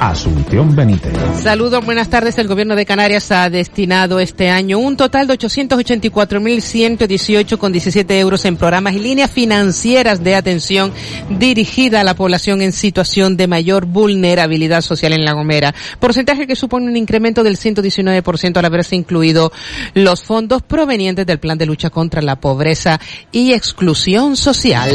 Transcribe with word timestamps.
Asunción 0.00 0.74
Benítez. 0.76 1.12
Saludos, 1.42 1.84
buenas 1.84 2.08
tardes. 2.08 2.38
El 2.38 2.46
gobierno 2.46 2.76
de 2.76 2.86
Canarias 2.86 3.32
ha 3.32 3.50
destinado 3.50 4.20
este 4.20 4.48
año 4.48 4.78
un 4.78 4.96
total 4.96 5.26
de 5.26 5.34
884.118,17 5.34 8.12
euros 8.12 8.44
en 8.44 8.56
programas 8.56 8.94
y 8.94 9.00
líneas 9.00 9.28
financieras 9.30 10.22
de 10.22 10.36
atención 10.36 10.92
dirigida 11.30 12.00
a 12.00 12.04
la 12.04 12.14
población 12.14 12.62
en 12.62 12.70
situación 12.72 13.36
de 13.36 13.48
mayor 13.48 13.86
vulnerabilidad 13.86 14.82
social 14.82 15.12
en 15.12 15.24
La 15.24 15.32
Gomera. 15.32 15.74
Porcentaje 15.98 16.46
que 16.46 16.54
supone 16.54 16.86
un 16.86 16.96
incremento 16.96 17.42
del 17.42 17.56
119% 17.56 18.56
al 18.56 18.64
haberse 18.64 18.94
incluido 18.94 19.50
los 19.94 20.22
fondos 20.22 20.62
provenientes 20.62 21.26
del 21.26 21.40
plan 21.40 21.58
de 21.58 21.66
lucha 21.66 21.90
contra 21.90 22.22
la 22.22 22.36
pobreza 22.36 23.00
y 23.32 23.52
exclusión 23.52 24.36
social. 24.36 24.92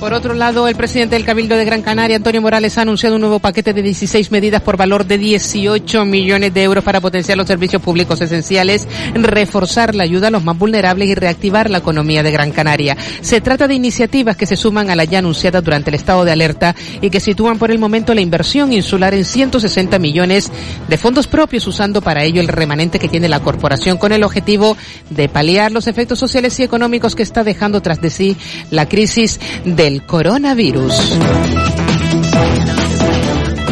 Por 0.00 0.12
otro 0.12 0.34
lado, 0.34 0.66
el 0.68 0.74
presidente 0.74 1.14
del 1.14 1.24
Cabildo 1.24 1.56
de 1.56 1.64
Gran 1.64 1.80
Canaria, 1.80 2.16
Antonio 2.16 2.42
Morales, 2.42 2.76
ha 2.76 2.82
anunciado 2.82 3.14
un 3.14 3.22
nuevo 3.22 3.38
paquete 3.38 3.72
de 3.72 3.83
16 3.84 4.30
medidas 4.32 4.62
por 4.62 4.76
valor 4.76 5.06
de 5.06 5.18
18 5.18 6.04
millones 6.04 6.52
de 6.52 6.62
euros 6.62 6.82
para 6.82 7.00
potenciar 7.00 7.38
los 7.38 7.46
servicios 7.46 7.80
públicos 7.80 8.20
esenciales, 8.20 8.88
reforzar 9.14 9.94
la 9.94 10.02
ayuda 10.04 10.28
a 10.28 10.30
los 10.30 10.42
más 10.42 10.58
vulnerables 10.58 11.08
y 11.08 11.14
reactivar 11.14 11.70
la 11.70 11.78
economía 11.78 12.22
de 12.22 12.32
Gran 12.32 12.50
Canaria. 12.50 12.96
Se 13.20 13.40
trata 13.40 13.68
de 13.68 13.74
iniciativas 13.74 14.36
que 14.36 14.46
se 14.46 14.56
suman 14.56 14.90
a 14.90 14.96
la 14.96 15.04
ya 15.04 15.18
anunciada 15.18 15.60
durante 15.60 15.90
el 15.90 15.94
estado 15.94 16.24
de 16.24 16.32
alerta 16.32 16.74
y 17.00 17.10
que 17.10 17.20
sitúan 17.20 17.58
por 17.58 17.70
el 17.70 17.78
momento 17.78 18.14
la 18.14 18.20
inversión 18.20 18.72
insular 18.72 19.14
en 19.14 19.24
160 19.24 19.98
millones 19.98 20.50
de 20.88 20.98
fondos 20.98 21.26
propios, 21.26 21.66
usando 21.66 22.00
para 22.00 22.24
ello 22.24 22.40
el 22.40 22.48
remanente 22.48 22.98
que 22.98 23.08
tiene 23.08 23.28
la 23.28 23.40
corporación 23.40 23.98
con 23.98 24.12
el 24.12 24.24
objetivo 24.24 24.76
de 25.10 25.28
paliar 25.28 25.72
los 25.72 25.86
efectos 25.86 26.18
sociales 26.18 26.58
y 26.58 26.62
económicos 26.62 27.14
que 27.14 27.22
está 27.22 27.44
dejando 27.44 27.80
tras 27.82 28.00
de 28.00 28.10
sí 28.10 28.36
la 28.70 28.88
crisis 28.88 29.40
del 29.64 30.02
coronavirus. 30.04 31.18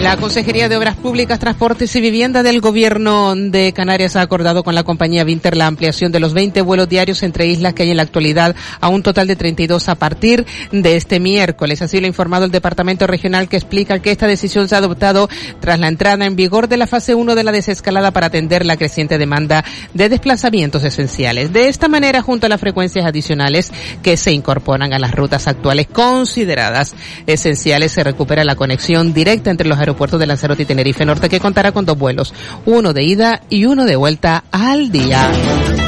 La 0.03 0.17
Consejería 0.17 0.69
de 0.69 0.77
Obras 0.77 0.97
Públicas, 0.97 1.39
Transportes 1.39 1.95
y 1.95 2.01
Vivienda 2.01 2.43
del 2.43 2.61
Gobierno 2.61 3.37
de 3.37 3.73
Canarias 3.73 4.17
ha 4.17 4.21
acordado 4.21 4.65
con 4.65 4.75
la 4.75 4.83
compañía 4.83 5.23
Vinter 5.23 5.57
la 5.57 5.69
ampliación 5.69 6.11
de 6.11 6.19
los 6.19 6.35
20 6.35 6.61
vuelos 6.63 6.89
diarios 6.89 7.23
entre 7.23 7.47
islas 7.47 7.73
que 7.73 7.85
hay 7.85 7.91
en 7.91 7.99
la 7.99 8.03
actualidad 8.03 8.57
a 8.81 8.89
un 8.89 9.05
total 9.05 9.29
de 9.29 9.37
32 9.37 9.89
a 9.89 9.95
partir 9.95 10.45
de 10.73 10.97
este 10.97 11.21
miércoles. 11.21 11.83
Así 11.83 12.01
lo 12.01 12.07
ha 12.07 12.09
informado 12.09 12.45
el 12.45 12.51
Departamento 12.51 13.07
Regional 13.07 13.49
que 13.49 13.57
explica 13.57 14.01
que 14.01 14.11
esta 14.11 14.27
decisión 14.27 14.69
se 14.69 14.75
ha 14.75 14.79
adoptado 14.79 15.29
tras 15.61 15.79
la 15.79 15.87
entrada 15.87 16.27
en 16.27 16.35
vigor 16.35 16.67
de 16.67 16.79
la 16.79 16.89
fase 16.89 17.15
1 17.15 17.37
de 17.37 17.45
la 17.45 17.53
desescalada 17.53 18.11
para 18.11 18.27
atender 18.27 18.67
la 18.67 18.77
creciente 18.77 19.19
demanda 19.19 19.65
de 19.95 20.09
desplazamientos 20.09 20.83
esenciales. 20.83 21.53
De 21.53 21.69
esta 21.69 21.87
manera, 21.87 22.23
junto 22.23 22.47
a 22.47 22.49
las 22.49 22.61
frecuencias 22.61 23.07
adicionales 23.07 23.71
que 24.03 24.17
se 24.17 24.33
incorporan 24.33 24.93
a 24.93 24.99
las 24.99 25.13
rutas 25.13 25.47
actuales 25.47 25.87
consideradas 25.87 26.93
esenciales, 27.29 27.93
se 27.93 28.03
recupera 28.03 28.43
la 28.43 28.57
conexión 28.57 29.15
directa 29.15 29.53
entre 29.53 29.69
los 29.69 29.79
aeropuertos 29.79 29.92
aeropuerto 29.93 30.19
de 30.19 30.27
Lanzarote 30.27 30.63
y 30.63 30.67
Tenerife 30.67 31.05
Norte 31.05 31.29
que 31.29 31.41
contará 31.41 31.73
con 31.73 31.85
dos 31.85 31.99
vuelos, 31.99 32.33
uno 32.65 32.93
de 32.93 33.03
ida 33.05 33.43
y 33.51 33.67
uno 33.67 33.85
de 33.85 33.97
vuelta 33.97 34.45
al 34.51 34.91
día. 34.91 35.82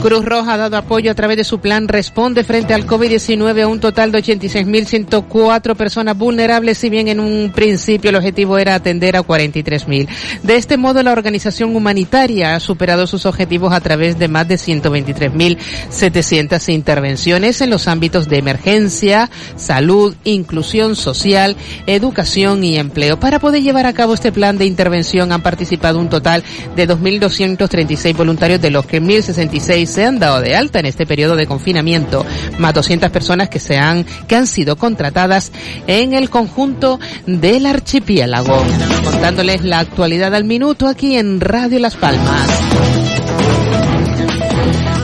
Cruz 0.00 0.24
Roja 0.24 0.54
ha 0.54 0.56
dado 0.56 0.78
apoyo 0.78 1.10
a 1.10 1.14
través 1.14 1.36
de 1.36 1.44
su 1.44 1.60
plan 1.60 1.86
Responde 1.86 2.42
frente 2.42 2.72
al 2.72 2.86
COVID-19 2.86 3.62
a 3.62 3.66
un 3.66 3.80
total 3.80 4.10
de 4.10 4.22
86.104 4.22 5.76
personas 5.76 6.16
vulnerables, 6.16 6.78
si 6.78 6.88
bien 6.88 7.08
en 7.08 7.20
un 7.20 7.52
principio 7.54 8.08
el 8.08 8.16
objetivo 8.16 8.56
era 8.56 8.74
atender 8.74 9.14
a 9.14 9.22
43.000. 9.22 10.08
De 10.42 10.56
este 10.56 10.78
modo, 10.78 11.02
la 11.02 11.12
organización 11.12 11.76
humanitaria 11.76 12.54
ha 12.54 12.60
superado 12.60 13.06
sus 13.06 13.26
objetivos 13.26 13.74
a 13.74 13.80
través 13.80 14.18
de 14.18 14.28
más 14.28 14.48
de 14.48 14.54
123.700 14.54 16.72
intervenciones 16.72 17.60
en 17.60 17.68
los 17.68 17.86
ámbitos 17.86 18.26
de 18.26 18.38
emergencia, 18.38 19.28
salud, 19.56 20.14
inclusión 20.24 20.96
social, 20.96 21.56
educación 21.86 22.64
y 22.64 22.78
empleo. 22.78 23.20
Para 23.20 23.38
poder 23.38 23.62
llevar 23.62 23.84
a 23.84 23.92
cabo 23.92 24.14
este 24.14 24.32
plan 24.32 24.56
de 24.56 24.64
intervención 24.64 25.30
han 25.30 25.42
participado 25.42 25.98
un 25.98 26.08
total 26.08 26.42
de 26.74 26.88
2.236 26.88 28.16
voluntarios, 28.16 28.62
de 28.62 28.70
los 28.70 28.86
que 28.86 29.02
1.066 29.02 29.89
se 29.90 30.04
han 30.04 30.18
dado 30.18 30.40
de 30.40 30.56
alta 30.56 30.78
en 30.78 30.86
este 30.86 31.06
periodo 31.06 31.36
de 31.36 31.46
confinamiento, 31.46 32.24
más 32.58 32.72
200 32.74 33.10
personas 33.10 33.48
que 33.48 33.58
se 33.58 33.76
han, 33.76 34.04
que 34.26 34.36
han 34.36 34.46
sido 34.46 34.76
contratadas 34.76 35.52
en 35.86 36.14
el 36.14 36.30
conjunto 36.30 36.98
del 37.26 37.66
archipiélago. 37.66 38.56
Contándoles 39.04 39.62
la 39.62 39.80
actualidad 39.80 40.34
al 40.34 40.44
minuto 40.44 40.86
aquí 40.86 41.16
en 41.16 41.40
Radio 41.40 41.78
Las 41.78 41.96
Palmas. 41.96 42.89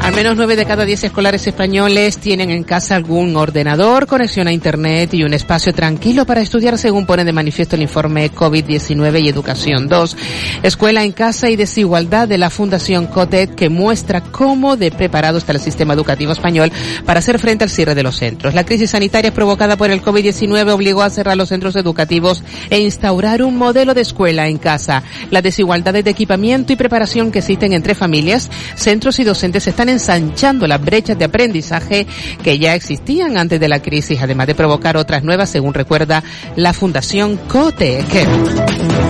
Al 0.06 0.14
menos 0.14 0.36
nueve 0.36 0.54
de 0.54 0.64
cada 0.64 0.84
diez 0.84 1.02
escolares 1.02 1.44
españoles 1.48 2.18
tienen 2.18 2.50
en 2.50 2.62
casa 2.62 2.94
algún 2.94 3.36
ordenador, 3.36 4.06
conexión 4.06 4.46
a 4.46 4.52
Internet 4.52 5.12
y 5.14 5.24
un 5.24 5.34
espacio 5.34 5.74
tranquilo 5.74 6.24
para 6.24 6.40
estudiar, 6.40 6.78
según 6.78 7.06
pone 7.06 7.24
de 7.24 7.32
manifiesto 7.32 7.74
el 7.74 7.82
informe 7.82 8.30
COVID-19 8.30 9.20
y 9.20 9.28
Educación 9.28 9.88
2. 9.88 10.16
Escuela 10.62 11.02
en 11.02 11.10
casa 11.10 11.50
y 11.50 11.56
desigualdad 11.56 12.28
de 12.28 12.38
la 12.38 12.50
Fundación 12.50 13.08
COTED 13.08 13.56
que 13.56 13.68
muestra 13.68 14.20
cómo 14.20 14.76
de 14.76 14.92
preparado 14.92 15.38
está 15.38 15.50
el 15.50 15.60
sistema 15.60 15.94
educativo 15.94 16.30
español 16.30 16.70
para 17.04 17.18
hacer 17.18 17.40
frente 17.40 17.64
al 17.64 17.70
cierre 17.70 17.96
de 17.96 18.04
los 18.04 18.16
centros. 18.16 18.54
La 18.54 18.64
crisis 18.64 18.90
sanitaria 18.90 19.34
provocada 19.34 19.76
por 19.76 19.90
el 19.90 20.02
COVID-19 20.02 20.70
obligó 20.70 21.02
a 21.02 21.10
cerrar 21.10 21.36
los 21.36 21.48
centros 21.48 21.74
educativos 21.74 22.44
e 22.70 22.78
instaurar 22.78 23.42
un 23.42 23.56
modelo 23.56 23.92
de 23.92 24.02
escuela 24.02 24.46
en 24.46 24.58
casa. 24.58 25.02
Las 25.32 25.42
desigualdades 25.42 26.04
de 26.04 26.12
equipamiento 26.12 26.72
y 26.72 26.76
preparación 26.76 27.32
que 27.32 27.40
existen 27.40 27.72
entre 27.72 27.96
familias, 27.96 28.48
centros 28.76 29.18
y 29.18 29.24
docentes 29.24 29.66
están 29.66 29.95
ensanchando 29.96 30.66
las 30.66 30.80
brechas 30.80 31.18
de 31.18 31.24
aprendizaje 31.24 32.06
que 32.42 32.58
ya 32.58 32.74
existían 32.74 33.36
antes 33.36 33.58
de 33.58 33.68
la 33.68 33.80
crisis, 33.80 34.20
además 34.22 34.46
de 34.46 34.54
provocar 34.54 34.96
otras 34.96 35.22
nuevas, 35.22 35.50
según 35.50 35.74
recuerda 35.74 36.22
la 36.54 36.72
Fundación 36.72 37.36
COTEC 37.48 39.05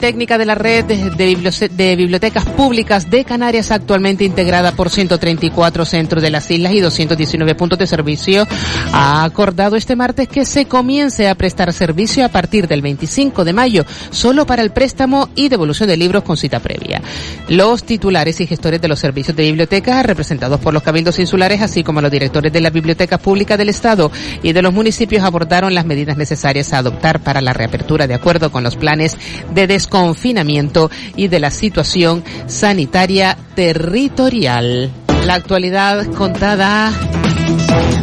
técnica 0.00 0.38
de 0.38 0.46
la 0.46 0.54
red 0.54 0.84
de, 0.86 1.96
bibliotecas 1.96 2.44
públicas 2.46 3.10
de 3.10 3.24
Canarias 3.24 3.70
actualmente 3.70 4.24
integrada 4.24 4.72
por 4.72 4.88
134 4.88 5.84
centros 5.84 6.22
de 6.22 6.30
las 6.30 6.50
islas 6.50 6.72
y 6.72 6.80
219 6.80 7.54
puntos 7.54 7.78
de 7.78 7.86
servicio 7.86 8.46
ha 8.92 9.22
acordado 9.22 9.76
este 9.76 9.96
martes 9.96 10.26
que 10.26 10.46
se 10.46 10.64
comience 10.64 11.28
a 11.28 11.34
prestar 11.34 11.72
servicio 11.72 12.24
a 12.24 12.28
partir 12.28 12.66
del 12.66 12.80
25 12.80 13.44
de 13.44 13.52
mayo 13.52 13.84
solo 14.10 14.46
para 14.46 14.62
el 14.62 14.70
préstamo 14.70 15.28
y 15.36 15.48
devolución 15.48 15.88
de 15.88 15.98
libros 15.98 16.24
con 16.24 16.36
cita 16.36 16.60
previa. 16.60 17.02
Los 17.48 17.84
titulares 17.84 18.40
y 18.40 18.46
gestores 18.46 18.80
de 18.80 18.88
los 18.88 18.98
servicios 18.98 19.36
de 19.36 19.44
bibliotecas 19.44 20.06
representados 20.06 20.60
por 20.60 20.72
los 20.72 20.82
cabildos 20.82 21.18
insulares 21.18 21.60
así 21.60 21.84
como 21.84 22.00
los 22.00 22.10
directores 22.10 22.52
de 22.52 22.60
las 22.60 22.72
bibliotecas 22.72 23.20
públicas 23.20 23.58
del 23.58 23.68
Estado 23.68 24.10
y 24.42 24.52
de 24.52 24.62
los 24.62 24.72
municipios 24.72 25.22
abordaron 25.24 25.74
las 25.74 25.84
medidas 25.84 26.16
necesarias 26.16 26.72
a 26.72 26.78
adoptar 26.78 27.20
para 27.20 27.42
la 27.42 27.52
reapertura 27.52 28.06
de 28.06 28.14
acuerdo 28.14 28.50
con 28.50 28.64
los 28.64 28.76
planes 28.76 29.18
de 29.52 29.66
desconfinamiento 29.90 30.88
y 31.16 31.26
de 31.26 31.40
la 31.40 31.50
situación 31.50 32.22
sanitaria 32.46 33.36
territorial. 33.56 34.90
La 35.26 35.34
actualidad 35.34 36.06
contada 36.14 36.92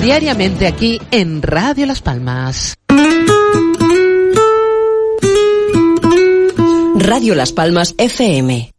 diariamente 0.01 0.68
aquí 0.68 1.00
en 1.12 1.42
Radio 1.42 1.86
Las 1.86 2.01
Palmas. 2.01 2.75
Radio 6.95 7.36
Las 7.36 7.54
Palmas 7.54 7.95
FM. 7.98 8.76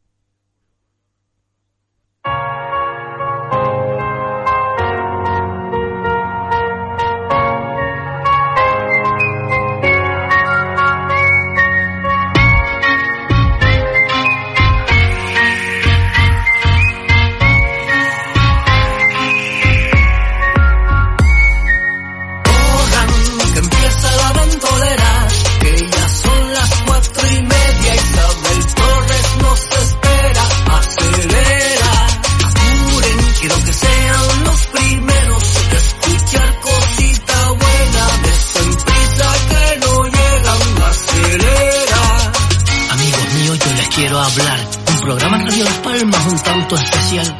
Un 44.18 45.00
programa 45.00 45.38
Radio 45.38 45.62
Las 45.62 45.74
Palmas 45.74 46.26
un 46.26 46.38
tanto 46.40 46.74
especial. 46.74 47.36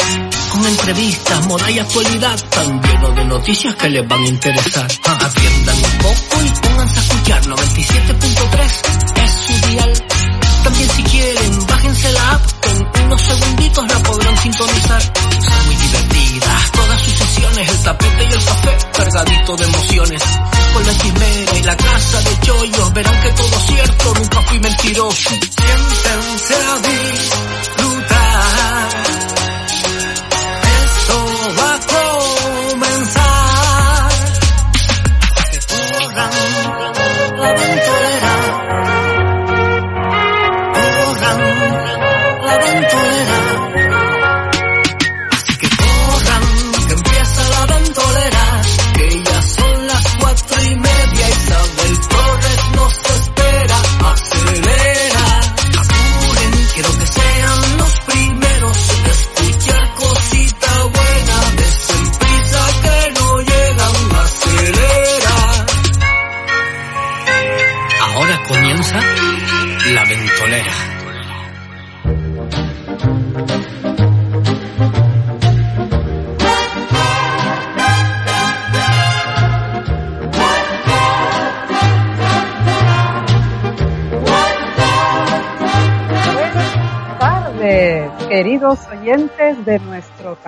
Con 0.53 0.65
entrevistas, 0.65 1.47
moda 1.47 1.69
y 1.73 1.79
actualidad, 1.81 2.39
tan 2.51 2.81
lleno 2.81 3.11
de 3.17 3.25
noticias 3.25 3.75
que 3.75 3.89
les 3.89 4.07
van 4.07 4.23
a 4.23 4.29
interesar. 4.29 4.89
Ah, 5.05 5.19
atiendan 5.21 5.77
un 5.77 5.99
poco 5.99 6.45
y 6.45 6.51
pónganse 6.61 6.99
a 7.01 7.03
escuchar. 7.03 7.43
97.3 7.47 9.25
es 9.25 9.31
su 9.45 9.67
dial. 9.67 9.93
También 10.63 10.91
si 10.91 11.03
quieren, 11.03 11.67
bájense 11.67 12.13
la 12.13 12.31
app, 12.31 12.43
con 12.63 13.05
unos 13.07 13.23
segunditos 13.23 13.89
la 13.89 13.99
podrán 13.99 14.37
sintonizar. 14.39 15.03
Son 15.03 15.67
muy 15.67 15.75
divertidas 15.75 16.73
todas 16.73 17.03
sus 17.03 17.15
sesiones, 17.15 17.69
el 17.71 17.83
tapete 17.83 18.23
y 18.23 18.33
el 18.33 18.45
café 18.45 18.79
cargadito 18.93 19.57
de 19.57 19.65
emociones. 19.65 20.23
Con 20.73 20.87
la 20.87 20.97
chimera 20.97 21.59
y 21.59 21.63
la 21.65 21.77
casa 21.77 22.23
de 22.23 22.41
chollos, 22.47 22.93
verán 22.93 23.21
que 23.21 23.31
todo 23.31 23.61
cierto, 23.67 24.15
nunca 24.15 24.43
fui 24.43 24.61
mentiroso. 24.61 25.31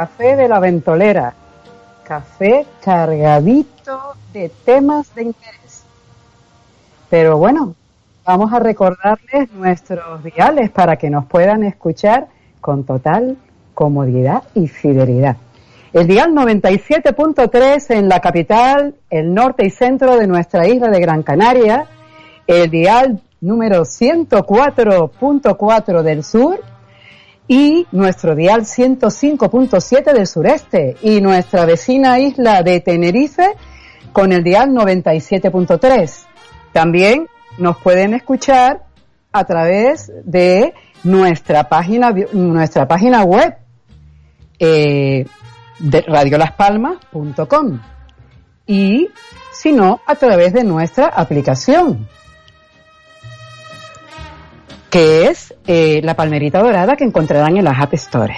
Café 0.00 0.35
de 0.35 0.49
la 0.49 0.58
ventolera. 0.61 1.35
Café 2.05 2.64
cargadito 2.82 4.14
de 4.32 4.50
temas 4.64 5.14
de 5.14 5.25
interés. 5.25 5.85
Pero 7.11 7.37
bueno, 7.37 7.75
vamos 8.25 8.50
a 8.50 8.61
recordarles 8.61 9.52
nuestros 9.52 10.25
diales 10.25 10.70
para 10.70 10.97
que 10.97 11.11
nos 11.11 11.26
puedan 11.26 11.64
escuchar 11.64 12.29
con 12.62 12.85
total 12.85 13.37
comodidad 13.75 14.44
y 14.55 14.69
fidelidad. 14.69 15.37
El 15.93 16.06
dial 16.06 16.32
97.3 16.32 17.94
en 17.94 18.08
la 18.08 18.20
capital, 18.20 18.94
el 19.11 19.35
norte 19.35 19.67
y 19.67 19.70
centro 19.70 20.17
de 20.17 20.26
nuestra 20.26 20.67
isla 20.67 20.88
de 20.88 20.99
Gran 20.99 21.23
Canaria, 21.23 21.85
el 22.47 22.70
dial 22.70 23.20
número 23.43 23.82
104.4 23.82 26.02
del 26.02 26.25
sur 26.25 26.58
y 27.50 27.88
nuestro 27.91 28.37
dial 28.37 28.61
105.7 28.61 30.12
del 30.12 30.29
sureste 30.29 30.97
y 31.02 31.20
nuestra 31.20 31.64
vecina 31.64 32.20
isla 32.20 32.62
de 32.62 32.79
Tenerife 32.79 33.56
con 34.12 34.31
el 34.31 34.44
dial 34.44 34.69
97.3. 34.70 36.26
También 36.73 37.26
nos 37.58 37.76
pueden 37.79 38.14
escuchar 38.14 38.85
a 39.32 39.43
través 39.43 40.12
de 40.25 40.75
nuestra 41.02 41.69
página 41.69 42.14
nuestra 42.32 42.87
página 42.87 43.25
web 43.25 43.56
eh, 44.61 45.26
de 45.81 46.00
radiolaspalmas.com 46.02 47.81
y 48.64 49.08
si 49.50 49.73
no 49.73 50.00
a 50.06 50.14
través 50.14 50.52
de 50.52 50.62
nuestra 50.62 51.08
aplicación 51.08 52.06
que 54.91 55.29
es 55.29 55.55
eh, 55.67 56.01
la 56.03 56.15
palmerita 56.15 56.61
dorada 56.61 56.97
que 56.97 57.05
encontrarán 57.05 57.57
en 57.57 57.65
las 57.65 57.81
App 57.81 57.95
Store. 57.95 58.35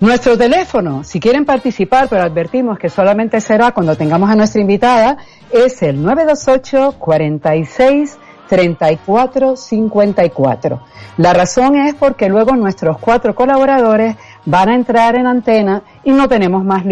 Nuestro 0.00 0.38
teléfono, 0.38 1.04
si 1.04 1.20
quieren 1.20 1.44
participar, 1.44 2.08
pero 2.08 2.22
advertimos 2.22 2.78
que 2.78 2.88
solamente 2.88 3.40
será 3.40 3.72
cuando 3.72 3.96
tengamos 3.96 4.30
a 4.30 4.34
nuestra 4.34 4.60
invitada, 4.60 5.18
es 5.52 5.82
el 5.82 6.02
928 6.02 6.96
46 6.98 8.18
34 8.48 9.56
54. 9.56 10.80
La 11.18 11.32
razón 11.32 11.76
es 11.76 11.94
porque 11.94 12.28
luego 12.28 12.56
nuestros 12.56 12.98
cuatro 12.98 13.34
colaboradores 13.34 14.16
van 14.46 14.70
a 14.70 14.74
entrar 14.74 15.16
en 15.16 15.26
antena 15.26 15.82
y 16.02 16.12
no 16.12 16.28
tenemos 16.28 16.64
más, 16.64 16.82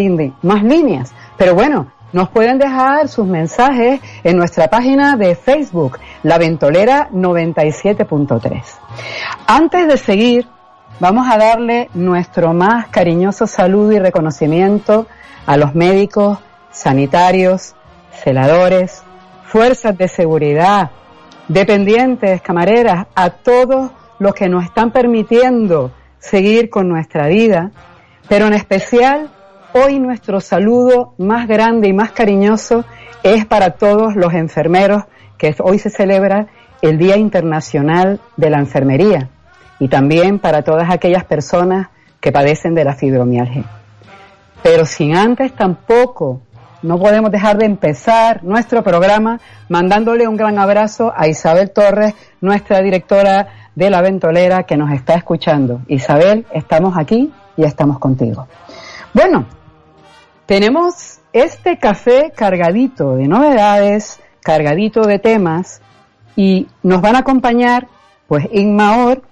más 0.43 0.63
líneas. 0.63 1.13
Pero 1.37 1.55
bueno, 1.55 1.91
nos 2.13 2.31
pueden 2.31 2.59
dejar 2.59 3.09
sus 3.09 3.27
mensajes 3.27 4.01
en 4.25 4.37
nuestra 4.37 4.69
página 4.69 5.17
de 5.17 5.35
Facebook, 5.35 5.99
La 6.23 6.39
Ventolera 6.39 7.11
97.3. 7.11 8.63
Antes 9.47 9.89
de 9.89 9.97
seguir, 9.97 10.47
vamos 11.01 11.27
a 11.31 11.37
darle 11.37 11.91
nuestro 11.95 12.55
más 12.55 12.89
cariñoso 12.89 13.47
saludo 13.47 13.93
y 13.93 13.99
reconocimiento 13.99 15.07
a 15.47 15.57
los 15.57 15.75
médicos, 15.75 16.39
sanitarios, 16.71 17.75
celadores, 18.23 19.03
fuerzas 19.45 19.97
de 19.97 20.09
seguridad, 20.09 20.91
dependientes, 21.49 22.43
camareras, 22.43 23.07
a 23.15 23.31
todos 23.31 23.91
los 24.19 24.35
que 24.35 24.49
nos 24.49 24.65
están 24.65 24.91
permitiendo 24.91 25.93
seguir 26.19 26.69
con 26.71 26.89
nuestra 26.89 27.29
vida, 27.29 27.71
pero 28.29 28.47
en 28.47 28.55
especial 28.55 29.31
hoy 29.73 29.99
nuestro 29.99 30.41
saludo 30.41 31.15
más 31.19 31.47
grande 31.47 31.89
y 31.89 31.93
más 31.93 32.13
cariñoso 32.13 32.85
es 33.23 33.45
para 33.47 33.71
todos 33.71 34.17
los 34.17 34.33
enfermeros 34.35 35.05
que 35.37 35.55
hoy 35.61 35.79
se 35.79 35.91
celebra 35.91 36.47
el 36.83 36.99
Día 36.99 37.17
Internacional 37.17 38.21
de 38.37 38.51
la 38.51 38.59
Enfermería 38.59 39.29
y 39.79 39.89
también 39.89 40.39
para 40.39 40.63
todas 40.63 40.91
aquellas 40.91 41.25
personas 41.25 41.89
que 42.21 42.33
padecen 42.33 42.75
de 42.75 42.85
la 42.85 42.95
fibromialgia. 42.95 43.65
Pero 44.63 44.87
sin 44.87 45.17
antes 45.17 45.53
tampoco 45.55 46.41
no 46.83 46.99
podemos 46.99 47.31
dejar 47.31 47.59
de 47.59 47.67
empezar 47.67 48.45
nuestro 48.45 48.83
programa 48.83 49.41
mandándole 49.69 50.29
un 50.29 50.37
gran 50.37 50.59
abrazo 50.59 51.13
a 51.17 51.27
Isabel 51.29 51.71
Torres, 51.71 52.15
nuestra 52.41 52.81
directora 52.81 53.49
de 53.75 53.91
la 53.91 54.01
Ventolera 54.01 54.65
que 54.65 54.77
nos 54.77 54.93
está 54.93 55.15
escuchando. 55.15 55.81
Isabel, 55.89 56.47
estamos 56.53 56.97
aquí 56.97 57.33
y 57.57 57.65
estamos 57.65 57.99
contigo. 57.99 58.47
Bueno, 59.13 59.47
tenemos 60.49 61.19
este 61.35 61.77
café 61.77 62.33
cargadito 62.35 63.17
de 63.17 63.29
novedades, 63.29 64.19
cargadito 64.41 65.03
de 65.03 65.19
temas 65.19 65.83
y 66.37 66.69
nos 66.83 67.03
van 67.03 67.17
a 67.17 67.19
acompañar 67.19 67.87
pues 68.27 68.49
Inma 68.51 69.05
Or, 69.05 69.23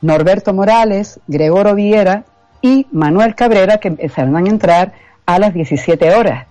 Norberto 0.00 0.54
Morales, 0.54 1.20
Gregorio 1.26 1.74
Viera 1.74 2.24
y 2.62 2.86
Manuel 2.92 3.34
Cabrera 3.34 3.76
que 3.76 3.88
empezarán 3.88 4.36
a 4.36 4.48
entrar 4.48 4.94
a 5.26 5.38
las 5.38 5.52
17 5.52 6.14
horas. 6.14 6.46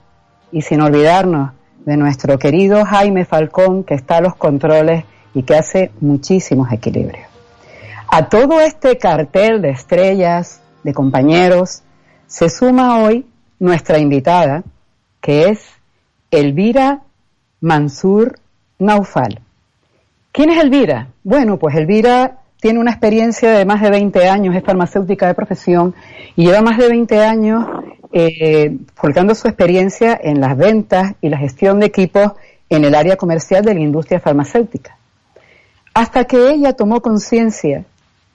Y 0.51 0.61
sin 0.61 0.81
olvidarnos 0.81 1.53
de 1.83 1.97
nuestro 1.97 2.37
querido 2.37 2.85
Jaime 2.85 3.25
Falcón 3.25 3.83
que 3.83 3.95
está 3.95 4.17
a 4.17 4.21
los 4.21 4.35
controles 4.35 5.05
y 5.33 5.41
que 5.41 5.55
hace 5.55 5.91
muchísimos 6.01 6.71
equilibrios. 6.71 7.25
A 8.09 8.29
todo 8.29 8.61
este 8.61 8.99
cartel 8.99 9.63
de 9.63 9.71
estrellas, 9.71 10.61
de 10.83 10.93
compañeros, 10.93 11.81
se 12.27 12.51
suma 12.51 12.99
hoy 12.99 13.25
nuestra 13.63 13.97
invitada, 13.97 14.61
que 15.21 15.47
es 15.47 15.65
Elvira 16.31 17.03
Mansur 17.61 18.37
Naufal. 18.77 19.39
¿Quién 20.33 20.49
es 20.49 20.61
Elvira? 20.61 21.07
Bueno, 21.23 21.57
pues 21.57 21.73
Elvira 21.75 22.39
tiene 22.59 22.81
una 22.81 22.91
experiencia 22.91 23.51
de 23.51 23.63
más 23.63 23.81
de 23.81 23.89
20 23.89 24.27
años, 24.27 24.53
es 24.53 24.63
farmacéutica 24.65 25.27
de 25.27 25.33
profesión 25.33 25.95
y 26.35 26.45
lleva 26.45 26.61
más 26.61 26.77
de 26.77 26.89
20 26.89 27.23
años 27.23 27.65
eh, 28.11 28.79
su 29.33 29.47
experiencia 29.47 30.19
en 30.21 30.41
las 30.41 30.57
ventas 30.57 31.13
y 31.21 31.29
la 31.29 31.37
gestión 31.37 31.79
de 31.79 31.85
equipos 31.85 32.33
en 32.67 32.83
el 32.83 32.93
área 32.93 33.15
comercial 33.15 33.63
de 33.63 33.75
la 33.75 33.79
industria 33.79 34.19
farmacéutica. 34.19 34.97
Hasta 35.93 36.25
que 36.25 36.49
ella 36.49 36.73
tomó 36.73 37.01
conciencia 37.01 37.85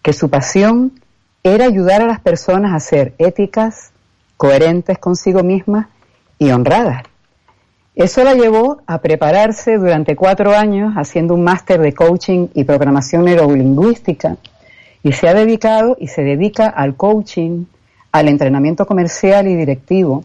que 0.01 0.15
su 0.15 0.31
pasión 0.31 0.93
era 1.43 1.67
ayudar 1.67 2.01
a 2.01 2.07
las 2.07 2.21
personas 2.21 2.73
a 2.73 2.81
ser 2.81 3.13
éticas, 3.19 3.93
coherentes 4.39 4.99
consigo 4.99 5.43
mismas 5.43 5.89
y 6.39 6.51
honradas. 6.51 7.03
Eso 7.95 8.23
la 8.23 8.35
llevó 8.35 8.81
a 8.87 9.01
prepararse 9.01 9.77
durante 9.77 10.15
cuatro 10.15 10.55
años 10.55 10.95
haciendo 10.97 11.35
un 11.35 11.43
máster 11.43 11.81
de 11.81 11.93
coaching 11.93 12.47
y 12.55 12.63
programación 12.63 13.25
neurolingüística 13.25 14.37
y 15.03 15.13
se 15.13 15.29
ha 15.29 15.35
dedicado 15.35 15.97
y 15.99 16.07
se 16.07 16.23
dedica 16.23 16.69
al 16.69 16.95
coaching, 16.95 17.65
al 18.13 18.29
entrenamiento 18.29 18.87
comercial 18.87 19.49
y 19.49 19.57
directivo 19.57 20.25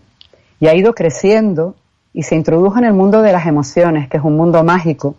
y 0.59 0.67
ha 0.67 0.75
ido 0.75 0.93
creciendo 0.93 1.75
y 2.13 2.21
se 2.21 2.35
introdujo 2.35 2.77
en 2.77 2.85
el 2.85 2.93
mundo 2.93 3.23
de 3.23 3.31
las 3.31 3.47
emociones, 3.47 4.07
que 4.07 4.17
es 4.17 4.23
un 4.23 4.37
mundo 4.37 4.63
mágico, 4.63 5.15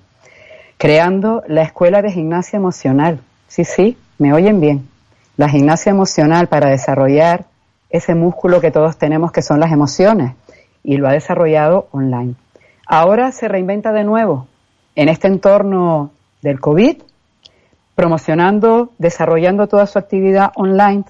creando 0.78 1.42
la 1.48 1.62
Escuela 1.62 2.00
de 2.00 2.12
Gimnasia 2.12 2.56
Emocional. 2.56 3.20
Sí, 3.48 3.64
sí, 3.64 3.98
me 4.18 4.32
oyen 4.32 4.60
bien. 4.60 4.88
La 5.36 5.48
gimnasia 5.48 5.90
emocional 5.90 6.46
para 6.46 6.68
desarrollar 6.68 7.46
ese 7.94 8.16
músculo 8.16 8.60
que 8.60 8.72
todos 8.72 8.96
tenemos 8.98 9.30
que 9.30 9.40
son 9.40 9.60
las 9.60 9.70
emociones 9.70 10.34
y 10.82 10.96
lo 10.96 11.06
ha 11.06 11.12
desarrollado 11.12 11.86
online. 11.92 12.34
Ahora 12.88 13.30
se 13.30 13.46
reinventa 13.46 13.92
de 13.92 14.02
nuevo 14.02 14.48
en 14.96 15.08
este 15.08 15.28
entorno 15.28 16.10
del 16.42 16.58
COVID, 16.58 16.96
promocionando, 17.94 18.90
desarrollando 18.98 19.68
toda 19.68 19.86
su 19.86 20.00
actividad 20.00 20.50
online. 20.56 21.04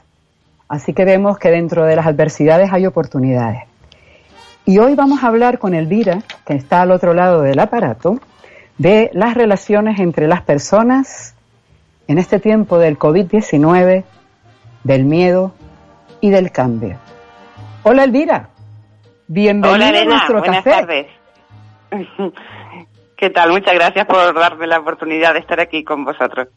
Así 0.68 0.92
que 0.92 1.06
vemos 1.06 1.38
que 1.38 1.50
dentro 1.50 1.86
de 1.86 1.96
las 1.96 2.06
adversidades 2.06 2.70
hay 2.70 2.84
oportunidades. 2.84 3.62
Y 4.66 4.76
hoy 4.76 4.94
vamos 4.94 5.24
a 5.24 5.28
hablar 5.28 5.58
con 5.58 5.72
Elvira, 5.72 6.22
que 6.44 6.52
está 6.52 6.82
al 6.82 6.90
otro 6.90 7.14
lado 7.14 7.40
del 7.40 7.60
aparato, 7.60 8.20
de 8.76 9.10
las 9.14 9.32
relaciones 9.32 10.00
entre 10.00 10.28
las 10.28 10.42
personas 10.42 11.34
en 12.08 12.18
este 12.18 12.40
tiempo 12.40 12.76
del 12.76 12.98
COVID-19, 12.98 14.04
del 14.84 15.04
miedo 15.04 15.54
y 16.24 16.30
del 16.30 16.50
cambio. 16.50 16.96
Hola 17.82 18.04
Elvira, 18.04 18.48
bienvenida 19.26 19.90
Hola, 19.90 20.00
a 20.00 20.04
nuestro 20.06 20.38
buenas 20.38 20.64
café. 20.64 20.70
tardes. 20.70 21.06
¿Qué 23.18 23.28
tal? 23.28 23.50
Muchas 23.50 23.74
gracias 23.74 24.06
por 24.06 24.32
darme 24.32 24.66
la 24.66 24.78
oportunidad 24.78 25.34
de 25.34 25.40
estar 25.40 25.60
aquí 25.60 25.84
con 25.84 26.02
vosotros. 26.02 26.48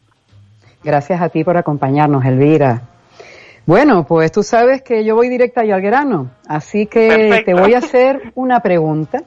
Gracias 0.82 1.20
a 1.20 1.28
ti 1.28 1.44
por 1.44 1.58
acompañarnos, 1.58 2.24
Elvira. 2.24 2.80
Bueno, 3.66 4.04
pues 4.04 4.32
tú 4.32 4.42
sabes 4.42 4.80
que 4.80 5.04
yo 5.04 5.14
voy 5.16 5.28
directa 5.28 5.62
y 5.66 5.70
al 5.70 5.82
grano, 5.82 6.30
así 6.48 6.86
que 6.86 7.06
Perfecto. 7.08 7.44
te 7.44 7.60
voy 7.60 7.74
a 7.74 7.78
hacer 7.78 8.32
una 8.36 8.60
pregunta. 8.60 9.22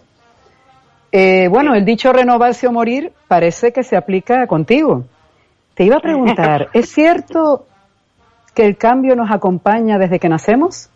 Eh, 1.12 1.50
bueno, 1.50 1.76
el 1.76 1.86
dicho 1.86 2.12
renovarse 2.12 2.66
o 2.66 2.72
morir 2.72 3.14
parece 3.28 3.72
que 3.72 3.84
se 3.84 3.96
aplica 3.96 4.48
contigo. 4.48 5.04
Te 5.76 5.84
iba 5.84 5.98
a 5.98 6.02
preguntar, 6.02 6.70
¿es 6.74 6.90
cierto 6.90 7.68
que 8.54 8.66
el 8.66 8.78
cambio 8.78 9.16
nos 9.16 9.32
acompaña 9.32 9.98
desde 9.98 10.20
que 10.20 10.30
nacemos? 10.30 10.90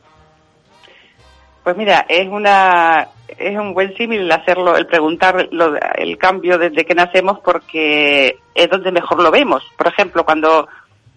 Pues 1.64 1.76
mira, 1.78 2.06
es 2.08 2.28
una 2.28 3.08
es 3.38 3.58
un 3.58 3.74
buen 3.74 3.96
símil 3.98 4.32
hacerlo, 4.32 4.78
el 4.78 4.86
preguntar 4.86 5.48
lo- 5.52 5.76
el 5.96 6.18
cambio 6.18 6.58
desde 6.58 6.86
que 6.86 6.94
nacemos 6.94 7.40
porque 7.40 8.38
es 8.54 8.70
donde 8.70 8.92
mejor 8.92 9.22
lo 9.22 9.32
vemos. 9.32 9.64
Por 9.78 9.88
ejemplo, 9.88 10.24
cuando 10.24 10.68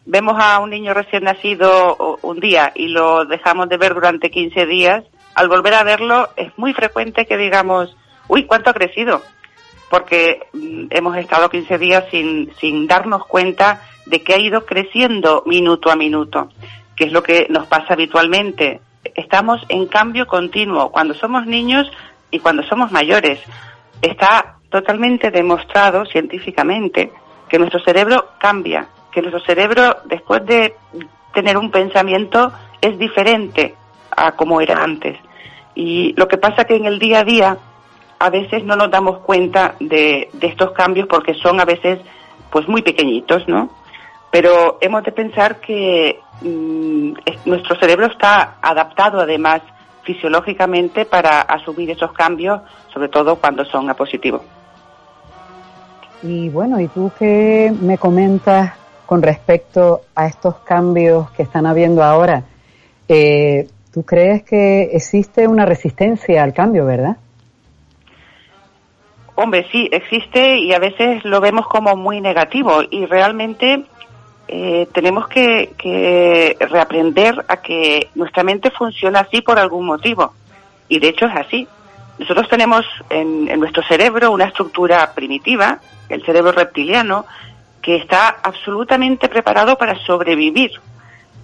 vemos 0.07 0.37
a 0.43 0.59
un 0.61 0.71
niño 0.71 0.95
recién 0.95 1.25
nacido 1.25 2.19
un 2.23 2.41
día 2.41 2.73
y 2.75 2.89
lo 2.89 3.27
dejamos 3.27 3.69
de 3.69 3.77
ver 3.77 3.93
durante 3.95 4.31
15 4.31 4.65
días, 4.67 5.05
al 5.35 5.49
volver 5.49 5.75
a 5.75 5.85
verlo 5.85 6.29
es 6.37 6.51
muy 6.57 6.73
frecuente 6.73 7.27
que 7.27 7.37
digamos, 7.37 7.95
uy, 8.27 8.45
¿cuánto 8.45 8.71
ha 8.71 8.75
crecido? 8.75 9.23
Porque 9.91 10.47
hemos 10.53 11.17
estado 11.17 11.49
15 11.49 11.79
días 11.79 12.05
sin, 12.11 12.53
sin 12.61 12.87
darnos 12.87 13.27
cuenta 13.27 13.83
de 14.07 14.23
que 14.23 14.35
ha 14.35 14.39
ido 14.39 14.65
creciendo 14.67 15.43
minuto 15.47 15.91
a 15.91 15.97
minuto, 15.97 16.51
que 16.97 17.05
es 17.05 17.13
lo 17.13 17.23
que 17.23 17.47
nos 17.49 17.67
pasa 17.67 17.95
habitualmente. 17.95 18.81
Estamos 19.15 19.65
en 19.69 19.87
cambio 19.87 20.27
continuo 20.27 20.91
cuando 20.91 21.15
somos 21.15 21.47
niños 21.47 21.91
y 22.31 22.39
cuando 22.39 22.63
somos 22.65 22.91
mayores. 22.91 23.41
Está 24.03 24.57
totalmente 24.71 25.31
demostrado 25.31 26.05
científicamente 26.07 27.11
que 27.49 27.59
nuestro 27.59 27.81
cerebro 27.81 28.31
cambia, 28.39 28.89
que 29.11 29.23
nuestro 29.23 29.41
cerebro 29.41 29.97
después 30.05 30.45
de 30.45 30.75
tener 31.33 31.57
un 31.57 31.71
pensamiento 31.71 32.53
es 32.81 32.99
diferente 32.99 33.75
a 34.11 34.33
como 34.33 34.61
era 34.61 34.83
antes. 34.83 35.19
Y 35.75 36.13
lo 36.17 36.29
que 36.29 36.39
pasa 36.39 36.65
que 36.65 36.77
en 36.77 36.87
el 36.87 36.99
día 36.99 37.21
a 37.21 37.25
día 37.25 37.59
a 38.19 38.31
veces 38.31 38.65
no 38.65 38.77
nos 38.77 38.91
damos 38.91 39.19
cuenta 39.21 39.75
de, 39.81 40.29
de 40.33 40.47
estos 40.47 40.73
cambios 40.73 41.07
porque 41.09 41.35
son 41.35 41.61
a 41.61 41.65
veces 41.65 41.99
pues 42.51 42.67
muy 42.69 42.83
pequeñitos, 42.83 43.47
¿no? 43.49 43.71
Pero 44.31 44.79
hemos 44.81 45.05
de 45.05 45.13
pensar 45.13 45.57
que 45.61 46.21
mm, 46.43 47.13
es- 47.25 47.47
nuestro 47.47 47.77
cerebro 47.77 48.07
está 48.07 48.57
adaptado 48.61 49.21
además 49.21 49.63
fisiológicamente 50.03 51.05
para 51.05 51.41
asumir 51.43 51.91
esos 51.91 52.13
cambios, 52.13 52.61
sobre 52.93 53.09
todo 53.09 53.37
cuando 53.37 53.65
son 53.67 53.89
a 53.91 53.95
positivo. 53.95 54.43
Y 56.23 56.49
bueno, 56.49 56.81
¿y 56.81 56.89
tú 56.89 57.13
qué 57.19 57.73
me 57.81 57.99
comentas 57.99 58.73
con 59.07 59.23
respecto 59.23 60.03
a 60.15 60.27
estos 60.27 60.57
cambios 60.59 61.31
que 61.31 61.43
están 61.43 61.67
habiendo 61.67 62.03
ahora? 62.03 62.43
Eh, 63.07 63.69
¿Tú 63.93 64.03
crees 64.03 64.43
que 64.43 64.83
existe 64.93 65.47
una 65.47 65.65
resistencia 65.65 66.43
al 66.43 66.53
cambio, 66.53 66.85
verdad? 66.87 67.17
Hombre, 69.41 69.69
sí, 69.71 69.89
existe 69.93 70.59
y 70.59 70.73
a 70.73 70.81
veces 70.81 71.25
lo 71.25 71.41
vemos 71.41 71.69
como 71.69 71.95
muy 71.95 72.21
negativo 72.21 72.83
y 72.91 73.07
realmente 73.07 73.85
eh, 74.49 74.89
tenemos 74.93 75.29
que, 75.29 76.57
reaprender 76.59 77.45
a 77.47 77.59
que 77.59 78.09
nuestra 78.17 78.43
mente 78.43 78.73
funciona 78.73 79.21
así 79.21 79.41
por 79.41 79.61
algún 79.61 79.87
motivo. 79.87 80.33
Y 80.89 80.99
de 80.99 81.11
hecho 81.11 81.27
es 81.27 81.37
así. 81.37 81.69
Nosotros 82.19 82.49
tenemos 82.49 82.85
en, 83.11 83.49
en 83.49 83.61
nuestro 83.61 83.85
cerebro 83.85 84.33
una 84.33 84.47
estructura 84.47 85.13
primitiva, 85.15 85.79
el 86.09 86.25
cerebro 86.25 86.51
reptiliano, 86.51 87.25
que 87.81 87.95
está 87.95 88.39
absolutamente 88.43 89.29
preparado 89.29 89.79
para 89.79 89.95
sobrevivir. 90.05 90.73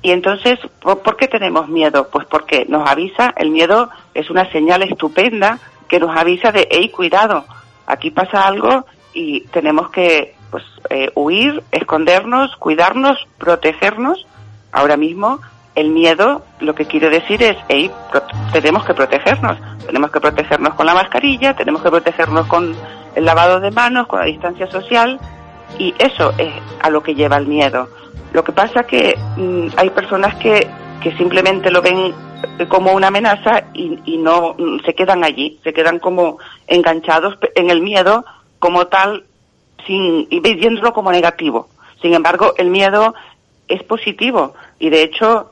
Y 0.02 0.10
entonces, 0.10 0.58
¿por, 0.80 1.00
por 1.00 1.16
qué 1.16 1.28
tenemos 1.28 1.68
miedo? 1.68 2.08
Pues 2.10 2.26
porque 2.26 2.66
nos 2.68 2.90
avisa, 2.90 3.32
el 3.36 3.50
miedo 3.50 3.88
es 4.14 4.30
una 4.30 4.50
señal 4.50 4.82
estupenda 4.82 5.60
que 5.86 6.00
nos 6.00 6.16
avisa 6.16 6.50
de, 6.50 6.66
hey, 6.68 6.88
cuidado, 6.88 7.44
aquí 7.86 8.10
pasa 8.10 8.42
algo 8.42 8.86
y 9.12 9.42
tenemos 9.48 9.90
que 9.90 10.34
pues, 10.50 10.64
eh, 10.90 11.10
huir, 11.14 11.62
escondernos, 11.72 12.56
cuidarnos, 12.56 13.26
protegernos. 13.38 14.26
Ahora 14.72 14.96
mismo, 14.96 15.40
el 15.74 15.90
miedo 15.90 16.44
lo 16.60 16.74
que 16.74 16.86
quiere 16.86 17.10
decir 17.10 17.42
es, 17.42 17.56
tenemos 18.52 18.84
que 18.84 18.94
protegernos. 18.94 19.58
Tenemos 19.86 20.10
que 20.10 20.20
protegernos 20.20 20.74
con 20.74 20.86
la 20.86 20.94
mascarilla, 20.94 21.54
tenemos 21.54 21.82
que 21.82 21.90
protegernos 21.90 22.46
con 22.46 22.74
el 23.14 23.24
lavado 23.24 23.60
de 23.60 23.70
manos, 23.70 24.06
con 24.06 24.20
la 24.20 24.26
distancia 24.26 24.66
social, 24.68 25.20
y 25.78 25.94
eso 25.98 26.32
es 26.38 26.52
a 26.80 26.90
lo 26.90 27.02
que 27.02 27.14
lleva 27.14 27.36
el 27.36 27.46
miedo. 27.46 27.88
Lo 28.32 28.42
que 28.42 28.52
pasa 28.52 28.84
que 28.84 29.18
mm, 29.36 29.68
hay 29.76 29.90
personas 29.90 30.34
que, 30.36 30.68
que 31.02 31.16
simplemente 31.16 31.70
lo 31.70 31.82
ven 31.82 32.14
como 32.68 32.92
una 32.92 33.08
amenaza 33.08 33.64
y, 33.74 33.98
y 34.04 34.16
no 34.18 34.54
mm, 34.58 34.80
se 34.84 34.94
quedan 34.94 35.24
allí, 35.24 35.58
se 35.64 35.72
quedan 35.72 35.98
como 35.98 36.38
enganchados 36.66 37.36
en 37.54 37.70
el 37.70 37.80
miedo 37.80 38.24
como 38.58 38.86
tal, 38.86 39.24
sin 39.86 40.26
y 40.30 40.40
viéndolo 40.40 40.92
como 40.92 41.10
negativo. 41.12 41.68
Sin 42.00 42.14
embargo, 42.14 42.54
el 42.56 42.68
miedo 42.70 43.14
es 43.68 43.82
positivo 43.82 44.54
y 44.78 44.90
de 44.90 45.02
hecho 45.02 45.50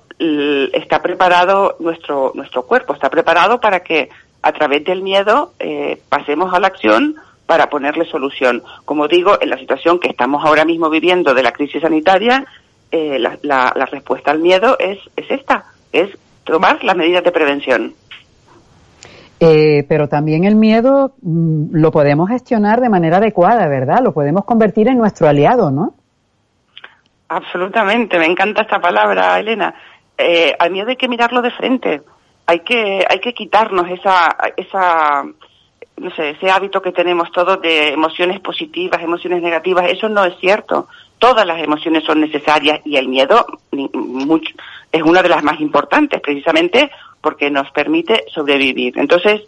está 0.73 1.03
preparado 1.03 1.77
nuestro 1.81 2.31
nuestro 2.35 2.63
cuerpo 2.65 2.95
está 2.95 3.11
preparado 3.11 3.61
para 3.61 3.81
que 3.81 4.09
a 4.43 4.53
través 4.53 4.85
del 4.85 5.03
miedo 5.03 5.53
eh, 5.59 6.01
pasemos 6.09 6.55
a 6.55 6.61
la 6.61 6.69
acción 6.69 7.17
para 7.47 7.69
ponerle 7.71 8.05
solución. 8.05 8.63
Como 8.85 9.09
digo, 9.09 9.37
en 9.41 9.51
la 9.51 9.59
situación 9.59 9.99
que 9.99 10.09
estamos 10.09 10.45
ahora 10.45 10.65
mismo 10.65 10.91
viviendo 10.91 11.35
de 11.35 11.43
la 11.43 11.53
crisis 11.53 11.83
sanitaria, 11.83 12.45
eh, 12.93 13.19
la, 13.19 13.37
la- 13.43 13.73
la 13.75 13.87
respuesta 13.87 14.31
al 14.31 14.39
miedo 14.39 14.77
es, 14.79 14.99
es 15.17 15.29
esta, 15.31 15.65
es 15.93 16.11
tomar 16.45 16.83
las 16.85 16.97
medidas 16.97 17.25
de 17.25 17.33
prevención. 17.33 17.95
Eh, 19.41 19.85
pero 19.89 20.09
también 20.09 20.45
el 20.45 20.55
miedo 20.55 21.15
mm, 21.21 21.75
lo 21.75 21.91
podemos 21.91 22.29
gestionar 22.29 22.81
de 22.81 22.89
manera 22.89 23.17
adecuada, 23.17 23.67
¿verdad? 23.67 24.01
Lo 24.03 24.13
podemos 24.13 24.45
convertir 24.45 24.87
en 24.89 24.99
nuestro 24.99 25.27
aliado, 25.29 25.71
¿no? 25.73 25.95
Absolutamente, 27.29 28.19
me 28.19 28.27
encanta 28.27 28.63
esta 28.63 28.81
palabra, 28.81 29.39
Elena. 29.41 29.75
Eh, 30.19 30.55
al 30.59 30.71
miedo 30.71 30.91
hay 30.91 30.97
que 30.97 31.09
mirarlo 31.09 31.41
de 31.43 31.51
frente. 31.51 32.03
Hay 32.47 32.61
que, 32.61 33.05
hay 33.09 33.21
que 33.21 33.33
quitarnos 33.33 33.89
esa, 33.91 34.37
esa, 34.57 35.25
no 35.97 36.11
sé, 36.11 36.31
ese 36.31 36.51
hábito 36.51 36.83
que 36.83 36.93
tenemos 36.93 37.33
todos 37.33 37.61
de 37.63 37.89
emociones 37.93 38.39
positivas, 38.41 39.01
emociones 39.03 39.43
negativas. 39.43 39.87
Eso 39.91 40.09
no 40.09 40.25
es 40.25 40.35
cierto. 40.41 40.89
Todas 41.19 41.47
las 41.47 41.59
emociones 41.63 42.05
son 42.05 42.21
necesarias 42.21 42.81
y 42.85 42.97
el 42.97 43.09
miedo 43.09 43.47
ni- 43.71 43.89
mucho- 43.95 44.55
es 44.93 45.03
una 45.03 45.23
de 45.23 45.31
las 45.31 45.43
más 45.43 45.61
importantes, 45.61 46.21
precisamente 46.21 46.91
porque 47.21 47.51
nos 47.51 47.71
permite 47.71 48.25
sobrevivir. 48.33 48.99
Entonces, 48.99 49.41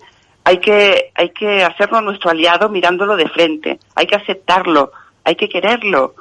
hay 0.42 0.58
que, 0.58 1.10
hay 1.14 1.30
que 1.30 1.62
hacerlo 1.62 2.00
nuestro 2.00 2.30
aliado 2.30 2.68
mirándolo 2.68 3.16
de 3.16 3.28
frente. 3.28 3.78
Hay 3.94 4.06
que 4.06 4.16
aceptarlo, 4.16 4.92
hay 5.22 5.36
que 5.36 5.48
quererlo 5.48 6.14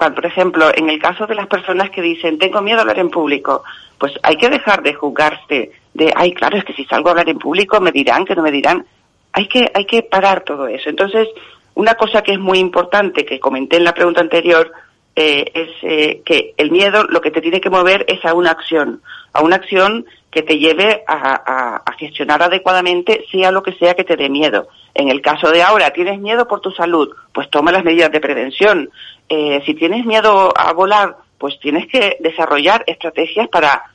cuando, 0.00 0.14
por 0.14 0.24
ejemplo, 0.24 0.70
en 0.74 0.88
el 0.88 0.98
caso 0.98 1.26
de 1.26 1.34
las 1.34 1.46
personas 1.46 1.90
que 1.90 2.00
dicen, 2.00 2.38
tengo 2.38 2.62
miedo 2.62 2.78
a 2.78 2.80
hablar 2.80 2.98
en 3.00 3.10
público, 3.10 3.62
pues 3.98 4.14
hay 4.22 4.36
que 4.36 4.48
dejar 4.48 4.82
de 4.82 4.94
juzgarse, 4.94 5.72
de, 5.92 6.10
ay, 6.16 6.32
claro, 6.32 6.56
es 6.56 6.64
que 6.64 6.72
si 6.72 6.86
salgo 6.86 7.08
a 7.08 7.10
hablar 7.10 7.28
en 7.28 7.38
público 7.38 7.78
me 7.82 7.92
dirán, 7.92 8.24
que 8.24 8.34
no 8.34 8.42
me 8.42 8.50
dirán. 8.50 8.86
Hay 9.34 9.46
que, 9.46 9.70
hay 9.74 9.84
que 9.84 10.02
parar 10.02 10.42
todo 10.42 10.68
eso. 10.68 10.88
Entonces, 10.88 11.28
una 11.74 11.96
cosa 11.96 12.22
que 12.22 12.32
es 12.32 12.38
muy 12.38 12.58
importante, 12.58 13.26
que 13.26 13.38
comenté 13.38 13.76
en 13.76 13.84
la 13.84 13.92
pregunta 13.92 14.22
anterior, 14.22 14.72
eh, 15.20 15.52
es 15.52 15.70
eh, 15.82 16.22
que 16.24 16.54
el 16.56 16.70
miedo 16.70 17.04
lo 17.04 17.20
que 17.20 17.30
te 17.30 17.42
tiene 17.42 17.60
que 17.60 17.68
mover 17.68 18.06
es 18.08 18.24
a 18.24 18.32
una 18.32 18.52
acción, 18.52 19.02
a 19.34 19.42
una 19.42 19.56
acción 19.56 20.06
que 20.30 20.40
te 20.40 20.58
lleve 20.58 21.04
a, 21.06 21.82
gestionar 21.98 22.42
adecuadamente 22.42 23.26
sea 23.30 23.50
lo 23.50 23.62
que 23.62 23.74
sea 23.74 23.92
que 23.92 24.04
te 24.04 24.16
dé 24.16 24.30
miedo. 24.30 24.68
En 24.94 25.10
el 25.10 25.20
caso 25.20 25.50
de 25.50 25.62
ahora, 25.62 25.90
tienes 25.90 26.18
miedo 26.18 26.48
por 26.48 26.62
tu 26.62 26.70
salud, 26.70 27.14
pues 27.34 27.50
toma 27.50 27.70
las 27.70 27.84
medidas 27.84 28.10
de 28.10 28.20
prevención. 28.20 28.88
Eh, 29.28 29.62
si 29.66 29.74
tienes 29.74 30.06
miedo 30.06 30.54
a 30.56 30.72
volar, 30.72 31.16
pues 31.36 31.60
tienes 31.60 31.86
que 31.88 32.16
desarrollar 32.20 32.82
estrategias 32.86 33.48
para 33.48 33.90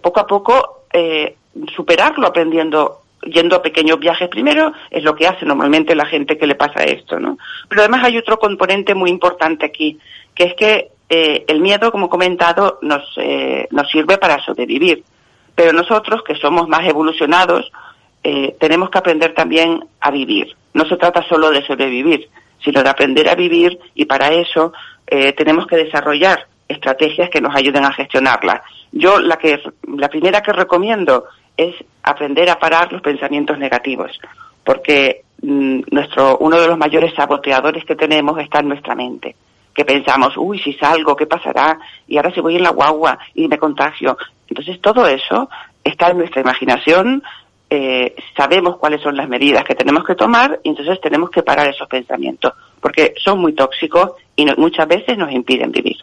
poco 0.00 0.20
a 0.20 0.26
poco 0.28 0.84
superarlo 1.74 2.28
aprendiendo 2.28 3.00
yendo 3.22 3.56
a 3.56 3.62
pequeños 3.62 3.98
viajes 3.98 4.28
primero, 4.28 4.72
es 4.90 5.02
lo 5.02 5.14
que 5.14 5.26
hace 5.26 5.44
normalmente 5.44 5.94
la 5.94 6.06
gente 6.06 6.38
que 6.38 6.46
le 6.46 6.54
pasa 6.54 6.84
esto, 6.84 7.18
¿no? 7.18 7.38
Pero 7.68 7.82
además 7.82 8.04
hay 8.04 8.16
otro 8.16 8.38
componente 8.38 8.94
muy 8.94 9.10
importante 9.10 9.66
aquí, 9.66 9.98
que 10.34 10.44
es 10.44 10.54
que 10.54 10.88
eh, 11.08 11.44
el 11.48 11.60
miedo, 11.60 11.90
como 11.90 12.06
he 12.06 12.10
comentado, 12.10 12.78
nos, 12.82 13.02
eh, 13.16 13.66
nos 13.70 13.90
sirve 13.90 14.18
para 14.18 14.42
sobrevivir. 14.44 15.04
Pero 15.54 15.72
nosotros, 15.72 16.22
que 16.22 16.36
somos 16.36 16.68
más 16.68 16.86
evolucionados, 16.86 17.70
eh, 18.22 18.56
tenemos 18.60 18.90
que 18.90 18.98
aprender 18.98 19.34
también 19.34 19.84
a 20.00 20.10
vivir. 20.10 20.54
No 20.74 20.84
se 20.86 20.96
trata 20.96 21.26
solo 21.28 21.50
de 21.50 21.66
sobrevivir, 21.66 22.28
sino 22.62 22.82
de 22.82 22.90
aprender 22.90 23.28
a 23.28 23.34
vivir 23.34 23.78
y 23.94 24.04
para 24.04 24.32
eso 24.32 24.72
tenemos 25.36 25.66
que 25.66 25.76
desarrollar 25.76 26.46
estrategias 26.68 27.30
que 27.30 27.40
nos 27.40 27.54
ayuden 27.56 27.86
a 27.86 27.92
gestionarla. 27.92 28.62
Yo 28.92 29.18
la 29.20 29.38
que 29.38 29.58
la 29.96 30.08
primera 30.08 30.42
que 30.42 30.52
recomiendo 30.52 31.24
es 31.58 31.74
aprender 32.02 32.48
a 32.48 32.58
parar 32.58 32.90
los 32.92 33.02
pensamientos 33.02 33.58
negativos, 33.58 34.18
porque 34.64 35.22
mm, 35.42 35.80
nuestro 35.90 36.38
uno 36.38 36.58
de 36.58 36.68
los 36.68 36.78
mayores 36.78 37.12
saboteadores 37.14 37.84
que 37.84 37.96
tenemos 37.96 38.38
está 38.38 38.60
en 38.60 38.68
nuestra 38.68 38.94
mente, 38.94 39.34
que 39.74 39.84
pensamos, 39.84 40.36
uy, 40.36 40.58
si 40.60 40.72
salgo, 40.74 41.16
¿qué 41.16 41.26
pasará? 41.26 41.78
Y 42.06 42.16
ahora 42.16 42.32
si 42.32 42.40
voy 42.40 42.56
en 42.56 42.62
la 42.62 42.70
guagua 42.70 43.18
y 43.34 43.46
me 43.48 43.58
contagio. 43.58 44.16
Entonces 44.48 44.80
todo 44.80 45.06
eso 45.06 45.50
está 45.84 46.10
en 46.10 46.18
nuestra 46.18 46.40
imaginación, 46.40 47.22
eh, 47.70 48.14
sabemos 48.36 48.76
cuáles 48.78 49.02
son 49.02 49.16
las 49.16 49.28
medidas 49.28 49.64
que 49.64 49.74
tenemos 49.74 50.04
que 50.04 50.14
tomar 50.14 50.60
y 50.62 50.70
entonces 50.70 51.00
tenemos 51.00 51.30
que 51.30 51.42
parar 51.42 51.68
esos 51.68 51.88
pensamientos, 51.88 52.54
porque 52.80 53.14
son 53.22 53.40
muy 53.40 53.52
tóxicos 53.52 54.12
y 54.36 54.46
muchas 54.56 54.86
veces 54.86 55.18
nos 55.18 55.32
impiden 55.32 55.72
vivir. 55.72 55.96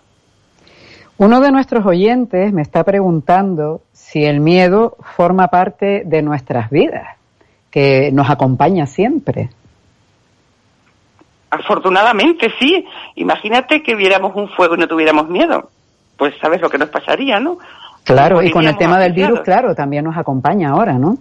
Uno 1.18 1.40
de 1.40 1.52
nuestros 1.52 1.86
oyentes 1.86 2.52
me 2.52 2.62
está 2.62 2.84
preguntando 2.84 3.82
si 3.94 4.26
el 4.26 4.42
miedo 4.42 4.98
forma 5.16 5.48
parte 5.48 6.04
de 6.06 6.22
nuestras 6.22 6.70
vidas, 6.70 7.18
que 7.72 8.12
nos 8.12 8.30
acompaña 8.30 8.86
siempre. 8.86 9.50
Afortunadamente 11.50 12.52
sí. 12.60 12.86
Imagínate 13.16 13.82
que 13.82 13.96
viéramos 13.96 14.36
un 14.36 14.50
fuego 14.50 14.76
y 14.76 14.78
no 14.78 14.88
tuviéramos 14.88 15.30
miedo. 15.30 15.70
Pues 16.18 16.34
sabes 16.42 16.60
lo 16.60 16.70
que 16.70 16.78
nos 16.78 16.90
pasaría, 16.90 17.40
¿no? 17.40 17.60
Claro, 18.04 18.42
y 18.44 18.52
con 18.52 18.68
el 18.68 18.78
tema 18.78 19.00
del 19.00 19.14
virus, 19.14 19.40
claro, 19.40 19.74
también 19.74 20.04
nos 20.04 20.18
acompaña 20.18 20.70
ahora, 20.70 20.94
¿no? 21.00 21.18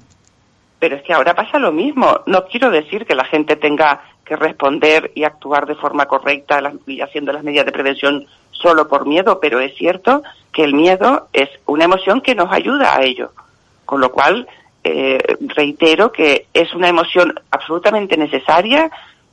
Pero 0.78 0.96
es 0.96 1.02
que 1.02 1.14
ahora 1.14 1.34
pasa 1.34 1.58
lo 1.58 1.72
mismo. 1.72 2.20
No 2.26 2.44
quiero 2.46 2.70
decir 2.70 3.06
que 3.06 3.14
la 3.14 3.24
gente 3.24 3.56
tenga 3.56 4.02
que 4.24 4.36
responder 4.36 5.12
y 5.14 5.24
actuar 5.24 5.66
de 5.66 5.76
forma 5.76 6.06
correcta 6.06 6.60
y 6.86 7.00
haciendo 7.00 7.32
las 7.32 7.42
medidas 7.42 7.64
de 7.64 7.72
prevención 7.72 8.26
solo 8.54 8.88
por 8.88 9.06
miedo, 9.06 9.38
pero 9.40 9.60
es 9.60 9.74
cierto 9.76 10.22
que 10.52 10.64
el 10.64 10.74
miedo 10.74 11.28
es 11.32 11.48
una 11.66 11.84
emoción 11.84 12.20
que 12.20 12.34
nos 12.34 12.50
ayuda 12.52 12.96
a 12.96 13.02
ello. 13.02 13.32
Con 13.84 14.00
lo 14.00 14.10
cual, 14.10 14.48
eh, 14.82 15.18
reitero 15.54 16.12
que 16.12 16.46
es 16.54 16.72
una 16.74 16.88
emoción 16.88 17.34
absolutamente 17.50 18.16
necesaria, 18.16 18.90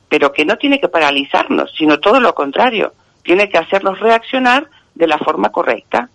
pero 0.08 0.32
que 0.32 0.44
no 0.44 0.56
tiene 0.58 0.80
que 0.80 0.88
paralizarnos, 0.88 1.72
sino 1.76 1.98
todo 1.98 2.20
lo 2.20 2.34
contrario, 2.34 2.92
tiene 3.22 3.48
que 3.48 3.58
hacernos 3.58 3.98
reaccionar 4.00 4.66
de 4.94 5.06
la 5.06 5.18
forma 5.18 5.50
correcta. 5.50 6.08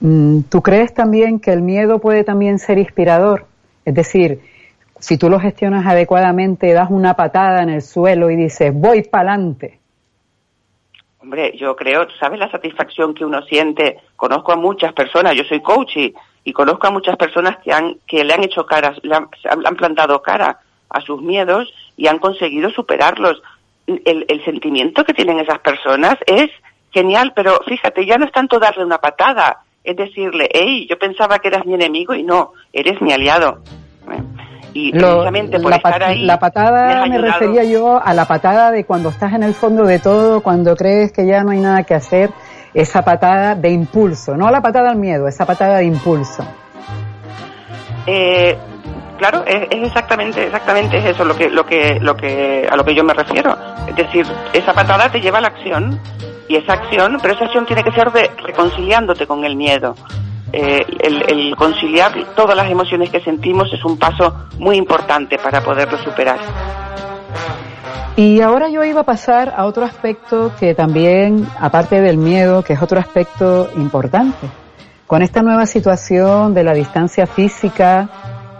Mm, 0.00 0.42
¿Tú 0.42 0.62
crees 0.62 0.94
también 0.94 1.40
que 1.40 1.52
el 1.52 1.62
miedo 1.62 1.98
puede 1.98 2.24
también 2.24 2.58
ser 2.58 2.78
inspirador? 2.78 3.46
Es 3.84 3.94
decir, 3.94 4.40
si 5.00 5.18
tú 5.18 5.28
lo 5.28 5.40
gestionas 5.40 5.86
adecuadamente, 5.86 6.72
das 6.72 6.90
una 6.90 7.14
patada 7.14 7.62
en 7.62 7.70
el 7.70 7.82
suelo 7.82 8.30
y 8.30 8.36
dices, 8.36 8.72
voy 8.72 9.02
para 9.02 9.32
adelante. 9.32 9.80
Hombre, 11.24 11.56
yo 11.56 11.74
creo, 11.74 12.06
¿sabes 12.20 12.38
la 12.38 12.50
satisfacción 12.50 13.14
que 13.14 13.24
uno 13.24 13.40
siente? 13.44 13.98
Conozco 14.14 14.52
a 14.52 14.56
muchas 14.56 14.92
personas, 14.92 15.34
yo 15.34 15.42
soy 15.44 15.62
coach 15.62 15.96
y, 15.96 16.52
conozco 16.52 16.86
a 16.86 16.90
muchas 16.90 17.16
personas 17.16 17.56
que, 17.64 17.72
han, 17.72 17.96
que 18.06 18.22
le 18.22 18.34
han 18.34 18.44
hecho 18.44 18.66
cara, 18.66 18.94
le 19.02 19.14
han, 19.14 19.76
plantado 19.76 20.20
cara 20.20 20.60
a 20.90 21.00
sus 21.00 21.22
miedos 21.22 21.72
y 21.96 22.08
han 22.08 22.18
conseguido 22.18 22.68
superarlos. 22.68 23.42
El 23.86 24.44
sentimiento 24.44 25.02
que 25.02 25.14
tienen 25.14 25.40
esas 25.40 25.60
personas 25.60 26.18
es 26.26 26.50
genial, 26.92 27.32
pero 27.34 27.58
fíjate, 27.66 28.04
ya 28.04 28.18
no 28.18 28.26
es 28.26 28.32
tanto 28.32 28.58
darle 28.58 28.84
una 28.84 28.98
patada, 28.98 29.60
es 29.82 29.96
decirle, 29.96 30.50
hey, 30.52 30.86
yo 30.90 30.98
pensaba 30.98 31.38
que 31.38 31.48
eras 31.48 31.64
mi 31.64 31.72
enemigo 31.72 32.12
y 32.14 32.22
no, 32.22 32.52
eres 32.70 33.00
mi 33.00 33.14
aliado. 33.14 33.62
Y 34.74 34.90
precisamente 34.90 35.60
por 35.60 35.70
la, 35.70 35.76
estar 35.76 36.02
ahí. 36.02 36.24
La 36.24 36.38
patada 36.38 37.06
me, 37.06 37.16
refería 37.18 37.62
yo 37.62 38.04
a 38.04 38.12
la 38.12 38.26
patada 38.26 38.72
de 38.72 38.84
cuando 38.84 39.08
estás 39.08 39.32
en 39.32 39.44
el 39.44 39.54
fondo 39.54 39.84
de 39.84 40.00
todo, 40.00 40.42
cuando 40.42 40.74
crees 40.76 41.12
que 41.12 41.24
ya 41.26 41.44
no 41.44 41.52
hay 41.52 41.60
nada 41.60 41.84
que 41.84 41.94
hacer, 41.94 42.30
esa 42.74 43.02
patada 43.02 43.54
de 43.54 43.70
impulso, 43.70 44.36
no 44.36 44.50
la 44.50 44.60
patada 44.60 44.90
al 44.90 44.96
miedo, 44.96 45.28
esa 45.28 45.46
patada 45.46 45.78
de 45.78 45.84
impulso. 45.84 46.44
Eh, 48.06 48.58
claro, 49.16 49.44
es, 49.46 49.68
exactamente, 49.70 50.44
exactamente 50.44 50.98
es 50.98 51.04
eso 51.04 51.24
lo 51.24 51.36
que, 51.36 51.48
lo 51.48 51.64
que, 51.64 52.00
lo 52.00 52.16
que, 52.16 52.68
a 52.68 52.76
lo 52.76 52.84
que 52.84 52.96
yo 52.96 53.04
me 53.04 53.14
refiero. 53.14 53.56
Es 53.86 53.94
decir, 53.94 54.26
esa 54.52 54.72
patada 54.72 55.08
te 55.08 55.20
lleva 55.20 55.38
a 55.38 55.42
la 55.42 55.48
acción 55.48 56.00
y 56.48 56.56
esa 56.56 56.74
acción, 56.74 57.18
pero 57.22 57.34
esa 57.34 57.44
acción 57.44 57.64
tiene 57.64 57.84
que 57.84 57.92
ser 57.92 58.10
de 58.10 58.28
reconciliándote 58.42 59.26
con 59.26 59.44
el 59.44 59.54
miedo. 59.54 59.94
Eh, 60.56 60.86
el, 61.00 61.56
conciliar 61.56 62.12
todas 62.36 62.54
las 62.56 62.70
emociones 62.70 63.10
que 63.10 63.20
sentimos 63.20 63.72
es 63.72 63.84
un 63.84 63.98
paso 63.98 64.46
muy 64.60 64.76
importante 64.76 65.36
para 65.36 65.60
poderlo 65.60 65.98
superar. 65.98 66.38
Y 68.14 68.40
ahora 68.40 68.68
yo 68.68 68.84
iba 68.84 69.00
a 69.00 69.04
pasar 69.04 69.52
a 69.56 69.66
otro 69.66 69.84
aspecto 69.84 70.52
que 70.60 70.72
también, 70.72 71.44
aparte 71.58 72.00
del 72.00 72.18
miedo, 72.18 72.62
que 72.62 72.74
es 72.74 72.82
otro 72.82 73.00
aspecto 73.00 73.68
importante. 73.76 74.46
Con 75.08 75.22
esta 75.22 75.42
nueva 75.42 75.66
situación 75.66 76.54
de 76.54 76.62
la 76.62 76.72
distancia 76.72 77.26
física, 77.26 78.08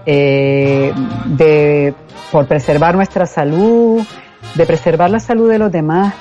eh, 0.05 0.93
de, 1.27 1.95
por 2.33 2.49
preservar 2.49 2.97
nuestra 2.97 3.25
salud, 3.27 4.05
de 4.57 4.67
preservar 4.67 5.11
la 5.11 5.21
salud 5.21 5.49
de 5.49 5.59
los 5.59 5.71
demás, 5.71 6.13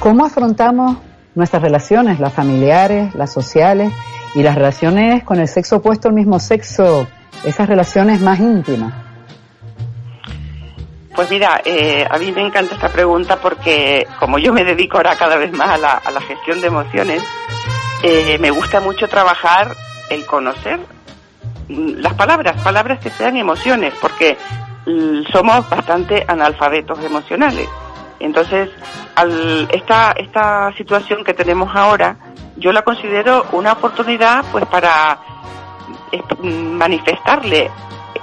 ¿cómo 0.00 0.24
afrontamos 0.24 0.96
nuestras 1.36 1.62
relaciones, 1.62 2.18
las 2.18 2.32
familiares, 2.32 3.14
las 3.14 3.32
sociales 3.32 3.92
y 4.34 4.42
las 4.42 4.54
relaciones 4.54 5.24
con 5.24 5.40
el 5.40 5.48
sexo 5.48 5.76
opuesto 5.76 6.08
al 6.08 6.14
mismo 6.14 6.38
sexo, 6.38 7.06
esas 7.44 7.68
relaciones 7.68 8.20
más 8.20 8.38
íntimas? 8.38 8.92
Pues 11.14 11.30
mira, 11.30 11.60
eh, 11.64 12.06
a 12.08 12.18
mí 12.18 12.32
me 12.32 12.40
encanta 12.40 12.74
esta 12.74 12.88
pregunta 12.88 13.36
porque 13.36 14.06
como 14.18 14.38
yo 14.38 14.52
me 14.52 14.64
dedico 14.64 14.96
ahora 14.96 15.16
cada 15.16 15.36
vez 15.36 15.52
más 15.52 15.70
a 15.70 16.10
la, 16.10 16.20
gestión 16.20 16.60
de 16.60 16.68
emociones, 16.68 17.22
eh, 18.02 18.38
me 18.38 18.50
gusta 18.50 18.80
mucho 18.80 19.08
trabajar 19.08 19.74
el 20.08 20.24
conocer 20.24 20.80
las 21.68 22.14
palabras, 22.14 22.60
palabras 22.62 22.98
que 23.00 23.10
sean 23.10 23.36
emociones, 23.36 23.94
porque 24.00 24.36
somos 25.32 25.68
bastante 25.68 26.24
analfabetos 26.26 26.98
emocionales. 27.04 27.68
Entonces, 28.20 28.70
al, 29.16 29.68
esta, 29.72 30.12
esta 30.12 30.72
situación 30.76 31.24
que 31.24 31.34
tenemos 31.34 31.74
ahora, 31.74 32.16
yo 32.56 32.72
la 32.72 32.82
considero 32.82 33.46
una 33.52 33.72
oportunidad 33.72 34.44
pues 34.52 34.66
para 34.66 35.18
manifestarle 36.42 37.70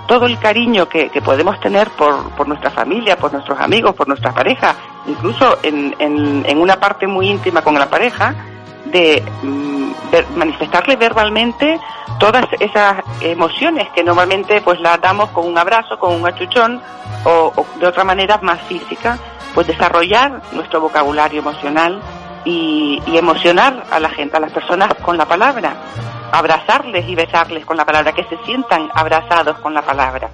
todo 0.07 0.25
el 0.25 0.39
cariño 0.39 0.87
que, 0.87 1.09
podemos 1.23 1.59
tener 1.59 1.89
por, 1.89 2.47
nuestra 2.47 2.71
familia, 2.71 3.17
por 3.17 3.33
nuestros 3.33 3.59
amigos, 3.59 3.93
por 3.95 4.07
nuestra 4.07 4.31
pareja, 4.31 4.75
incluso 5.05 5.57
en, 5.63 6.57
una 6.57 6.79
parte 6.79 7.07
muy 7.07 7.29
íntima 7.29 7.61
con 7.61 7.75
la 7.75 7.89
pareja, 7.89 8.33
de 8.85 9.21
mm, 9.43 9.91
manifestarle 10.37 10.95
verbalmente 10.95 11.77
todas 12.19 12.45
esas 12.59 13.03
emociones 13.19 13.89
que 13.89 14.01
normalmente 14.01 14.61
pues 14.61 14.79
las 14.79 14.99
damos 15.01 15.29
con 15.31 15.45
un 15.45 15.57
abrazo, 15.57 15.99
con 15.99 16.13
un 16.13 16.25
achuchón 16.25 16.81
o, 17.25 17.51
o 17.53 17.65
de 17.79 17.87
otra 17.87 18.05
manera 18.05 18.39
más 18.41 18.61
física, 18.61 19.19
pues 19.53 19.67
desarrollar 19.67 20.41
nuestro 20.53 20.81
vocabulario 20.81 21.39
emocional 21.39 22.01
y, 22.45 23.01
emocionar 23.07 23.83
a 23.91 23.99
la 23.99 24.09
gente, 24.09 24.37
a 24.37 24.39
las 24.39 24.51
personas 24.51 24.93
con 24.95 25.17
la 25.17 25.25
palabra, 25.25 25.73
abrazarles 26.31 27.07
y 27.07 27.15
besarles 27.15 27.65
con 27.65 27.77
la 27.77 27.85
palabra, 27.85 28.13
que 28.13 28.23
se 28.23 28.37
sientan 28.45 28.89
abrazados 28.93 29.57
con 29.59 29.73
la 29.73 29.81
palabra. 29.81 30.29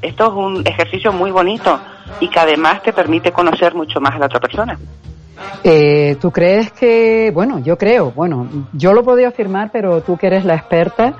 Esto 0.00 0.26
es 0.26 0.32
un 0.32 0.66
ejercicio 0.66 1.12
muy 1.12 1.30
bonito 1.30 1.78
y 2.20 2.28
que 2.28 2.40
además 2.40 2.82
te 2.82 2.92
permite 2.92 3.30
conocer 3.30 3.74
mucho 3.74 4.00
más 4.00 4.14
a 4.14 4.18
la 4.18 4.26
otra 4.26 4.40
persona. 4.40 4.78
Eh, 5.62 6.16
¿Tú 6.20 6.30
crees 6.32 6.72
que, 6.72 7.30
bueno, 7.32 7.60
yo 7.60 7.78
creo, 7.78 8.10
bueno, 8.10 8.48
yo 8.72 8.92
lo 8.92 9.04
podía 9.04 9.28
afirmar, 9.28 9.70
pero 9.72 10.02
tú 10.02 10.16
que 10.16 10.26
eres 10.26 10.44
la 10.44 10.54
experta, 10.54 11.14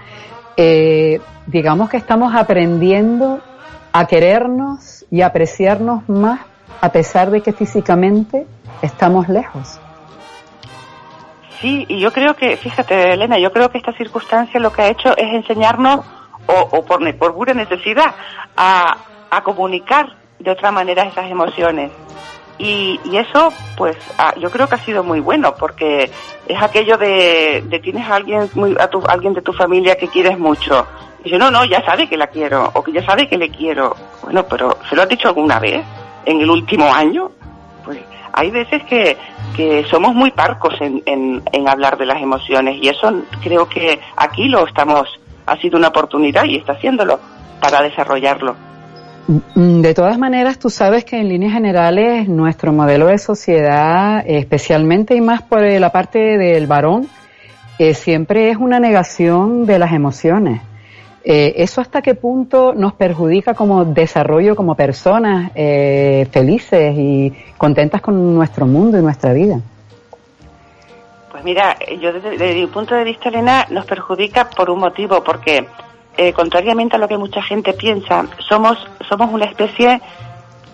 eh, 0.57 1.21
digamos 1.47 1.89
que 1.89 1.97
estamos 1.97 2.35
aprendiendo 2.35 3.41
a 3.93 4.07
querernos 4.07 5.05
y 5.11 5.23
apreciarnos 5.23 6.09
más 6.09 6.41
a 6.81 6.91
pesar 6.91 7.31
de 7.31 7.43
que 7.43 7.53
físicamente 7.53 8.47
estamos 8.83 9.29
lejos. 9.29 9.81
Sí, 11.63 11.87
y 11.89 12.01
yo 12.01 12.13
creo 12.13 12.35
que, 12.35 12.57
fíjate, 12.57 13.13
Elena, 13.13 13.39
yo 13.39 13.53
creo 13.53 13.71
que 13.71 13.79
esta 13.79 13.93
circunstancia 13.93 14.59
lo 14.59 14.73
que 14.73 14.83
ha 14.83 14.89
hecho 14.89 15.17
es 15.17 15.33
enseñarnos, 15.33 16.01
o, 16.47 16.85
por, 16.85 17.17
por 17.17 17.35
pura 17.35 17.55
necesidad, 17.55 18.15
a, 18.57 18.97
comunicar 19.45 20.17
de 20.41 20.51
otra 20.51 20.73
manera 20.73 21.05
esas 21.05 21.31
emociones. 21.31 21.93
Y, 22.59 23.01
y 23.05 23.17
eso, 23.17 23.53
pues, 23.77 23.97
ah, 24.19 24.35
yo 24.39 24.51
creo 24.51 24.69
que 24.69 24.75
ha 24.75 24.85
sido 24.85 25.05
muy 25.05 25.21
bueno, 25.21 25.55
porque 25.55 26.11
es 26.49 26.63
aquello 26.63 26.99
de, 26.99 27.63
de 27.67 27.79
tienes 27.79 28.09
a 28.09 28.17
alguien, 28.17 28.51
muy, 28.55 28.77
a 28.79 28.89
tu, 28.89 29.01
alguien 29.07 29.33
de 29.33 29.41
tu 29.41 29.53
familia 29.53 29.97
que 29.97 30.09
quieres 30.09 30.37
mucho. 30.39 30.87
Y 31.21 31.25
dice, 31.25 31.39
no, 31.39 31.51
no, 31.51 31.65
ya 31.65 31.85
sabe 31.85 32.09
que 32.09 32.17
la 32.17 32.27
quiero, 32.27 32.71
o 32.75 32.83
que 32.83 32.91
ya 32.91 33.05
sabe 33.05 33.29
que 33.29 33.39
le 33.39 33.51
quiero. 33.51 33.95
Bueno, 34.23 34.45
pero 34.47 34.77
¿se 34.89 34.97
lo 34.97 35.03
has 35.03 35.09
dicho 35.09 35.29
alguna 35.29 35.61
vez? 35.61 35.85
¿En 36.25 36.41
el 36.41 36.51
último 36.51 36.93
año? 36.93 37.31
Pues 37.85 37.99
hay 38.33 38.51
veces 38.51 38.83
que, 38.85 39.17
que 39.57 39.85
somos 39.91 40.15
muy 40.15 40.31
parcos 40.31 40.75
en, 40.81 41.03
en, 41.07 41.43
en 41.53 41.69
hablar 41.69 41.99
de 41.99 42.07
las 42.07 42.23
emociones 42.23 42.77
y 42.81 42.89
eso 42.89 43.13
creo 43.43 43.69
que 43.69 44.01
aquí 44.17 44.49
lo 44.49 44.67
estamos, 44.67 45.09
ha 45.47 45.57
sido 45.57 45.79
una 45.79 45.89
oportunidad 45.89 46.45
y 46.45 46.57
está 46.57 46.73
haciéndolo 46.73 47.21
para 47.61 47.83
desarrollarlo. 47.83 48.57
Mm, 49.27 49.81
de 49.83 49.95
todas 49.95 50.19
maneras, 50.19 50.59
tú 50.59 50.69
sabes 50.69 51.05
que 51.05 51.19
en 51.19 51.29
líneas 51.29 51.53
generales 51.53 52.29
nuestro 52.29 52.73
modelo 52.73 53.07
de 53.07 53.19
sociedad, 53.19 54.25
especialmente 54.27 55.15
y 55.15 55.21
más 55.21 55.43
por 55.43 55.63
la 55.63 55.91
parte 55.91 56.19
del 56.39 56.67
varón, 56.67 57.09
eh, 57.79 57.95
siempre 57.95 58.51
es 58.51 58.57
una 58.57 58.81
negación 58.81 59.65
de 59.67 59.79
las 59.79 59.93
emociones. 59.93 60.61
Eh, 61.25 61.55
¿Eso 61.63 61.81
hasta 61.81 62.03
qué 62.03 62.15
punto 62.15 62.75
nos 62.75 62.95
perjudica 62.95 63.55
como 63.55 63.85
desarrollo, 63.85 64.57
como 64.57 64.75
personas 64.75 65.53
eh, 65.55 66.27
felices 66.33 66.95
y 66.97 67.33
contentas 67.57 68.01
con 68.01 68.35
nuestro 68.35 68.67
mundo 68.67 68.99
y 68.99 69.03
nuestra 69.03 69.33
vida? 69.33 69.61
Pues 71.31 71.45
mira, 71.45 71.77
yo 72.01 72.13
desde, 72.13 72.31
desde 72.31 72.55
mi 72.55 72.67
punto 72.67 72.95
de 72.95 73.05
vista, 73.05 73.29
Elena, 73.29 73.67
nos 73.71 73.87
perjudica 73.87 74.51
por 74.51 74.69
un 74.69 74.81
motivo, 74.81 75.23
porque 75.23 75.67
eh, 76.17 76.33
contrariamente 76.33 76.97
a 76.97 76.99
lo 76.99 77.09
que 77.09 77.17
mucha 77.17 77.43
gente 77.43 77.73
piensa, 77.73 78.27
somos, 78.49 78.77
somos 79.09 79.33
una 79.33 79.45
especie 79.45 80.01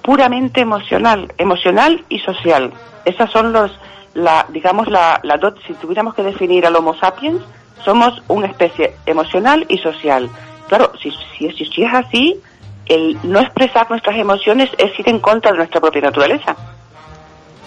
puramente 0.03 0.63
emocional, 0.63 1.33
emocional 1.37 2.05
y 2.09 2.19
social. 2.21 2.73
Esas 3.05 3.31
son 3.31 3.53
los, 3.53 3.71
la, 4.15 4.47
digamos, 4.49 4.89
la, 4.89 5.21
la 5.23 5.39
si 5.67 5.75
tuviéramos 5.75 6.15
que 6.15 6.23
definir 6.23 6.67
al 6.67 6.75
Homo 6.75 6.95
sapiens, 6.95 7.43
somos 7.85 8.23
una 8.29 8.47
especie 8.47 8.95
emocional 9.07 9.65
y 9.69 9.79
social. 9.79 10.31
Claro, 10.69 10.93
si, 11.01 11.11
si, 11.39 11.51
si, 11.51 11.83
es 11.83 11.95
así, 11.95 12.41
el 12.87 13.19
no 13.23 13.41
expresar 13.41 13.89
nuestras 13.91 14.17
emociones 14.17 14.71
es 14.79 14.99
ir 14.99 15.09
en 15.09 15.19
contra 15.21 15.53
de 15.53 15.59
nuestra 15.59 15.81
propia 15.81 16.03
naturaleza. 16.03 16.57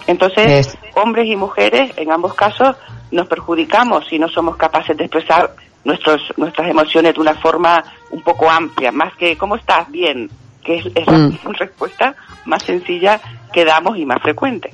Entonces, 0.06 0.76
hombres 0.94 1.26
y 1.28 1.36
mujeres, 1.36 1.92
en 1.96 2.10
ambos 2.10 2.34
casos, 2.34 2.76
nos 3.10 3.28
perjudicamos 3.28 4.06
si 4.08 4.18
no 4.18 4.28
somos 4.28 4.56
capaces 4.56 4.96
de 4.96 5.04
expresar 5.04 5.54
nuestros, 5.84 6.20
nuestras 6.36 6.68
emociones 6.68 7.14
de 7.14 7.20
una 7.20 7.34
forma 7.34 7.84
un 8.10 8.22
poco 8.22 8.50
amplia, 8.50 8.92
más 8.92 9.14
que 9.16 9.36
¿cómo 9.36 9.56
estás? 9.56 9.90
Bien, 9.90 10.30
que 10.64 10.78
es, 10.78 11.06
la 11.06 11.12
mm. 11.12 11.38
respuesta 11.58 12.14
más 12.44 12.62
sencilla 12.62 13.20
que 13.52 13.64
damos 13.64 13.96
y 13.98 14.04
más 14.04 14.20
frecuente. 14.22 14.70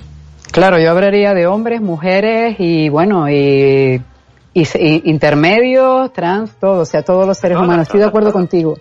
Claro, 0.52 0.78
yo 0.78 0.90
hablaría 0.90 1.34
de 1.34 1.46
hombres, 1.46 1.80
mujeres 1.80 2.56
y 2.58 2.88
bueno, 2.88 3.28
y, 3.28 4.00
intermedios, 5.04 6.12
trans, 6.12 6.52
todo, 6.58 6.82
o 6.82 6.84
sea, 6.84 7.02
todos 7.02 7.26
los 7.26 7.38
seres 7.38 7.58
humanos. 7.58 7.82
Estoy 7.82 8.00
de 8.00 8.06
acuerdo 8.06 8.32
contigo. 8.32 8.76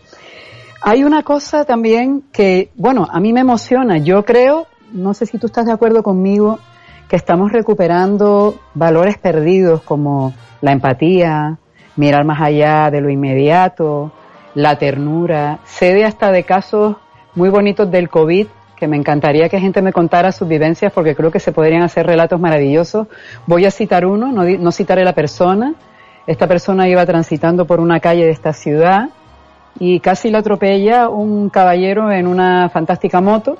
Hay 0.82 1.04
una 1.04 1.24
cosa 1.24 1.66
también 1.66 2.24
que, 2.32 2.72
bueno, 2.76 3.08
a 3.10 3.20
mí 3.20 3.34
me 3.34 3.42
emociona. 3.42 3.98
Yo 3.98 4.24
creo, 4.24 4.68
no 4.92 5.13
sé 5.13 5.26
si 5.26 5.38
tú 5.38 5.48
estás 5.48 5.66
de 5.66 5.72
acuerdo 5.72 6.04
conmigo, 6.04 6.60
que 7.08 7.16
estamos 7.16 7.52
recuperando 7.52 8.60
valores 8.74 9.18
perdidos 9.18 9.82
como 9.82 10.34
la 10.62 10.72
empatía, 10.72 11.58
mirar 11.96 12.26
más 12.26 12.42
allá 12.42 12.92
de 12.92 13.02
lo 13.02 13.10
inmediato, 13.10 14.12
la 14.54 14.78
ternura. 14.78 15.60
Sé 15.66 15.94
de 15.94 16.06
hasta 16.06 16.32
de 16.32 16.44
casos 16.44 16.98
muy 17.36 17.50
bonitos 17.50 17.90
del 17.90 18.10
COVID 18.10 18.48
que 18.78 18.88
me 18.88 18.96
encantaría 18.96 19.50
que 19.50 19.60
gente 19.60 19.82
me 19.82 19.92
contara 19.92 20.32
sus 20.32 20.48
vivencias 20.48 20.94
porque 20.94 21.16
creo 21.16 21.32
que 21.32 21.40
se 21.40 21.52
podrían 21.52 21.82
hacer 21.82 22.06
relatos 22.06 22.40
maravillosos. 22.40 23.08
Voy 23.48 23.66
a 23.66 23.72
citar 23.72 24.06
uno, 24.06 24.32
no, 24.32 24.44
no 24.44 24.72
citaré 24.72 25.04
la 25.04 25.13
persona. 25.13 25.74
Esta 26.28 26.48
persona 26.48 26.88
iba 26.88 27.06
transitando 27.06 27.66
por 27.66 27.80
una 27.80 28.00
calle 28.00 28.26
de 28.26 28.32
esta 28.32 28.54
ciudad 28.54 29.10
y 29.80 30.00
casi 30.00 30.30
la 30.30 30.40
atropella 30.40 31.10
un 31.10 31.50
caballero 31.50 32.12
en 32.12 32.28
una 32.28 32.70
fantástica 32.70 33.20
moto 33.20 33.58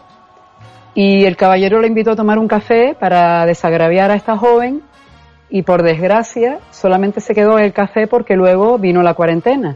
y 0.94 1.26
el 1.26 1.36
caballero 1.36 1.82
le 1.82 1.88
invitó 1.88 2.12
a 2.12 2.16
tomar 2.16 2.38
un 2.38 2.48
café 2.48 2.96
para 3.00 3.46
desagraviar 3.46 4.12
a 4.12 4.16
esta 4.16 4.38
joven 4.38 4.82
y 5.50 5.64
por 5.64 5.82
desgracia 5.82 6.60
solamente 6.72 7.22
se 7.22 7.34
quedó 7.34 7.58
el 7.58 7.74
café 7.74 8.08
porque 8.08 8.36
luego 8.36 8.78
vino 8.78 9.02
la 9.02 9.14
cuarentena. 9.14 9.76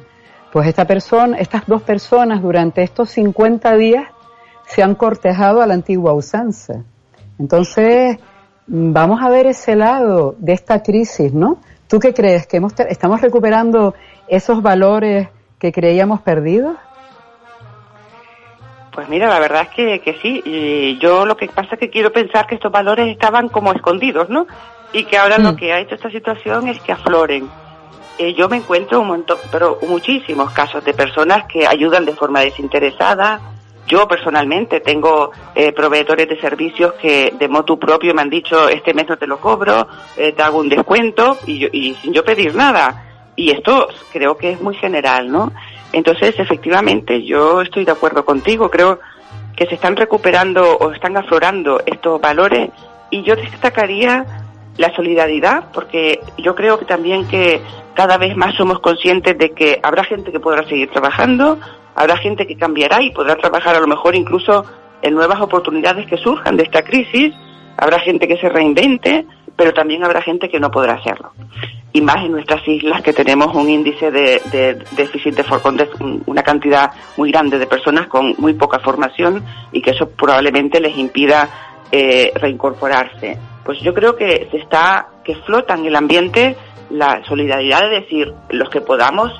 Pues 0.52 0.68
esta 0.68 0.86
persona, 0.86 1.38
estas 1.38 1.66
dos 1.66 1.82
personas 1.82 2.42
durante 2.42 2.84
estos 2.84 3.10
50 3.12 3.76
días 3.78 4.08
se 4.74 4.84
han 4.84 4.96
cortejado 4.96 5.62
a 5.62 5.68
la 5.68 5.74
antigua 5.74 6.14
usanza. 6.14 6.84
Entonces, 7.40 8.18
vamos 8.68 9.22
a 9.22 9.30
ver 9.30 9.48
ese 9.48 9.76
lado 9.76 10.36
de 10.38 10.54
esta 10.54 10.82
crisis, 10.84 11.34
¿no? 11.34 11.58
¿Tú 11.88 12.00
qué 12.00 12.14
crees? 12.14 12.48
¿Que 12.48 12.58
hemos, 12.58 12.74
estamos 12.80 13.22
recuperando 13.22 13.94
esos 14.28 14.62
valores 14.62 15.28
que 15.60 15.72
creíamos 15.72 16.22
perdidos? 16.22 16.78
Pues 18.94 19.08
mira, 19.10 19.28
la 19.28 19.40
verdad 19.40 19.64
es 19.64 19.70
que, 19.70 20.00
que 20.02 20.20
sí. 20.22 20.42
Y 20.46 21.00
yo 21.00 21.26
lo 21.26 21.36
que 21.36 21.48
pasa 21.48 21.70
es 21.74 21.80
que 21.80 21.90
quiero 21.90 22.12
pensar 22.12 22.46
que 22.48 22.56
estos 22.56 22.72
valores 22.72 23.08
estaban 23.08 23.50
como 23.50 23.72
escondidos, 23.72 24.30
¿no? 24.30 24.48
y 24.94 25.06
que 25.06 25.18
ahora 25.18 25.38
lo 25.38 25.54
mm. 25.54 25.56
que 25.56 25.74
ha 25.74 25.80
hecho 25.80 25.96
esta 25.96 26.10
situación 26.10 26.68
es 26.68 26.80
que 26.82 26.92
afloren. 26.92 27.50
Eh, 28.18 28.34
yo 28.34 28.50
me 28.50 28.58
encuentro 28.58 29.02
un 29.02 29.08
montón, 29.08 29.38
pero 29.52 29.80
muchísimos 29.88 30.52
casos 30.52 30.84
de 30.84 30.94
personas 30.94 31.46
que 31.46 31.66
ayudan 31.66 32.06
de 32.06 32.14
forma 32.14 32.42
desinteresada. 32.42 33.40
Yo 33.92 34.08
personalmente 34.08 34.80
tengo 34.80 35.32
eh, 35.54 35.74
proveedores 35.74 36.30
de 36.30 36.40
servicios 36.40 36.94
que 36.94 37.34
de 37.38 37.48
motu 37.50 37.78
propio 37.78 38.14
me 38.14 38.22
han 38.22 38.30
dicho 38.30 38.70
este 38.70 38.94
mes 38.94 39.10
no 39.10 39.18
te 39.18 39.28
lo 39.28 39.38
cobro, 39.38 39.86
eh, 40.16 40.32
te 40.32 40.42
hago 40.42 40.60
un 40.60 40.70
descuento 40.70 41.38
y, 41.46 41.66
y 41.78 41.96
sin 41.96 42.14
yo 42.14 42.24
pedir 42.24 42.56
nada. 42.56 43.34
Y 43.36 43.52
esto 43.52 43.90
creo 44.14 44.38
que 44.38 44.52
es 44.52 44.62
muy 44.62 44.76
general, 44.76 45.30
¿no? 45.30 45.52
Entonces, 45.92 46.40
efectivamente, 46.40 47.22
yo 47.26 47.62
estoy 47.62 47.84
de 47.84 47.92
acuerdo 47.92 48.24
contigo. 48.24 48.72
Creo 48.72 49.00
que 49.58 49.66
se 49.66 49.76
están 49.76 49.98
recuperando 49.98 50.78
o 50.78 50.94
están 50.94 51.18
aflorando 51.18 51.82
estos 51.86 52.22
valores 52.22 52.70
y 53.10 53.24
yo 53.24 53.36
destacaría 53.36 54.26
la 54.78 54.96
solidaridad, 54.96 55.66
porque 55.74 56.22
yo 56.38 56.56
creo 56.56 56.80
que 56.80 56.86
también 56.86 57.28
que 57.28 57.62
cada 57.94 58.18
vez 58.18 58.38
más 58.38 58.56
somos 58.56 58.80
conscientes 58.80 59.38
de 59.38 59.52
que 59.52 59.82
habrá 59.84 60.06
gente 60.06 60.32
que 60.32 60.40
podrá 60.40 60.64
seguir 60.64 60.90
trabajando, 60.92 61.60
habrá 61.96 62.18
gente 62.18 62.48
que 62.48 62.56
cambiará 62.56 63.02
y 63.02 63.12
podrá 63.12 63.36
trabajar 63.36 63.76
a 63.76 63.80
lo 63.80 63.88
mejor 63.88 64.16
incluso 64.16 64.66
en 65.02 65.14
nuevas 65.14 65.42
oportunidades 65.42 66.06
que 66.08 66.18
surjan 66.18 66.58
de 66.58 66.64
esta 66.64 66.84
crisis, 66.84 67.34
habrá 67.78 68.00
gente 68.00 68.28
que 68.28 68.38
se 68.38 68.50
reinvente, 68.50 69.26
pero 69.56 69.74
también 69.74 70.04
habrá 70.04 70.22
gente 70.22 70.50
que 70.50 70.60
no 70.60 70.70
podrá 70.70 70.94
hacerlo. 70.94 71.32
Y 71.94 72.02
más 72.02 72.24
en 72.24 72.32
nuestras 72.32 72.66
islas 72.68 73.02
que 73.02 73.14
tenemos 73.14 73.54
un 73.54 73.70
índice 73.70 74.12
de, 74.12 74.42
de 74.52 74.76
déficit 74.96 75.36
de 75.36 75.90
una 76.26 76.44
cantidad 76.44 76.92
muy 77.18 77.32
grande 77.32 77.60
de 77.60 77.68
personas 77.68 78.08
con 78.08 78.36
muy 78.38 78.54
poca 78.54 78.80
formación 78.80 79.44
y 79.72 79.82
que 79.82 79.92
eso 79.92 80.10
probablemente 80.10 80.80
les 80.80 80.98
impida 80.98 81.50
eh, 81.92 82.32
reincorporarse 82.36 83.38
pues 83.64 83.80
yo 83.82 83.94
creo 83.94 84.16
que 84.16 84.48
se 84.52 84.58
está, 84.58 85.08
que 85.24 85.36
flota 85.36 85.76
en 85.76 85.86
el 85.86 85.96
ambiente 85.96 86.56
la 86.90 87.24
solidaridad 87.26 87.82
de 87.82 88.02
decir, 88.02 88.34
los 88.50 88.70
que 88.70 88.82
podamos 88.82 89.32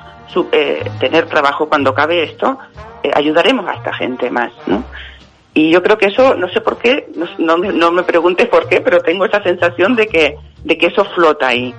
eh, 0.52 0.90
tener 1.00 1.26
trabajo 1.26 1.68
cuando 1.68 1.94
cabe 1.94 2.22
esto, 2.22 2.58
eh, 3.02 3.10
ayudaremos 3.14 3.66
a 3.68 3.74
esta 3.74 3.92
gente 3.94 4.30
más, 4.30 4.52
¿no? 4.66 4.84
Y 5.54 5.70
yo 5.70 5.82
creo 5.82 5.98
que 5.98 6.06
eso, 6.06 6.34
no 6.34 6.48
sé 6.48 6.62
por 6.62 6.78
qué, 6.78 7.08
no, 7.38 7.58
no, 7.58 7.92
me 7.92 8.02
preguntes 8.04 8.48
por 8.48 8.68
qué, 8.68 8.80
pero 8.80 9.00
tengo 9.00 9.26
esa 9.26 9.42
sensación 9.42 9.94
de 9.94 10.06
que, 10.06 10.36
de 10.64 10.78
que 10.78 10.86
eso 10.86 11.04
flota 11.04 11.48
ahí. 11.48 11.74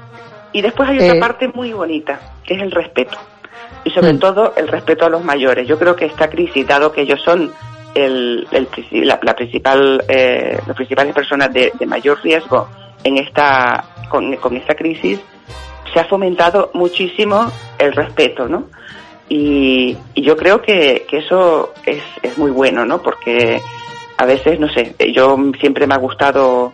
Y 0.52 0.62
después 0.62 0.88
hay 0.90 0.98
otra 0.98 1.16
eh. 1.16 1.20
parte 1.20 1.48
muy 1.48 1.74
bonita, 1.74 2.20
que 2.44 2.54
es 2.54 2.62
el 2.62 2.70
respeto. 2.70 3.18
Y 3.84 3.90
sobre 3.90 4.14
mm. 4.14 4.20
todo 4.20 4.54
el 4.56 4.68
respeto 4.68 5.06
a 5.06 5.10
los 5.10 5.24
mayores. 5.24 5.68
Yo 5.68 5.80
creo 5.80 5.96
que 5.96 6.06
esta 6.06 6.30
crisis, 6.30 6.68
dado 6.68 6.92
que 6.92 7.02
ellos 7.02 7.20
son 7.24 7.52
el, 7.96 8.48
la, 8.92 9.36
principal, 9.36 10.04
eh, 10.08 10.60
las 10.66 10.76
principales 10.76 11.14
personas 11.14 11.52
de, 11.54 11.72
mayor 11.86 12.22
riesgo 12.24 12.68
en 13.04 13.18
esta, 13.18 13.84
con, 14.10 14.34
esta 14.56 14.76
crisis, 14.76 15.20
se 15.94 16.00
ha 16.00 16.06
fomentado 16.06 16.72
muchísimo 16.74 17.52
el 17.78 17.94
respeto, 17.94 18.48
¿no? 18.48 18.66
Y, 19.30 19.98
yo 20.16 20.36
creo 20.38 20.62
que, 20.62 21.06
que 21.10 21.18
eso 21.18 21.74
es, 21.86 22.02
es, 22.22 22.38
muy 22.38 22.52
bueno, 22.52 22.86
¿no? 22.86 23.02
Porque 23.02 23.62
a 24.18 24.26
veces, 24.26 24.60
no 24.60 24.70
sé, 24.70 24.96
yo 25.14 25.38
siempre 25.60 25.88
me 25.88 25.96
ha 25.96 25.98
gustado, 25.98 26.74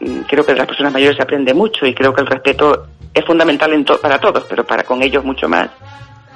mm, 0.00 0.20
creo 0.28 0.44
que 0.44 0.52
de 0.52 0.58
las 0.58 0.66
personas 0.66 0.92
mayores 0.92 1.16
se 1.16 1.22
aprende 1.22 1.52
mucho 1.54 1.86
y 1.86 1.94
creo 1.94 2.14
que 2.14 2.22
el 2.22 2.26
respeto 2.26 2.86
es 3.12 3.24
fundamental 3.24 3.72
en 3.72 3.84
para 3.84 4.18
todos, 4.18 4.44
pero 4.48 4.64
para 4.64 4.82
con 4.82 5.02
ellos 5.02 5.24
mucho 5.24 5.48
más. 5.48 5.70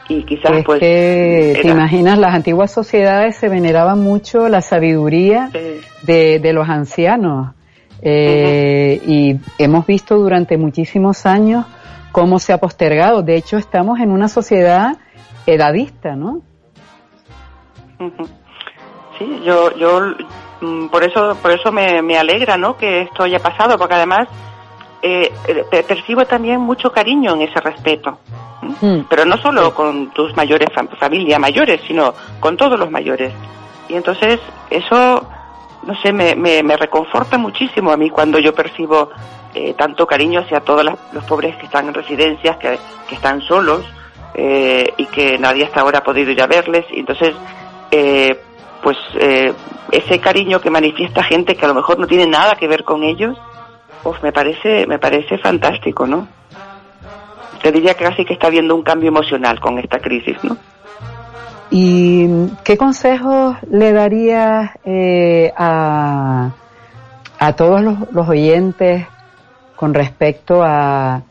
Y 0.08 0.24
quizás 0.24 0.64
pues 0.64 0.80
te 0.80 1.60
imaginas 1.62 2.18
las 2.18 2.34
antiguas 2.34 2.72
sociedades 2.72 3.36
se 3.36 3.48
veneraba 3.48 3.94
mucho 3.94 4.48
la 4.48 4.60
sabiduría 4.60 5.50
de, 6.02 6.40
de, 6.40 6.52
los 6.52 6.68
ancianos. 6.68 7.54
Eh, 8.02 9.00
y 9.06 9.36
hemos 9.58 9.86
visto 9.86 10.16
durante 10.16 10.56
muchísimos 10.56 11.26
años 11.26 11.64
cómo 12.12 12.38
se 12.38 12.52
ha 12.52 12.58
postergado. 12.58 13.22
De 13.22 13.36
hecho, 13.36 13.56
estamos 13.56 14.00
en 14.00 14.10
una 14.10 14.28
sociedad 14.28 14.96
edadista, 15.46 16.16
¿no? 16.16 16.42
Sí, 19.18 19.42
yo, 19.44 19.76
yo 19.76 20.14
mm, 20.60 20.88
por 20.88 21.04
eso, 21.04 21.36
por 21.42 21.50
eso 21.50 21.70
me, 21.70 22.02
me 22.02 22.16
alegra, 22.16 22.56
¿no? 22.56 22.76
Que 22.76 23.02
esto 23.02 23.24
haya 23.24 23.38
pasado, 23.38 23.76
porque 23.76 23.94
además 23.94 24.28
eh, 25.02 25.32
percibo 25.86 26.26
también 26.26 26.60
mucho 26.60 26.92
cariño 26.92 27.34
en 27.34 27.42
ese 27.42 27.60
respeto. 27.60 28.18
Hmm. 28.80 29.00
Pero 29.08 29.24
no 29.24 29.38
solo 29.38 29.74
con 29.74 30.10
tus 30.10 30.36
mayores, 30.36 30.68
familia 30.98 31.38
mayores, 31.38 31.80
sino 31.86 32.14
con 32.38 32.56
todos 32.56 32.78
los 32.78 32.90
mayores. 32.90 33.32
Y 33.88 33.94
entonces 33.94 34.40
eso, 34.68 35.26
no 35.84 35.94
sé, 36.02 36.12
me, 36.12 36.34
me, 36.34 36.62
me 36.62 36.76
reconforta 36.76 37.38
muchísimo 37.38 37.90
a 37.90 37.96
mí 37.96 38.10
cuando 38.10 38.38
yo 38.38 38.54
percibo 38.54 39.10
eh, 39.54 39.74
tanto 39.74 40.06
cariño 40.06 40.40
hacia 40.40 40.60
todos 40.60 40.84
los 41.12 41.24
pobres 41.24 41.56
que 41.56 41.66
están 41.66 41.88
en 41.88 41.94
residencias, 41.94 42.56
que, 42.58 42.78
que 43.08 43.14
están 43.14 43.40
solos 43.42 43.84
eh, 44.34 44.92
y 44.96 45.06
que 45.06 45.38
nadie 45.38 45.64
hasta 45.64 45.80
ahora 45.80 45.98
ha 45.98 46.04
podido 46.04 46.30
ir 46.30 46.42
a 46.42 46.46
verles. 46.46 46.84
Y 46.90 47.00
entonces, 47.00 47.34
eh, 47.90 48.38
pues 48.82 48.96
eh, 49.14 49.52
ese 49.90 50.20
cariño 50.20 50.60
que 50.60 50.70
manifiesta 50.70 51.22
gente 51.22 51.56
que 51.56 51.64
a 51.64 51.68
lo 51.68 51.74
mejor 51.74 51.98
no 51.98 52.06
tiene 52.06 52.26
nada 52.26 52.54
que 52.56 52.68
ver 52.68 52.84
con 52.84 53.02
ellos, 53.02 53.36
pues 54.02 54.22
me 54.22 54.32
parece, 54.32 54.86
me 54.86 54.98
parece 54.98 55.38
fantástico, 55.38 56.06
¿no? 56.06 56.28
Te 57.62 57.72
diría 57.72 57.94
que 57.94 58.04
casi 58.04 58.24
que 58.24 58.32
está 58.32 58.46
habiendo 58.46 58.74
un 58.74 58.82
cambio 58.82 59.08
emocional 59.08 59.60
con 59.60 59.78
esta 59.78 59.98
crisis, 59.98 60.42
¿no? 60.42 60.56
¿Y 61.70 62.48
qué 62.64 62.76
consejos 62.76 63.56
le 63.70 63.92
darías 63.92 64.70
eh, 64.84 65.52
a, 65.56 66.50
a 67.38 67.52
todos 67.54 67.80
los, 67.82 68.12
los 68.12 68.28
oyentes 68.28 69.06
con 69.76 69.94
respecto 69.94 70.62
a 70.62 71.22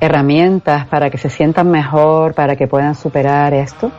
herramientas 0.00 0.86
para 0.86 1.10
que 1.10 1.18
se 1.18 1.30
sientan 1.30 1.70
mejor, 1.70 2.34
para 2.34 2.56
que 2.56 2.66
puedan 2.66 2.94
superar 2.94 3.54
esto? 3.54 3.90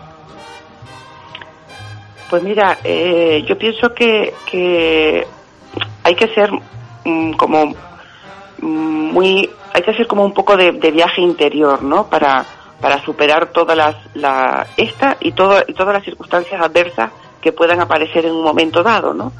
Pues 2.30 2.44
mira, 2.44 2.78
eh, 2.84 3.46
yo 3.48 3.58
pienso 3.58 3.94
que, 3.94 4.34
que 4.50 5.26
hay 6.04 6.16
que 6.16 6.28
ser 6.30 6.50
mm, 7.06 7.34
como 7.34 7.74
muy, 8.60 9.50
hay 9.74 9.82
que 9.82 9.92
hacer 9.92 10.08
como 10.08 10.26
un 10.26 10.34
poco 10.34 10.58
de, 10.58 10.72
viaje 10.72 11.22
interior, 11.22 11.84
¿no? 11.84 12.08
Para, 12.08 12.46
para 12.84 13.02
superar 13.06 13.54
todas 13.54 13.78
las, 13.78 13.96
la, 14.14 14.68
esta 14.76 15.16
y, 15.22 15.32
todo, 15.32 15.64
y 15.66 15.74
todas 15.74 15.94
las 15.94 16.04
circunstancias 16.04 16.62
adversas 16.62 17.12
que 17.40 17.54
puedan 17.54 17.80
aparecer 17.80 18.26
en 18.26 18.34
un 18.34 18.44
momento 18.44 18.84
dado, 18.84 19.14
¿no? 19.14 19.32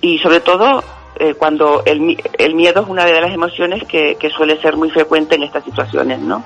Y 0.00 0.18
sobre 0.18 0.40
todo 0.40 0.82
eh, 1.14 1.34
cuando 1.34 1.84
el, 1.86 2.20
el, 2.36 2.54
miedo 2.56 2.82
es 2.82 2.88
una 2.88 3.04
de 3.04 3.20
las 3.20 3.32
emociones 3.32 3.84
que, 3.84 4.16
que, 4.16 4.28
suele 4.30 4.60
ser 4.60 4.76
muy 4.76 4.90
frecuente 4.90 5.36
en 5.36 5.44
estas 5.44 5.62
situaciones, 5.62 6.18
¿no? 6.18 6.42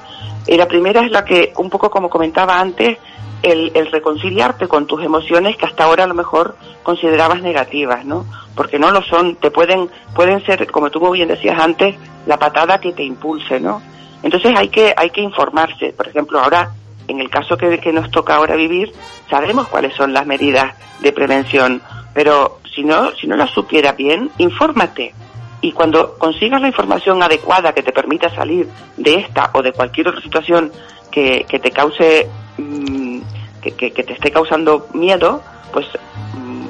La 0.47 0.69
primera 0.69 1.01
es 1.01 1.11
la 1.11 1.25
que, 1.25 1.55
un 1.57 1.71
poco 1.71 1.91
como 1.91 2.11
comentaba 2.11 2.61
antes, 2.61 2.99
el, 3.41 3.73
el, 3.75 3.91
reconciliarte 3.91 4.69
con 4.69 4.87
tus 4.87 5.03
emociones 5.03 5.57
que 5.57 5.65
hasta 5.65 5.85
ahora 5.85 6.05
a 6.05 6.09
lo 6.09 6.15
mejor 6.15 6.57
considerabas 6.83 7.41
negativas, 7.41 8.05
¿no? 8.05 8.27
Porque 8.55 8.79
no 8.79 8.91
lo 8.91 9.01
son, 9.01 9.37
te 9.37 9.51
pueden, 9.51 9.89
pueden 10.15 10.45
ser, 10.45 10.71
como 10.71 10.91
tú 10.91 11.01
muy 11.01 11.17
bien 11.17 11.29
decías 11.29 11.59
antes, 11.59 11.97
la 12.27 12.39
patada 12.39 12.83
que 12.83 12.93
te 12.93 13.03
impulse, 13.03 13.61
¿no? 13.61 13.81
Entonces 14.25 14.53
hay 14.57 14.69
que, 14.69 14.95
hay 14.97 15.11
que 15.11 15.21
informarse. 15.21 15.93
Por 15.93 16.09
ejemplo, 16.09 16.41
ahora, 16.41 16.73
en 17.07 17.21
el 17.21 17.29
caso 17.29 17.57
que, 17.57 17.79
que 17.79 17.93
nos 17.93 18.11
toca 18.11 18.35
ahora 18.35 18.57
vivir, 18.57 18.91
sabemos 19.29 19.69
cuáles 19.69 19.95
son 19.95 20.15
las 20.15 20.27
medidas 20.27 20.75
de 21.01 21.13
prevención, 21.13 21.83
pero 22.15 22.59
si 22.75 22.83
no, 22.83 23.13
si 23.13 23.27
no 23.27 23.37
las 23.37 23.51
supiera 23.51 23.93
bien, 23.93 24.31
infórmate. 24.39 25.15
Y 25.61 25.73
cuando 25.73 26.19
consigas 26.19 26.61
la 26.61 26.69
información 26.69 27.23
adecuada 27.23 27.75
que 27.75 27.83
te 27.83 27.93
permita 27.93 28.35
salir 28.35 28.67
de 28.97 29.17
esta 29.17 29.51
o 29.53 29.63
de 29.63 29.73
cualquier 29.73 30.09
otra 30.09 30.23
situación 30.23 30.73
que, 31.11 31.45
que 31.47 31.59
te 31.59 31.71
cause 31.71 32.27
mm, 32.57 33.21
que, 33.61 33.91
te 33.91 34.13
esté 34.13 34.31
causando 34.31 34.89
miedo, 34.95 35.43
pues 35.71 35.87
mm, 36.35 36.67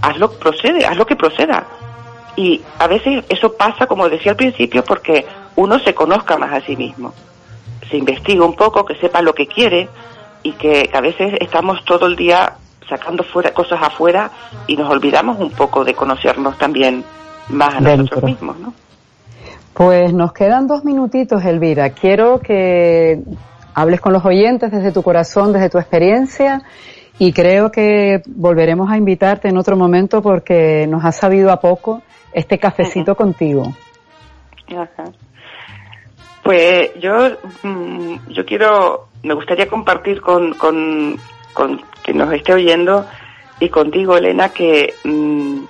hazlo, 0.00 0.30
procede, 0.32 0.86
haz 0.86 0.96
lo 0.96 1.06
que 1.06 1.16
proceda. 1.16 1.66
Y 2.36 2.62
a 2.78 2.86
veces 2.86 3.24
eso 3.28 3.54
pasa, 3.54 3.86
como 3.86 4.08
decía 4.08 4.32
al 4.32 4.36
principio, 4.36 4.82
porque 4.84 5.26
uno 5.56 5.78
se 5.80 5.94
conozca 5.94 6.36
más 6.36 6.52
a 6.52 6.60
sí 6.64 6.76
mismo. 6.76 7.12
Se 7.90 7.96
investiga 7.96 8.44
un 8.44 8.54
poco, 8.54 8.84
que 8.84 8.94
sepa 8.96 9.22
lo 9.22 9.34
que 9.34 9.46
quiere 9.46 9.88
y 10.42 10.52
que, 10.52 10.90
a 10.92 11.00
veces 11.00 11.34
estamos 11.40 11.84
todo 11.84 12.06
el 12.06 12.16
día 12.16 12.54
sacando 12.88 13.24
fuera 13.24 13.52
cosas 13.52 13.80
afuera 13.82 14.30
y 14.66 14.76
nos 14.76 14.88
olvidamos 14.88 15.40
un 15.40 15.50
poco 15.50 15.84
de 15.84 15.94
conocernos 15.94 16.56
también 16.56 17.04
más 17.48 17.74
a 17.74 17.80
nosotros 17.80 18.24
mismos, 18.24 18.58
¿no? 18.58 18.72
Pues 19.74 20.12
nos 20.12 20.32
quedan 20.32 20.66
dos 20.66 20.84
minutitos, 20.84 21.44
Elvira. 21.44 21.90
Quiero 21.90 22.38
que 22.38 23.20
hables 23.74 24.00
con 24.00 24.12
los 24.12 24.24
oyentes 24.24 24.70
desde 24.70 24.92
tu 24.92 25.02
corazón, 25.02 25.52
desde 25.52 25.68
tu 25.68 25.78
experiencia 25.78 26.62
y 27.18 27.32
creo 27.32 27.70
que 27.70 28.22
volveremos 28.26 28.90
a 28.90 28.96
invitarte 28.96 29.48
en 29.48 29.56
otro 29.56 29.76
momento 29.76 30.22
porque 30.22 30.86
nos 30.86 31.04
ha 31.04 31.12
sabido 31.12 31.50
a 31.50 31.60
poco 31.60 32.02
este 32.32 32.58
cafecito 32.58 33.14
contigo. 33.14 33.74
Pues 36.46 36.94
yo, 37.00 37.12
mm, 37.64 38.28
yo 38.28 38.46
quiero, 38.46 39.08
me 39.24 39.34
gustaría 39.34 39.66
compartir 39.66 40.20
con, 40.20 40.54
con, 40.54 41.18
con 41.52 41.82
quien 42.04 42.18
nos 42.18 42.32
esté 42.32 42.54
oyendo 42.54 43.04
y 43.58 43.68
contigo, 43.68 44.16
Elena, 44.16 44.50
que, 44.50 44.94
mm, 45.02 45.64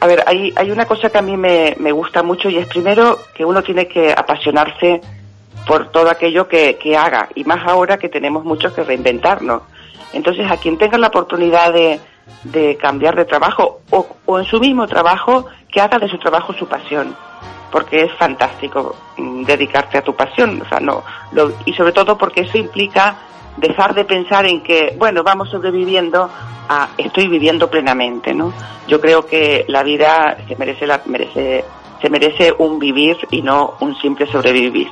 a 0.00 0.06
ver, 0.08 0.24
hay, 0.26 0.52
hay 0.56 0.72
una 0.72 0.86
cosa 0.86 1.10
que 1.10 1.18
a 1.18 1.22
mí 1.22 1.36
me, 1.36 1.76
me 1.78 1.92
gusta 1.92 2.24
mucho 2.24 2.50
y 2.50 2.58
es 2.58 2.66
primero 2.66 3.20
que 3.32 3.44
uno 3.44 3.62
tiene 3.62 3.86
que 3.86 4.10
apasionarse 4.10 5.00
por 5.64 5.92
todo 5.92 6.10
aquello 6.10 6.48
que, 6.48 6.76
que 6.76 6.96
haga, 6.96 7.28
y 7.36 7.44
más 7.44 7.64
ahora 7.64 7.96
que 7.96 8.08
tenemos 8.08 8.44
muchos 8.44 8.72
que 8.72 8.82
reinventarnos. 8.82 9.62
Entonces, 10.12 10.50
a 10.50 10.56
quien 10.56 10.76
tenga 10.76 10.98
la 10.98 11.06
oportunidad 11.06 11.72
de, 11.72 12.00
de 12.42 12.76
cambiar 12.78 13.14
de 13.14 13.26
trabajo 13.26 13.82
o, 13.90 14.08
o, 14.26 14.38
en 14.40 14.44
su 14.44 14.58
mismo 14.58 14.88
trabajo, 14.88 15.46
que 15.70 15.80
haga 15.80 16.00
de 16.00 16.08
su 16.08 16.18
trabajo 16.18 16.52
su 16.54 16.66
pasión, 16.66 17.14
porque 17.70 18.02
es 18.04 18.12
fantástico 18.14 18.96
mm, 19.16 19.44
dedicarte 19.44 19.98
a 19.98 20.02
tu 20.02 20.14
pasión, 20.14 20.60
o 20.62 20.68
sea, 20.68 20.80
no, 20.80 21.02
lo, 21.32 21.52
y 21.64 21.72
sobre 21.72 21.92
todo 21.92 22.16
porque 22.18 22.42
eso 22.42 22.58
implica 22.58 23.16
dejar 23.56 23.94
de 23.94 24.04
pensar 24.04 24.46
en 24.46 24.62
que, 24.62 24.94
bueno, 24.98 25.22
vamos 25.22 25.50
sobreviviendo 25.50 26.28
a 26.68 26.88
estoy 26.96 27.28
viviendo 27.28 27.68
plenamente, 27.68 28.32
¿no? 28.32 28.52
Yo 28.86 29.00
creo 29.00 29.26
que 29.26 29.64
la 29.68 29.82
vida 29.82 30.36
se 30.46 30.56
merece, 30.56 30.86
la, 30.86 31.00
merece, 31.06 31.64
se 32.00 32.10
merece 32.10 32.54
un 32.58 32.78
vivir 32.78 33.16
y 33.30 33.42
no 33.42 33.74
un 33.80 33.96
simple 33.96 34.26
sobrevivir. 34.26 34.88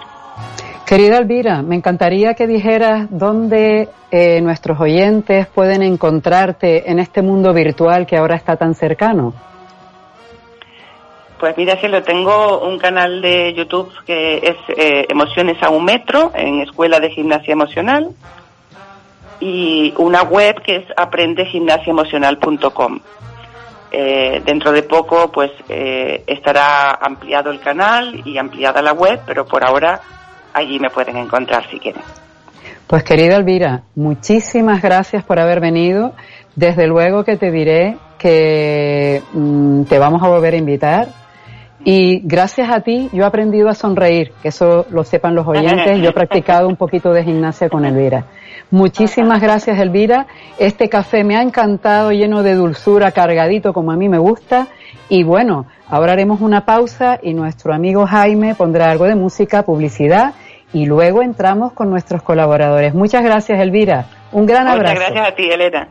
Querida 0.85 1.19
Elvira, 1.19 1.63
me 1.63 1.77
encantaría 1.77 2.33
que 2.33 2.47
dijeras 2.47 3.09
dónde 3.11 3.91
eh, 4.11 4.41
nuestros 4.41 4.81
oyentes 4.81 5.47
pueden 5.47 5.83
encontrarte 5.83 6.91
en 6.91 6.99
este 6.99 7.21
mundo 7.21 7.53
virtual 7.53 8.07
que 8.07 8.17
ahora 8.17 8.37
está 8.37 8.57
tan 8.57 8.75
cercano. 8.75 9.35
Pues 11.39 11.57
mira, 11.57 11.81
si 11.81 11.87
lo 11.87 12.03
tengo 12.03 12.61
un 12.61 12.79
canal 12.79 13.23
de 13.23 13.55
YouTube 13.55 13.93
que 14.05 14.39
es 14.39 14.57
eh, 14.77 15.07
Emociones 15.09 15.63
a 15.63 15.71
un 15.71 15.85
metro 15.85 16.33
en 16.35 16.63
Escuela 16.63 16.99
de 16.99 17.11
Gimnasia 17.11 17.53
Emocional 17.53 18.11
y 19.39 19.95
una 19.99 20.23
web 20.23 20.61
que 20.63 20.77
es 20.77 20.85
aprendegimnasiaemocional.com. 20.97 22.99
Eh, 23.91 24.43
dentro 24.45 24.73
de 24.73 24.83
poco 24.83 25.33
pues 25.33 25.51
eh, 25.69 26.23
estará 26.27 26.99
ampliado 27.01 27.51
el 27.51 27.61
canal 27.61 28.21
y 28.25 28.37
ampliada 28.37 28.83
la 28.83 28.93
web, 28.93 29.21
pero 29.25 29.47
por 29.47 29.65
ahora 29.65 30.01
allí 30.53 30.81
me 30.81 30.91
pueden 30.91 31.17
encontrar 31.17 31.69
si 31.71 31.79
quieren. 31.79 32.03
Pues 32.87 33.05
querida 33.05 33.37
Elvira, 33.37 33.83
muchísimas 33.95 34.83
gracias 34.83 35.23
por 35.23 35.39
haber 35.39 35.61
venido. 35.61 36.15
Desde 36.57 36.87
luego 36.87 37.23
que 37.23 37.37
te 37.37 37.51
diré 37.51 37.97
que 38.19 39.23
mm, 39.33 39.85
te 39.85 39.99
vamos 39.99 40.23
a 40.23 40.29
volver 40.29 40.55
a 40.55 40.57
invitar. 40.57 41.09
Y 41.85 42.21
gracias 42.25 42.71
a 42.71 42.81
ti 42.81 43.09
yo 43.13 43.25
he 43.25 43.27
aprendido 43.27 43.69
a 43.69 43.75
sonreír, 43.75 44.33
que 44.43 44.49
eso 44.49 44.87
lo 44.91 45.05
sepan 45.05 45.35
los 45.35 45.47
oyentes. 45.47 46.01
Yo 46.01 46.11
he 46.11 46.13
practicado 46.13 46.69
un 46.69 46.77
poquito 46.77 47.13
de 47.13 47.25
gimnasia 47.25 47.69
con 47.69 47.85
Elvira. 47.85 48.25
Muchísimas 48.71 49.41
gracias 49.41 49.79
Elvira. 49.79 50.27
Este 50.59 50.89
café 50.89 51.25
me 51.25 51.37
ha 51.37 51.43
encantado, 51.43 52.13
lleno 52.13 52.43
de 52.43 52.55
dulzura, 52.55 53.13
cargadito 53.13 53.73
como 53.73 53.93
a 53.93 53.97
mí 53.97 54.09
me 54.09 54.19
gusta. 54.19 54.69
Y 55.09 55.23
bueno, 55.23 55.67
ahora 55.89 56.13
haremos 56.13 56.41
una 56.41 56.67
pausa 56.67 57.19
y 57.23 57.33
nuestro 57.33 57.73
amigo 57.73 58.07
Jaime 58.07 58.55
pondrá 58.55 58.91
algo 58.91 59.07
de 59.07 59.15
música, 59.15 59.63
publicidad 59.63 60.35
y 60.73 60.85
luego 60.85 61.23
entramos 61.23 61.73
con 61.73 61.89
nuestros 61.89 62.23
colaboradores. 62.23 62.93
Muchas 62.93 63.25
gracias, 63.25 63.59
Elvira. 63.61 64.07
Un 64.33 64.45
gran 64.45 64.69
abrazo. 64.69 64.95
Muchas 64.95 65.13
gracias 65.13 65.29
a 65.29 65.35
ti, 65.35 65.49
Elena. 65.51 65.89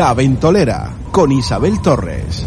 La 0.00 0.14
Ventolera 0.14 0.94
con 1.12 1.30
Isabel 1.30 1.82
Torres. 1.82 2.46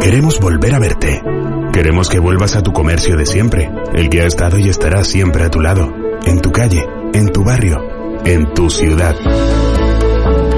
Queremos 0.00 0.40
volver 0.40 0.74
a 0.74 0.78
verte 0.78 1.22
Queremos 1.70 2.08
que 2.08 2.20
vuelvas 2.20 2.56
a 2.56 2.62
tu 2.62 2.72
comercio 2.72 3.18
de 3.18 3.26
siempre, 3.26 3.70
el 3.92 4.08
que 4.08 4.22
ha 4.22 4.24
estado 4.24 4.58
y 4.58 4.70
estará 4.70 5.04
siempre 5.04 5.44
a 5.44 5.50
tu 5.50 5.60
lado, 5.60 5.92
en 6.24 6.40
tu 6.40 6.50
calle, 6.50 6.82
en 7.12 7.30
tu 7.30 7.44
barrio, 7.44 7.76
en 8.24 8.54
tu 8.54 8.70
ciudad. 8.70 9.14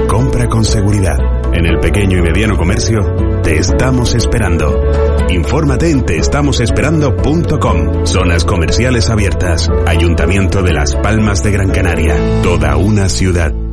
Compra 0.07 0.47
con 0.47 0.63
seguridad. 0.63 1.17
En 1.53 1.65
el 1.65 1.77
pequeño 1.81 2.19
y 2.19 2.21
mediano 2.21 2.55
comercio, 2.55 3.01
te 3.43 3.57
estamos 3.57 4.15
esperando. 4.15 5.10
Infórmate 5.31 5.89
en 5.89 6.05
teestamosesperando.com. 6.05 8.05
Zonas 8.05 8.45
comerciales 8.45 9.09
abiertas. 9.09 9.69
Ayuntamiento 9.87 10.61
de 10.61 10.73
Las 10.73 10.95
Palmas 10.95 11.43
de 11.43 11.51
Gran 11.51 11.69
Canaria. 11.69 12.15
Toda 12.43 12.75
una 12.75 13.09
ciudad. 13.09 13.70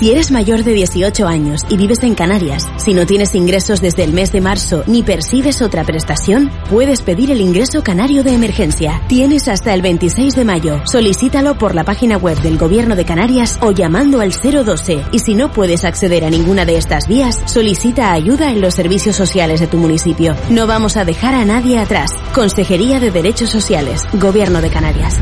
Si 0.00 0.10
eres 0.10 0.30
mayor 0.30 0.64
de 0.64 0.72
18 0.72 1.26
años 1.26 1.60
y 1.68 1.76
vives 1.76 2.02
en 2.02 2.14
Canarias, 2.14 2.66
si 2.78 2.94
no 2.94 3.04
tienes 3.04 3.34
ingresos 3.34 3.82
desde 3.82 4.02
el 4.02 4.14
mes 4.14 4.32
de 4.32 4.40
marzo 4.40 4.82
ni 4.86 5.02
percibes 5.02 5.60
otra 5.60 5.84
prestación, 5.84 6.50
puedes 6.70 7.02
pedir 7.02 7.30
el 7.30 7.42
ingreso 7.42 7.82
canario 7.82 8.22
de 8.22 8.32
emergencia. 8.32 9.02
Tienes 9.08 9.46
hasta 9.46 9.74
el 9.74 9.82
26 9.82 10.34
de 10.36 10.44
mayo. 10.46 10.80
Solicítalo 10.86 11.58
por 11.58 11.74
la 11.74 11.84
página 11.84 12.16
web 12.16 12.40
del 12.40 12.56
Gobierno 12.56 12.96
de 12.96 13.04
Canarias 13.04 13.58
o 13.60 13.72
llamando 13.72 14.20
al 14.20 14.32
012. 14.32 15.04
Y 15.12 15.18
si 15.18 15.34
no 15.34 15.52
puedes 15.52 15.84
acceder 15.84 16.24
a 16.24 16.30
ninguna 16.30 16.64
de 16.64 16.78
estas 16.78 17.06
vías, 17.06 17.38
solicita 17.44 18.12
ayuda 18.12 18.50
en 18.50 18.62
los 18.62 18.74
servicios 18.74 19.16
sociales 19.16 19.60
de 19.60 19.66
tu 19.66 19.76
municipio. 19.76 20.34
No 20.48 20.66
vamos 20.66 20.96
a 20.96 21.04
dejar 21.04 21.34
a 21.34 21.44
nadie 21.44 21.78
atrás. 21.78 22.10
Consejería 22.34 23.00
de 23.00 23.10
Derechos 23.10 23.50
Sociales, 23.50 24.02
Gobierno 24.14 24.62
de 24.62 24.70
Canarias. 24.70 25.16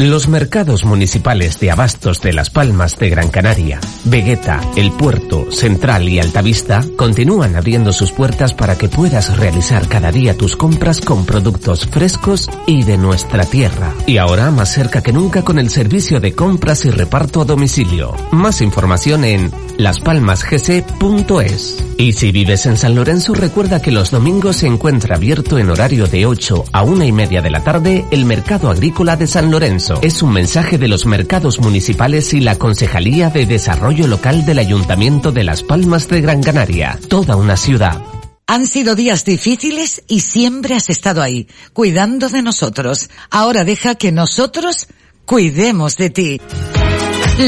Los 0.00 0.28
mercados 0.28 0.84
municipales 0.86 1.60
de 1.60 1.70
abastos 1.70 2.22
de 2.22 2.32
Las 2.32 2.48
Palmas 2.48 2.96
de 2.96 3.10
Gran 3.10 3.28
Canaria, 3.28 3.78
Vegueta, 4.06 4.58
El 4.74 4.92
Puerto, 4.92 5.52
Central 5.52 6.08
y 6.08 6.18
Altavista 6.18 6.82
continúan 6.96 7.54
abriendo 7.54 7.92
sus 7.92 8.10
puertas 8.10 8.54
para 8.54 8.78
que 8.78 8.88
puedas 8.88 9.36
realizar 9.36 9.88
cada 9.88 10.10
día 10.10 10.38
tus 10.38 10.56
compras 10.56 11.02
con 11.02 11.26
productos 11.26 11.86
frescos 11.86 12.48
y 12.66 12.82
de 12.84 12.96
nuestra 12.96 13.44
tierra. 13.44 13.92
Y 14.06 14.16
ahora 14.16 14.50
más 14.50 14.72
cerca 14.72 15.02
que 15.02 15.12
nunca 15.12 15.42
con 15.42 15.58
el 15.58 15.68
servicio 15.68 16.18
de 16.18 16.34
compras 16.34 16.86
y 16.86 16.90
reparto 16.90 17.42
a 17.42 17.44
domicilio. 17.44 18.14
Más 18.30 18.62
información 18.62 19.24
en 19.24 19.52
laspalmasgc.es. 19.76 21.84
Y 21.98 22.14
si 22.14 22.32
vives 22.32 22.64
en 22.64 22.78
San 22.78 22.94
Lorenzo, 22.94 23.34
recuerda 23.34 23.82
que 23.82 23.90
los 23.90 24.10
domingos 24.10 24.56
se 24.56 24.66
encuentra 24.66 25.16
abierto 25.16 25.58
en 25.58 25.68
horario 25.68 26.06
de 26.06 26.24
8 26.24 26.64
a 26.72 26.84
una 26.84 27.04
y 27.04 27.12
media 27.12 27.42
de 27.42 27.50
la 27.50 27.62
tarde 27.62 28.06
el 28.10 28.24
Mercado 28.24 28.70
Agrícola 28.70 29.16
de 29.16 29.26
San 29.26 29.50
Lorenzo. 29.50 29.89
Es 30.02 30.22
un 30.22 30.32
mensaje 30.32 30.78
de 30.78 30.88
los 30.88 31.06
mercados 31.06 31.60
municipales 31.60 32.32
y 32.34 32.40
la 32.40 32.56
Concejalía 32.56 33.30
de 33.30 33.46
Desarrollo 33.46 34.06
Local 34.06 34.46
del 34.46 34.58
Ayuntamiento 34.58 35.32
de 35.32 35.44
Las 35.44 35.62
Palmas 35.62 36.08
de 36.08 36.20
Gran 36.20 36.42
Canaria. 36.42 36.98
Toda 37.08 37.36
una 37.36 37.56
ciudad. 37.56 38.02
Han 38.46 38.66
sido 38.66 38.94
días 38.94 39.24
difíciles 39.24 40.02
y 40.08 40.20
siempre 40.20 40.74
has 40.74 40.90
estado 40.90 41.22
ahí, 41.22 41.46
cuidando 41.72 42.28
de 42.28 42.42
nosotros. 42.42 43.10
Ahora 43.30 43.64
deja 43.64 43.94
que 43.94 44.12
nosotros 44.12 44.88
cuidemos 45.24 45.96
de 45.96 46.10
ti. 46.10 46.40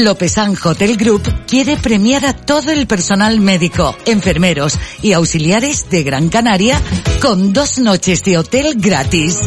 Lopesan 0.01 0.55
Hotel 0.63 0.97
Group 0.97 1.45
quiere 1.45 1.77
premiar 1.77 2.25
a 2.25 2.33
todo 2.33 2.71
el 2.71 2.87
personal 2.87 3.39
médico, 3.39 3.95
enfermeros 4.05 4.79
y 5.03 5.13
auxiliares 5.13 5.89
de 5.89 6.01
Gran 6.03 6.29
Canaria 6.29 6.81
con 7.21 7.53
dos 7.53 7.77
noches 7.77 8.23
de 8.23 8.39
hotel 8.39 8.73
gratis. 8.77 9.39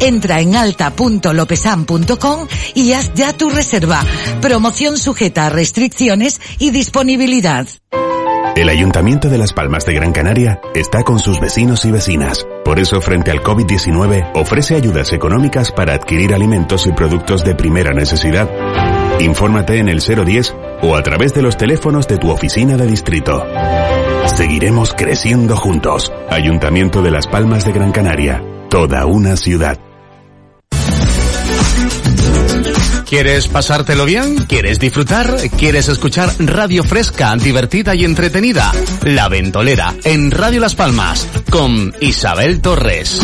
Entra 0.00 0.40
en 0.40 0.56
alta.lopesan.com 0.56 2.48
y 2.74 2.92
haz 2.92 3.14
ya 3.14 3.32
tu 3.32 3.50
reserva. 3.50 4.04
Promoción 4.40 4.98
sujeta 4.98 5.46
a 5.46 5.50
restricciones 5.50 6.40
y 6.58 6.70
disponibilidad. 6.70 7.68
El 8.56 8.68
Ayuntamiento 8.68 9.28
de 9.28 9.38
Las 9.38 9.52
Palmas 9.52 9.84
de 9.84 9.94
Gran 9.94 10.12
Canaria 10.12 10.60
está 10.74 11.02
con 11.02 11.18
sus 11.18 11.40
vecinos 11.40 11.84
y 11.84 11.90
vecinas. 11.90 12.46
Por 12.64 12.78
eso, 12.78 13.00
frente 13.00 13.30
al 13.30 13.42
COVID-19, 13.42 14.30
ofrece 14.34 14.76
ayudas 14.76 15.12
económicas 15.12 15.72
para 15.72 15.94
adquirir 15.94 16.32
alimentos 16.32 16.86
y 16.86 16.92
productos 16.92 17.44
de 17.44 17.54
primera 17.54 17.92
necesidad. 17.92 18.48
Infórmate 19.20 19.78
en 19.78 19.88
el 19.88 20.00
010 20.00 20.54
o 20.82 20.96
a 20.96 21.02
través 21.02 21.32
de 21.34 21.42
los 21.42 21.56
teléfonos 21.56 22.06
de 22.08 22.18
tu 22.18 22.30
oficina 22.30 22.76
de 22.76 22.86
distrito. 22.86 23.44
Seguiremos 24.26 24.94
creciendo 24.94 25.56
juntos. 25.56 26.12
Ayuntamiento 26.28 27.02
de 27.02 27.10
Las 27.10 27.26
Palmas 27.26 27.64
de 27.64 27.72
Gran 27.72 27.92
Canaria. 27.92 28.42
Toda 28.68 29.06
una 29.06 29.36
ciudad. 29.36 29.78
¿Quieres 33.06 33.46
pasártelo 33.46 34.06
bien? 34.06 34.38
¿Quieres 34.48 34.80
disfrutar? 34.80 35.36
¿Quieres 35.56 35.88
escuchar 35.88 36.30
radio 36.38 36.82
fresca, 36.82 37.36
divertida 37.36 37.94
y 37.94 38.04
entretenida? 38.04 38.72
La 39.02 39.28
Ventolera, 39.28 39.94
en 40.02 40.32
Radio 40.32 40.60
Las 40.60 40.74
Palmas, 40.74 41.28
con 41.50 41.94
Isabel 42.00 42.60
Torres. 42.60 43.20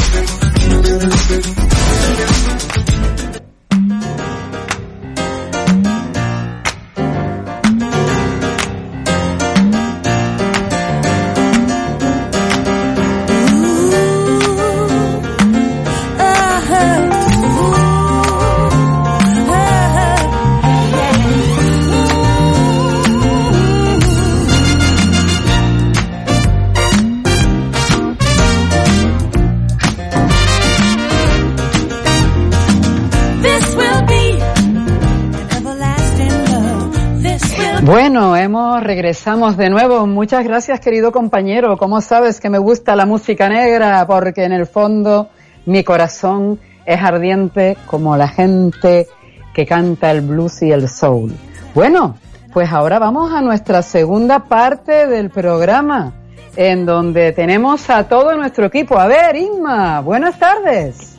Bueno, 38.11 38.35
hemos 38.35 38.83
regresamos 38.83 39.57
de 39.57 39.71
nuevo. 39.71 40.05
Muchas 40.05 40.43
gracias, 40.43 40.81
querido 40.81 41.13
compañero. 41.13 41.77
¿Cómo 41.77 42.01
sabes 42.01 42.41
que 42.41 42.51
me 42.51 42.59
gusta 42.59 42.97
la 42.97 43.07
música 43.07 43.49
negra? 43.49 44.05
Porque 44.09 44.43
en 44.43 44.51
el 44.51 44.67
fondo 44.67 45.29
mi 45.65 45.85
corazón 45.85 46.59
es 46.85 47.01
ardiente 47.01 47.77
como 47.87 48.17
la 48.17 48.27
gente 48.27 49.07
que 49.55 49.65
canta 49.65 50.11
el 50.11 50.23
blues 50.23 50.61
y 50.63 50.73
el 50.73 50.89
soul. 50.89 51.33
Bueno, 51.73 52.17
pues 52.53 52.73
ahora 52.73 52.99
vamos 52.99 53.33
a 53.33 53.43
nuestra 53.43 53.81
segunda 53.81 54.41
parte 54.41 55.07
del 55.07 55.31
programa, 55.31 56.13
en 56.57 56.87
donde 56.87 57.31
tenemos 57.31 57.91
a 57.91 58.09
todo 58.09 58.37
nuestro 58.37 58.67
equipo. 58.67 58.99
A 58.99 59.07
ver, 59.07 59.37
Inma, 59.37 60.01
buenas 60.01 60.37
tardes. 60.37 61.17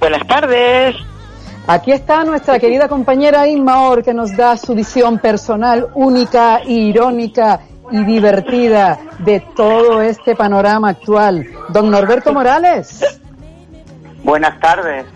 Buenas 0.00 0.26
tardes. 0.26 0.96
Aquí 1.68 1.90
está 1.90 2.22
nuestra 2.22 2.60
querida 2.60 2.86
compañera 2.86 3.48
Inma 3.48 3.88
Or, 3.88 4.04
que 4.04 4.14
nos 4.14 4.36
da 4.36 4.56
su 4.56 4.72
visión 4.72 5.18
personal 5.18 5.88
única, 5.94 6.60
irónica 6.64 7.58
y 7.90 8.04
divertida 8.04 9.00
de 9.18 9.40
todo 9.40 10.00
este 10.00 10.36
panorama 10.36 10.90
actual. 10.90 11.44
Don 11.70 11.90
Norberto 11.90 12.32
Morales. 12.32 13.04
Buenas 14.22 14.60
tardes. 14.60 15.06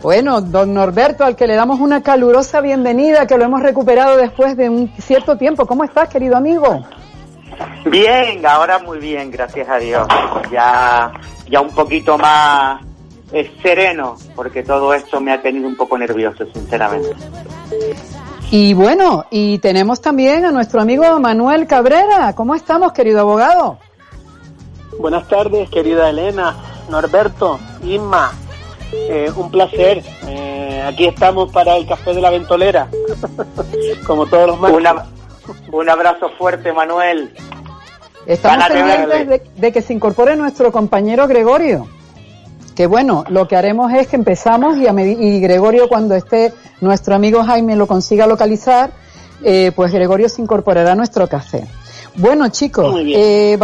Bueno, 0.00 0.40
don 0.40 0.72
Norberto, 0.72 1.24
al 1.24 1.34
que 1.34 1.48
le 1.48 1.56
damos 1.56 1.80
una 1.80 2.04
calurosa 2.04 2.60
bienvenida, 2.60 3.26
que 3.26 3.36
lo 3.36 3.44
hemos 3.44 3.60
recuperado 3.60 4.16
después 4.16 4.56
de 4.56 4.70
un 4.70 4.92
cierto 4.96 5.36
tiempo. 5.36 5.66
¿Cómo 5.66 5.82
estás, 5.82 6.08
querido 6.08 6.36
amigo? 6.36 6.86
Bien, 7.84 8.46
ahora 8.46 8.78
muy 8.78 8.98
bien, 8.98 9.28
gracias 9.32 9.68
a 9.68 9.78
Dios. 9.78 10.06
Ya, 10.52 11.10
ya 11.48 11.60
un 11.60 11.70
poquito 11.70 12.16
más 12.16 12.80
es 13.32 13.50
sereno, 13.62 14.16
porque 14.34 14.62
todo 14.62 14.92
esto 14.94 15.20
me 15.20 15.32
ha 15.32 15.40
tenido 15.40 15.68
un 15.68 15.76
poco 15.76 15.96
nervioso, 15.96 16.44
sinceramente. 16.52 17.14
Y 18.50 18.74
bueno, 18.74 19.24
y 19.30 19.58
tenemos 19.58 20.00
también 20.00 20.44
a 20.44 20.50
nuestro 20.50 20.80
amigo 20.80 21.20
Manuel 21.20 21.66
Cabrera. 21.66 22.34
¿Cómo 22.34 22.54
estamos, 22.54 22.92
querido 22.92 23.20
abogado? 23.20 23.78
Buenas 24.98 25.28
tardes, 25.28 25.70
querida 25.70 26.10
Elena, 26.10 26.56
Norberto, 26.88 27.60
Inma. 27.84 28.32
Eh, 28.92 29.30
un 29.36 29.50
placer. 29.52 30.02
Eh, 30.26 30.82
aquí 30.84 31.06
estamos 31.06 31.52
para 31.52 31.76
el 31.76 31.86
café 31.86 32.12
de 32.12 32.20
la 32.20 32.30
ventolera, 32.30 32.88
como 34.06 34.26
todos 34.26 34.48
los 34.48 34.60
martes. 34.60 35.04
un 35.70 35.88
abrazo 35.88 36.28
fuerte, 36.30 36.72
Manuel. 36.72 37.32
Estamos 38.26 38.68
pendientes 38.68 39.28
de, 39.28 39.42
de 39.54 39.72
que 39.72 39.80
se 39.80 39.92
incorpore 39.92 40.34
nuestro 40.34 40.72
compañero 40.72 41.28
Gregorio 41.28 41.86
que 42.80 42.86
bueno, 42.86 43.24
lo 43.28 43.46
que 43.46 43.56
haremos 43.56 43.92
es 43.92 44.06
que 44.06 44.16
empezamos 44.16 44.78
y, 44.78 44.86
a 44.86 44.92
y 44.92 45.38
Gregorio 45.38 45.86
cuando 45.86 46.14
esté 46.14 46.54
nuestro 46.80 47.14
amigo 47.14 47.42
Jaime 47.42 47.76
lo 47.76 47.86
consiga 47.86 48.26
localizar, 48.26 48.90
eh, 49.42 49.70
pues 49.76 49.92
Gregorio 49.92 50.30
se 50.30 50.40
incorporará 50.40 50.92
a 50.92 50.94
nuestro 50.94 51.28
café. 51.28 51.66
Bueno 52.16 52.48
chicos, 52.48 52.96
eh, 53.04 53.58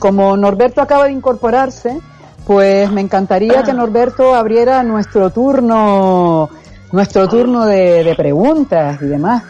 como 0.00 0.36
Norberto 0.36 0.80
acaba 0.80 1.04
de 1.04 1.12
incorporarse, 1.12 2.00
pues 2.44 2.90
me 2.90 3.02
encantaría 3.02 3.62
que 3.62 3.72
Norberto 3.72 4.34
abriera 4.34 4.82
nuestro 4.82 5.30
turno, 5.30 6.50
nuestro 6.90 7.28
turno 7.28 7.66
de, 7.66 8.02
de 8.02 8.16
preguntas 8.16 9.00
y 9.00 9.06
demás. 9.06 9.44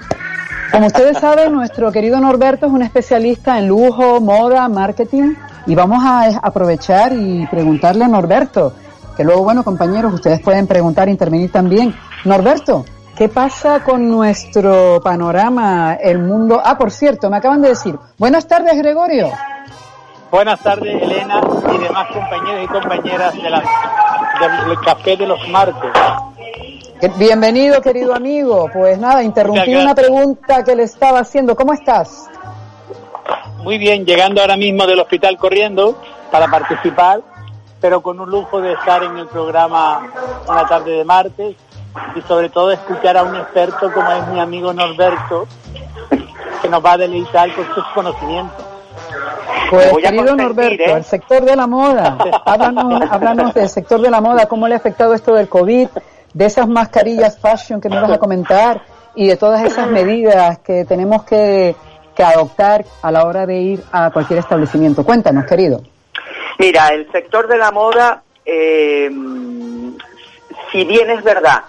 Como 0.70 0.88
ustedes 0.88 1.16
saben, 1.16 1.54
nuestro 1.54 1.90
querido 1.90 2.20
Norberto 2.20 2.66
es 2.66 2.72
un 2.72 2.82
especialista 2.82 3.58
en 3.58 3.68
lujo, 3.68 4.20
moda, 4.20 4.68
marketing 4.68 5.36
Y 5.66 5.74
vamos 5.74 6.04
a 6.04 6.38
aprovechar 6.42 7.14
y 7.14 7.46
preguntarle 7.46 8.04
a 8.04 8.08
Norberto, 8.08 8.74
que 9.16 9.24
luego, 9.24 9.42
bueno, 9.42 9.64
compañeros, 9.64 10.12
ustedes 10.12 10.40
pueden 10.40 10.66
preguntar, 10.66 11.08
intervenir 11.08 11.50
también. 11.50 11.94
Norberto, 12.24 12.84
¿qué 13.16 13.28
pasa 13.28 13.82
con 13.82 14.10
nuestro 14.10 15.00
panorama, 15.02 15.94
el 15.94 16.18
mundo? 16.18 16.60
Ah, 16.62 16.76
por 16.76 16.90
cierto, 16.90 17.30
me 17.30 17.38
acaban 17.38 17.62
de 17.62 17.70
decir, 17.70 17.96
buenas 18.18 18.46
tardes, 18.46 18.76
Gregorio. 18.76 19.30
Buenas 20.30 20.60
tardes, 20.60 21.02
Elena 21.02 21.40
y 21.72 21.78
demás 21.78 22.08
compañeros 22.12 22.64
y 22.64 22.66
compañeras 22.66 23.34
de 23.34 23.48
la, 23.48 23.62
del 24.66 24.80
Café 24.80 25.16
de 25.16 25.26
los 25.26 25.48
Martes. 25.48 25.90
Bienvenido, 27.16 27.80
querido 27.80 28.14
amigo. 28.14 28.68
Pues 28.72 28.98
nada, 28.98 29.22
interrumpí 29.22 29.74
una 29.74 29.94
pregunta 29.94 30.64
que 30.64 30.74
le 30.74 30.82
estaba 30.82 31.20
haciendo. 31.20 31.54
¿Cómo 31.54 31.72
estás? 31.72 32.28
Muy 33.62 33.78
bien, 33.78 34.04
llegando 34.04 34.40
ahora 34.40 34.56
mismo 34.56 34.86
del 34.86 35.00
hospital 35.00 35.36
corriendo 35.36 35.96
para 36.30 36.48
participar, 36.48 37.20
pero 37.80 38.00
con 38.00 38.20
un 38.20 38.30
lujo 38.30 38.60
de 38.60 38.72
estar 38.72 39.02
en 39.02 39.16
el 39.18 39.26
programa 39.26 40.06
una 40.48 40.66
tarde 40.66 40.92
de 40.92 41.04
martes 41.04 41.56
y 42.14 42.22
sobre 42.22 42.48
todo 42.48 42.70
escuchar 42.70 43.16
a 43.16 43.22
un 43.22 43.36
experto 43.36 43.92
como 43.92 44.10
es 44.12 44.26
mi 44.28 44.40
amigo 44.40 44.72
Norberto, 44.72 45.46
que 46.62 46.68
nos 46.68 46.84
va 46.84 46.92
a 46.92 46.98
deleitar 46.98 47.54
con 47.54 47.64
sus 47.74 47.84
conocimientos. 47.94 48.64
Pues 49.70 49.92
querido 50.02 50.36
Norberto, 50.36 50.82
¿eh? 50.82 50.92
el 50.92 51.04
sector 51.04 51.44
de 51.44 51.56
la 51.56 51.66
moda, 51.66 52.16
háblanos, 52.44 53.02
háblanos 53.10 53.54
del 53.54 53.68
sector 53.68 54.00
de 54.00 54.10
la 54.10 54.20
moda, 54.20 54.46
cómo 54.46 54.68
le 54.68 54.74
ha 54.74 54.78
afectado 54.78 55.14
esto 55.14 55.34
del 55.34 55.48
COVID, 55.48 55.88
de 56.32 56.44
esas 56.44 56.68
mascarillas 56.68 57.38
fashion 57.38 57.80
que 57.80 57.88
me 57.88 58.00
vas 58.00 58.10
a 58.10 58.18
comentar 58.18 58.82
y 59.14 59.26
de 59.26 59.36
todas 59.36 59.64
esas 59.64 59.88
medidas 59.88 60.58
que 60.58 60.84
tenemos 60.84 61.24
que, 61.24 61.74
adoptar 62.18 62.84
a 63.02 63.10
la 63.10 63.26
hora 63.26 63.44
de 63.44 63.58
ir 63.58 63.84
a 63.92 64.10
cualquier 64.10 64.38
establecimiento. 64.38 65.04
Cuéntanos, 65.04 65.44
querido. 65.44 65.82
Mira, 66.58 66.88
el 66.88 67.10
sector 67.12 67.48
de 67.48 67.58
la 67.58 67.70
moda, 67.70 68.22
eh, 68.44 69.10
si 70.72 70.84
bien 70.84 71.10
es 71.10 71.22
verdad 71.22 71.64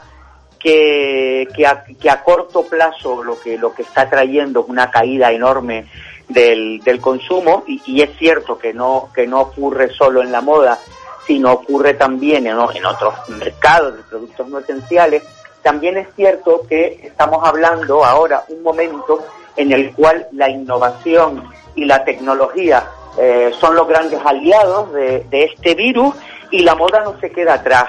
que, 0.59 1.47
que, 1.55 2.09
a, 2.09 2.23
corto 2.23 2.63
plazo 2.63 3.23
lo 3.23 3.39
que, 3.39 3.57
lo 3.57 3.73
que 3.73 3.83
está 3.83 4.09
trayendo 4.09 4.61
es 4.61 4.69
una 4.69 4.89
caída 4.89 5.31
enorme 5.31 5.87
del, 6.27 6.81
del 6.83 6.99
consumo 6.99 7.63
y, 7.67 8.01
es 8.01 8.17
cierto 8.17 8.57
que 8.57 8.73
no 8.73 9.09
que 9.13 9.27
no 9.27 9.41
ocurre 9.41 9.89
solo 9.93 10.21
en 10.21 10.31
la 10.31 10.41
moda 10.41 10.77
sino 11.25 11.53
ocurre 11.53 11.93
también 11.93 12.47
en 12.47 12.57
otros 12.57 13.13
mercados 13.29 13.97
de 13.97 14.03
productos 14.03 14.47
no 14.49 14.59
esenciales 14.59 15.23
también 15.61 15.97
es 15.97 16.07
cierto 16.15 16.63
que 16.67 16.99
estamos 17.03 17.47
hablando 17.47 18.03
ahora 18.03 18.43
un 18.49 18.61
momento 18.63 19.25
en 19.55 19.71
el 19.71 19.93
cual 19.93 20.27
la 20.33 20.49
innovación 20.49 21.43
y 21.75 21.85
la 21.85 22.03
tecnología 22.03 22.85
eh, 23.17 23.51
son 23.59 23.75
los 23.75 23.87
grandes 23.87 24.19
aliados 24.23 24.93
de, 24.93 25.25
este 25.31 25.73
virus 25.73 26.13
y 26.51 26.59
la 26.59 26.75
moda 26.75 27.01
no 27.03 27.19
se 27.19 27.31
queda 27.31 27.55
atrás. 27.55 27.85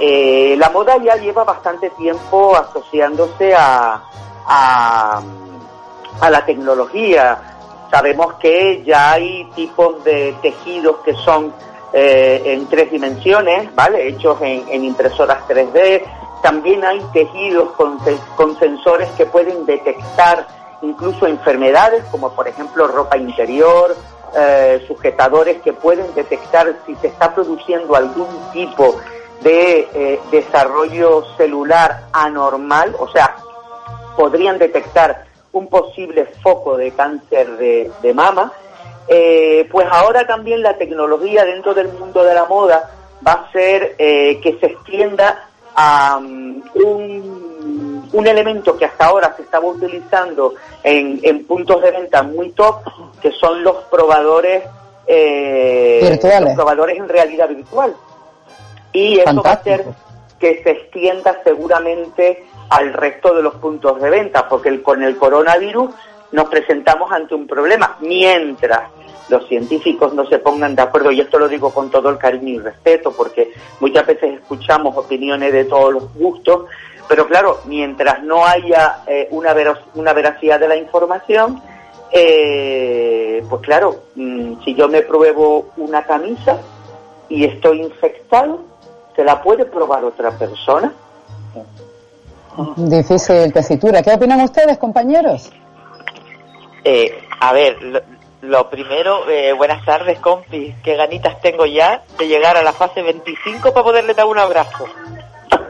Eh, 0.00 0.54
la 0.56 0.70
moda 0.70 0.96
ya 0.98 1.16
lleva 1.16 1.44
bastante 1.44 1.90
tiempo 1.90 2.56
asociándose 2.56 3.54
a, 3.54 4.02
a, 4.46 5.22
la 6.30 6.44
tecnología, 6.46 7.50
Sabemos 7.90 8.34
que 8.34 8.84
ya 8.84 9.12
hay 9.12 9.44
tipos 9.56 10.04
de 10.04 10.32
tejidos 10.42 10.98
que 11.04 11.12
son 11.12 11.52
eh, 11.92 12.40
en 12.44 12.68
tres 12.68 12.88
dimensiones, 12.92 13.74
¿vale? 13.74 14.06
Hechos 14.06 14.38
en, 14.42 14.84
impresoras 14.84 15.42
3D. 15.48 16.04
También 16.40 16.84
hay 16.84 17.00
tejidos 17.12 17.72
con, 17.72 17.98
con 18.36 18.56
sensores 18.60 19.10
que 19.16 19.26
pueden 19.26 19.66
detectar 19.66 20.46
incluso 20.82 21.26
enfermedades, 21.26 22.04
como 22.12 22.30
por 22.30 22.46
ejemplo 22.46 22.86
ropa 22.86 23.16
interior, 23.16 23.96
eh, 24.36 24.84
sujetadores 24.86 25.60
que 25.62 25.72
pueden 25.72 26.14
detectar 26.14 26.74
si 26.86 26.94
se 26.96 27.08
está 27.08 27.34
produciendo 27.34 27.94
algún 27.94 28.28
tipo 28.52 29.00
de 29.42 29.88
eh, 29.94 30.20
desarrollo 30.30 31.24
celular 31.36 32.06
anormal, 32.12 32.94
o 32.98 33.08
sea, 33.08 33.36
podrían 34.16 34.58
detectar 34.58 35.24
un 35.52 35.68
posible 35.68 36.26
foco 36.42 36.76
de 36.76 36.90
cáncer 36.92 37.56
de, 37.56 37.90
de 38.02 38.14
mama, 38.14 38.52
eh, 39.08 39.68
pues 39.70 39.88
ahora 39.90 40.26
también 40.26 40.62
la 40.62 40.76
tecnología 40.76 41.44
dentro 41.44 41.74
del 41.74 41.88
mundo 41.88 42.22
de 42.22 42.34
la 42.34 42.44
moda 42.44 42.90
va 43.26 43.32
a 43.32 43.52
ser 43.52 43.96
que 43.96 44.56
se 44.60 44.66
extienda 44.66 45.48
a 45.74 46.18
um, 46.18 46.62
un, 46.74 47.49
un, 48.12 48.26
elemento 48.26 48.76
que 48.76 48.84
hasta 48.84 49.06
ahora 49.06 49.34
se 49.36 49.42
estaba 49.42 49.66
utilizando 49.66 50.54
en, 50.82 51.20
en 51.22 51.46
puntos 51.46 51.82
de 51.82 51.90
venta 51.90 52.22
muy 52.22 52.50
top, 52.50 52.82
que 53.20 53.32
son 53.32 53.62
los 53.62 53.76
probadores, 53.90 54.64
eh, 55.06 56.18
los 56.40 56.54
probadores 56.54 56.98
en 56.98 57.08
realidad 57.08 57.48
virtual. 57.48 57.94
Y 58.92 59.20
eso 59.20 59.42
va 59.42 59.50
a 59.50 59.54
hacer 59.54 59.84
que 60.38 60.62
se 60.62 60.70
extienda 60.70 61.40
seguramente 61.44 62.44
al 62.70 62.92
resto 62.92 63.34
de 63.34 63.42
los 63.42 63.54
puntos 63.56 64.00
de 64.00 64.10
venta, 64.10 64.48
porque 64.48 64.70
el, 64.70 64.82
con 64.82 65.02
el 65.02 65.16
coronavirus 65.16 65.90
nos 66.32 66.48
presentamos 66.48 67.12
ante 67.12 67.34
un 67.34 67.46
problema. 67.46 67.96
Mientras 68.00 68.90
los 69.28 69.46
científicos 69.48 70.14
no 70.14 70.26
se 70.26 70.38
pongan 70.38 70.74
de 70.74 70.82
acuerdo, 70.82 71.10
y 71.12 71.20
esto 71.20 71.38
lo 71.38 71.48
digo 71.48 71.72
con 71.72 71.90
todo 71.90 72.08
el 72.10 72.18
cariño 72.18 72.54
y 72.54 72.58
respeto, 72.58 73.12
porque 73.12 73.52
muchas 73.80 74.06
veces 74.06 74.34
escuchamos 74.40 74.96
opiniones 74.96 75.52
de 75.52 75.64
todos 75.64 75.92
los 75.92 76.14
gustos, 76.14 76.66
pero 77.10 77.26
claro, 77.26 77.58
mientras 77.64 78.22
no 78.22 78.46
haya 78.46 79.00
eh, 79.08 79.26
una, 79.32 79.52
una 79.96 80.12
veracidad 80.12 80.60
de 80.60 80.68
la 80.68 80.76
información, 80.76 81.60
eh, 82.12 83.44
pues 83.50 83.62
claro, 83.62 84.04
mmm, 84.14 84.62
si 84.64 84.76
yo 84.76 84.86
me 84.86 85.02
pruebo 85.02 85.70
una 85.76 86.04
camisa 86.04 86.58
y 87.28 87.46
estoy 87.46 87.82
infectado, 87.82 88.60
¿se 89.16 89.24
la 89.24 89.42
puede 89.42 89.64
probar 89.64 90.04
otra 90.04 90.30
persona? 90.38 90.92
Difícil 92.76 93.52
tesitura. 93.52 94.02
¿Qué 94.02 94.12
opinan 94.12 94.42
ustedes, 94.42 94.78
compañeros? 94.78 95.50
Eh, 96.84 97.24
a 97.40 97.52
ver, 97.52 97.82
lo, 97.82 98.00
lo 98.42 98.70
primero, 98.70 99.28
eh, 99.28 99.52
buenas 99.52 99.84
tardes, 99.84 100.20
compi. 100.20 100.76
Qué 100.84 100.94
ganitas 100.94 101.40
tengo 101.40 101.66
ya 101.66 102.04
de 102.16 102.28
llegar 102.28 102.56
a 102.56 102.62
la 102.62 102.72
fase 102.72 103.02
25 103.02 103.72
para 103.72 103.82
poderle 103.82 104.14
dar 104.14 104.26
un 104.26 104.38
abrazo. 104.38 104.86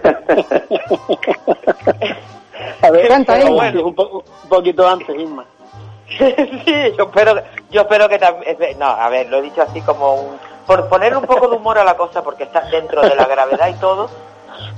a 2.83 2.91
ver, 2.91 3.25
Pero 3.27 3.53
bueno, 3.53 3.87
un, 3.87 3.95
po 3.95 4.09
un, 4.09 4.23
poquito 4.49 4.89
antes, 4.89 5.19
Isma. 5.19 5.45
sí, 6.19 6.75
yo 6.99 7.05
espero, 7.05 7.41
yo 7.71 7.83
espero 7.83 8.09
que 8.09 8.19
también... 8.19 8.57
No, 8.79 8.87
a 8.87 9.09
ver, 9.09 9.29
lo 9.29 9.39
he 9.39 9.43
dicho 9.43 9.63
así 9.63 9.81
como 9.83 10.15
un... 10.15 10.39
Por 10.67 10.89
ponerle 10.89 11.19
un 11.19 11.27
poco 11.27 11.49
de 11.49 11.57
humor 11.57 11.79
a 11.79 11.85
la 11.85 11.97
cosa, 11.97 12.23
porque 12.23 12.45
está 12.45 12.63
dentro 12.63 13.03
de 13.03 13.15
la 13.15 13.27
gravedad 13.27 13.69
y 13.69 13.75
todo, 13.75 14.09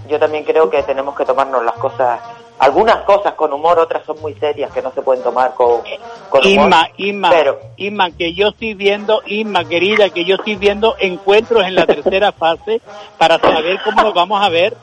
yo 0.08 0.18
también 0.18 0.44
creo 0.44 0.70
que 0.70 0.82
tenemos 0.82 1.16
que 1.16 1.24
tomarnos 1.24 1.64
las 1.64 1.74
cosas, 1.74 2.20
algunas 2.58 2.98
cosas 2.98 3.34
con 3.34 3.52
humor, 3.52 3.78
otras 3.78 4.04
son 4.04 4.20
muy 4.20 4.34
serias 4.34 4.70
que 4.72 4.82
no 4.82 4.92
se 4.92 5.02
pueden 5.02 5.22
tomar 5.22 5.54
con, 5.54 5.82
con 6.28 6.46
humor. 6.46 6.66
Inma, 6.66 6.88
Inma, 6.96 7.30
pero, 7.30 7.58
Inma, 7.76 8.10
que 8.10 8.34
yo 8.34 8.48
estoy 8.48 8.74
viendo, 8.74 9.22
Inma 9.26 9.64
querida, 9.64 10.10
que 10.10 10.24
yo 10.24 10.36
estoy 10.36 10.56
viendo 10.56 10.96
encuentros 10.98 11.64
en 11.64 11.74
la 11.74 11.86
tercera 11.86 12.32
fase 12.32 12.80
para 13.18 13.38
saber 13.38 13.80
cómo 13.84 14.02
lo 14.02 14.12
vamos 14.12 14.42
a 14.42 14.48
ver. 14.48 14.76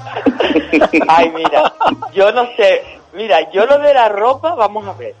Ay, 1.08 1.30
mira, 1.30 1.74
yo 2.12 2.32
no 2.32 2.46
sé, 2.56 2.82
mira, 3.12 3.50
yo 3.50 3.66
lo 3.66 3.78
de 3.78 3.94
la 3.94 4.08
ropa, 4.08 4.54
vamos 4.54 4.86
a 4.86 4.92
ver. 4.94 5.14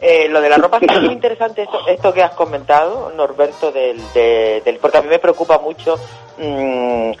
Eh, 0.00 0.28
lo 0.30 0.40
de 0.40 0.48
la 0.48 0.56
ropa 0.56 0.78
es 0.80 1.00
muy 1.02 1.12
interesante 1.12 1.62
esto, 1.62 1.86
esto 1.86 2.14
que 2.14 2.22
has 2.22 2.32
comentado, 2.32 3.12
Norberto, 3.14 3.70
del, 3.70 4.00
de, 4.14 4.62
del, 4.64 4.78
porque 4.78 4.96
a 4.96 5.02
mí 5.02 5.08
me 5.08 5.18
preocupa 5.18 5.58
mucho 5.58 5.98
mmm, 6.38 7.12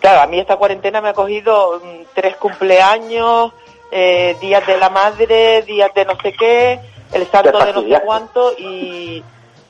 Claro, 0.00 0.20
a 0.20 0.26
mí 0.26 0.38
esta 0.38 0.56
cuarentena 0.56 1.00
me 1.00 1.08
ha 1.08 1.14
cogido 1.14 1.80
mm, 1.82 2.02
tres 2.14 2.36
cumpleaños, 2.36 3.52
eh, 3.90 4.36
días 4.40 4.66
de 4.66 4.76
la 4.78 4.90
madre, 4.90 5.62
días 5.62 5.92
de 5.94 6.04
no 6.04 6.16
sé 6.20 6.32
qué, 6.32 6.80
el 7.12 7.26
santo 7.26 7.58
de 7.64 7.72
no 7.72 7.82
sé 7.82 8.00
cuánto 8.04 8.52
y, 8.52 9.24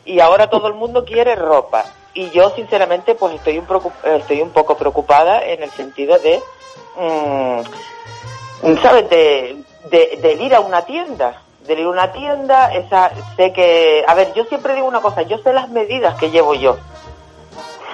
y 0.04 0.20
ahora 0.20 0.50
todo 0.50 0.68
el 0.68 0.74
mundo 0.74 1.04
quiere 1.04 1.34
ropa. 1.34 1.84
Y 2.18 2.30
yo 2.30 2.50
sinceramente 2.50 3.14
pues 3.14 3.34
estoy 3.34 3.58
un, 3.58 3.66
estoy 4.04 4.42
un 4.42 4.50
poco 4.50 4.76
preocupada 4.76 5.44
en 5.44 5.62
el 5.62 5.70
sentido 5.70 6.18
de, 6.18 6.42
mmm, 6.96 7.62
¿sabes? 8.82 9.08
De, 9.08 9.56
de, 9.90 10.18
de 10.20 10.32
ir 10.34 10.54
a 10.54 10.60
una 10.60 10.82
tienda 10.82 11.42
de 11.66 11.74
ir 11.74 11.84
a 11.84 11.90
una 11.90 12.12
tienda, 12.12 12.72
esa, 12.72 13.10
sé 13.36 13.52
que, 13.52 14.02
a 14.08 14.14
ver, 14.14 14.32
yo 14.32 14.44
siempre 14.44 14.74
digo 14.74 14.86
una 14.86 15.02
cosa, 15.02 15.20
yo 15.20 15.36
sé 15.36 15.52
las 15.52 15.68
medidas 15.68 16.18
que 16.18 16.30
llevo 16.30 16.54
yo, 16.54 16.78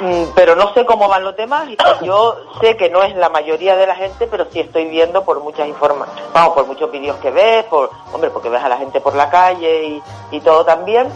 Mm, 0.01 0.33
pero 0.35 0.57
no 0.57 0.75
sé 0.75 0.85
cómo 0.85 1.09
van 1.09 1.23
los 1.23 1.37
demás 1.37 1.69
y 1.69 1.77
yo 2.05 2.37
sé 2.61 2.77
que 2.77 2.91
no 2.91 3.03
es 3.03 3.15
la 3.15 3.29
mayoría 3.29 3.77
de 3.77 3.87
la 3.87 3.95
gente, 3.95 4.27
pero 4.27 4.47
sí 4.51 4.61
estoy 4.61 4.87
viendo 4.87 5.25
por 5.25 5.41
muchas 5.41 5.69
informaciones, 5.69 6.25
vamos, 6.33 6.55
por 6.55 6.67
muchos 6.67 6.91
vídeos 6.91 7.17
que 7.19 7.31
ves, 7.31 7.65
por, 7.67 7.91
hombre, 8.13 8.31
porque 8.31 8.49
ves 8.49 8.63
a 8.63 8.69
la 8.69 8.77
gente 8.77 9.01
por 9.01 9.15
la 9.15 9.31
calle 9.31 9.85
y, 9.85 10.03
y 10.33 10.41
todo 10.41 10.65
también, 10.65 11.09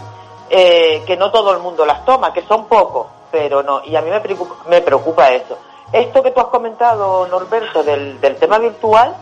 eh, 0.50 1.02
que 1.06 1.16
no 1.16 1.30
todo 1.30 1.52
el 1.52 1.58
mundo 1.58 1.84
las 1.86 2.04
toma, 2.04 2.32
que 2.32 2.42
son 2.42 2.66
pocos, 2.66 3.06
pero 3.30 3.62
no, 3.62 3.82
y 3.84 3.94
a 3.96 4.02
mí 4.02 4.10
me 4.10 4.20
preocupa, 4.20 4.54
me 4.68 4.80
preocupa 4.80 5.30
eso. 5.30 5.58
Esto 5.92 6.22
que 6.22 6.30
tú 6.32 6.40
has 6.40 6.46
comentado, 6.46 7.26
Norberto, 7.28 7.82
del, 7.82 8.20
del 8.20 8.36
tema 8.36 8.58
virtual, 8.58 9.14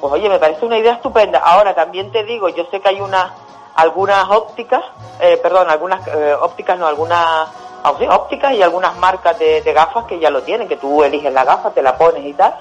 pues 0.00 0.12
oye, 0.12 0.28
me 0.28 0.38
parece 0.38 0.64
una 0.66 0.78
idea 0.78 0.94
estupenda. 0.94 1.38
Ahora 1.40 1.74
también 1.74 2.10
te 2.10 2.24
digo, 2.24 2.48
yo 2.48 2.64
sé 2.70 2.80
que 2.80 2.88
hay 2.88 3.00
una 3.00 3.34
algunas 3.76 4.28
ópticas, 4.28 4.82
eh, 5.20 5.38
perdón, 5.42 5.70
algunas 5.70 6.06
eh, 6.08 6.34
ópticas, 6.40 6.76
no, 6.78 6.86
algunas 6.86 7.48
ah, 7.84 7.92
ópticas 8.10 8.52
y 8.54 8.62
algunas 8.62 8.96
marcas 8.96 9.38
de, 9.38 9.62
de 9.62 9.72
gafas 9.72 10.04
que 10.06 10.18
ya 10.18 10.30
lo 10.30 10.42
tienen, 10.42 10.68
que 10.68 10.76
tú 10.76 11.04
eliges 11.04 11.32
la 11.32 11.44
gafa, 11.44 11.70
te 11.70 11.82
la 11.82 11.96
pones 11.96 12.24
y 12.24 12.32
tal. 12.34 12.54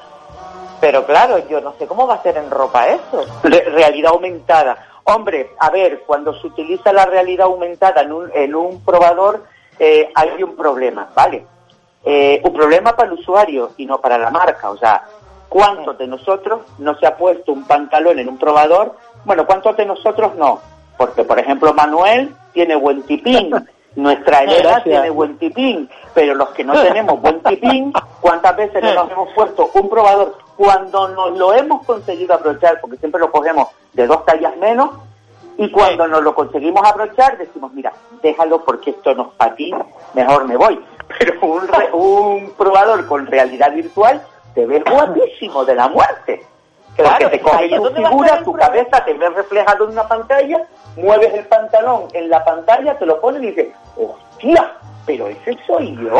Pero 0.79 1.05
claro, 1.05 1.39
yo 1.49 1.59
no 1.59 1.73
sé 1.77 1.87
cómo 1.87 2.07
va 2.07 2.15
a 2.15 2.21
ser 2.23 2.37
en 2.37 2.49
ropa 2.51 2.87
eso. 2.87 3.25
Re- 3.43 3.65
realidad 3.71 4.11
aumentada. 4.13 4.77
Hombre, 5.15 5.51
a 5.59 5.71
ver, 5.71 6.03
cuando 6.05 6.39
se 6.39 6.45
utiliza 6.45 6.93
la 6.93 7.05
realidad 7.05 7.47
aumentada 7.47 8.01
en 8.01 8.13
un, 8.13 8.29
en 8.33 8.53
un 8.53 8.83
probador, 8.83 9.43
eh, 9.79 10.11
hay 10.13 10.43
un 10.43 10.55
problema, 10.55 11.09
¿vale? 11.15 11.45
Eh, 12.05 12.39
un 12.43 12.53
problema 12.53 12.95
para 12.95 13.11
el 13.11 13.19
usuario 13.19 13.71
y 13.77 13.85
no 13.87 13.99
para 13.99 14.19
la 14.19 14.29
marca. 14.29 14.69
O 14.69 14.77
sea, 14.77 15.03
¿cuántos 15.47 15.97
de 15.97 16.05
nosotros 16.05 16.61
no 16.77 16.95
se 16.99 17.07
ha 17.07 17.17
puesto 17.17 17.51
un 17.51 17.65
pantalón 17.65 18.19
en 18.19 18.29
un 18.29 18.37
probador? 18.37 18.95
Bueno, 19.25 19.47
¿cuántos 19.47 19.75
de 19.77 19.85
nosotros 19.85 20.35
no? 20.35 20.59
Porque, 20.95 21.23
por 21.23 21.39
ejemplo, 21.39 21.73
Manuel 21.73 22.35
tiene 22.53 22.75
buen 22.75 23.01
tipín, 23.03 23.51
nuestra 23.95 24.43
Gracias. 24.43 24.83
tiene 24.83 25.09
buen 25.09 25.39
tipín, 25.39 25.89
pero 26.13 26.35
los 26.35 26.49
que 26.49 26.63
no 26.63 26.73
tenemos 26.73 27.19
buen 27.19 27.41
tipín, 27.41 27.91
¿cuántas 28.21 28.55
veces 28.55 28.83
no 28.83 28.93
nos 28.93 29.11
hemos 29.11 29.33
puesto 29.33 29.71
un 29.73 29.89
probador 29.89 30.37
cuando 30.55 31.07
nos 31.07 31.35
lo 31.35 31.53
hemos 31.53 31.83
conseguido 31.85 32.35
abrochar? 32.35 32.79
Porque 32.79 32.97
siempre 32.97 33.19
lo 33.19 33.31
cogemos 33.31 33.69
de 33.99 34.07
dos 34.07 34.25
tallas 34.25 34.55
menos, 34.57 34.91
y 35.57 35.69
cuando 35.71 36.07
nos 36.07 36.23
lo 36.23 36.33
conseguimos 36.33 36.81
abrochar 36.87 37.37
decimos, 37.37 37.73
mira, 37.73 37.91
déjalo 38.21 38.63
porque 38.63 38.91
esto 38.91 39.13
no 39.13 39.23
es 39.23 39.29
para 39.35 39.55
ti, 39.55 39.73
mejor 40.13 40.45
me 40.45 40.55
voy. 40.55 40.79
Pero 41.19 41.33
un, 41.41 41.67
re- 41.67 41.91
un 41.91 42.51
probador 42.57 43.05
con 43.07 43.25
realidad 43.27 43.71
virtual 43.73 44.21
te 44.55 44.65
ves 44.65 44.83
guapísimo 44.89 45.65
de 45.65 45.75
la 45.75 45.87
muerte. 45.89 46.45
Claro, 46.95 47.17
porque 47.29 47.37
te 47.37 47.41
coge 47.41 47.69
tu 47.69 47.85
figura, 47.93 48.43
tu 48.43 48.53
cabeza, 48.53 49.03
te 49.03 49.13
ves 49.13 49.33
reflejado 49.33 49.85
en 49.85 49.91
una 49.91 50.07
pantalla, 50.07 50.65
mueves 50.97 51.33
el 51.33 51.45
pantalón 51.45 52.03
en 52.13 52.29
la 52.29 52.43
pantalla, 52.43 52.97
te 52.97 53.05
lo 53.05 53.19
pones 53.19 53.41
y 53.43 53.47
dices, 53.47 53.67
hostia, 53.97 54.73
pero 55.05 55.27
ese 55.27 55.57
soy 55.67 55.95
yo. 55.97 56.19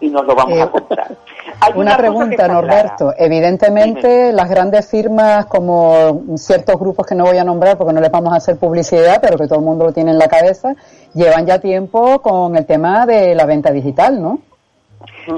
Y 0.00 0.08
nos 0.10 0.24
lo 0.24 0.34
vamos 0.34 0.56
Eh, 0.56 0.62
a 0.62 0.70
comprar. 0.70 1.16
Hay 1.60 1.72
Una 1.74 1.96
pregunta, 1.96 2.46
Norberto. 2.46 3.12
Evidentemente, 3.16 4.32
las 4.32 4.48
grandes 4.48 4.88
firmas, 4.88 5.46
como 5.46 6.22
ciertos 6.36 6.78
grupos 6.78 7.06
que 7.06 7.14
no 7.14 7.24
voy 7.24 7.38
a 7.38 7.44
nombrar 7.44 7.76
porque 7.76 7.92
no 7.92 8.00
les 8.00 8.10
vamos 8.10 8.32
a 8.32 8.36
hacer 8.36 8.56
publicidad, 8.58 9.18
pero 9.20 9.36
que 9.36 9.46
todo 9.48 9.58
el 9.58 9.64
mundo 9.64 9.86
lo 9.86 9.92
tiene 9.92 10.12
en 10.12 10.18
la 10.18 10.28
cabeza, 10.28 10.74
llevan 11.14 11.46
ya 11.46 11.58
tiempo 11.58 12.20
con 12.20 12.56
el 12.56 12.64
tema 12.64 13.06
de 13.06 13.34
la 13.34 13.44
venta 13.44 13.70
digital, 13.72 14.22
¿no? 14.22 14.38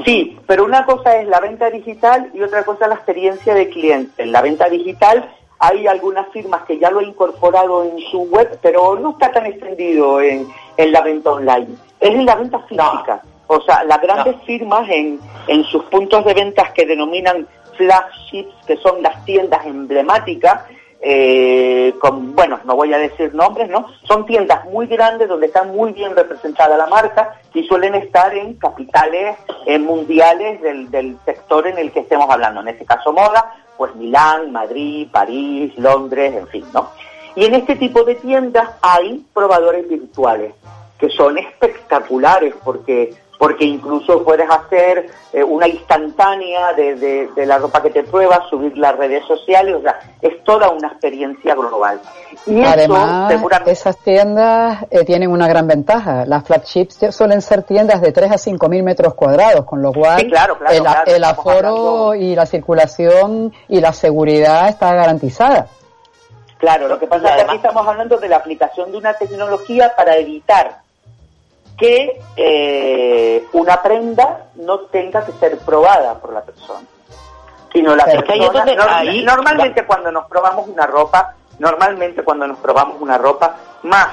Sí, 0.04 0.38
pero 0.46 0.64
una 0.64 0.84
cosa 0.84 1.16
es 1.16 1.26
la 1.26 1.40
venta 1.40 1.68
digital 1.70 2.30
y 2.34 2.42
otra 2.42 2.64
cosa 2.64 2.84
es 2.84 2.88
la 2.90 2.94
experiencia 2.96 3.54
de 3.54 3.68
cliente. 3.68 4.22
En 4.22 4.32
la 4.32 4.42
venta 4.42 4.68
digital 4.68 5.28
hay 5.58 5.86
algunas 5.86 6.28
firmas 6.28 6.62
que 6.64 6.78
ya 6.78 6.90
lo 6.90 7.00
han 7.00 7.06
incorporado 7.06 7.84
en 7.84 7.98
su 8.10 8.22
web, 8.22 8.58
pero 8.62 8.98
no 8.98 9.10
está 9.10 9.32
tan 9.32 9.46
extendido 9.46 10.20
en, 10.20 10.46
en 10.76 10.92
la 10.92 11.00
venta 11.00 11.32
online. 11.32 11.68
Es 11.98 12.10
en 12.10 12.24
la 12.24 12.34
venta 12.36 12.58
física. 12.60 13.22
O 13.52 13.60
sea, 13.62 13.82
las 13.82 14.00
grandes 14.00 14.36
firmas 14.46 14.88
en, 14.88 15.18
en 15.48 15.64
sus 15.64 15.82
puntos 15.86 16.24
de 16.24 16.34
ventas 16.34 16.70
que 16.70 16.86
denominan 16.86 17.48
flagships, 17.76 18.54
que 18.64 18.76
son 18.76 19.02
las 19.02 19.24
tiendas 19.24 19.66
emblemáticas, 19.66 20.66
eh, 21.00 21.92
con, 22.00 22.36
bueno, 22.36 22.60
no 22.64 22.76
voy 22.76 22.94
a 22.94 22.98
decir 22.98 23.34
nombres, 23.34 23.68
¿no? 23.68 23.86
Son 24.04 24.24
tiendas 24.24 24.64
muy 24.66 24.86
grandes 24.86 25.28
donde 25.28 25.46
está 25.46 25.64
muy 25.64 25.92
bien 25.92 26.14
representada 26.14 26.76
la 26.76 26.86
marca 26.86 27.40
y 27.52 27.64
suelen 27.64 27.96
estar 27.96 28.32
en 28.32 28.54
capitales 28.54 29.36
eh, 29.66 29.80
mundiales 29.80 30.62
del, 30.62 30.88
del 30.88 31.16
sector 31.24 31.66
en 31.66 31.78
el 31.78 31.90
que 31.90 32.00
estemos 32.00 32.30
hablando. 32.30 32.60
En 32.60 32.68
este 32.68 32.84
caso 32.84 33.12
moda, 33.12 33.52
pues 33.76 33.92
Milán, 33.96 34.52
Madrid, 34.52 35.08
París, 35.10 35.72
Londres, 35.76 36.34
en 36.36 36.46
fin, 36.46 36.64
¿no? 36.72 36.90
Y 37.34 37.46
en 37.46 37.54
este 37.54 37.74
tipo 37.74 38.04
de 38.04 38.14
tiendas 38.14 38.68
hay 38.80 39.26
probadores 39.34 39.88
virtuales 39.88 40.54
que 41.00 41.08
son 41.08 41.36
espectaculares 41.38 42.54
porque 42.62 43.12
porque 43.40 43.64
incluso 43.64 44.22
puedes 44.22 44.46
hacer 44.50 45.10
eh, 45.32 45.42
una 45.42 45.66
instantánea 45.66 46.74
de, 46.74 46.94
de- 46.96 47.26
de 47.34 47.46
la 47.46 47.56
ropa 47.56 47.80
que 47.82 47.88
te 47.88 48.02
pruebas, 48.04 48.40
subir 48.50 48.76
las 48.76 48.94
redes 48.98 49.24
sociales, 49.26 49.76
o 49.76 49.80
sea, 49.80 49.98
es 50.20 50.44
toda 50.44 50.68
una 50.68 50.88
experiencia 50.88 51.54
global. 51.54 51.98
Y 52.46 52.62
Además, 52.62 53.32
seguramente 53.32 53.70
esas 53.72 53.96
tiendas 53.96 54.84
eh, 54.90 55.06
tienen 55.06 55.30
una 55.30 55.48
gran 55.48 55.66
ventaja. 55.66 56.26
Las 56.26 56.44
flagships 56.44 56.98
suelen 57.12 57.40
ser 57.40 57.62
tiendas 57.62 58.02
de 58.02 58.12
3 58.12 58.30
a 58.32 58.36
5 58.36 58.68
mil 58.68 58.82
metros 58.82 59.14
cuadrados, 59.14 59.64
con 59.64 59.80
lo 59.80 59.90
cual 59.94 60.20
Sí, 60.20 60.28
claro, 60.28 60.58
claro, 60.58 60.74
el, 60.76 60.82
claro, 60.82 61.02
el 61.06 61.24
aforo 61.24 62.14
y 62.14 62.34
la 62.34 62.44
circulación 62.44 63.54
y 63.68 63.80
la 63.80 63.94
seguridad 63.94 64.68
está 64.68 64.94
garantizada. 64.94 65.66
Claro, 66.58 66.88
lo 66.88 66.98
que 66.98 67.06
pasa 67.06 67.28
es 67.30 67.34
que 67.36 67.40
aquí 67.48 67.56
estamos 67.56 67.88
hablando 67.88 68.18
de 68.18 68.28
la 68.28 68.36
aplicación 68.36 68.92
de 68.92 68.98
una 68.98 69.14
tecnología 69.14 69.94
para 69.96 70.16
evitar 70.18 70.76
que 71.80 72.20
eh, 72.36 73.46
una 73.54 73.82
prenda 73.82 74.46
no 74.56 74.80
tenga 74.80 75.24
que 75.24 75.32
ser 75.32 75.58
probada 75.58 76.14
por 76.20 76.32
la 76.32 76.42
persona. 76.42 76.86
Sino 77.72 77.96
la 77.96 78.04
Pero 78.04 78.20
persona, 78.24 78.64
norm- 78.76 78.94
ahí- 78.94 79.22
normalmente 79.24 79.84
cuando 79.86 80.12
nos 80.12 80.26
probamos 80.26 80.68
una 80.68 80.86
ropa, 80.86 81.34
normalmente 81.58 82.22
cuando 82.22 82.46
nos 82.46 82.58
probamos 82.58 83.00
una 83.00 83.16
ropa, 83.16 83.56
más 83.84 84.08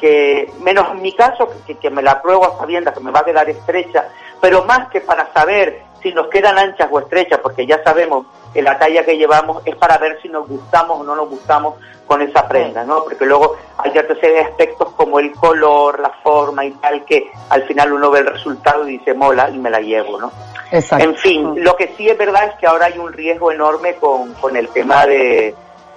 que, 0.00 0.52
menos 0.60 0.90
en 0.90 1.02
mi 1.02 1.12
caso, 1.12 1.48
que, 1.66 1.76
que 1.76 1.90
me 1.90 2.02
la 2.02 2.20
pruebo 2.20 2.44
a 2.44 2.58
sabiendas 2.58 2.92
que 2.94 3.00
me 3.00 3.10
va 3.12 3.20
a 3.20 3.24
quedar 3.24 3.48
estrecha, 3.48 4.08
pero 4.40 4.64
más 4.64 4.88
que 4.88 5.00
para 5.00 5.32
saber 5.32 5.82
si 6.02 6.12
nos 6.12 6.26
quedan 6.28 6.58
anchas 6.58 6.88
o 6.90 6.98
estrechas, 6.98 7.38
porque 7.40 7.64
ya 7.66 7.80
sabemos 7.84 8.26
que 8.52 8.62
la 8.62 8.76
talla 8.78 9.04
que 9.04 9.16
llevamos 9.16 9.62
es 9.64 9.76
para 9.76 9.98
ver 9.98 10.18
si 10.20 10.28
nos 10.28 10.48
gustamos 10.48 10.98
o 11.00 11.04
no 11.04 11.14
nos 11.14 11.28
gustamos 11.28 11.74
con 12.12 12.20
esa 12.20 12.46
prenda, 12.46 12.84
¿no? 12.84 13.04
Porque 13.04 13.24
luego 13.24 13.56
hay 13.78 13.90
de 13.90 14.40
aspectos 14.40 14.90
como 14.90 15.18
el 15.18 15.32
color, 15.32 15.98
la 15.98 16.10
forma 16.22 16.62
y 16.62 16.72
tal, 16.72 17.06
que 17.06 17.30
al 17.48 17.62
final 17.62 17.94
uno 17.94 18.10
ve 18.10 18.18
el 18.18 18.26
resultado 18.26 18.86
y 18.86 18.98
dice 18.98 19.14
mola 19.14 19.48
y 19.48 19.56
me 19.56 19.70
la 19.70 19.80
llevo, 19.80 20.20
¿no? 20.20 20.30
Exacto. 20.70 21.02
En 21.02 21.16
fin, 21.16 21.64
lo 21.64 21.74
que 21.74 21.94
sí 21.96 22.06
es 22.10 22.18
verdad 22.18 22.44
es 22.48 22.54
que 22.56 22.66
ahora 22.66 22.86
hay 22.86 22.98
un 22.98 23.10
riesgo 23.14 23.50
enorme 23.50 23.94
con, 23.94 24.34
con 24.34 24.56
el 24.58 24.68
tema 24.68 25.06
de, 25.06 25.54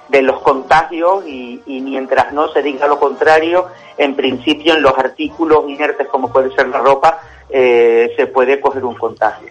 de 0.08 0.22
los 0.22 0.40
contagios 0.40 1.26
y, 1.28 1.62
y 1.66 1.82
mientras 1.82 2.32
no 2.32 2.48
se 2.48 2.62
diga 2.62 2.88
lo 2.88 2.98
contrario, 2.98 3.68
en 3.98 4.16
principio 4.16 4.76
en 4.76 4.82
los 4.82 4.98
artículos 4.98 5.68
inertes 5.68 6.08
como 6.08 6.32
puede 6.32 6.56
ser 6.56 6.70
la 6.70 6.80
ropa, 6.80 7.20
eh, 7.50 8.14
se 8.16 8.28
puede 8.28 8.62
coger 8.62 8.86
un 8.86 8.96
contagio. 8.96 9.50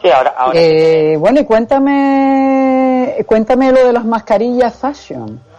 Sí, 0.00 0.08
ahora, 0.10 0.34
ahora 0.38 0.58
Eh, 0.58 1.16
bueno, 1.18 1.40
y 1.40 1.44
cuéntame, 1.44 3.22
cuéntame 3.26 3.72
lo 3.72 3.86
de 3.88 3.92
las 3.92 4.06
mascarillas 4.06 4.74
fashion. 4.74 5.49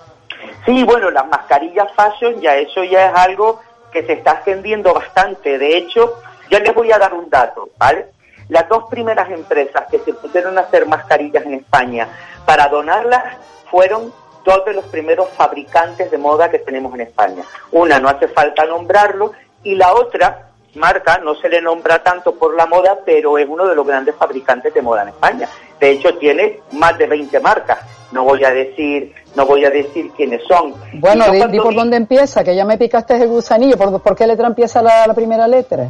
Sí, 0.66 0.84
bueno, 0.84 1.10
las 1.10 1.28
mascarillas 1.28 1.92
fashion, 1.96 2.40
ya 2.40 2.56
eso 2.56 2.84
ya 2.84 3.10
es 3.10 3.16
algo 3.16 3.60
que 3.92 4.06
se 4.06 4.14
está 4.14 4.34
extendiendo 4.34 4.94
bastante. 4.94 5.58
De 5.58 5.78
hecho, 5.78 6.22
ya 6.50 6.60
les 6.60 6.74
voy 6.74 6.92
a 6.92 7.00
dar 7.00 7.14
un 7.14 7.30
dato, 7.30 7.70
¿vale? 7.78 8.08
Las 8.50 8.68
dos 8.70 8.86
primeras 8.90 9.30
empresas 9.32 9.86
que 9.90 10.00
se 10.00 10.14
pusieron 10.14 10.58
a 10.58 10.62
hacer 10.62 10.86
mascarillas 10.86 11.46
en 11.46 11.56
España 11.56 12.08
para 12.46 12.68
donarlas 12.68 13.38
fueron 13.70 14.14
dos 14.44 14.66
de 14.66 14.74
los 14.74 14.86
primeros 14.86 15.30
fabricantes 15.32 16.12
de 16.12 16.18
moda 16.18 16.50
que 16.50 16.60
tenemos 16.60 16.94
en 16.96 17.02
España. 17.02 17.44
Una 17.72 18.00
no 18.00 18.10
hace 18.10 18.28
falta 18.28 18.66
nombrarlo 18.66 19.32
y 19.64 19.76
la 19.76 19.94
otra 19.94 20.51
marca 20.76 21.18
no 21.20 21.36
se 21.36 21.50
le 21.50 21.62
nombra 21.62 22.02
tanto 22.04 22.36
por 22.36 22.56
la 22.56 22.66
moda, 22.66 23.00
pero 23.06 23.38
es 23.38 23.48
uno 23.48 23.68
de 23.68 23.76
los 23.76 23.86
grandes 23.86 24.16
fabricantes 24.16 24.74
de 24.74 24.82
moda 24.82 25.04
en 25.04 25.10
España. 25.10 25.48
De 25.80 25.92
hecho, 25.92 26.16
tiene 26.18 26.60
más 26.74 26.98
de 26.98 27.08
20 27.08 27.40
marcas. 27.40 27.80
No 28.12 28.24
voy 28.24 28.44
a 28.44 28.52
decir, 28.52 29.14
no 29.36 29.46
voy 29.46 29.64
a 29.66 29.70
decir 29.70 30.12
quiénes 30.16 30.42
son. 30.48 30.74
Bueno, 30.94 31.26
di, 31.32 31.38
cuando 31.38 31.48
di 31.54 31.60
por 31.60 31.74
dónde 31.76 31.98
empieza, 31.98 32.44
que 32.44 32.56
ya 32.56 32.66
me 32.66 32.78
picaste 32.78 33.16
el 33.16 33.28
gusanillo. 33.30 33.78
¿Por, 33.78 34.02
por 34.02 34.16
qué 34.16 34.28
letra 34.28 34.48
empieza 34.48 34.82
la, 34.82 35.08
la 35.08 35.14
primera 35.14 35.48
letra? 35.48 35.88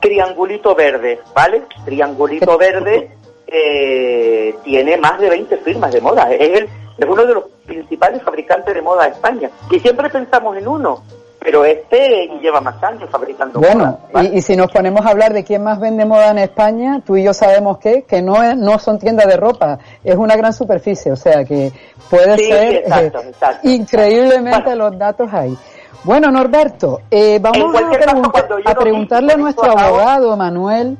Triangulito 0.00 0.74
Verde, 0.74 1.20
¿vale? 1.34 1.62
Triangulito 1.84 2.56
Verde 2.56 3.10
eh, 3.46 4.54
tiene 4.64 4.96
más 4.96 5.20
de 5.20 5.28
20 5.28 5.56
firmas 5.58 5.92
de 5.92 6.00
moda. 6.00 6.32
Es, 6.32 6.40
el- 6.58 6.68
es 6.98 7.06
uno 7.08 7.24
de 7.24 7.34
los 7.34 7.44
principales 7.66 8.22
fabricantes 8.22 8.74
de 8.74 8.82
moda 8.82 9.04
de 9.04 9.10
España. 9.10 9.50
Y 9.70 9.78
siempre 9.80 10.08
pensamos 10.10 10.56
en 10.56 10.66
uno, 10.68 11.02
pero 11.42 11.64
este 11.64 12.28
lleva 12.40 12.60
más 12.60 12.82
años 12.82 13.08
fabricando 13.10 13.60
Bueno, 13.60 13.98
moda. 14.12 14.24
y, 14.24 14.38
y 14.38 14.42
si 14.42 14.56
nos 14.56 14.70
ponemos 14.70 15.04
a 15.06 15.08
hablar 15.10 15.32
de 15.32 15.42
quién 15.42 15.62
más 15.64 15.80
vende 15.80 16.04
moda 16.04 16.30
en 16.30 16.38
España, 16.38 17.00
tú 17.04 17.16
y 17.16 17.24
yo 17.24 17.32
sabemos 17.32 17.78
que, 17.78 18.02
que 18.02 18.20
no, 18.22 18.42
es, 18.42 18.56
no 18.56 18.78
son 18.78 18.98
tiendas 18.98 19.26
de 19.26 19.36
ropa, 19.36 19.78
es 20.04 20.16
una 20.16 20.36
gran 20.36 20.52
superficie, 20.52 21.10
o 21.10 21.16
sea 21.16 21.44
que 21.44 21.72
puede 22.10 22.36
Sí, 22.36 22.44
ser 22.44 22.68
sí, 22.70 22.76
exacto, 22.76 23.20
eh, 23.20 23.28
exacto. 23.30 23.68
increíblemente 23.68 24.76
los 24.76 24.96
datos 24.98 25.32
ahí. 25.32 25.56
Bueno, 26.04 26.30
Norberto, 26.30 27.00
eh, 27.10 27.38
vamos 27.40 27.74
a, 27.74 27.98
caso, 27.98 28.56
a 28.64 28.74
preguntarle 28.74 29.32
a 29.34 29.36
nuestro 29.36 29.78
abogado, 29.78 30.36
Manuel. 30.36 30.96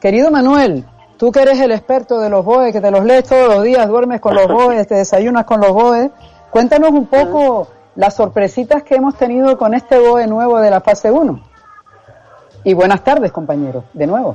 Querido 0.00 0.30
Manuel, 0.30 0.84
tú 1.16 1.30
que 1.30 1.42
eres 1.42 1.60
el 1.60 1.72
experto 1.72 2.18
de 2.18 2.30
los 2.30 2.44
BOE, 2.44 2.72
que 2.72 2.80
te 2.80 2.90
los 2.90 3.04
lees 3.04 3.24
todos 3.24 3.54
los 3.54 3.64
días, 3.64 3.86
duermes 3.88 4.20
con 4.20 4.34
los 4.34 4.46
BOE, 4.52 4.84
te 4.86 4.94
desayunas 4.96 5.44
con 5.44 5.60
los 5.60 5.72
BOE, 5.72 6.10
cuéntanos 6.50 6.90
un 6.90 7.06
poco 7.06 7.68
las 8.00 8.16
sorpresitas 8.16 8.82
que 8.82 8.94
hemos 8.94 9.14
tenido 9.16 9.58
con 9.58 9.74
este 9.74 9.98
BOE 9.98 10.26
nuevo 10.26 10.58
de 10.58 10.70
la 10.70 10.80
fase 10.80 11.10
1. 11.10 11.38
Y 12.64 12.72
buenas 12.72 13.04
tardes, 13.04 13.30
compañeros, 13.30 13.84
de 13.92 14.06
nuevo. 14.06 14.34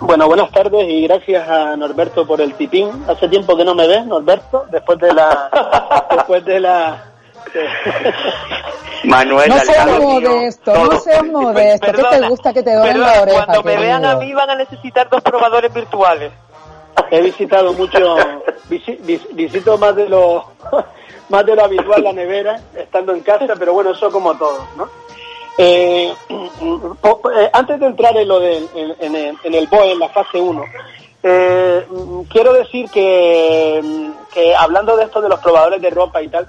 Bueno, 0.00 0.26
buenas 0.26 0.50
tardes 0.50 0.86
y 0.86 1.06
gracias 1.06 1.48
a 1.48 1.74
Norberto 1.76 2.26
por 2.26 2.42
el 2.42 2.52
tipín. 2.54 2.90
Hace 3.08 3.26
tiempo 3.28 3.56
que 3.56 3.64
no 3.64 3.74
me 3.74 3.86
ves, 3.86 4.04
Norberto, 4.04 4.66
después 4.70 4.98
de 4.98 5.14
la 5.14 5.48
después 6.10 6.44
de 6.44 6.60
la 6.60 7.04
Manuel, 9.04 9.48
No 9.48 9.58
seas 9.60 9.86
modesto, 9.98 10.74
no 10.74 10.88
todo. 10.90 11.00
seas 11.00 11.24
modesto, 11.24 11.86
que 11.92 12.02
te 12.02 12.28
gusta 12.28 12.52
que 12.52 12.62
te 12.62 12.70
Perdona, 12.70 12.98
la 13.14 13.22
oreja. 13.22 13.44
cuando 13.46 13.62
me 13.62 13.76
vean 13.78 14.04
a 14.04 14.16
mí 14.16 14.32
van 14.34 14.50
a 14.50 14.54
necesitar 14.56 15.08
dos 15.08 15.22
probadores 15.22 15.72
virtuales. 15.72 16.32
He 17.10 17.22
visitado 17.22 17.72
mucho, 17.72 17.98
visi- 18.68 18.98
vis- 19.00 19.26
visito 19.34 19.78
más 19.78 19.96
de 19.96 20.08
lo 20.08 20.44
más 21.28 21.46
de 21.46 21.56
lo 21.56 21.64
habitual 21.64 22.02
la 22.02 22.12
nevera, 22.12 22.60
estando 22.76 23.12
en 23.12 23.20
casa, 23.20 23.54
pero 23.58 23.72
bueno, 23.72 23.92
eso 23.92 24.10
como 24.10 24.36
todos, 24.36 24.64
¿no? 24.76 24.88
Eh, 25.56 26.12
eh, 26.28 27.50
antes 27.52 27.80
de 27.80 27.86
entrar 27.86 28.16
en 28.16 28.28
lo 28.28 28.40
del 28.40 28.68
en, 28.74 29.14
el, 29.14 29.36
en 29.42 29.54
el 29.54 29.66
BOE, 29.68 29.92
en 29.92 29.98
la 29.98 30.08
fase 30.08 30.40
1, 30.40 30.64
eh, 31.26 31.86
mm, 31.88 32.22
quiero 32.24 32.52
decir 32.52 32.90
que, 32.90 33.80
mm, 33.82 34.32
que 34.32 34.54
hablando 34.54 34.96
de 34.96 35.04
esto 35.04 35.22
de 35.22 35.28
los 35.30 35.40
probadores 35.40 35.80
de 35.80 35.90
ropa 35.90 36.22
y 36.22 36.28
tal, 36.28 36.48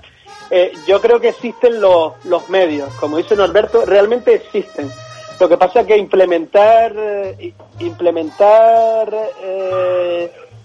eh, 0.50 0.74
yo 0.86 1.00
creo 1.02 1.20
que 1.20 1.30
existen 1.30 1.80
los, 1.80 2.14
los 2.26 2.50
medios, 2.50 2.90
como 3.00 3.18
dice 3.18 3.36
Norberto, 3.36 3.86
realmente 3.86 4.34
existen. 4.34 4.92
Lo 5.40 5.50
que 5.50 5.58
pasa 5.58 5.82
es 5.82 5.88
que 5.88 5.98
implementar 5.98 6.94
eh, 6.96 7.54
implementar 7.80 9.14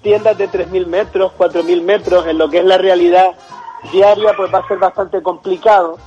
tiendas 0.02 0.38
de 0.38 0.48
3.000 0.48 0.86
metros, 0.86 1.32
4.000 1.36 1.82
metros 1.82 2.26
en 2.26 2.38
lo 2.38 2.48
que 2.48 2.58
es 2.58 2.64
la 2.64 2.78
realidad 2.78 3.34
diaria, 3.92 4.34
pues 4.36 4.52
va 4.52 4.58
a 4.58 4.68
ser 4.68 4.78
bastante 4.78 5.22
complicado. 5.22 5.98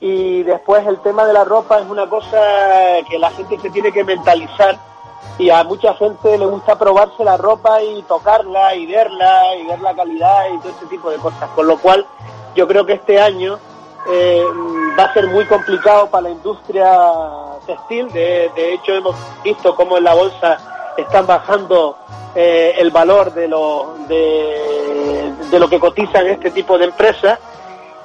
Y 0.00 0.42
después 0.42 0.86
el 0.86 0.98
tema 1.00 1.24
de 1.24 1.32
la 1.32 1.44
ropa 1.44 1.78
es 1.78 1.88
una 1.88 2.08
cosa 2.08 2.38
que 3.08 3.18
la 3.18 3.30
gente 3.30 3.58
se 3.58 3.70
tiene 3.70 3.90
que 3.92 4.04
mentalizar 4.04 4.78
y 5.38 5.50
a 5.50 5.64
mucha 5.64 5.94
gente 5.94 6.36
le 6.36 6.46
gusta 6.46 6.78
probarse 6.78 7.24
la 7.24 7.36
ropa 7.36 7.82
y 7.82 8.02
tocarla 8.02 8.74
y 8.74 8.86
verla 8.86 9.56
y 9.56 9.66
ver 9.66 9.80
la 9.80 9.94
calidad 9.94 10.44
y 10.52 10.58
todo 10.58 10.72
ese 10.72 10.86
tipo 10.86 11.10
de 11.10 11.16
cosas. 11.16 11.48
Con 11.54 11.66
lo 11.66 11.78
cual 11.78 12.06
yo 12.54 12.68
creo 12.68 12.84
que 12.84 12.94
este 12.94 13.20
año 13.20 13.58
eh, 14.06 14.44
va 14.98 15.04
a 15.04 15.12
ser 15.14 15.26
muy 15.28 15.46
complicado 15.46 16.08
para 16.10 16.24
la 16.24 16.30
industria 16.30 16.92
textil. 17.66 18.12
De, 18.12 18.50
de 18.54 18.74
hecho 18.74 18.92
hemos 18.92 19.16
visto 19.42 19.74
cómo 19.74 19.96
en 19.96 20.04
la 20.04 20.14
bolsa 20.14 20.73
están 20.96 21.26
bajando 21.26 21.96
eh, 22.34 22.74
el 22.78 22.90
valor 22.90 23.32
de 23.32 23.48
lo, 23.48 23.94
de, 24.08 25.32
lo 25.58 25.68
que 25.68 25.78
cotizan 25.78 26.26
este 26.26 26.50
tipo 26.50 26.76
de 26.78 26.86
empresas 26.86 27.38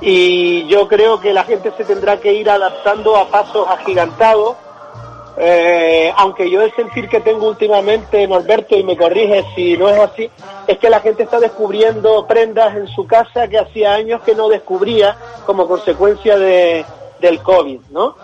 y 0.02 0.68
yo 0.68 0.88
creo 0.88 1.20
que 1.20 1.34
la 1.34 1.44
gente 1.44 1.72
se 1.76 1.84
tendrá 1.84 2.18
que 2.18 2.34
ir 2.34 2.50
adaptando 2.50 3.18
a 3.18 3.28
pasos 3.28 3.68
agigantados. 3.68 4.56
Eh, 5.42 6.12
aunque 6.18 6.50
yo 6.50 6.62
el 6.62 6.74
sentir 6.76 7.08
que 7.08 7.22
tengo 7.22 7.48
últimamente, 7.48 8.28
Norberto, 8.28 8.76
y 8.76 8.84
me 8.84 8.98
corrige 8.98 9.46
si 9.56 9.78
no 9.78 9.88
es 9.88 9.98
así, 9.98 10.30
es 10.68 10.78
que 10.78 10.90
la 10.90 11.00
gente 11.00 11.24
está 11.24 11.40
descubriendo 11.40 12.28
prendas 12.28 12.76
en 12.76 12.88
su 12.88 13.08
casa 13.08 13.48
que 13.48 13.58
hacía 13.58 13.94
años 13.94 14.22
que 14.22 14.36
no 14.36 14.50
descubría 14.50 15.16
como 15.46 15.66
consecuencia 15.66 16.38
de, 16.38 16.86
del 17.22 17.42
COVID, 17.42 17.80
¿no? 17.92 18.16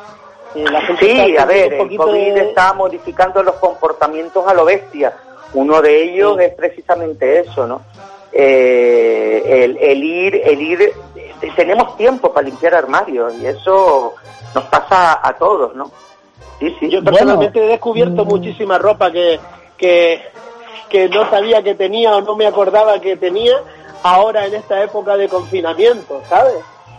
Y 0.56 0.64
la 0.64 0.82
gente 0.82 1.06
Sí, 1.06 1.12
está 1.32 1.43
a 1.43 1.45
ver, 1.45 1.74
el 1.74 1.97
COVID 1.97 2.34
de- 2.34 2.49
está 2.49 2.74
modificando 2.74 3.43
los 3.43 3.56
comportamientos 3.56 4.47
a 4.47 4.53
lo 4.53 4.66
bestia. 4.66 5.14
Uno 5.53 5.82
de 5.82 6.03
ellos 6.03 6.39
es 6.39 6.53
precisamente 6.53 7.39
eso, 7.41 7.68
¿no? 7.68 7.82
Eh, 8.32 9.64
el, 9.64 9.78
el 9.78 10.03
ir, 10.03 10.41
el 10.45 10.62
ir, 10.62 10.93
tenemos 11.56 11.95
tiempo 11.97 12.34
para 12.34 12.47
limpiar 12.47 12.76
armarios 12.76 13.34
y 13.36 13.45
eso 13.45 14.14
nos 14.53 14.64
pasa 14.66 15.20
a 15.26 15.34
todos, 15.38 15.76
¿no? 15.76 15.89
Sí, 16.60 16.76
sí. 16.80 16.89
Yo 16.89 17.03
personalmente 17.03 17.64
he 17.64 17.68
descubierto 17.68 18.26
muchísima 18.26 18.78
ropa 18.78 19.12
que, 19.12 19.39
que, 19.78 20.22
que 20.89 21.10
no 21.10 21.30
sabía 21.30 21.62
que 21.64 21.76
tenía 21.76 22.16
o 22.16 22.22
no 22.22 22.36
me 22.36 22.45
acordaba 22.47 22.99
que 22.99 23.18
tenía 23.18 23.56
ahora 24.03 24.45
en 24.45 24.56
esta 24.56 24.82
época 24.84 25.18
de 25.18 25.28
confinamiento, 25.30 26.22
¿sabes? 26.30 26.56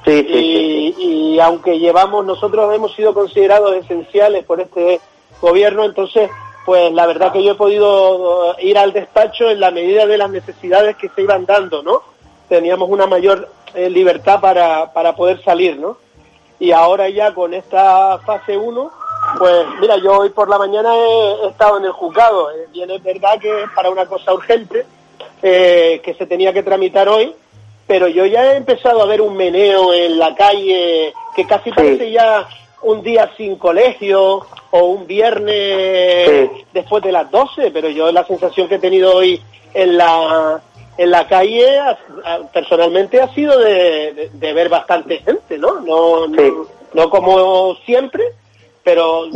Sí, 0.07 0.23
sí, 0.23 0.95
y, 0.97 1.35
y 1.35 1.41
aunque 1.41 1.81
llevamos, 1.81 2.25
nosotros 2.25 2.73
hemos 2.73 2.95
sido 2.95 3.13
considerados 3.13 3.75
esenciales 3.75 4.45
por 4.45 4.61
este 4.61 5.01
gobierno, 5.41 5.85
entonces, 5.85 6.31
pues 6.65 6.93
la 6.93 7.07
verdad 7.07 7.33
que 7.33 7.43
yo 7.43 7.53
he 7.53 7.57
podido 7.57 8.51
uh, 8.51 8.55
ir 8.61 8.79
al 8.79 8.93
despacho 8.93 9.51
en 9.51 9.59
la 9.59 9.73
medida 9.73 10.07
de 10.07 10.17
las 10.17 10.31
necesidades 10.31 10.97
que 10.97 11.09
se 11.09 11.23
iban 11.23 11.45
dando, 11.45 11.83
¿no? 11.83 12.03
Teníamos 12.49 12.89
una 12.89 13.07
mayor 13.07 13.49
eh, 13.75 13.91
libertad 13.91 14.41
para, 14.41 14.93
para 14.93 15.17
poder 15.17 15.43
salir, 15.43 15.77
¿no? 15.77 15.99
Y 16.61 16.71
ahora 16.71 17.09
ya 17.09 17.35
con 17.35 17.53
esta 17.53 18.19
fase 18.19 18.57
1, 18.57 18.91
pues 19.39 19.67
mira, 19.81 19.97
yo 19.97 20.19
hoy 20.19 20.31
por 20.31 20.49
la 20.49 20.57
mañana 20.57 20.97
he, 20.97 21.33
he 21.43 21.49
estado 21.49 21.79
en 21.79 21.85
el 21.85 21.93
juzgado. 21.93 22.51
Eh, 22.53 22.69
Bien, 22.71 22.91
es 22.93 23.03
verdad 23.03 23.41
que 23.41 23.65
es 23.65 23.71
para 23.75 23.91
una 23.91 24.07
cosa 24.07 24.33
urgente 24.33 24.87
eh, 25.43 26.01
que 26.05 26.15
se 26.15 26.27
tenía 26.27 26.53
que 26.53 26.63
tramitar 26.63 27.09
hoy, 27.09 27.35
pero 27.87 28.09
yo 28.09 28.27
ya 28.27 28.53
he 28.53 28.57
empezado 28.57 29.03
a 29.03 29.07
ver 29.07 29.21
un 29.21 29.37
meneo 29.37 29.93
en 29.95 30.19
la 30.19 30.35
calle 30.35 31.13
que 31.35 31.47
casi 31.47 31.71
parece 31.71 32.11
ya 32.11 32.47
un 32.83 33.03
día 33.03 33.31
sin 33.37 33.57
colegio 33.57 34.47
o 34.71 34.79
un 34.81 35.07
viernes 35.07 36.51
después 36.73 37.03
de 37.03 37.13
las 37.13 37.31
12, 37.31 37.71
pero 37.71 37.89
yo 37.89 38.11
la 38.13 38.25
sensación 38.27 38.69
que 38.69 38.77
he 38.77 38.79
tenido 38.79 39.15
hoy 39.17 39.41
en 39.75 39.97
la 39.97 40.61
en 40.99 41.11
la 41.11 41.27
calle 41.29 41.79
personalmente 42.55 43.21
ha 43.21 43.33
sido 43.35 43.59
de, 43.59 44.13
de- 44.15 44.31
de 44.33 44.53
ver 44.55 44.69
bastante 44.71 45.19
gente, 45.19 45.59
¿no? 45.59 45.81
No, 45.81 46.27
no, 46.27 46.67
no 46.95 47.11
como 47.11 47.75
siempre, 47.85 48.23
pero 48.83 49.27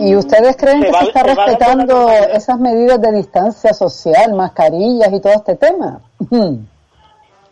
¿Y 0.00 0.14
ustedes 0.16 0.56
creen 0.56 0.80
Se 0.80 0.86
que 0.86 0.92
va- 0.92 1.00
se 1.00 1.06
está 1.08 1.20
se 1.20 1.26
respetando 1.34 2.10
esas 2.10 2.58
medidas 2.60 3.00
de 3.00 3.12
distancia 3.12 3.72
social, 3.74 4.34
mascarillas 4.34 5.12
y 5.12 5.20
todo 5.20 5.32
este 5.32 5.54
tema? 5.56 6.00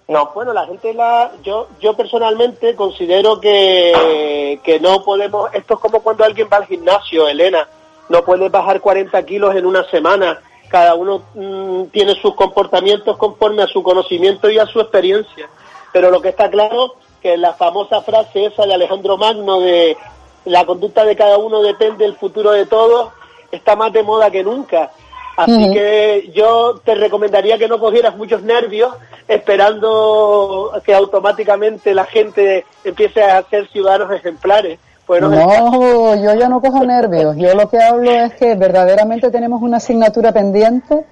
No, 0.08 0.30
bueno, 0.34 0.52
la 0.52 0.66
gente 0.66 0.94
la, 0.94 1.32
yo, 1.42 1.66
yo 1.80 1.94
personalmente 1.96 2.76
considero 2.76 3.40
que, 3.40 4.60
que 4.62 4.78
no 4.78 5.02
podemos, 5.02 5.52
esto 5.52 5.74
es 5.74 5.80
como 5.80 6.00
cuando 6.00 6.22
alguien 6.22 6.48
va 6.52 6.58
al 6.58 6.66
gimnasio, 6.66 7.28
Elena, 7.28 7.68
no 8.08 8.24
puedes 8.24 8.50
bajar 8.50 8.80
40 8.80 9.20
kilos 9.26 9.56
en 9.56 9.66
una 9.66 9.82
semana, 9.90 10.40
cada 10.68 10.94
uno 10.94 11.22
mm, 11.34 11.86
tiene 11.86 12.14
sus 12.14 12.36
comportamientos 12.36 13.16
conforme 13.16 13.64
a 13.64 13.66
su 13.66 13.82
conocimiento 13.82 14.48
y 14.48 14.58
a 14.58 14.66
su 14.66 14.80
experiencia, 14.80 15.48
pero 15.92 16.10
lo 16.10 16.20
que 16.20 16.28
está 16.28 16.48
claro 16.50 16.94
que 17.20 17.36
la 17.36 17.54
famosa 17.54 18.00
frase 18.02 18.46
esa 18.46 18.64
de 18.64 18.74
Alejandro 18.74 19.16
Magno 19.16 19.58
de 19.58 19.96
la 20.44 20.64
conducta 20.64 21.04
de 21.04 21.16
cada 21.16 21.38
uno 21.38 21.62
depende 21.62 22.04
del 22.04 22.14
futuro 22.14 22.52
de 22.52 22.66
todos, 22.66 23.12
está 23.50 23.74
más 23.74 23.92
de 23.92 24.04
moda 24.04 24.30
que 24.30 24.44
nunca. 24.44 24.92
Así 25.36 25.70
que 25.72 26.32
yo 26.34 26.80
te 26.84 26.94
recomendaría 26.94 27.58
que 27.58 27.68
no 27.68 27.78
cogieras 27.78 28.16
muchos 28.16 28.42
nervios 28.42 28.94
esperando 29.28 30.72
que 30.84 30.94
automáticamente 30.94 31.94
la 31.94 32.04
gente 32.04 32.64
empiece 32.84 33.22
a 33.22 33.42
ser 33.42 33.68
ciudadanos 33.68 34.10
ejemplares. 34.12 34.78
Pues 35.06 35.20
no 35.22 36.16
yo 36.16 36.34
ya 36.34 36.48
no 36.48 36.60
cojo 36.60 36.84
nervios. 36.84 37.36
Yo 37.36 37.54
lo 37.54 37.68
que 37.68 37.78
hablo 37.80 38.10
es 38.10 38.34
que 38.34 38.54
verdaderamente 38.54 39.30
tenemos 39.30 39.62
una 39.62 39.76
asignatura 39.76 40.32
pendiente 40.32 41.04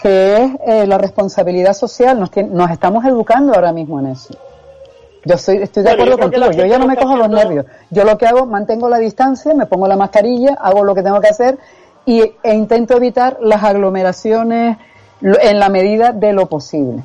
que 0.00 0.36
es 0.36 0.50
eh, 0.66 0.86
la 0.86 0.96
responsabilidad 0.98 1.74
social. 1.74 2.18
Nos, 2.18 2.30
tien- 2.30 2.48
nos 2.50 2.70
estamos 2.70 3.04
educando 3.04 3.54
ahora 3.54 3.72
mismo 3.72 4.00
en 4.00 4.06
eso. 4.06 4.34
Yo 5.26 5.34
estoy, 5.34 5.56
estoy 5.58 5.82
de 5.82 5.90
Bueno, 5.96 6.14
acuerdo 6.14 6.30
contigo. 6.30 6.50
Yo 6.52 6.66
ya 6.66 6.78
no 6.78 6.86
me 6.86 6.96
cojo 6.96 7.16
los 7.16 7.28
nervios. 7.28 7.66
Yo 7.90 8.04
lo 8.04 8.16
que 8.18 8.26
hago, 8.26 8.46
mantengo 8.46 8.88
la 8.88 8.98
distancia, 8.98 9.52
me 9.54 9.66
pongo 9.66 9.88
la 9.88 9.96
mascarilla, 9.96 10.54
hago 10.60 10.84
lo 10.84 10.94
que 10.94 11.02
tengo 11.02 11.20
que 11.20 11.28
hacer 11.28 11.58
y, 12.06 12.20
e 12.42 12.54
intento 12.54 12.96
evitar 12.96 13.38
las 13.40 13.62
aglomeraciones 13.62 14.76
lo- 15.20 15.40
en 15.40 15.58
la 15.58 15.68
medida 15.68 16.12
de 16.12 16.32
lo 16.32 16.46
posible. 16.46 17.02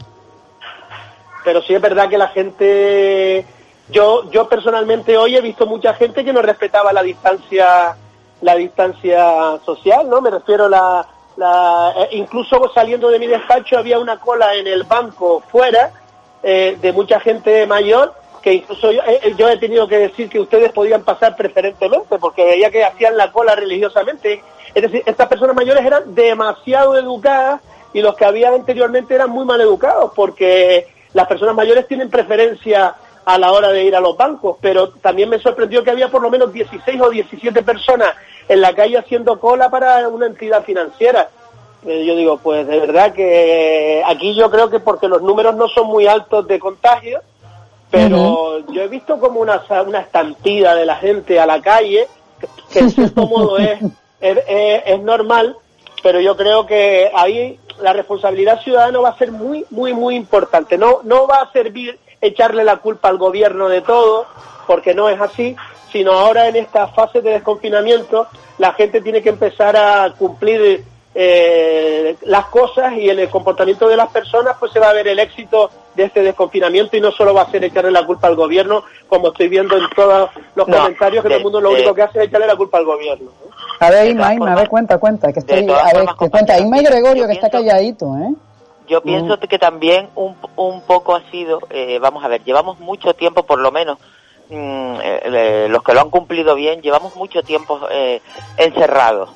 pero 1.44 1.62
sí 1.62 1.74
es 1.74 1.82
verdad 1.82 2.10
que 2.10 2.18
la 2.18 2.28
gente 2.30 3.46
yo 3.90 4.30
yo 4.30 4.48
personalmente 4.50 5.18
hoy 5.18 5.36
he 5.36 5.42
visto 5.42 5.66
mucha 5.66 5.94
gente 5.94 6.24
que 6.24 6.34
no 6.34 6.42
respetaba 6.42 6.92
la 6.94 7.02
distancia 7.02 7.96
la 8.42 8.56
distancia 8.56 9.60
social 9.66 10.10
no 10.10 10.22
me 10.22 10.30
refiero 10.32 10.66
a 10.66 10.70
la, 10.70 11.08
la 11.38 11.94
eh, 11.98 12.10
incluso 12.12 12.72
saliendo 12.74 13.10
de 13.10 13.20
mi 13.20 13.28
despacho 13.28 13.78
había 13.78 14.00
una 14.00 14.20
cola 14.20 14.54
en 14.56 14.68
el 14.68 14.84
banco 14.84 15.42
fuera 15.52 15.92
eh, 16.44 16.78
de 16.82 16.92
mucha 16.94 17.20
gente 17.20 17.66
mayor 17.68 18.14
que 18.42 18.54
incluso 18.54 18.92
yo, 18.92 19.02
eh, 19.08 19.34
yo 19.38 19.50
he 19.50 19.58
tenido 19.58 19.88
que 19.88 19.98
decir 19.98 20.30
que 20.30 20.40
ustedes 20.40 20.72
podían 20.72 21.04
pasar 21.04 21.36
preferentemente 21.36 22.18
porque 22.20 22.46
veía 22.46 22.70
que 22.72 22.84
hacían 22.86 23.18
la 23.18 23.32
cola 23.32 23.56
religiosamente 23.56 24.42
es 24.80 24.92
decir 24.92 25.04
estas 25.06 25.28
personas 25.28 25.56
mayores 25.56 25.86
eran 25.86 26.16
demasiado 26.16 26.98
educadas 26.98 27.62
y 27.94 28.02
los 28.02 28.16
que 28.16 28.26
había 28.26 28.50
anteriormente 28.50 29.16
eran 29.16 29.30
muy 29.30 29.46
mal 29.46 29.60
educados 29.62 30.12
porque 30.16 30.88
las 31.14 31.28
personas 31.28 31.56
mayores 31.56 31.88
tienen 31.88 32.10
preferencia 32.10 32.96
a 33.26 33.38
la 33.38 33.52
hora 33.52 33.70
de 33.70 33.84
ir 33.84 33.96
a 33.96 34.00
los 34.00 34.18
bancos, 34.18 34.58
pero 34.60 34.90
también 34.90 35.30
me 35.30 35.40
sorprendió 35.40 35.84
que 35.84 35.92
había 35.92 36.10
por 36.10 36.22
lo 36.22 36.30
menos 36.30 36.52
16 36.52 37.02
o 37.02 37.10
17 37.10 37.62
personas 37.64 38.16
en 38.48 38.62
la 38.62 38.74
calle 38.74 38.98
haciendo 38.98 39.40
cola 39.40 39.70
para 39.70 40.08
una 40.08 40.26
entidad 40.26 40.64
financiera. 40.64 41.30
Eh, 41.86 42.06
Yo 42.06 42.16
digo, 42.16 42.38
pues 42.38 42.66
de 42.68 42.80
verdad 42.80 43.14
que 43.14 44.02
aquí 44.06 44.34
yo 44.34 44.50
creo 44.50 44.70
que 44.70 44.80
porque 44.80 45.08
los 45.08 45.22
números 45.22 45.56
no 45.56 45.68
son 45.68 45.88
muy 45.88 46.08
altos 46.08 46.48
de 46.48 46.60
contagio, 46.60 47.22
pero 47.92 48.66
yo 48.72 48.82
he 48.82 48.88
visto 48.88 49.20
como 49.20 49.40
una, 49.40 49.62
una 49.86 50.00
estampida 50.00 50.76
de 50.76 50.86
la 50.86 50.96
gente 50.96 51.40
a 51.40 51.46
la 51.46 51.62
calle, 51.62 52.08
que, 52.40 52.48
que 52.72 52.80
en 52.80 52.92
cierto 52.92 53.28
modo 53.28 53.58
es, 53.58 53.80
es, 54.22 55.02
normal, 55.02 55.56
pero 56.04 56.20
yo 56.20 56.36
creo 56.36 56.66
que 56.66 57.12
ahí 57.14 57.60
la 57.82 57.94
responsabilidad 57.94 58.62
ciudadana 58.62 59.00
va 59.00 59.10
a 59.10 59.18
ser 59.18 59.32
muy, 59.32 59.66
muy, 59.70 59.94
muy 59.94 60.16
importante. 60.16 60.78
No, 60.78 61.00
no 61.04 61.28
va 61.28 61.42
a 61.42 61.52
servir 61.52 61.98
echarle 62.22 62.64
la 62.64 62.78
culpa 62.78 63.10
al 63.10 63.18
gobierno 63.18 63.70
de 63.70 63.82
todo, 63.82 64.26
porque 64.68 64.94
no 64.94 65.10
es 65.10 65.20
así, 65.20 65.56
sino 65.92 66.12
ahora 66.12 66.48
en 66.48 66.56
esta 66.56 66.88
fase 66.88 67.22
de 67.22 67.32
desconfinamiento 67.32 68.28
la 68.58 68.74
gente 68.74 69.02
tiene 69.02 69.22
que 69.22 69.30
empezar 69.30 69.76
a 69.78 70.14
cumplir 70.18 70.84
eh, 71.22 72.16
las 72.22 72.46
cosas 72.46 72.94
y 72.94 73.10
en 73.10 73.20
el 73.20 73.30
comportamiento 73.30 73.90
de 73.90 73.98
las 73.98 74.08
personas 74.10 74.56
pues 74.58 74.72
se 74.72 74.80
va 74.80 74.90
a 74.90 74.94
ver 74.94 75.06
el 75.10 75.20
éxito 75.20 75.70
de 75.94 76.06
este 76.06 76.24
desconfinamiento 76.24 76.96
y 76.96 77.02
no 77.02 77.12
solo 77.12 77.34
va 77.34 77.42
a 77.42 77.52
ser 77.52 77.62
echarle 77.66 77.92
la 77.92 78.06
culpa 78.06 78.28
al 78.28 78.38
gobierno, 78.38 78.84
como 79.10 79.28
estoy 79.28 79.50
viendo 79.50 79.76
en 79.76 79.84
todos 79.94 80.30
los 80.56 80.66
No, 80.66 80.78
comentarios, 80.78 81.22
que 81.22 81.28
de- 81.28 81.36
todo 81.36 81.38
el 81.40 81.44
mundo 81.44 81.60
lo 81.60 81.70
de- 81.72 81.76
único 81.76 81.94
que 81.94 82.04
hace 82.04 82.20
es 82.20 82.28
echarle 82.30 82.48
la 82.48 82.56
culpa 82.56 82.78
al 82.78 82.86
gobierno. 82.86 83.32
A 83.82 83.90
ver, 83.90 84.08
Inma, 84.12 84.34
Inma, 84.34 84.54
a 84.54 84.56
ver, 84.56 84.70
cuenta, 84.70 84.98
cuenta, 84.98 85.34
que 85.34 85.40
estoy, 85.40 85.58
a 85.70 85.94
ver, 85.94 86.06
que 86.18 86.30
cuenta. 86.30 86.58
Inma 86.58 86.80
y 86.80 86.84
Gregorio, 86.86 87.28
que 87.28 87.34
está 87.34 87.50
calladito, 87.50 88.16
¿eh? 88.18 88.34
Yo 88.88 89.02
pienso 89.02 89.38
que 89.40 89.60
también 89.60 90.08
un, 90.16 90.38
un 90.56 90.82
poco 90.84 91.16
ha 91.16 91.22
sido, 91.32 91.60
eh, 91.70 92.00
vamos 92.00 92.24
a 92.24 92.30
ver, 92.30 92.46
llevamos 92.46 92.80
mucho 92.80 93.14
tiempo, 93.14 93.44
por 93.44 93.60
lo 93.60 93.72
menos 93.74 93.98
mm, 94.50 94.96
eh, 95.02 95.22
eh, 95.26 95.68
los 95.70 95.84
que 95.84 95.94
lo 95.94 96.00
han 96.00 96.10
cumplido 96.10 96.56
bien, 96.56 96.82
llevamos 96.82 97.16
mucho 97.18 97.44
tiempo 97.44 97.78
eh, 97.92 98.22
encerrados. 98.58 99.30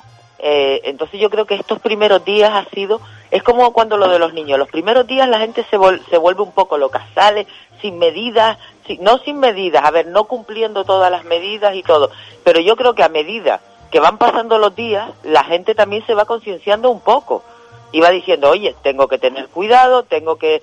Eh, 0.46 0.82
entonces 0.84 1.18
yo 1.18 1.30
creo 1.30 1.46
que 1.46 1.54
estos 1.54 1.78
primeros 1.80 2.22
días 2.22 2.50
ha 2.52 2.66
sido, 2.74 3.00
es 3.30 3.42
como 3.42 3.72
cuando 3.72 3.96
lo 3.96 4.08
de 4.08 4.18
los 4.18 4.34
niños, 4.34 4.58
los 4.58 4.68
primeros 4.68 5.06
días 5.06 5.26
la 5.26 5.38
gente 5.38 5.64
se, 5.70 5.78
vol- 5.78 6.02
se 6.10 6.18
vuelve 6.18 6.42
un 6.42 6.52
poco 6.52 6.76
loca, 6.76 7.06
sale 7.14 7.46
sin 7.80 7.98
medidas, 7.98 8.58
no 9.00 9.16
sin 9.20 9.38
medidas, 9.38 9.82
a 9.86 9.90
ver, 9.90 10.06
no 10.06 10.24
cumpliendo 10.24 10.84
todas 10.84 11.10
las 11.10 11.24
medidas 11.24 11.74
y 11.74 11.82
todo, 11.82 12.10
pero 12.44 12.60
yo 12.60 12.76
creo 12.76 12.94
que 12.94 13.02
a 13.02 13.08
medida 13.08 13.62
que 13.90 14.00
van 14.00 14.18
pasando 14.18 14.58
los 14.58 14.76
días, 14.76 15.08
la 15.22 15.44
gente 15.44 15.74
también 15.74 16.04
se 16.04 16.12
va 16.12 16.26
concienciando 16.26 16.90
un 16.90 17.00
poco 17.00 17.42
y 17.90 18.00
va 18.00 18.10
diciendo, 18.10 18.50
oye, 18.50 18.74
tengo 18.82 19.08
que 19.08 19.16
tener 19.16 19.48
cuidado, 19.48 20.02
tengo 20.02 20.36
que... 20.36 20.60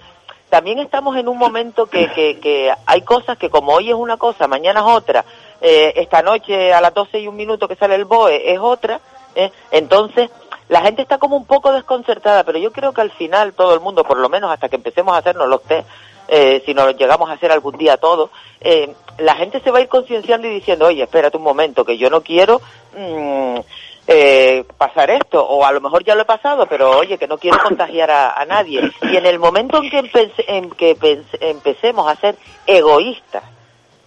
También 0.51 0.77
estamos 0.77 1.15
en 1.17 1.27
un 1.27 1.37
momento 1.39 1.87
que, 1.87 2.11
que, 2.11 2.39
que 2.39 2.71
hay 2.85 3.01
cosas 3.01 3.37
que 3.39 3.49
como 3.49 3.71
hoy 3.73 3.89
es 3.89 3.95
una 3.95 4.17
cosa, 4.17 4.47
mañana 4.47 4.81
es 4.81 4.85
otra, 4.85 5.25
eh, 5.59 5.93
esta 5.95 6.21
noche 6.21 6.71
a 6.71 6.81
las 6.81 6.93
12 6.93 7.19
y 7.21 7.27
un 7.27 7.35
minuto 7.37 7.67
que 7.67 7.75
sale 7.77 7.95
el 7.95 8.05
BOE 8.05 8.51
es 8.53 8.59
otra, 8.59 8.99
¿eh? 9.35 9.51
entonces 9.71 10.29
la 10.69 10.81
gente 10.81 11.01
está 11.01 11.17
como 11.17 11.35
un 11.35 11.45
poco 11.45 11.73
desconcertada, 11.73 12.43
pero 12.45 12.57
yo 12.57 12.71
creo 12.71 12.93
que 12.93 13.01
al 13.01 13.11
final 13.11 13.53
todo 13.53 13.73
el 13.73 13.81
mundo, 13.81 14.03
por 14.05 14.17
lo 14.17 14.29
menos 14.29 14.51
hasta 14.51 14.69
que 14.69 14.77
empecemos 14.77 15.13
a 15.13 15.17
hacernos 15.17 15.47
los 15.49 15.61
test, 15.63 15.87
eh, 16.29 16.63
si 16.65 16.73
nos 16.73 16.95
llegamos 16.95 17.29
a 17.29 17.33
hacer 17.33 17.51
algún 17.51 17.77
día 17.77 17.97
todos, 17.97 18.29
eh, 18.61 18.93
la 19.17 19.35
gente 19.35 19.59
se 19.59 19.69
va 19.69 19.79
a 19.79 19.81
ir 19.81 19.89
concienciando 19.89 20.47
y 20.47 20.51
diciendo, 20.51 20.85
oye, 20.85 21.03
espérate 21.03 21.35
un 21.35 21.43
momento, 21.43 21.83
que 21.83 21.97
yo 21.97 22.09
no 22.09 22.21
quiero 22.21 22.61
mm, 22.97 23.57
eh, 24.07 24.63
pasar 24.77 25.09
esto, 25.09 25.45
o 25.45 25.65
a 25.65 25.73
lo 25.73 25.81
mejor 25.81 26.05
ya 26.05 26.15
lo 26.15 26.21
he 26.21 26.25
pasado, 26.25 26.65
pero 26.67 26.97
oye, 26.97 27.17
que 27.17 27.27
no 27.27 27.37
quiero 27.37 27.57
contagiar 27.61 28.09
a, 28.11 28.45
nadie. 28.45 28.91
Y 29.01 29.17
en 29.17 29.25
el 29.25 29.39
momento 29.39 29.83
en 29.83 29.89
que, 29.89 29.99
empe- 30.03 30.45
en 30.47 30.69
que 30.71 30.97
empecemos 31.41 32.09
a 32.09 32.15
ser 32.15 32.37
egoístas, 32.65 33.43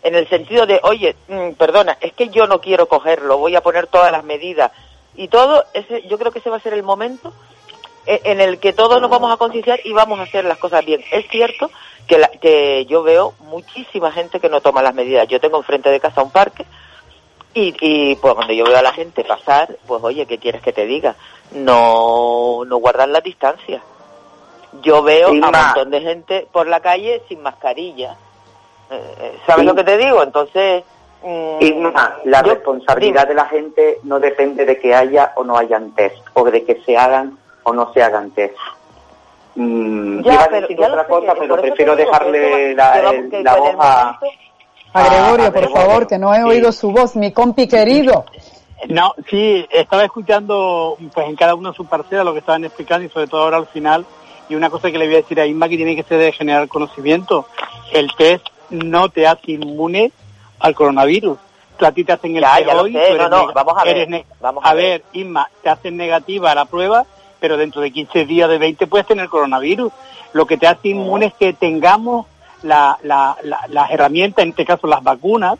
en 0.02 0.14
el 0.14 0.26
sentido 0.28 0.64
de, 0.64 0.80
oye, 0.82 1.14
mm, 1.28 1.52
perdona, 1.52 1.98
es 2.00 2.14
que 2.14 2.30
yo 2.30 2.46
no 2.46 2.60
quiero 2.60 2.88
cogerlo, 2.88 3.36
voy 3.36 3.54
a 3.54 3.62
poner 3.62 3.86
todas 3.86 4.10
las 4.10 4.24
medidas 4.24 4.72
y 5.16 5.28
todo, 5.28 5.64
ese, 5.74 6.02
yo 6.08 6.18
creo 6.18 6.32
que 6.32 6.38
ese 6.40 6.50
va 6.50 6.56
a 6.56 6.60
ser 6.60 6.74
el 6.74 6.82
momento 6.82 7.32
e- 8.06 8.20
en 8.24 8.40
el 8.40 8.58
que 8.58 8.72
todos 8.72 9.00
nos 9.00 9.10
vamos 9.10 9.32
a 9.32 9.36
concienciar 9.36 9.80
y 9.84 9.92
vamos 9.92 10.18
a 10.18 10.24
hacer 10.24 10.44
las 10.44 10.58
cosas 10.58 10.84
bien. 10.84 11.02
Es 11.10 11.26
cierto 11.28 11.70
que, 12.06 12.18
la- 12.18 12.28
que 12.28 12.84
yo 12.86 13.02
veo 13.02 13.34
muchísima 13.40 14.10
gente 14.12 14.40
que 14.40 14.48
no 14.48 14.60
toma 14.60 14.82
las 14.82 14.94
medidas. 14.94 15.28
Yo 15.28 15.40
tengo 15.40 15.56
enfrente 15.58 15.90
de 15.90 16.00
casa 16.00 16.22
un 16.22 16.30
parque 16.30 16.64
y, 17.54 17.74
y 17.80 18.16
pues 18.16 18.34
cuando 18.34 18.52
yo 18.52 18.64
veo 18.64 18.76
a 18.76 18.82
la 18.82 18.92
gente 18.92 19.24
pasar, 19.24 19.76
pues 19.86 20.02
oye, 20.02 20.26
¿qué 20.26 20.38
quieres 20.38 20.60
que 20.62 20.72
te 20.72 20.86
diga? 20.86 21.14
No, 21.52 22.64
no 22.66 22.76
guardan 22.78 23.12
la 23.12 23.20
distancia. 23.20 23.80
Yo 24.82 25.02
veo 25.02 25.28
a 25.28 25.30
un 25.30 25.40
montón 25.66 25.90
de 25.90 26.00
gente 26.00 26.48
por 26.50 26.66
la 26.66 26.80
calle 26.80 27.22
sin 27.28 27.40
mascarilla. 27.42 28.16
Eh, 28.90 29.14
eh, 29.20 29.38
¿Sabes 29.46 29.64
lo 29.64 29.74
que 29.74 29.84
te 29.84 29.96
digo? 29.96 30.22
Entonces... 30.22 30.82
mm, 31.24 31.62
Inma, 31.62 32.16
la 32.24 32.42
yo- 32.42 32.54
responsabilidad 32.54 33.22
dime. 33.22 33.28
de 33.28 33.34
la 33.34 33.46
gente 33.46 33.98
no 34.04 34.20
depende 34.20 34.64
de 34.64 34.78
que 34.78 34.94
haya 34.94 35.32
o 35.36 35.44
no 35.44 35.56
hayan 35.56 35.92
test, 35.94 36.16
o 36.34 36.44
de 36.44 36.64
que 36.64 36.80
se 36.84 36.96
hagan 36.96 37.38
o 37.64 37.72
no 37.72 37.92
se 37.92 38.02
hagan 38.02 38.30
test. 38.32 38.56
Mm, 39.56 40.22
Ya, 40.22 40.34
iba 40.34 40.44
a 40.44 40.48
decir 40.60 40.80
otra 40.80 41.06
cosa, 41.06 41.34
que 41.34 41.40
pero 41.40 41.56
prefiero 41.60 41.96
dejarle 41.96 42.68
eso 42.72 42.76
la, 42.76 42.88
va- 43.02 43.10
que 43.10 43.16
el- 43.18 43.30
que 43.30 43.42
la 43.42 43.52
en 43.54 43.60
voz 43.60 43.74
a... 43.78 44.18
A 44.96 45.02
Gregorio, 45.08 45.46
a 45.46 45.50
por 45.50 45.60
Gregorio. 45.62 45.76
favor, 45.86 46.06
que 46.06 46.18
no 46.18 46.34
he 46.34 46.42
oído 46.44 46.70
su 46.72 46.90
voz, 46.92 47.16
mi 47.16 47.32
compi 47.32 47.66
querido. 47.66 48.24
No, 48.88 49.14
sí, 49.30 49.66
estaba 49.70 50.04
escuchando 50.04 50.96
pues 51.12 51.26
en 51.28 51.34
cada 51.36 51.54
uno 51.54 51.72
su 51.72 51.84
parcela 51.86 52.22
lo 52.22 52.32
que 52.32 52.40
estaban 52.40 52.64
explicando 52.64 53.04
y 53.06 53.08
sobre 53.10 53.26
todo 53.26 53.42
ahora 53.42 53.56
al 53.56 53.66
final. 53.66 54.04
Y 54.48 54.54
una 54.54 54.70
cosa 54.70 54.90
que 54.92 54.98
le 54.98 55.06
voy 55.06 55.14
a 55.14 55.18
decir 55.18 55.40
a 55.40 55.46
Inma 55.46 55.68
que 55.68 55.76
tiene 55.76 55.96
que 55.96 56.02
ser 56.04 56.18
de 56.18 56.30
generar 56.32 56.68
conocimiento. 56.68 57.46
El 57.92 58.14
test 58.14 58.46
no 58.70 59.08
te 59.08 59.26
hace 59.26 59.52
inmune 59.52 60.12
al 60.60 60.74
coronavirus. 60.74 61.38
Tú 61.76 61.86
a 61.86 61.92
ti 61.92 62.04
te 62.04 62.12
hacen 62.12 62.36
el 62.36 62.42
Ya, 62.42 62.60
ya 62.60 62.80
hoy, 62.80 62.92
sé, 62.92 63.14
no, 63.28 63.52
vamos 63.52 63.74
a 63.78 63.84
ver, 63.84 64.24
vamos 64.40 64.64
a 64.64 64.70
a 64.70 64.74
ver. 64.74 64.84
ver, 65.00 65.04
Inma, 65.12 65.48
te 65.62 65.68
hacen 65.70 65.96
negativa 65.96 66.54
la 66.54 66.66
prueba, 66.66 67.04
pero 67.40 67.56
dentro 67.56 67.80
de 67.82 67.90
15 67.90 68.26
días, 68.26 68.48
de 68.48 68.58
20 68.58 68.86
puedes 68.86 69.06
tener 69.06 69.28
coronavirus. 69.28 69.92
Lo 70.32 70.46
que 70.46 70.56
te 70.56 70.66
hace 70.66 70.88
inmune 70.88 71.26
es 71.26 71.34
que 71.34 71.52
tengamos 71.52 72.26
la, 72.62 72.96
la, 73.02 73.36
la- 73.42 73.64
las 73.68 73.90
herramientas, 73.90 74.42
en 74.44 74.50
este 74.50 74.64
caso 74.64 74.86
las 74.86 75.02
vacunas, 75.02 75.58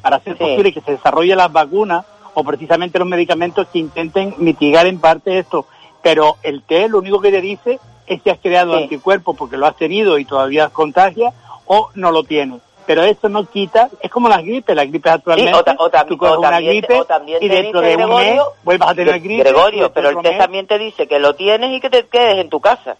para 0.00 0.16
hacer 0.16 0.36
Sí. 0.36 0.42
posible 0.44 0.72
que 0.72 0.80
se 0.80 0.92
desarrollen 0.92 1.36
las 1.38 1.52
vacunas 1.52 2.04
o 2.34 2.42
precisamente 2.44 2.98
los 2.98 3.06
medicamentos 3.08 3.68
que 3.72 3.78
intenten 3.78 4.34
mitigar 4.38 4.86
en 4.86 4.98
parte 5.00 5.38
esto. 5.38 5.66
Pero 6.02 6.36
el 6.42 6.62
test 6.62 6.90
lo 6.90 6.98
único 6.98 7.20
que 7.20 7.30
te 7.30 7.40
dice 7.40 7.78
es 8.06 8.20
si 8.22 8.30
has 8.30 8.38
creado 8.40 8.76
Sí. 8.76 8.82
anticuerpos 8.84 9.36
porque 9.36 9.56
lo 9.56 9.66
has 9.66 9.76
tenido 9.76 10.18
y 10.18 10.24
todavía 10.24 10.68
contagia 10.70 11.32
o 11.66 11.90
no 11.94 12.10
lo 12.10 12.24
tienes. 12.24 12.60
Pero 12.94 13.04
eso 13.06 13.28
no 13.30 13.46
quita, 13.46 13.88
es 14.00 14.10
como 14.10 14.28
las 14.28 14.42
gripes, 14.42 14.76
las 14.76 14.86
gripes 14.86 15.12
actualmente, 15.12 15.54
o 15.54 15.62
ta- 15.64 15.76
o 15.78 15.90
tam- 15.90 16.06
tú 16.06 16.18
coges 16.18 16.36
o 16.36 16.40
una 16.40 16.50
también 16.50 16.72
te- 16.80 16.86
gripe 16.86 17.00
o 17.00 17.04
también 17.06 17.38
y 17.42 17.48
dentro 17.48 17.80
de 17.80 17.96
un 17.96 18.14
mes 18.16 18.40
vuelvas 18.62 18.90
a 18.90 18.94
tener 18.94 19.20
gripe. 19.20 19.42
Gregorio, 19.44 19.92
pero 19.92 20.10
el 20.10 20.18
test 20.18 20.38
también 20.38 20.66
te 20.66 20.78
dice 20.78 21.06
que 21.08 21.18
lo 21.18 21.34
tienes 21.34 21.70
y 21.72 21.80
que 21.80 21.88
te 21.88 22.06
quedes 22.06 22.38
en 22.38 22.50
tu 22.50 22.60
casa. 22.60 22.96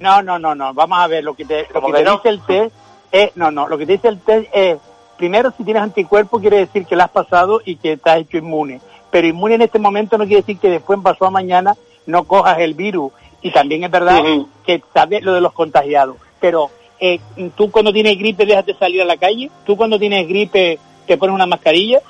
no, 0.00 0.20
no, 0.22 0.38
no, 0.38 0.54
no. 0.54 0.74
Vamos 0.74 0.98
a 0.98 1.06
ver, 1.06 1.24
lo 1.24 1.34
que 1.34 1.44
te, 1.46 1.62
lo 1.62 1.80
¿Cómo 1.80 1.86
que 1.88 1.94
te 2.00 2.04
no? 2.04 2.12
dice 2.16 2.28
el 2.28 2.40
test 2.42 2.74
es, 3.10 3.36
no, 3.36 3.50
no, 3.50 3.66
lo 3.66 3.78
que 3.78 3.86
te 3.86 3.92
dice 3.92 4.08
el 4.08 4.20
test 4.20 4.48
es, 4.52 4.78
primero 5.16 5.52
si 5.56 5.64
tienes 5.64 5.82
anticuerpos 5.82 6.40
quiere 6.40 6.58
decir 6.58 6.84
que 6.86 6.94
lo 6.94 7.02
has 7.04 7.10
pasado 7.10 7.60
y 7.64 7.76
que 7.76 7.98
has 8.04 8.16
hecho 8.18 8.36
inmune. 8.36 8.80
Pero 9.10 9.26
inmune 9.26 9.54
en 9.54 9.62
este 9.62 9.78
momento 9.78 10.18
no 10.18 10.26
quiere 10.26 10.42
decir 10.42 10.58
que 10.58 10.68
después 10.68 10.98
pasó 11.02 11.24
a 11.24 11.30
mañana 11.30 11.74
no 12.06 12.24
cojas 12.24 12.58
el 12.58 12.74
virus. 12.74 13.10
Y 13.40 13.50
también 13.52 13.84
es 13.84 13.90
verdad 13.90 14.20
que 14.66 14.82
sabes 14.92 15.22
lo 15.22 15.32
de 15.32 15.40
los 15.40 15.52
contagiados. 15.52 16.16
Pero 16.40 16.70
eh, 17.00 17.20
tú 17.56 17.70
cuando 17.70 17.92
tienes 17.92 18.18
gripe 18.18 18.44
dejas 18.46 18.66
de 18.66 18.74
salir 18.74 19.02
a 19.02 19.04
la 19.04 19.16
calle, 19.16 19.50
tú 19.66 19.76
cuando 19.76 19.98
tienes 19.98 20.26
gripe 20.28 20.78
te 21.06 21.16
pones 21.16 21.34
una 21.34 21.46
mascarilla. 21.46 22.00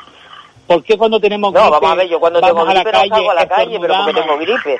¿Por 0.66 0.82
qué 0.82 0.98
cuando 0.98 1.18
tenemos 1.18 1.52
No, 1.52 1.60
gripe 1.60 1.70
vamos 1.70 1.90
a 1.90 1.94
ver, 1.94 2.08
yo 2.08 2.20
cuando 2.20 2.40
tengo 2.40 2.54
vamos 2.54 2.70
a 2.70 2.74
la 2.74 2.82
gripe 2.82 2.92
no 2.98 3.14
salgo 3.14 3.30
a 3.30 3.34
la 3.34 3.48
calle, 3.48 3.78
pero 3.80 3.94
porque 4.04 4.20
tengo 4.20 4.38
gripe. 4.38 4.78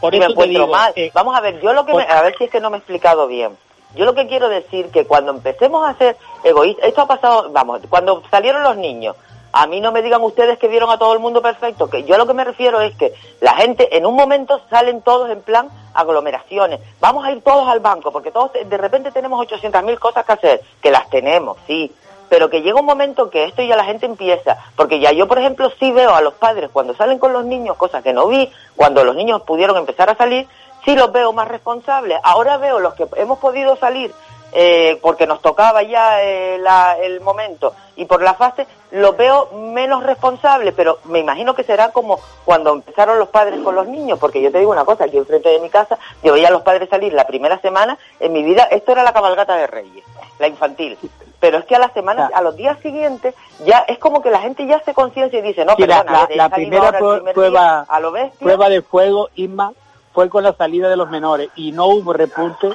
Por 0.00 0.12
me 0.12 0.18
eso 0.18 0.26
te 0.26 0.32
encuentro 0.32 0.62
digo, 0.64 0.72
mal. 0.72 0.92
eh, 0.96 1.10
Vamos 1.14 1.36
a 1.36 1.40
ver, 1.40 1.60
yo 1.62 1.72
lo 1.72 1.86
que 1.86 1.94
me- 1.94 2.02
a 2.02 2.22
ver 2.22 2.34
si 2.36 2.44
es 2.44 2.50
que 2.50 2.60
no 2.60 2.68
me 2.70 2.76
he 2.76 2.78
explicado 2.80 3.26
bien. 3.26 3.52
Yo 3.94 4.04
lo 4.04 4.14
que 4.14 4.26
quiero 4.26 4.48
decir 4.48 4.86
que 4.88 5.06
cuando 5.06 5.30
empecemos 5.32 5.88
a 5.88 5.94
ser 5.96 6.16
egoístas, 6.42 6.88
esto 6.88 7.02
ha 7.02 7.06
pasado, 7.06 7.48
vamos, 7.52 7.80
cuando 7.88 8.22
salieron 8.30 8.62
los 8.64 8.76
niños, 8.76 9.14
a 9.56 9.68
mí 9.68 9.80
no 9.80 9.92
me 9.92 10.02
digan 10.02 10.20
ustedes 10.22 10.58
que 10.58 10.66
vieron 10.66 10.90
a 10.90 10.98
todo 10.98 11.12
el 11.12 11.20
mundo 11.20 11.40
perfecto, 11.40 11.88
que 11.88 12.02
yo 12.02 12.18
lo 12.18 12.26
que 12.26 12.34
me 12.34 12.42
refiero 12.42 12.80
es 12.80 12.96
que 12.96 13.14
la 13.40 13.54
gente 13.54 13.96
en 13.96 14.04
un 14.04 14.16
momento 14.16 14.60
salen 14.68 15.00
todos 15.00 15.30
en 15.30 15.42
plan 15.42 15.68
aglomeraciones, 15.94 16.80
vamos 16.98 17.24
a 17.24 17.30
ir 17.30 17.40
todos 17.40 17.68
al 17.68 17.78
banco, 17.78 18.10
porque 18.10 18.32
todos 18.32 18.50
de 18.52 18.76
repente 18.76 19.12
tenemos 19.12 19.46
800.000 19.46 19.96
cosas 20.00 20.26
que 20.26 20.32
hacer, 20.32 20.60
que 20.82 20.90
las 20.90 21.08
tenemos, 21.08 21.56
sí, 21.68 21.94
pero 22.28 22.50
que 22.50 22.62
llega 22.62 22.80
un 22.80 22.86
momento 22.86 23.30
que 23.30 23.44
esto 23.44 23.62
ya 23.62 23.76
la 23.76 23.84
gente 23.84 24.06
empieza, 24.06 24.58
porque 24.74 24.98
ya 24.98 25.12
yo, 25.12 25.28
por 25.28 25.38
ejemplo, 25.38 25.70
sí 25.78 25.92
veo 25.92 26.12
a 26.16 26.20
los 26.20 26.34
padres 26.34 26.68
cuando 26.72 26.92
salen 26.94 27.20
con 27.20 27.32
los 27.32 27.44
niños, 27.44 27.76
cosas 27.76 28.02
que 28.02 28.12
no 28.12 28.26
vi, 28.26 28.50
cuando 28.74 29.04
los 29.04 29.14
niños 29.14 29.42
pudieron 29.42 29.76
empezar 29.76 30.10
a 30.10 30.16
salir, 30.16 30.48
sí 30.84 30.96
los 30.96 31.12
veo 31.12 31.32
más 31.32 31.46
responsables. 31.46 32.18
Ahora 32.24 32.56
veo 32.56 32.80
los 32.80 32.94
que 32.94 33.06
hemos 33.16 33.38
podido 33.38 33.76
salir 33.76 34.12
eh, 34.54 34.98
porque 35.02 35.26
nos 35.26 35.42
tocaba 35.42 35.82
ya 35.82 36.22
eh, 36.22 36.56
la- 36.58 36.96
el 36.98 37.20
momento 37.20 37.74
y 37.96 38.04
por 38.06 38.22
la 38.22 38.34
fase, 38.34 38.66
los 38.92 39.16
veo 39.16 39.50
menos 39.52 40.02
responsables, 40.04 40.72
pero 40.76 40.98
me 41.04 41.18
imagino 41.18 41.54
que 41.54 41.64
será 41.64 41.90
como 41.90 42.20
cuando 42.44 42.72
empezaron 42.72 43.18
los 43.18 43.28
padres 43.28 43.60
con 43.62 43.74
los 43.74 43.86
niños, 43.88 44.18
porque 44.18 44.40
yo 44.40 44.50
te 44.52 44.58
digo 44.60 44.70
una 44.70 44.84
cosa, 44.84 45.04
aquí 45.04 45.16
enfrente 45.16 45.48
de 45.48 45.58
mi 45.60 45.68
casa, 45.70 45.98
yo 46.22 46.32
veía 46.32 46.48
a 46.48 46.52
los 46.52 46.62
padres 46.62 46.88
salir 46.88 47.12
la 47.12 47.26
primera 47.26 47.58
semana, 47.58 47.98
en 48.20 48.32
mi 48.32 48.42
vida, 48.44 48.62
esto 48.70 48.92
era 48.92 49.02
la 49.02 49.12
cabalgata 49.12 49.56
de 49.56 49.66
Reyes, 49.66 50.04
la 50.38 50.46
infantil. 50.48 50.96
Pero 51.40 51.58
es 51.58 51.64
que 51.66 51.74
a 51.76 51.78
las 51.78 51.92
semanas, 51.92 52.30
a 52.34 52.40
los 52.40 52.56
días 52.56 52.78
siguientes, 52.80 53.34
ya 53.66 53.84
es 53.86 53.98
como 53.98 54.22
que 54.22 54.30
la 54.30 54.40
gente 54.40 54.64
ya 54.66 54.80
se 54.80 54.94
conciencia 54.94 55.38
y 55.40 55.42
dice, 55.42 55.64
no, 55.64 55.74
Sí, 55.76 55.86
la, 55.86 55.98
perdona, 56.04 56.26
la- 56.30 56.36
la 56.36 56.48
salido 56.48 56.70
primera 56.80 57.32
prueba, 57.34 57.60
día 57.60 57.86
a 57.88 58.00
lo 58.00 58.12
bestia. 58.12 58.38
prueba 58.40 58.68
de 58.70 58.80
fuego, 58.82 59.28
Isma, 59.34 59.72
fue 60.14 60.28
con 60.30 60.44
la 60.44 60.54
salida 60.54 60.88
de 60.88 60.96
los 60.96 61.10
menores 61.10 61.50
y 61.56 61.72
no 61.72 61.86
hubo 61.88 62.12
repunte 62.12 62.70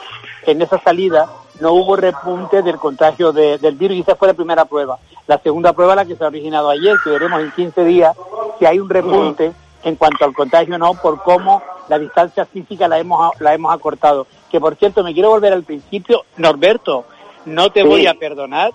en 0.46 0.62
esa 0.62 0.78
salida, 0.80 1.28
no 1.62 1.72
hubo 1.74 1.96
repunte 1.96 2.62
del 2.62 2.76
contagio 2.78 3.32
de- 3.32 3.58
del 3.58 3.76
virus 3.76 3.98
y 3.98 4.02
esa 4.02 4.16
fue 4.16 4.28
la 4.28 4.34
primera 4.34 4.66
prueba. 4.66 5.00
La 5.26 5.38
segunda 5.40 5.74
prueba, 5.74 5.96
la 5.96 6.06
que 6.06 6.16
se 6.16 6.24
ha 6.24 6.28
originado 6.28 6.70
ayer, 6.70 6.98
que 7.04 7.10
veremos 7.12 7.40
en 7.42 7.52
15 7.52 7.84
días 7.86 8.16
si 8.60 8.66
hay 8.66 8.80
un 8.80 8.90
repunte 8.90 9.54
en 9.84 9.96
cuanto 9.96 10.26
al 10.26 10.34
contagio 10.34 10.76
o 10.76 10.78
no, 10.78 10.94
por 10.96 11.24
cómo 11.24 11.64
la 11.88 11.98
distancia 11.98 12.46
física 12.46 12.88
la 12.90 13.00
hemos, 13.00 13.32
la 13.40 13.54
hemos 13.54 13.74
acortado. 13.74 14.28
Que 14.52 14.60
por 14.60 14.76
cierto, 14.76 15.04
me 15.04 15.14
quiero 15.14 15.30
volver 15.30 15.54
al 15.54 15.64
principio, 15.64 16.24
Norberto, 16.38 17.06
no 17.46 17.72
te 17.72 17.84
Sí. 17.84 17.88
voy 17.88 18.06
a 18.06 18.14
perdonar 18.16 18.74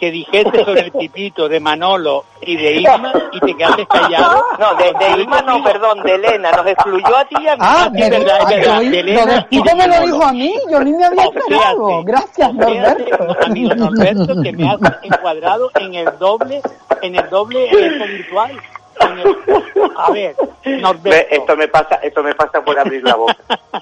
que 0.00 0.10
dijiste 0.10 0.64
sobre 0.64 0.80
el 0.80 0.92
tipito 0.92 1.46
de 1.48 1.60
Manolo 1.60 2.24
y 2.40 2.56
de 2.56 2.72
Isma 2.76 3.12
y 3.32 3.38
te 3.40 3.54
quedaste 3.54 3.86
callado. 3.86 4.42
No, 4.58 4.74
de, 4.76 4.84
de 5.14 5.20
Isma 5.20 5.42
no, 5.42 5.62
perdón, 5.62 6.02
de 6.02 6.14
Elena. 6.14 6.50
Nos 6.52 6.66
excluyó 6.66 7.16
a 7.16 7.24
ti 7.26 7.36
y 7.38 7.46
a 7.48 7.52
mí. 7.56 7.62
Ah, 7.62 7.90
sí, 7.94 8.00
me- 8.00 8.10
verdad, 8.10 8.38
es 8.40 8.46
verdad, 8.56 8.80
yo- 8.82 8.90
de 8.90 9.00
Elena 9.00 9.26
del 9.26 9.46
y 9.50 9.62
de 9.62 9.74
me 9.74 9.86
lo 9.86 10.00
dijo 10.06 10.24
a 10.24 10.32
mí, 10.32 10.54
yo 10.70 10.80
ni 10.80 10.92
me 10.92 11.04
había 11.04 11.22
fíjate. 11.30 12.02
Gracias, 12.04 12.54
Norberto. 12.54 13.36
Amigo 13.44 13.74
Norberto, 13.74 14.42
que 14.42 14.52
me 14.52 14.68
has 14.70 14.78
encuadrado 15.02 15.70
en 15.78 15.94
el 15.94 16.08
doble, 16.18 16.62
en 17.02 17.14
el 17.16 17.28
doble 17.28 17.68
virtual. 18.08 18.50
En 18.52 18.56
el- 18.56 18.79
A 19.00 20.10
ver, 20.12 20.36
Norberto. 20.64 21.34
Esto 21.34 21.56
me 21.56 21.68
pasa, 21.68 21.96
esto 21.96 22.22
me 22.22 22.34
pasa 22.34 22.62
por 22.62 22.78
abrir 22.78 23.02
la 23.04 23.16
boca. 23.16 23.36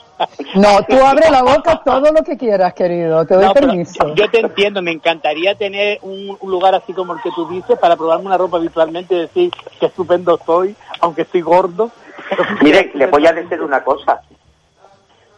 No, 0.54 0.82
tú 0.82 0.96
abre 1.04 1.30
la 1.30 1.42
boca 1.42 1.80
todo 1.84 2.10
lo 2.12 2.24
que 2.24 2.36
quieras, 2.36 2.74
querido. 2.74 3.24
Te 3.24 3.34
doy 3.34 3.44
No, 3.44 3.54
permiso. 3.54 4.14
yo 4.14 4.28
te 4.30 4.40
entiendo, 4.40 4.82
me 4.82 4.90
encantaría 4.90 5.54
tener 5.54 5.98
un, 6.02 6.36
un 6.40 6.50
lugar 6.50 6.74
así 6.74 6.92
como 6.92 7.12
el 7.14 7.20
que 7.22 7.30
tú 7.30 7.46
dices 7.48 7.78
para 7.78 7.94
probarme 7.96 8.26
una 8.26 8.36
ropa 8.36 8.58
virtualmente 8.58 9.14
y 9.14 9.18
decir 9.20 9.52
que 9.78 9.86
estupendo 9.86 10.36
soy, 10.44 10.74
aunque 11.00 11.22
estoy 11.22 11.42
gordo. 11.42 11.90
Mire, 12.62 12.90
le 12.94 13.06
voy 13.06 13.26
a 13.28 13.32
decir 13.32 13.62
una 13.62 13.84
cosa. 13.84 14.22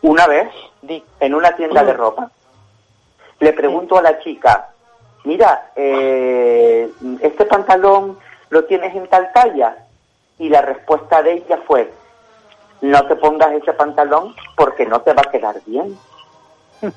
Una 0.02 0.26
vez, 0.26 0.48
en 1.20 1.34
una 1.34 1.52
tienda 1.56 1.84
de 1.84 1.92
ropa, 1.92 2.30
le 3.40 3.52
pregunto 3.52 3.98
a 3.98 4.02
la 4.02 4.18
chica, 4.20 4.70
mira, 5.24 5.72
eh, 5.76 6.90
¿este 7.20 7.44
pantalón 7.44 8.16
lo 8.50 8.64
tienes 8.64 8.94
en 8.94 9.08
tal 9.08 9.32
talla? 9.32 9.76
Y 10.38 10.48
la 10.48 10.62
respuesta 10.62 11.22
de 11.22 11.32
ella 11.34 11.58
fue, 11.66 11.92
no 12.82 13.06
te 13.06 13.16
pongas 13.16 13.52
ese 13.52 13.72
pantalón 13.72 14.34
porque 14.56 14.86
no 14.86 15.00
te 15.00 15.12
va 15.12 15.22
a 15.26 15.30
quedar 15.30 15.56
bien. 15.66 15.98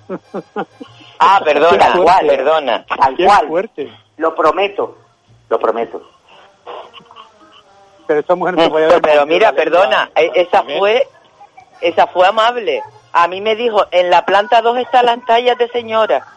Ah, 1.26 1.40
perdona, 1.42 1.78
Tal 1.78 2.04
cual, 2.04 2.28
perdona. 2.28 2.86
Tal 2.86 3.16
Qué 3.16 3.26
cual. 3.26 3.48
fuerte. 3.48 3.94
Lo 4.18 4.36
prometo, 4.36 4.98
lo 5.48 5.58
prometo. 5.58 6.02
Pero 8.06 8.20
esa 8.20 8.36
mujer 8.36 8.56
no 8.56 8.64
se 8.64 8.70
puede 8.70 9.02
Pero, 9.02 9.26
mira, 9.26 9.52
la 9.52 9.56
perdona, 9.56 10.12
esa 10.16 10.64
fue, 10.64 11.08
esa 11.80 12.08
fue 12.08 12.28
amable. 12.28 12.82
A 13.14 13.30
mí 13.30 13.40
me 13.40 13.56
dijo, 13.56 13.86
en 13.92 14.10
la 14.10 14.26
planta 14.26 14.62
2 14.62 14.80
están 14.80 15.06
las 15.06 15.24
tallas 15.26 15.58
de 15.58 15.70
señora. 15.70 16.28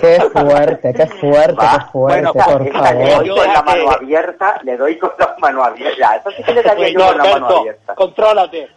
Qué 0.00 0.20
fuerte, 0.32 0.92
qué 0.92 1.06
fuerte, 1.06 1.64
qué 1.70 1.80
fuerte, 1.92 1.92
bueno, 1.92 2.32
por 2.32 2.62
Esta 2.66 2.92
le 2.94 3.06
favor. 3.10 3.26
doy 3.26 3.36
con 3.38 3.52
la 3.52 3.62
mano 3.62 3.90
abierta, 3.90 4.60
le 4.64 4.76
doy 4.76 4.98
con 4.98 5.10
la 5.18 5.36
mano 5.38 5.62
abierta. 5.64 6.16
Eso 6.16 6.30
sí 6.36 6.42
que 6.42 6.54
le 6.54 6.62
daría 6.62 6.84
Pues, 6.86 6.92
yo 6.94 7.06
con 7.06 7.18
la 7.18 7.24
mano 7.24 7.46
abierta. 7.58 7.94
contrólate. 7.94 8.68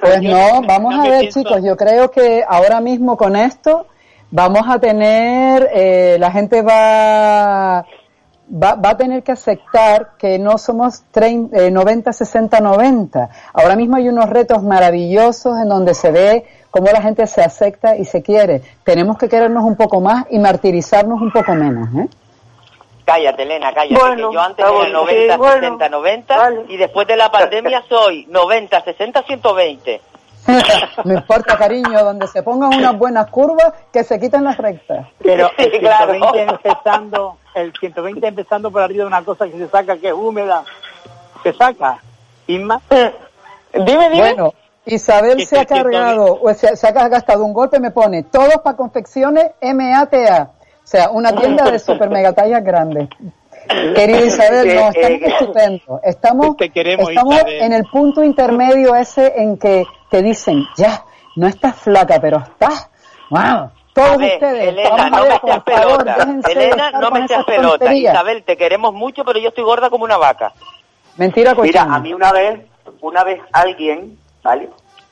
Pues 0.00 0.22
no, 0.22 0.62
vamos 0.62 0.94
no 0.94 1.02
a 1.02 1.08
ver 1.08 1.20
pienso- 1.20 1.40
chicos, 1.42 1.62
yo 1.64 1.76
creo 1.76 2.10
que 2.10 2.44
ahora 2.46 2.80
mismo 2.80 3.16
con 3.16 3.36
esto 3.36 3.86
vamos 4.30 4.62
a 4.68 4.78
tener, 4.78 5.68
eh, 5.72 6.16
la 6.20 6.30
gente 6.30 6.62
va, 6.62 7.84
va, 8.50 8.74
va 8.74 8.90
a 8.90 8.96
tener 8.96 9.22
que 9.22 9.32
aceptar 9.32 10.10
que 10.18 10.38
no 10.38 10.58
somos 10.58 11.04
30, 11.10 11.56
eh, 11.58 11.70
90, 11.70 12.12
60, 12.12 12.60
90. 12.60 13.30
Ahora 13.52 13.76
mismo 13.76 13.96
hay 13.96 14.08
unos 14.08 14.28
retos 14.28 14.62
maravillosos 14.62 15.58
en 15.60 15.68
donde 15.68 15.94
se 15.94 16.10
ve 16.12 16.44
cómo 16.74 16.90
la 16.90 17.00
gente 17.00 17.24
se 17.28 17.40
acepta 17.40 17.96
y 17.96 18.04
se 18.04 18.20
quiere. 18.20 18.60
Tenemos 18.82 19.16
que 19.16 19.28
querernos 19.28 19.62
un 19.62 19.76
poco 19.76 20.00
más 20.00 20.26
y 20.28 20.40
martirizarnos 20.40 21.20
un 21.22 21.30
poco 21.30 21.54
menos. 21.54 21.88
¿eh? 21.96 22.08
Cállate, 23.04 23.44
Elena, 23.44 23.72
cállate. 23.72 23.94
Bueno, 23.94 24.30
que 24.30 24.34
yo 24.34 24.40
antes 24.40 24.58
era 24.58 24.72
bueno, 24.72 25.02
90, 25.04 25.34
sí, 25.34 25.38
bueno, 25.38 25.60
60, 25.60 25.88
90 25.88 26.36
vale. 26.36 26.64
y 26.68 26.76
después 26.76 27.06
de 27.06 27.16
la 27.16 27.30
pandemia 27.30 27.84
soy 27.88 28.26
90, 28.26 28.80
60, 28.82 29.22
120. 29.22 30.00
no 31.04 31.14
importa, 31.14 31.56
cariño, 31.56 32.02
donde 32.02 32.26
se 32.26 32.42
pongan 32.42 32.74
unas 32.76 32.98
buenas 32.98 33.30
curvas, 33.30 33.72
que 33.92 34.02
se 34.02 34.18
quiten 34.18 34.42
las 34.42 34.56
rectas. 34.58 35.06
Pero 35.22 35.52
el 35.56 35.70
Sí, 35.70 35.78
claro. 35.78 36.12
120 36.14 36.42
empezando, 36.54 37.36
el 37.54 37.72
120 37.78 38.26
empezando 38.26 38.72
por 38.72 38.82
arriba 38.82 39.04
de 39.04 39.06
una 39.06 39.22
cosa 39.22 39.46
que 39.46 39.58
se 39.58 39.68
saca 39.68 39.96
que 39.96 40.08
es 40.08 40.12
húmeda. 40.12 40.64
Se 41.44 41.52
saca. 41.52 41.98
Isma. 42.48 42.80
Dime, 43.72 44.10
dime. 44.10 44.34
Bueno, 44.34 44.54
Isabel 44.86 45.44
se 45.46 45.58
ha 45.58 45.64
cargado, 45.64 46.38
o 46.42 46.52
se, 46.54 46.76
se 46.76 46.86
ha 46.86 46.92
gastado 47.08 47.44
un 47.44 47.52
golpe, 47.52 47.80
me 47.80 47.90
pone 47.90 48.24
todos 48.24 48.56
para 48.62 48.76
confecciones 48.76 49.52
MATA. 49.62 50.50
O 50.82 50.86
sea, 50.86 51.10
una 51.10 51.32
tienda 51.34 51.70
de 51.70 51.78
super 51.78 52.10
mega 52.10 52.32
tallas 52.32 52.62
grandes. 52.62 53.08
Querida 53.94 54.20
Isabel, 54.26 54.74
no, 54.76 54.90
Eh, 54.92 55.20
estamos 55.24 55.56
eh. 55.56 55.82
Estamos, 56.02 56.56
Te 56.58 56.70
queremos, 56.70 57.08
estamos 57.08 57.34
Isabel. 57.36 57.62
en 57.62 57.72
el 57.72 57.84
punto 57.84 58.22
intermedio 58.22 58.94
ese 58.94 59.32
en 59.40 59.56
que 59.56 59.86
te 60.10 60.20
dicen, 60.22 60.64
ya, 60.76 61.02
no 61.36 61.46
estás 61.46 61.76
flaca, 61.76 62.18
pero 62.20 62.38
estás, 62.38 62.90
wow. 63.30 63.70
Todos 63.94 64.18
ver, 64.18 64.34
ustedes, 64.34 64.68
Elena, 64.68 65.08
no 65.08 65.22
me 65.24 65.38
seas 65.38 65.62
pelota. 65.62 66.16
Elena, 66.50 66.90
no 66.90 67.10
me 67.12 67.18
seas 67.20 67.30
esas 67.30 67.44
pelota. 67.44 67.78
tonterías. 67.78 68.14
Isabel, 68.14 68.42
te 68.42 68.56
queremos 68.56 68.92
mucho, 68.92 69.24
pero 69.24 69.38
yo 69.38 69.48
estoy 69.48 69.62
gorda 69.64 69.88
como 69.88 70.04
una 70.04 70.16
vaca. 70.18 70.52
Mentira 71.16 71.54
Mira, 71.54 71.80
cochina. 71.84 71.94
a 71.96 72.00
mí 72.00 72.12
una 72.12 72.32
vez, 72.32 72.60
una 73.00 73.22
vez 73.22 73.40
alguien, 73.52 74.18
¿vale? 74.44 74.68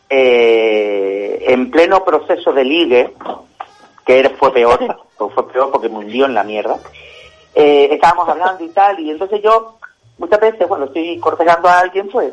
Eh, 0.08 1.42
en 1.48 1.70
pleno 1.70 2.04
proceso 2.04 2.52
de 2.52 2.64
ligue, 2.64 3.14
que 4.04 4.28
fue 4.38 4.52
peor, 4.52 4.78
pues 5.18 5.34
fue 5.34 5.48
peor 5.48 5.72
porque 5.72 5.88
me 5.88 5.98
hundió 5.98 6.26
en 6.26 6.34
la 6.34 6.44
mierda, 6.44 6.78
eh, 7.54 7.88
estábamos 7.90 8.28
hablando 8.28 8.62
y 8.62 8.68
tal, 8.68 9.00
y 9.00 9.10
entonces 9.10 9.42
yo, 9.42 9.78
muchas 10.18 10.38
veces, 10.38 10.66
cuando 10.66 10.86
estoy 10.86 11.18
cortejando 11.18 11.68
a 11.68 11.80
alguien, 11.80 12.08
pues, 12.08 12.32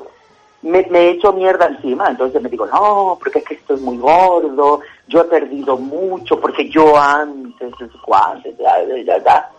me, 0.61 0.85
me 0.89 1.11
echo 1.11 1.31
mierda 1.31 1.67
encima, 1.67 2.09
entonces 2.09 2.41
me 2.41 2.49
digo, 2.49 2.65
no, 2.65 3.17
porque 3.17 3.39
es 3.39 3.45
que 3.45 3.53
estoy 3.53 3.79
muy 3.79 3.97
gordo, 3.97 4.81
yo 5.07 5.21
he 5.21 5.25
perdido 5.25 5.77
mucho, 5.77 6.39
porque 6.39 6.69
yo 6.69 6.97
antes, 6.97 7.73
cuánto, 8.05 8.49
ya, 8.59 8.75
ya, 9.05 9.23
ya. 9.23 9.49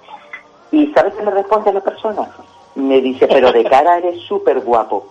¿Y 0.72 0.92
sabes 0.92 1.14
qué 1.14 1.22
me 1.22 1.30
responde 1.30 1.72
la 1.72 1.80
persona? 1.80 2.30
Me 2.74 3.00
dice, 3.00 3.26
pero 3.26 3.50
de 3.50 3.64
cara 3.64 3.96
eres 3.96 4.20
súper 4.20 4.60
guapo. 4.60 5.08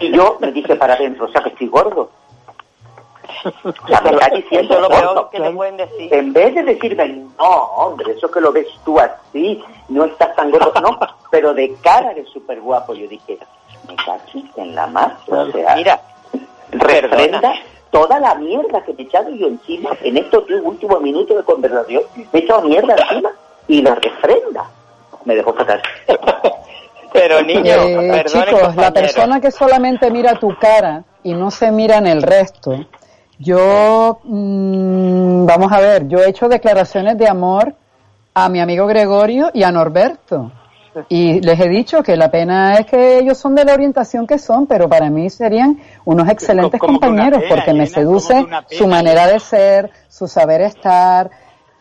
Y 0.00 0.12
yo 0.12 0.38
me 0.40 0.52
dije 0.52 0.76
para 0.76 0.94
adentro, 0.94 1.26
o 1.26 1.28
sea 1.28 1.42
que 1.42 1.50
estoy 1.50 1.68
gordo. 1.68 2.10
O 3.44 3.86
sea, 3.88 4.00
me 4.02 4.10
está 4.10 4.28
diciendo 4.28 4.80
lo 4.80 4.88
peor 4.88 5.30
que 5.30 5.40
te 5.40 5.50
pueden 5.50 5.76
decir. 5.76 6.14
En 6.14 6.32
vez 6.32 6.54
de 6.54 6.62
decirme, 6.62 7.08
no, 7.38 7.44
hombre, 7.44 8.12
eso 8.12 8.30
que 8.30 8.40
lo 8.40 8.52
ves 8.52 8.66
tú 8.84 8.98
así, 8.98 9.62
no 9.88 10.04
estás 10.04 10.34
tan 10.36 10.50
gordo, 10.50 10.72
no, 10.80 10.98
pero 11.30 11.52
de 11.54 11.74
cara 11.82 12.12
eres 12.12 12.28
súper 12.28 12.60
guapo. 12.60 12.94
Yo 12.94 13.08
dije, 13.08 13.38
me 13.88 13.96
cachis 13.96 14.44
en 14.56 14.74
la 14.74 14.86
masa, 14.86 15.18
o 15.28 15.50
sea, 15.50 15.74
Mira, 15.76 16.00
refrenda 16.70 17.54
toda 17.90 18.18
la 18.20 18.34
mierda 18.36 18.82
que 18.82 18.94
me 18.94 19.02
he 19.02 19.06
echado 19.06 19.30
yo 19.30 19.46
encima 19.46 19.90
en 20.02 20.16
estos 20.16 20.44
últimos 20.62 21.00
minutos 21.00 21.36
de 21.36 21.44
conversación. 21.44 22.02
Me 22.32 22.40
he 22.40 22.42
echado 22.42 22.62
mierda 22.62 22.94
encima 22.96 23.30
y 23.68 23.82
la 23.82 23.94
refrenda. 23.94 24.70
Me 25.24 25.36
dejó 25.36 25.52
fatal. 25.52 25.80
Pero 27.12 27.42
niño, 27.42 27.62
Eh, 27.64 28.24
chicos, 28.26 28.76
la 28.76 28.92
persona 28.92 29.40
que 29.40 29.50
solamente 29.50 30.10
mira 30.10 30.38
tu 30.38 30.56
cara 30.58 31.04
y 31.22 31.34
no 31.34 31.50
se 31.50 31.70
mira 31.70 31.98
en 31.98 32.06
el 32.06 32.22
resto, 32.22 32.86
yo, 33.38 34.20
mm, 34.24 35.46
vamos 35.46 35.72
a 35.72 35.80
ver, 35.80 36.08
yo 36.08 36.18
he 36.18 36.28
hecho 36.28 36.48
declaraciones 36.48 37.18
de 37.18 37.28
amor 37.28 37.74
a 38.34 38.48
mi 38.48 38.60
amigo 38.60 38.86
Gregorio 38.86 39.50
y 39.52 39.62
a 39.62 39.72
Norberto. 39.72 40.52
Y 41.08 41.40
les 41.40 41.58
he 41.58 41.68
dicho 41.68 42.02
que 42.02 42.16
la 42.16 42.30
pena 42.30 42.74
es 42.74 42.86
que 42.86 43.18
ellos 43.18 43.38
son 43.38 43.54
de 43.54 43.64
la 43.64 43.72
orientación 43.72 44.26
que 44.26 44.38
son, 44.38 44.66
pero 44.66 44.88
para 44.90 45.08
mí 45.08 45.30
serían 45.30 45.78
unos 46.04 46.28
excelentes 46.28 46.78
compañeros 46.78 47.40
pena, 47.40 47.54
porque 47.54 47.72
me 47.72 47.86
seduce 47.86 48.34
pena, 48.34 48.66
su 48.70 48.86
manera 48.86 49.26
de 49.26 49.40
ser, 49.40 49.90
su 50.08 50.28
saber 50.28 50.60
estar, 50.60 51.30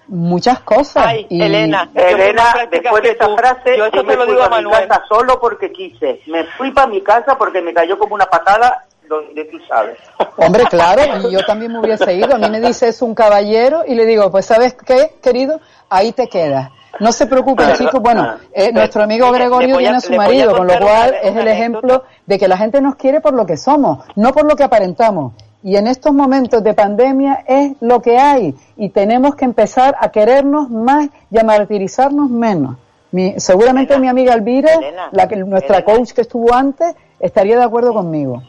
muchas 0.08 0.60
cosas. 0.62 1.06
Ay, 1.08 1.26
y 1.30 1.42
Elena, 1.42 1.90
Elena, 1.94 2.68
después 2.70 3.04
de 3.04 3.12
esa 3.12 3.26
tú. 3.28 3.38
frase, 3.38 3.78
yo 3.78 3.86
eso 3.86 4.04
me 4.04 4.14
te 4.14 4.18
lo 4.18 4.26
digo 4.26 4.44
a 4.44 4.50
Manuel. 4.50 4.88
casa 4.88 5.04
solo 5.08 5.40
porque 5.40 5.72
quise. 5.72 6.22
Me 6.28 6.44
fui 6.58 6.72
para 6.72 6.88
mi 6.88 7.02
casa 7.02 7.38
porque 7.38 7.62
me 7.62 7.74
cayó 7.74 7.98
como 7.98 8.16
una 8.16 8.26
patada 8.26 8.86
donde 9.08 9.46
tú 9.46 9.58
sabes. 9.68 9.98
Hombre, 10.38 10.64
claro, 10.70 11.02
y 11.28 11.32
yo 11.34 11.40
también 11.46 11.74
me 11.74 11.80
hubiese 11.80 12.14
ido. 12.14 12.34
A 12.36 12.38
mí 12.38 12.50
me 12.50 12.62
dice 12.62 12.88
es 12.88 13.02
un 13.02 13.14
caballero 13.14 13.84
y 13.86 13.96
le 13.96 14.06
digo, 14.06 14.32
pues 14.32 14.46
¿sabes 14.46 14.74
qué, 14.86 15.16
querido? 15.22 15.60
Ahí 15.90 16.12
te 16.14 16.28
quedas. 16.28 16.70
No 17.00 17.12
se 17.12 17.26
preocupen, 17.26 17.74
chicos. 17.74 18.02
Bueno, 18.02 18.36
eh, 18.54 18.72
nuestro 18.72 19.04
amigo 19.04 19.32
Gregorio 19.32 19.78
tiene 19.78 19.98
a 19.98 20.02
su 20.02 20.14
marido, 20.14 20.56
con 20.56 20.68
lo 20.68 20.78
cual 20.78 21.16
es 21.22 21.32
una 21.32 21.42
el 21.42 21.48
anécdota. 21.48 21.52
ejemplo 21.52 22.04
de 22.26 22.38
que 22.40 22.48
la 22.48 22.58
gente 22.58 22.82
nos 22.82 22.96
quiere 22.96 23.22
por 23.22 23.34
lo 23.34 23.46
que 23.46 23.58
somos, 23.58 24.06
no 24.16 24.32
por 24.34 24.46
lo 24.46 24.56
que 24.56 24.64
aparentamos. 24.64 25.34
Y 25.64 25.76
en 25.76 25.88
estos 25.88 26.12
momentos 26.14 26.64
de 26.64 26.74
pandemia 26.74 27.44
es 27.48 27.74
lo 27.82 28.02
que 28.02 28.18
hay 28.18 28.56
y 28.78 28.90
tenemos 28.90 29.36
que 29.36 29.46
empezar 29.46 29.96
a 30.00 30.10
querernos 30.12 30.70
más 30.70 31.10
y 31.30 31.38
a 31.40 31.44
martirizarnos 31.44 32.30
menos. 32.30 32.78
Mi- 33.12 33.40
seguramente 33.40 34.00
mi 34.00 34.08
amiga 34.08 34.34
Elvira, 34.34 34.74
Elena, 34.74 35.10
la 35.12 35.28
que, 35.28 35.36
nuestra 35.38 35.78
Elena. 35.80 35.94
coach 35.94 36.12
que 36.14 36.22
estuvo 36.22 36.54
antes, 36.54 36.96
estaría 37.20 37.58
de 37.58 37.64
acuerdo 37.64 37.94
conmigo. 37.94 38.42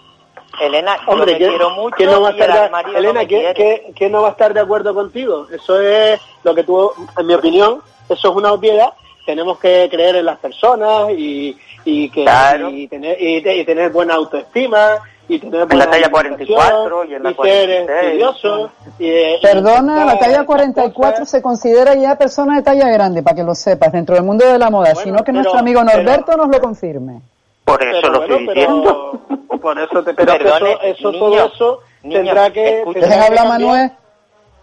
Elena, 0.61 0.97
yo 1.07 1.13
Hombre, 1.13 1.33
¿qué, 1.39 1.49
quiero 1.49 1.71
mucho 1.71 1.97
qué 1.97 2.07
no 2.07 2.21
va 2.23 2.29
a 2.29 2.31
estar 2.33 2.53
de- 2.53 2.71
no 2.93 2.99
Elena, 2.99 3.21
¿qué, 3.21 3.27
quiere. 3.27 3.55
qué- 3.55 3.93
qué 3.95 4.09
no 4.09 4.23
va 4.23 4.29
a 4.29 4.31
estar 4.33 4.55
de 4.55 4.61
acuerdo 4.61 4.95
contigo? 4.95 5.47
Eso 5.53 5.81
es 5.81 6.21
lo 6.45 6.55
que 6.55 6.63
tú, 6.65 6.91
en 7.19 7.27
mi 7.27 7.35
opinión, 7.35 7.81
eso 8.09 8.31
es 8.31 8.37
una 8.37 8.53
obviedad. 8.53 8.93
Tenemos 9.27 9.59
que 9.59 9.89
creer 9.91 10.17
en 10.17 10.27
las 10.27 10.39
personas 10.39 11.11
y, 11.17 11.57
y 11.85 12.09
que 12.11 12.23
Claro. 12.23 12.71
y 12.71 12.87
tener 12.89 13.21
y, 13.21 13.43
te- 13.43 13.57
y 13.57 13.65
tener 13.65 13.91
buena 13.91 14.15
autoestima 14.15 14.97
y 15.29 15.39
tener 15.39 15.67
En 15.71 15.79
la 15.79 15.89
talla 15.91 16.07
alimentación, 16.07 16.11
44 16.57 17.05
y 17.05 17.15
en 17.15 17.23
la 17.23 17.29
ser 17.31 17.37
46. 17.37 17.89
estudioso. 18.03 18.71
y, 18.99 19.09
eh, 19.09 19.39
Perdona, 19.41 20.05
la 20.05 20.19
talla 20.19 20.33
estas 20.33 20.47
44 20.47 21.13
cosas. 21.13 21.29
se 21.31 21.41
considera 21.43 21.95
ya 21.95 22.17
persona 22.17 22.57
de 22.57 22.63
talla 22.63 22.89
grande, 22.91 23.23
para 23.23 23.37
que 23.37 23.43
lo 23.45 23.55
sepas, 23.55 23.93
dentro 23.93 24.15
del 24.15 24.25
mundo 24.25 24.45
de 24.47 24.59
la 24.59 24.69
moda, 24.71 24.91
Bueno, 24.95 25.01
sino 25.05 25.17
que 25.19 25.25
pero- 25.27 25.39
nuestro 25.39 25.59
amigo 25.59 25.81
pero- 25.87 26.03
Norberto 26.03 26.37
nos 26.37 26.49
lo 26.49 26.61
confirme. 26.61 27.21
Por 27.65 27.83
eso 27.83 27.99
Pero 28.01 28.13
lo 28.13 28.19
bueno, 28.19 28.35
estoy 28.35 28.47
pero- 28.47 28.61
diciendo. 28.61 29.21
Por 29.63 29.79
eso 29.79 30.03
te 30.03 30.15
pero 30.15 30.33
Perdone, 30.33 30.73
eso, 30.73 30.81
eso 30.83 31.13
niño, 31.13 31.21
todo 31.21 31.45
eso 31.47 31.81
niño, 32.03 32.17
tendrá 32.19 32.51
que. 32.51 32.79
escucha. 32.79 33.01
tendrá 33.01 33.09
¿Dejas 33.17 33.31
que 33.31 33.39
hablar, 33.39 33.49
cambiar. 33.49 33.71
Manuel? 33.71 33.93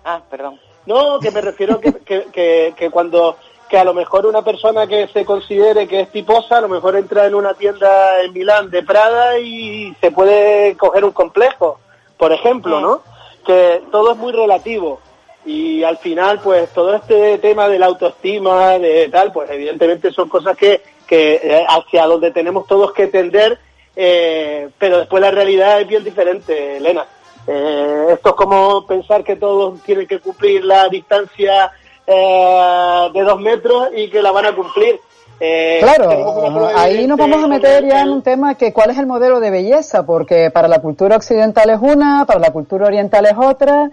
Ah, 0.04 0.22
perdón. 0.30 0.60
No, 0.86 1.20
que 1.20 1.32
me 1.32 1.42
refiero 1.42 1.80
que, 1.80 1.94
que, 1.94 2.24
que, 2.34 2.74
que 2.76 2.90
cuando 2.90 3.38
que 3.70 3.78
a 3.78 3.84
lo 3.84 3.94
mejor 3.94 4.26
una 4.26 4.42
persona 4.42 4.88
que 4.88 5.08
se 5.10 5.24
considere 5.24 5.88
que 5.88 6.02
es 6.02 6.12
tiposa, 6.12 6.58
a 6.58 6.62
lo 6.62 6.70
mejor 6.70 6.96
entra 6.96 7.26
en 7.26 7.36
una 7.36 7.54
tienda 7.54 8.22
en 8.24 8.34
Milán 8.34 8.70
de 8.70 8.84
Prada 8.84 9.40
y 9.40 9.96
se 10.02 10.12
puede 10.12 10.76
coger 10.76 11.06
un 11.06 11.12
complejo, 11.12 11.80
por 12.18 12.34
ejemplo, 12.34 12.82
¿no? 12.82 13.02
Que 13.46 13.84
todo 13.92 14.12
es 14.12 14.18
muy 14.18 14.34
relativo 14.34 15.00
y 15.46 15.84
al 15.84 15.98
final, 15.98 16.40
pues 16.44 16.70
todo 16.74 16.96
este 16.96 17.38
tema 17.38 17.68
de 17.68 17.80
la 17.80 17.88
autoestima, 17.88 18.78
de 18.78 19.08
tal, 19.10 19.32
pues 19.32 19.50
evidentemente 19.50 20.12
son 20.12 20.30
cosas 20.30 20.58
que, 20.58 20.82
que 21.08 21.40
eh, 21.42 21.66
hacia 21.68 22.06
donde 22.06 22.32
tenemos 22.32 22.68
todos 22.68 22.92
que 22.94 23.08
tender, 23.08 23.58
eh, 23.96 24.70
pero 24.78 25.00
después 25.00 25.22
la 25.22 25.32
realidad 25.32 25.82
es 25.82 25.88
bien 25.88 26.04
diferente, 26.04 26.78
Elena. 26.78 27.06
Eh, 27.48 28.08
esto 28.12 28.30
es 28.30 28.36
como 28.36 28.86
pensar 28.86 29.24
que 29.24 29.38
todos 29.38 29.82
tienen 29.84 30.08
que 30.08 30.20
cumplir 30.20 30.66
la 30.66 30.88
distancia 30.90 31.72
eh, 32.12 33.10
de 33.14 33.22
dos 33.22 33.40
metros 33.40 33.90
y 33.96 34.10
que 34.10 34.22
la 34.22 34.32
van 34.32 34.48
a 34.48 34.56
cumplir. 34.56 35.00
Eh, 35.40 35.78
Claro, 35.82 36.10
ahí 36.76 37.08
nos 37.08 37.18
vamos 37.18 37.42
a 37.44 37.48
meter 37.48 37.86
ya 37.88 38.02
en 38.02 38.10
un 38.10 38.22
tema 38.22 38.56
que 38.56 38.74
cuál 38.74 38.90
es 38.90 38.98
el 38.98 39.06
modelo 39.06 39.40
de 39.40 39.52
belleza, 39.52 40.06
porque 40.06 40.52
para 40.52 40.68
la 40.68 40.82
cultura 40.82 41.16
occidental 41.16 41.70
es 41.70 41.80
una, 41.80 42.26
para 42.26 42.40
la 42.40 42.52
cultura 42.52 42.88
oriental 42.88 43.26
es 43.26 43.36
otra. 43.38 43.90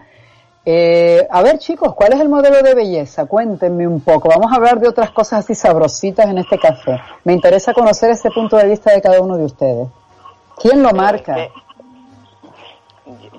Eh, 0.69 1.25
a 1.31 1.43
ver 1.43 1.59
chicos, 1.61 1.95
¿cuál 1.95 2.15
es 2.15 2.21
el 2.21 2.29
modelo 2.29 2.61
de 2.63 2.75
belleza? 2.75 3.27
Cuéntenme 3.27 3.87
un 3.87 4.01
poco. 4.01 4.29
Vamos 4.29 4.51
a 4.53 4.57
hablar 4.57 4.81
de 4.81 4.89
otras 4.89 5.13
cosas 5.13 5.45
así 5.45 5.55
sabrositas 5.55 6.27
en 6.27 6.39
este 6.39 6.59
café. 6.59 7.01
Me 7.23 7.33
interesa 7.35 7.73
conocer 7.73 8.11
ese 8.11 8.31
punto 8.33 8.57
de 8.57 8.67
vista 8.67 8.91
de 8.93 9.01
cada 9.01 9.21
uno 9.21 9.37
de 9.37 9.45
ustedes. 9.45 9.87
¿Quién 10.61 10.83
lo 10.83 10.91
marca? 10.91 11.35
que- 11.37 11.53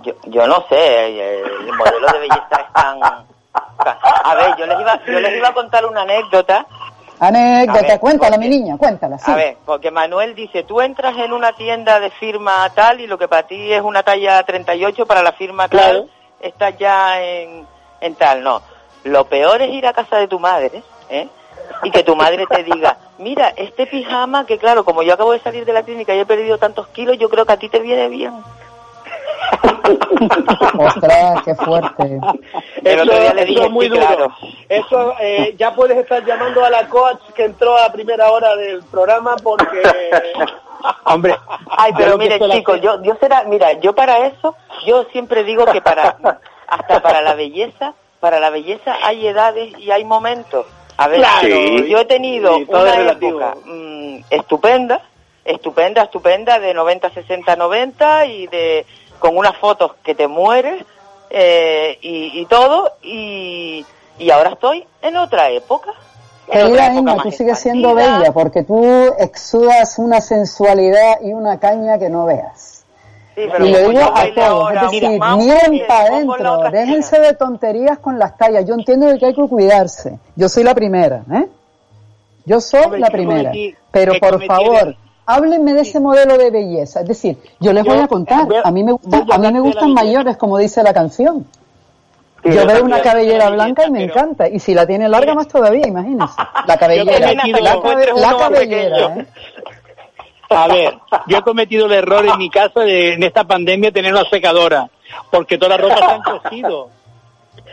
Yo, 0.03 0.13
yo 0.27 0.47
no 0.47 0.63
sé, 0.69 1.39
el 1.41 1.73
modelo 1.75 2.07
de 2.13 2.19
belleza 2.19 2.61
es 2.65 2.73
tan... 2.73 3.26
A 4.23 4.35
ver, 4.35 4.55
yo 4.57 4.65
les 4.65 4.79
iba, 4.79 4.99
yo 5.05 5.19
les 5.19 5.35
iba 5.37 5.47
a 5.49 5.53
contar 5.53 5.85
una 5.85 6.01
anécdota. 6.01 6.65
Anécdota, 7.19 7.81
ver, 7.81 7.99
cuéntala, 7.99 8.37
mi 8.37 8.47
niña, 8.47 8.77
cuéntala. 8.77 9.17
Sí. 9.17 9.31
A 9.31 9.35
ver, 9.35 9.57
porque 9.65 9.89
Manuel 9.89 10.35
dice, 10.35 10.63
tú 10.63 10.81
entras 10.81 11.17
en 11.17 11.33
una 11.33 11.53
tienda 11.53 11.99
de 11.99 12.11
firma 12.11 12.69
tal 12.75 12.99
y 13.01 13.07
lo 13.07 13.17
que 13.17 13.27
para 13.27 13.47
ti 13.47 13.73
es 13.73 13.81
una 13.81 14.03
talla 14.03 14.43
38, 14.43 15.05
para 15.05 15.23
la 15.23 15.31
firma 15.31 15.67
Claro. 15.67 16.03
tal, 16.03 16.11
estás 16.41 16.77
ya 16.77 17.21
en, 17.21 17.65
en 18.01 18.15
tal. 18.15 18.43
No, 18.43 18.61
lo 19.03 19.25
peor 19.25 19.61
es 19.63 19.71
ir 19.71 19.87
a 19.87 19.93
casa 19.93 20.17
de 20.17 20.27
tu 20.27 20.39
madre, 20.39 20.83
¿eh? 21.09 21.27
Y 21.83 21.91
que 21.91 22.03
tu 22.03 22.15
madre 22.15 22.45
te 22.47 22.63
diga, 22.63 22.97
mira, 23.17 23.51
este 23.55 23.87
pijama, 23.87 24.45
que 24.45 24.57
claro, 24.57 24.85
como 24.85 25.01
yo 25.03 25.13
acabo 25.13 25.31
de 25.33 25.39
salir 25.39 25.65
de 25.65 25.73
la 25.73 25.83
clínica 25.83 26.13
y 26.13 26.19
he 26.19 26.25
perdido 26.25 26.57
tantos 26.57 26.87
kilos, 26.87 27.17
yo 27.17 27.29
creo 27.29 27.45
que 27.45 27.53
a 27.53 27.57
ti 27.57 27.67
te 27.69 27.79
viene 27.79 28.09
bien. 28.09 28.33
Ostras, 30.77 31.41
qué 31.43 31.55
fuerte. 31.55 32.19
Eso 32.83 33.03
dije, 33.45 33.63
es 33.65 33.71
muy 33.71 33.87
duro. 33.87 34.01
claro. 34.01 34.35
Eso 34.69 35.13
eh, 35.19 35.55
ya 35.57 35.73
puedes 35.73 35.97
estar 35.97 36.23
llamando 36.25 36.63
a 36.63 36.69
la 36.69 36.87
coach 36.87 37.21
que 37.35 37.45
entró 37.45 37.77
a 37.77 37.91
primera 37.91 38.31
hora 38.31 38.55
del 38.55 38.83
programa 38.83 39.35
porque 39.41 39.81
Hombre, 41.05 41.35
Ay, 41.69 41.91
pero 41.97 42.17
mire, 42.17 42.39
chicos, 42.51 42.79
yo, 42.81 43.01
yo 43.01 43.15
será, 43.19 43.43
mira, 43.43 43.73
yo 43.79 43.93
para 43.95 44.27
eso, 44.27 44.55
yo 44.85 45.05
siempre 45.11 45.43
digo 45.43 45.65
que 45.65 45.81
para, 45.81 46.17
hasta 46.67 47.01
para 47.01 47.21
la 47.21 47.33
belleza, 47.33 47.93
para 48.19 48.39
la 48.39 48.49
belleza 48.51 48.95
hay 49.03 49.27
edades 49.27 49.77
y 49.79 49.91
hay 49.91 50.03
momentos. 50.03 50.65
A 50.97 51.07
ver, 51.07 51.19
Claro, 51.19 51.47
sí, 51.47 51.87
yo 51.89 51.99
he 51.99 52.05
tenido 52.05 52.57
sí, 52.57 52.65
una 52.67 52.95
relativo. 52.95 53.39
época 53.41 53.55
mm, 53.65 54.17
estupenda, 54.29 55.01
estupenda, 55.45 56.03
estupenda, 56.03 56.59
de 56.59 56.73
90, 56.73 57.09
60, 57.11 57.55
90 57.55 58.25
y 58.27 58.47
de 58.47 58.85
con 59.19 59.37
unas 59.37 59.55
fotos 59.57 59.91
que 60.03 60.15
te 60.15 60.27
mueres 60.27 60.83
eh, 61.29 61.97
y, 62.01 62.39
y 62.41 62.45
todo 62.45 62.91
y, 63.01 63.85
y 64.17 64.31
ahora 64.31 64.51
estoy 64.51 64.85
en 65.01 65.17
otra 65.17 65.49
época. 65.49 65.91
en 66.47 66.59
otra 66.59 66.67
Querida 66.67 66.85
época 66.87 66.99
Inma, 67.11 67.23
tú 67.23 67.31
sigues 67.31 67.59
siendo 67.59 67.93
bella 67.95 68.31
porque 68.33 68.63
tú 68.63 68.83
exudas 69.19 69.97
una 69.99 70.21
sensualidad 70.21 71.21
y 71.21 71.33
una 71.33 71.59
caña 71.59 71.97
que 71.99 72.09
no 72.09 72.25
veas. 72.25 72.85
Sí, 73.35 73.43
pero 73.51 73.65
Y 73.67 73.71
lo 73.71 73.89
digo 73.89 74.01
a 74.01 74.25
todos, 74.33 74.73
es 74.73 74.81
decir, 74.81 75.19
para 75.87 76.01
adentro, 76.07 76.57
déjense 76.71 77.19
de 77.19 77.33
tonterías 77.33 77.99
con 77.99 78.17
las 78.17 78.35
tallas. 78.35 78.65
Yo 78.65 78.73
entiendo 78.73 79.07
que 79.19 79.27
hay 79.27 79.35
que 79.35 79.47
cuidarse. 79.47 80.17
Yo 80.35 80.49
soy 80.49 80.63
la 80.63 80.73
primera, 80.73 81.21
¿eh? 81.31 81.47
Yo 82.45 82.59
soy 82.61 82.81
Hombre, 82.83 82.99
la 82.99 83.09
primera. 83.11 83.51
cometí- 83.51 83.75
Pero 83.91 84.13
por 84.19 84.43
favor, 84.45 84.95
háblenme 85.27 85.73
de 85.73 85.81
ese 85.81 85.99
modelo 85.99 86.37
de 86.37 86.49
belleza. 86.49 87.01
Es 87.01 87.07
decir, 87.07 87.37
yo 87.59 87.71
les 87.73 87.83
Yo, 87.83 87.93
voy 87.93 88.01
a 88.01 88.07
contar, 88.07 88.45
voy 88.47 88.55
a- 88.63 88.71
mí 88.71 88.83
me 88.83 88.93
gustan, 88.93 89.25
voy 89.25 89.35
a 89.35 89.39
mí 89.39 89.51
me 89.51 89.59
gustan 89.59 89.93
mayores, 89.93 90.37
como 90.37 90.57
dice 90.57 90.81
la 90.81 90.93
canción. 90.93 91.45
Sí, 92.43 92.51
yo 92.53 92.65
veo 92.65 92.83
una 92.83 93.01
cabellera 93.01 93.45
La 93.49 93.55
blanca 93.55 93.85
y 93.87 93.91
me 93.91 93.99
pero- 94.07 94.13
encanta. 94.13 94.47
Y 94.47 94.59
si 94.59 94.73
la 94.73 94.87
tiene 94.87 95.09
larga, 95.09 95.33
más 95.35 95.47
todavía, 95.47 95.85
imagínense. 95.87 96.33
La 96.67 96.77
cabellera. 96.77 97.33
La, 97.33 97.79
cabe- 97.81 98.13
la 98.15 98.37
cabellera. 98.37 99.15
¿eh? 99.17 99.27
A 100.49 100.67
ver, 100.67 100.97
yo 101.27 101.37
he 101.39 101.41
cometido 101.41 101.87
el 101.87 101.91
error 101.93 102.25
en 102.25 102.37
mi 102.37 102.49
casa 102.49 102.79
de 102.79 103.15
en 103.15 103.23
esta 103.23 103.43
pandemia 103.43 103.91
tener 103.91 104.13
una 104.13 104.23
secadora, 104.29 104.87
porque 105.29 105.57
toda 105.57 105.75
la 105.75 105.77
ropa 105.77 105.97
se 105.97 106.05
ha 106.05 106.15
encogido. 106.15 106.89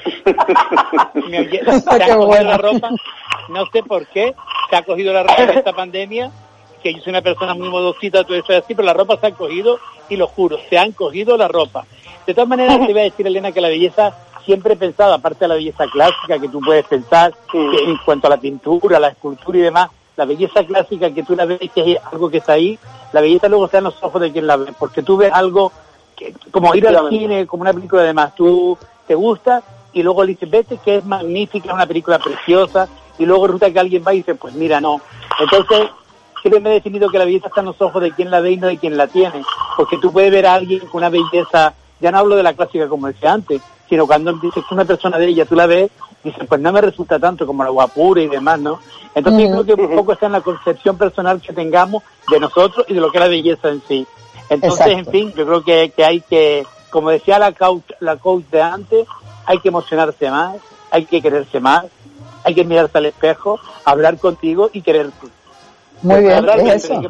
Me 1.28 1.38
oye- 1.40 1.62
se 1.64 1.70
ha 1.90 1.98
cogido 1.98 2.26
bueno. 2.26 2.50
la 2.50 2.56
ropa, 2.58 2.90
no 3.48 3.66
sé 3.72 3.82
por 3.84 4.06
qué, 4.08 4.34
se 4.70 4.76
ha 4.76 4.82
cogido 4.82 5.12
la 5.12 5.22
ropa 5.22 5.42
en 5.44 5.50
esta 5.50 5.72
pandemia, 5.76 6.30
que 6.84 6.92
yo 6.92 7.00
soy 7.00 7.12
una 7.12 7.22
persona 7.22 7.54
muy 7.54 7.70
modosita, 7.70 8.24
todo 8.24 8.36
eso 8.36 8.52
es 8.52 8.62
así, 8.62 8.74
pero 8.74 8.84
la 8.84 8.92
ropa 8.92 9.16
se 9.16 9.28
ha 9.28 9.30
cogido, 9.32 9.78
y 10.10 10.16
lo 10.16 10.26
juro, 10.26 10.58
se 10.68 10.76
han 10.76 10.92
cogido 10.92 11.34
la 11.38 11.48
ropa. 11.48 11.86
De 12.26 12.34
todas 12.34 12.46
maneras, 12.46 12.78
te 12.86 12.92
voy 12.92 13.00
a 13.00 13.04
decir, 13.04 13.26
Elena, 13.26 13.52
que 13.52 13.62
la 13.62 13.68
belleza 13.68 14.14
siempre 14.44 14.74
he 14.74 14.76
pensado, 14.76 15.14
aparte 15.14 15.44
de 15.44 15.48
la 15.48 15.54
belleza 15.54 15.86
clásica 15.90 16.38
que 16.38 16.48
tú 16.50 16.60
puedes 16.60 16.84
pensar, 16.86 17.32
que 17.50 17.58
en 17.58 17.96
cuanto 18.04 18.26
a 18.26 18.30
la 18.30 18.36
pintura, 18.36 19.00
la 19.00 19.08
escultura 19.08 19.58
y 19.58 19.62
demás, 19.62 19.90
la 20.16 20.26
belleza 20.26 20.62
clásica 20.62 21.10
que 21.10 21.22
tú 21.22 21.34
la 21.34 21.46
ves 21.46 21.58
que 21.74 21.80
hay 21.80 21.96
algo 22.12 22.28
que 22.28 22.38
está 22.38 22.52
ahí, 22.52 22.78
la 23.14 23.22
belleza 23.22 23.48
luego 23.48 23.64
está 23.64 23.78
en 23.78 23.84
los 23.84 24.02
ojos 24.02 24.20
de 24.20 24.30
quien 24.30 24.46
la 24.46 24.56
ve, 24.56 24.74
porque 24.78 25.02
tú 25.02 25.16
ves 25.16 25.32
algo 25.32 25.72
que, 26.14 26.34
como 26.50 26.74
ir 26.74 26.86
al 26.86 27.08
cine, 27.08 27.46
como 27.46 27.62
una 27.62 27.72
película 27.72 28.02
de 28.02 28.12
más, 28.12 28.34
tú 28.34 28.76
te 29.06 29.14
gusta 29.14 29.62
y 29.94 30.02
luego 30.02 30.22
le 30.22 30.32
dices, 30.32 30.50
vete 30.50 30.78
que 30.84 30.96
es 30.96 31.04
magnífica, 31.06 31.68
es 31.68 31.74
una 31.74 31.86
película 31.86 32.18
preciosa, 32.18 32.88
y 33.18 33.24
luego 33.24 33.46
resulta 33.46 33.70
que 33.70 33.80
alguien 33.80 34.04
va 34.06 34.12
y 34.12 34.18
dice, 34.18 34.34
pues 34.34 34.52
mira, 34.54 34.80
no. 34.80 35.00
Entonces, 35.40 35.88
siempre 36.44 36.60
me 36.60 36.70
he 36.70 36.74
definido 36.74 37.08
que 37.08 37.16
la 37.16 37.24
belleza 37.24 37.48
está 37.48 37.60
en 37.60 37.68
los 37.68 37.80
ojos 37.80 38.02
de 38.02 38.12
quien 38.12 38.30
la 38.30 38.40
ve 38.40 38.52
y 38.52 38.56
no 38.58 38.66
de 38.66 38.76
quien 38.76 38.98
la 38.98 39.06
tiene, 39.06 39.42
porque 39.78 39.96
tú 39.96 40.12
puedes 40.12 40.30
ver 40.30 40.46
a 40.46 40.52
alguien 40.52 40.80
con 40.80 40.98
una 40.98 41.08
belleza, 41.08 41.72
ya 42.00 42.12
no 42.12 42.18
hablo 42.18 42.36
de 42.36 42.42
la 42.42 42.52
clásica 42.52 42.86
como 42.86 43.06
decía 43.06 43.32
antes, 43.32 43.62
sino 43.88 44.06
cuando 44.06 44.30
dices 44.34 44.62
que 44.68 44.74
una 44.74 44.84
persona 44.84 45.18
de 45.18 45.28
ella, 45.28 45.46
tú 45.46 45.54
la 45.54 45.66
ves, 45.66 45.90
dices, 46.22 46.44
pues 46.46 46.60
no 46.60 46.70
me 46.70 46.82
resulta 46.82 47.18
tanto 47.18 47.46
como 47.46 47.64
la 47.64 47.70
guapura 47.70 48.20
y 48.20 48.28
demás, 48.28 48.60
¿no? 48.60 48.78
Entonces 49.14 49.42
yo 49.42 49.62
creo 49.62 49.64
que 49.64 49.82
un 49.84 49.96
poco 49.96 50.12
está 50.12 50.26
en 50.26 50.32
la 50.32 50.42
concepción 50.42 50.98
personal 50.98 51.40
que 51.40 51.54
tengamos 51.54 52.02
de 52.30 52.38
nosotros 52.38 52.84
y 52.88 52.94
de 52.94 53.00
lo 53.00 53.10
que 53.10 53.16
es 53.16 53.24
la 53.24 53.28
belleza 53.28 53.70
en 53.70 53.82
sí. 53.88 54.06
Entonces, 54.50 54.86
Exacto. 54.86 54.98
en 54.98 55.06
fin, 55.06 55.32
yo 55.34 55.46
creo 55.46 55.64
que, 55.64 55.92
que 55.96 56.04
hay 56.04 56.20
que, 56.20 56.66
como 56.90 57.08
decía 57.08 57.38
la 57.38 57.52
coach, 57.52 57.90
la 58.00 58.16
coach 58.16 58.44
de 58.50 58.60
antes, 58.60 59.06
hay 59.46 59.60
que 59.60 59.68
emocionarse 59.68 60.30
más, 60.30 60.56
hay 60.90 61.06
que 61.06 61.22
quererse 61.22 61.58
más, 61.58 61.86
hay 62.42 62.54
que 62.54 62.64
mirarse 62.64 62.98
al 62.98 63.06
espejo, 63.06 63.58
hablar 63.86 64.18
contigo 64.18 64.68
y 64.74 64.82
quererte. 64.82 65.28
Muy 66.02 66.20
bien, 66.20 66.40
Totalmente, 66.40 66.74
es 66.76 66.84
eso. 66.84 67.00
que. 67.00 67.08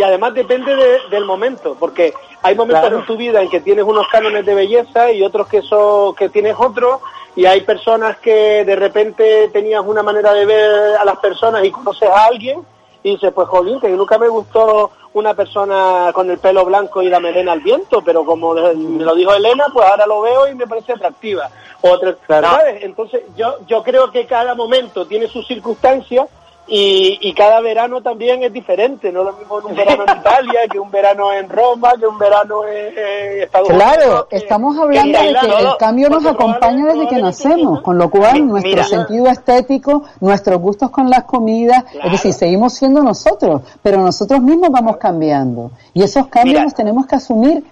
Y 0.00 0.02
además 0.02 0.34
depende 0.34 0.74
de- 0.74 1.00
del 1.10 1.24
momento, 1.24 1.76
porque 1.78 2.14
hay 2.42 2.54
momentos 2.54 2.80
Claro. 2.80 2.98
en 3.00 3.06
tu 3.06 3.16
vida 3.16 3.42
en 3.42 3.50
que 3.50 3.60
tienes 3.60 3.84
unos 3.84 4.08
cánones 4.08 4.46
de 4.46 4.54
belleza 4.54 5.12
y 5.12 5.22
otros 5.22 5.46
que 5.48 5.60
son 5.62 6.14
que 6.14 6.28
tienes 6.30 6.56
otros, 6.58 7.00
y 7.34 7.44
hay 7.44 7.60
personas 7.60 8.16
que 8.18 8.64
de 8.64 8.76
repente 8.76 9.48
tenías 9.52 9.82
una 9.84 10.02
manera 10.02 10.32
de 10.32 10.46
ver 10.46 10.96
a 10.96 11.04
las 11.04 11.18
personas 11.18 11.62
y 11.64 11.70
conoces 11.70 12.08
a 12.08 12.24
alguien 12.26 12.60
y 13.02 13.10
dices, 13.12 13.30
pues 13.34 13.46
jolín, 13.48 13.80
que 13.80 13.88
nunca 13.90 14.16
me 14.18 14.28
gustó 14.28 14.90
una 15.12 15.34
persona 15.34 16.10
con 16.14 16.30
el 16.30 16.38
pelo 16.38 16.64
blanco 16.64 17.02
y 17.02 17.08
la 17.08 17.20
melena 17.20 17.52
al 17.52 17.60
viento, 17.60 18.02
pero 18.02 18.24
como 18.24 18.54
me 18.54 19.04
lo 19.04 19.14
dijo 19.14 19.34
Elena, 19.34 19.66
pues 19.72 19.86
ahora 19.86 20.06
lo 20.06 20.22
veo 20.22 20.48
y 20.48 20.54
me 20.54 20.66
parece 20.66 20.92
atractiva. 20.92 21.48
Otra, 21.82 22.16
¿sabes? 22.26 22.82
Entonces 22.82 23.22
yo, 23.36 23.56
yo 23.66 23.82
creo 23.82 24.10
que 24.10 24.26
cada 24.26 24.54
momento 24.54 25.06
tiene 25.06 25.26
sus 25.28 25.46
circunstancias 25.46 26.26
Y, 26.68 27.18
y 27.20 27.32
cada 27.32 27.60
verano 27.60 28.02
también 28.02 28.42
es 28.42 28.52
diferente, 28.52 29.12
no 29.12 29.22
lo 29.22 29.32
mismo 29.34 29.60
en 29.60 29.66
un 29.66 29.76
verano 29.76 30.04
en 30.08 30.18
Italia, 30.18 30.60
que 30.68 30.80
un 30.80 30.90
verano 30.90 31.32
en 31.32 31.48
Roma, 31.48 31.92
que 31.96 32.06
un 32.06 32.18
verano 32.18 32.66
en, 32.66 32.98
en 32.98 33.42
Estados 33.42 33.68
Unidos. 33.68 33.84
Claro, 33.94 34.28
estamos 34.30 34.76
hablando 34.76 35.16
de 35.16 35.28
que 35.28 35.46
el 35.46 35.76
cambio 35.78 36.10
nos 36.10 36.26
acompaña 36.26 36.86
desde 36.86 37.06
que 37.06 37.22
nacemos, 37.22 37.82
con 37.82 37.98
lo 37.98 38.10
cual 38.10 38.48
nuestro 38.48 38.70
mira. 38.70 38.84
sentido 38.84 39.26
estético, 39.28 40.02
nuestros 40.20 40.60
gustos 40.60 40.90
con 40.90 41.08
las 41.08 41.22
comidas, 41.22 41.84
es 42.02 42.10
decir, 42.10 42.32
seguimos 42.32 42.74
siendo 42.74 43.00
nosotros, 43.00 43.62
pero 43.80 43.98
nosotros 43.98 44.40
mismos 44.40 44.70
vamos 44.70 44.96
cambiando. 44.96 45.70
Y 45.94 46.02
esos 46.02 46.26
cambios 46.26 46.64
los 46.64 46.74
tenemos 46.74 47.06
que 47.06 47.14
asumir 47.14 47.62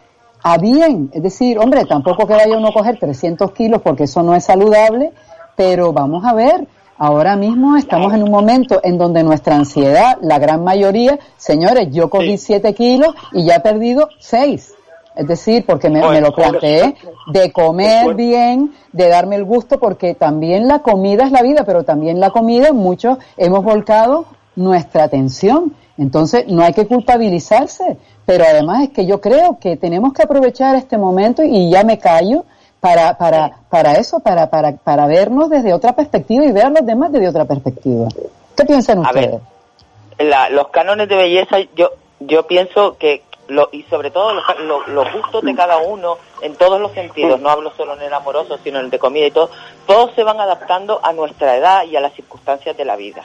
a 0.44 0.58
bien. 0.58 1.10
Es 1.12 1.22
decir, 1.22 1.58
hombre, 1.58 1.84
tampoco 1.86 2.26
que 2.26 2.34
vaya 2.34 2.56
uno 2.56 2.68
a 2.68 2.72
coger 2.72 2.98
300 2.98 3.50
kilos 3.52 3.80
porque 3.82 4.04
eso 4.04 4.22
no 4.22 4.34
es 4.36 4.44
saludable, 4.44 5.12
pero 5.56 5.92
vamos 5.92 6.24
a 6.24 6.34
ver, 6.34 6.66
ahora 6.98 7.36
mismo 7.36 7.76
estamos 7.76 8.12
en 8.14 8.22
un 8.22 8.30
momento 8.30 8.80
en 8.82 8.98
donde 8.98 9.22
nuestra 9.22 9.56
ansiedad, 9.56 10.18
la 10.22 10.38
gran 10.38 10.64
mayoría, 10.64 11.18
señores, 11.36 11.88
yo 11.90 12.10
cogí 12.10 12.38
7 12.38 12.74
kilos 12.74 13.14
y 13.32 13.44
ya 13.44 13.56
he 13.56 13.60
perdido 13.60 14.08
6. 14.18 14.74
Es 15.16 15.28
decir, 15.28 15.64
porque 15.64 15.90
me, 15.90 16.00
me 16.08 16.20
lo 16.20 16.34
planteé 16.34 16.96
de 17.28 17.52
comer 17.52 18.14
bien, 18.14 18.72
de 18.92 19.08
darme 19.08 19.36
el 19.36 19.44
gusto, 19.44 19.78
porque 19.78 20.14
también 20.14 20.66
la 20.66 20.80
comida 20.80 21.24
es 21.24 21.30
la 21.30 21.42
vida, 21.42 21.64
pero 21.64 21.84
también 21.84 22.18
la 22.18 22.30
comida, 22.30 22.72
muchos 22.72 23.18
hemos 23.36 23.62
volcado 23.62 24.26
nuestra 24.56 25.04
atención. 25.04 25.74
Entonces, 25.96 26.46
no 26.48 26.64
hay 26.64 26.72
que 26.72 26.88
culpabilizarse, 26.88 27.96
pero 28.26 28.44
además 28.44 28.82
es 28.82 28.90
que 28.90 29.06
yo 29.06 29.20
creo 29.20 29.58
que 29.60 29.76
tenemos 29.76 30.12
que 30.12 30.24
aprovechar 30.24 30.74
este 30.74 30.98
momento 30.98 31.44
y 31.44 31.70
ya 31.70 31.84
me 31.84 31.98
callo 31.98 32.44
para, 32.84 33.16
para, 33.16 33.50
para 33.70 33.92
eso, 33.94 34.20
para, 34.20 34.50
para, 34.50 34.72
para 34.76 35.06
vernos 35.06 35.48
desde 35.48 35.72
otra 35.72 35.94
perspectiva 35.94 36.44
y 36.44 36.52
ver 36.52 36.66
a 36.66 36.68
los 36.68 36.84
demás 36.84 37.10
desde 37.12 37.28
otra 37.30 37.46
perspectiva. 37.46 38.08
¿Qué 38.54 38.64
piensan 38.66 38.98
A 39.06 39.10
ver, 39.10 39.30
ustedes? 39.30 40.28
la- 40.30 40.50
los 40.50 40.68
cánones 40.68 41.08
de 41.08 41.16
belleza, 41.16 41.56
yo 41.74 41.92
yo 42.20 42.46
pienso 42.46 42.98
que, 42.98 43.22
lo, 43.48 43.70
y 43.72 43.84
sobre 43.84 44.10
todo 44.10 44.34
los, 44.34 44.44
lo- 44.66 44.86
los 44.86 45.10
gustos 45.14 45.42
de 45.44 45.54
cada 45.54 45.78
uno, 45.78 46.18
en 46.42 46.56
todos 46.56 46.78
los 46.78 46.92
sentidos, 46.92 47.40
no 47.40 47.48
hablo 47.48 47.72
solo 47.74 47.94
en 47.94 48.02
el 48.02 48.12
amoroso, 48.12 48.58
sino 48.62 48.80
en 48.80 48.84
el 48.84 48.90
de 48.90 48.98
comida 48.98 49.26
y 49.26 49.30
todo, 49.30 49.48
todos 49.86 50.10
se 50.14 50.22
van 50.22 50.38
adaptando 50.38 51.00
a 51.02 51.14
nuestra 51.14 51.56
edad 51.56 51.84
y 51.84 51.96
a 51.96 52.00
las 52.02 52.12
circunstancias 52.12 52.76
de 52.76 52.84
la 52.84 52.96
vida. 52.96 53.24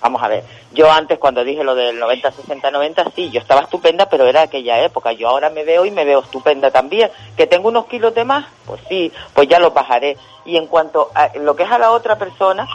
Vamos 0.00 0.22
a 0.22 0.28
ver, 0.28 0.44
yo 0.72 0.90
antes 0.90 1.18
cuando 1.18 1.44
dije 1.44 1.62
lo 1.62 1.74
del 1.74 1.98
90, 1.98 2.30
60, 2.32 2.70
90, 2.70 3.04
sí, 3.14 3.30
yo 3.30 3.38
estaba 3.40 3.60
estupenda, 3.60 4.08
pero 4.08 4.26
era 4.26 4.42
aquella 4.42 4.80
época. 4.82 5.12
Yo 5.12 5.28
ahora 5.28 5.50
me 5.50 5.62
veo 5.64 5.84
y 5.84 5.90
me 5.90 6.04
veo 6.06 6.20
estupenda 6.20 6.70
también. 6.70 7.10
¿Que 7.36 7.46
tengo 7.46 7.68
unos 7.68 7.84
kilos 7.86 8.14
de 8.14 8.24
más? 8.24 8.46
Pues 8.66 8.80
sí, 8.88 9.12
pues 9.34 9.46
ya 9.48 9.58
los 9.58 9.74
bajaré. 9.74 10.16
Y 10.46 10.56
en 10.56 10.66
cuanto 10.66 11.10
a 11.14 11.30
lo 11.36 11.54
que 11.54 11.64
es 11.64 11.70
a 11.70 11.78
la 11.78 11.90
otra 11.90 12.16
persona, 12.16 12.66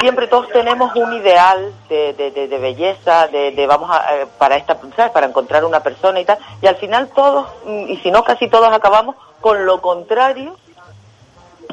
siempre 0.00 0.26
todos 0.26 0.48
tenemos 0.50 0.94
un 0.94 1.12
ideal 1.14 1.72
de, 1.88 2.12
de, 2.12 2.30
de- 2.32 2.48
de 2.48 2.58
belleza, 2.58 3.28
de, 3.28 3.66
vamos 3.66 3.90
a, 3.90 4.14
eh, 4.16 4.26
para 4.36 4.56
esta, 4.56 4.76
¿sabes? 4.94 5.12
Para 5.12 5.26
encontrar 5.26 5.64
una 5.64 5.80
persona 5.82 6.20
y 6.20 6.24
tal. 6.26 6.38
Y 6.60 6.66
al 6.66 6.76
final 6.76 7.08
todos, 7.14 7.46
mm, 7.64 7.88
y 7.88 7.96
si 7.98 8.10
no 8.10 8.24
casi 8.24 8.48
todos 8.48 8.68
acabamos 8.72 9.16
con 9.40 9.64
lo 9.64 9.80
contrario 9.80 10.56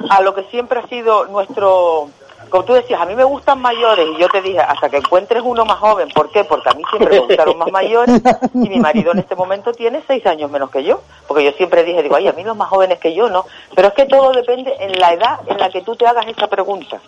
a 0.09 0.21
lo 0.21 0.34
que 0.34 0.43
siempre 0.43 0.80
ha 0.80 0.88
sido 0.88 1.25
nuestro, 1.25 2.09
como 2.50 2.66
tú 2.66 2.74
decías, 2.74 3.00
a 3.00 3.06
mí 3.06 3.16
me 3.16 3.24
gustan 3.24 3.62
mayores 3.62 4.08
y 4.16 4.20
yo 4.20 4.28
te 4.30 4.41
dije, 4.41 4.60
hasta 4.60 4.89
que 4.89 4.97
encuentres 4.97 5.41
uno 5.43 5.66
más 5.66 5.78
joven, 5.78 6.10
¿por 6.10 6.32
qué? 6.32 6.43
Porque 6.43 6.70
a 6.70 6.74
mí 6.74 6.84
siempre 6.89 7.20
me 7.20 7.26
gustaron 7.26 7.58
más 7.58 7.72
mayores 7.72 8.22
y 8.54 8.70
mi 8.70 8.80
marido 8.80 9.12
en 9.12 9.20
este 9.20 9.36
momento 9.36 9.72
tiene 9.72 10.02
seis 10.08 10.26
años 10.26 10.50
menos 10.52 10.70
que 10.70 10.84
yo, 10.84 11.02
porque 11.28 11.43
yo 11.43 11.52
siempre 11.54 11.84
dije, 11.84 12.04
digo, 12.04 12.16
ay, 12.16 12.28
a 12.28 12.34
mí 12.34 12.43
los 12.43 12.58
más 12.58 12.70
jóvenes 12.70 13.00
que 13.00 13.14
yo, 13.14 13.30
¿no? 13.30 13.45
Pero 13.76 13.89
es 13.89 13.93
que 13.93 14.06
todo 14.06 14.32
depende 14.32 14.74
en 14.80 15.00
la 15.00 15.14
edad 15.14 15.39
en 15.47 15.58
la 15.58 15.70
que 15.70 15.82
tú 15.82 15.95
te 15.95 16.06
hagas 16.08 16.28
esa 16.28 16.47
pregunta. 16.47 17.00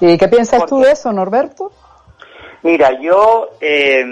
¿Y 0.00 0.18
qué 0.18 0.28
piensas 0.28 0.66
tú 0.66 0.80
de 0.80 0.92
eso, 0.92 1.12
Norberto? 1.12 1.72
Mira, 2.62 3.00
yo, 3.00 3.50
eh, 3.60 4.04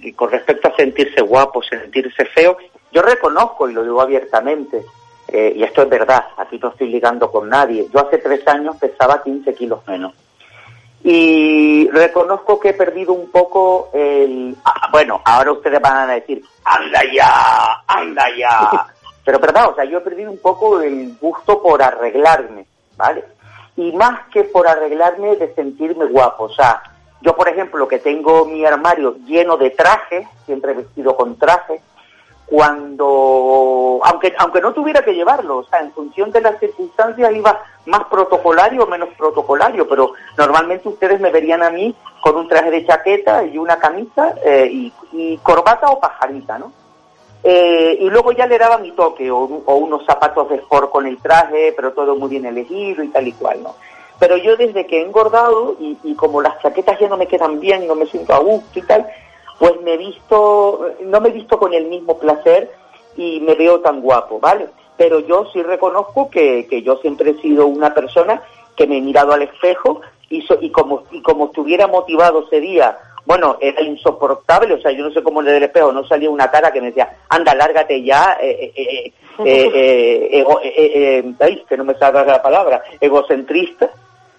y 0.00 0.12
con 0.12 0.30
respecto 0.30 0.68
a 0.68 0.76
sentirse 0.76 1.20
guapo, 1.20 1.62
sentirse 1.62 2.24
feo, 2.26 2.56
yo 2.92 3.02
reconozco, 3.02 3.68
y 3.68 3.72
lo 3.72 3.82
digo 3.82 4.00
abiertamente, 4.00 4.84
eh, 5.32 5.54
y 5.56 5.62
esto 5.62 5.80
es 5.82 5.88
verdad, 5.88 6.26
aquí 6.36 6.58
no 6.58 6.68
estoy 6.68 6.88
ligando 6.88 7.30
con 7.30 7.48
nadie, 7.48 7.88
yo 7.90 8.00
hace 8.00 8.18
tres 8.18 8.46
años 8.46 8.76
pesaba 8.76 9.22
15 9.22 9.54
kilos 9.54 9.80
menos. 9.86 10.12
Y 11.04 11.88
reconozco 11.90 12.60
que 12.60 12.68
he 12.68 12.74
perdido 12.74 13.14
un 13.14 13.30
poco 13.30 13.88
el... 13.94 14.54
ah, 14.64 14.88
bueno, 14.92 15.22
ahora 15.24 15.52
ustedes 15.52 15.80
van 15.80 16.10
a 16.10 16.14
decir, 16.14 16.44
anda 16.64 17.00
ya, 17.12 17.82
anda 17.86 18.26
ya. 18.36 18.86
Pero 19.24 19.38
verdad, 19.38 19.70
o 19.70 19.74
sea, 19.74 19.84
yo 19.84 19.98
he 19.98 20.02
perdido 20.02 20.30
un 20.30 20.38
poco 20.38 20.80
el 20.82 21.16
gusto 21.18 21.62
por 21.62 21.82
arreglarme, 21.82 22.66
¿vale? 22.96 23.24
Y 23.76 23.92
más 23.92 24.28
que 24.28 24.44
por 24.44 24.68
arreglarme, 24.68 25.36
de 25.36 25.54
sentirme 25.54 26.06
guapo. 26.06 26.44
O 26.44 26.52
sea, 26.52 26.82
yo, 27.22 27.34
por 27.34 27.48
ejemplo, 27.48 27.88
que 27.88 28.00
tengo 28.00 28.44
mi 28.44 28.66
armario 28.66 29.16
lleno 29.24 29.56
de 29.56 29.70
trajes, 29.70 30.26
siempre 30.44 30.74
vestido 30.74 31.16
con 31.16 31.38
trajes, 31.38 31.80
cuando, 32.52 33.98
aunque, 34.04 34.34
aunque 34.36 34.60
no 34.60 34.74
tuviera 34.74 35.02
que 35.02 35.14
llevarlo, 35.14 35.60
o 35.60 35.64
sea, 35.64 35.80
en 35.80 35.90
función 35.92 36.30
de 36.30 36.42
las 36.42 36.60
circunstancias 36.60 37.34
iba 37.34 37.62
más 37.86 38.04
protocolario 38.10 38.82
o 38.82 38.86
menos 38.86 39.08
protocolario, 39.16 39.88
pero 39.88 40.12
normalmente 40.36 40.86
ustedes 40.86 41.18
me 41.18 41.30
verían 41.30 41.62
a 41.62 41.70
mí 41.70 41.94
con 42.20 42.36
un 42.36 42.48
traje 42.48 42.70
de 42.70 42.84
chaqueta 42.84 43.42
y 43.42 43.56
una 43.56 43.78
camisa 43.78 44.34
eh, 44.44 44.68
y, 44.70 45.38
corbata 45.38 45.88
o 45.88 45.98
pajarita, 45.98 46.58
¿no? 46.58 46.72
Eh, 47.42 47.96
y 48.00 48.10
luego 48.10 48.32
ya 48.32 48.46
le 48.46 48.58
daba 48.58 48.76
mi 48.76 48.92
toque, 48.92 49.30
o, 49.30 49.38
o 49.64 49.74
unos 49.76 50.04
zapatos 50.04 50.50
de 50.50 50.56
sport 50.56 50.90
con 50.90 51.06
el 51.06 51.22
traje, 51.22 51.72
pero 51.74 51.94
todo 51.94 52.16
muy 52.16 52.28
bien 52.28 52.44
elegido 52.44 53.02
y 53.02 53.08
tal 53.08 53.28
y 53.28 53.32
cual, 53.32 53.62
¿no? 53.62 53.76
Pero 54.18 54.36
yo 54.36 54.58
desde 54.58 54.86
que 54.86 55.00
he 55.00 55.06
engordado 55.06 55.74
y, 55.80 55.96
y 56.04 56.14
como 56.14 56.42
las 56.42 56.60
chaquetas 56.60 57.00
ya 57.00 57.08
no 57.08 57.16
me 57.16 57.26
quedan 57.26 57.60
bien, 57.60 57.86
no 57.88 57.94
me 57.94 58.04
siento 58.04 58.34
a 58.34 58.40
gusto 58.40 58.78
y 58.78 58.82
tal, 58.82 59.06
pues 59.62 59.80
me 59.82 59.94
he 59.94 59.96
visto, 59.96 60.88
no 61.02 61.20
me 61.20 61.28
he 61.28 61.32
visto 61.32 61.56
con 61.56 61.72
el 61.72 61.84
mismo 61.86 62.18
placer 62.18 62.68
y 63.16 63.38
me 63.38 63.54
veo 63.54 63.78
tan 63.78 64.00
guapo, 64.00 64.40
¿vale? 64.40 64.66
Pero 64.96 65.20
yo 65.20 65.44
sí 65.52 65.62
reconozco 65.62 66.28
que, 66.28 66.66
que 66.68 66.82
yo 66.82 66.96
siempre 66.96 67.30
he 67.30 67.40
sido 67.40 67.68
una 67.68 67.94
persona 67.94 68.42
que 68.74 68.88
me 68.88 68.98
he 68.98 69.00
mirado 69.00 69.32
al 69.32 69.42
espejo 69.42 70.00
y, 70.28 70.42
so- 70.42 70.58
y 70.60 70.70
como 70.70 71.04
y 71.12 71.22
como 71.22 71.44
estuviera 71.46 71.86
motivado 71.86 72.42
ese 72.44 72.58
día, 72.58 72.98
bueno, 73.24 73.56
era 73.60 73.82
insoportable, 73.82 74.74
o 74.74 74.80
sea, 74.80 74.90
yo 74.90 75.04
no 75.04 75.12
sé 75.12 75.22
cómo 75.22 75.42
en 75.42 75.46
el 75.48 75.62
espejo 75.62 75.92
no 75.92 76.04
salía 76.08 76.28
una 76.28 76.50
cara 76.50 76.72
que 76.72 76.80
me 76.80 76.88
decía, 76.88 77.18
anda, 77.28 77.54
lárgate 77.54 78.02
ya, 78.02 78.38
eh, 78.42 78.50
eh, 78.50 78.72
eh, 78.74 79.12
eh, 79.44 79.44
eh, 79.44 80.40
eh, 80.40 80.44
eh, 80.64 81.34
eh, 81.38 81.64
que 81.68 81.76
no 81.76 81.84
me 81.84 81.94
salga 81.94 82.24
la 82.24 82.42
palabra, 82.42 82.82
egocentrista, 83.00 83.90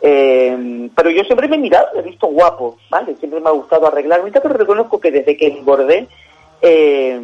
eh, 0.05 0.89
pero 0.93 1.09
yo 1.11 1.23
siempre 1.23 1.47
me 1.47 1.55
he 1.55 1.59
mirado, 1.59 1.87
me 1.93 2.01
he 2.01 2.03
visto 2.03 2.27
guapo, 2.27 2.77
¿vale? 2.89 3.15
Siempre 3.15 3.39
me 3.39 3.47
ha 3.47 3.53
gustado 3.53 3.87
arreglarme, 3.87 4.33
pero 4.33 4.49
reconozco 4.49 4.99
que 4.99 5.11
desde 5.11 5.37
que 5.37 5.47
engordé, 5.47 6.07
eh, 6.61 7.17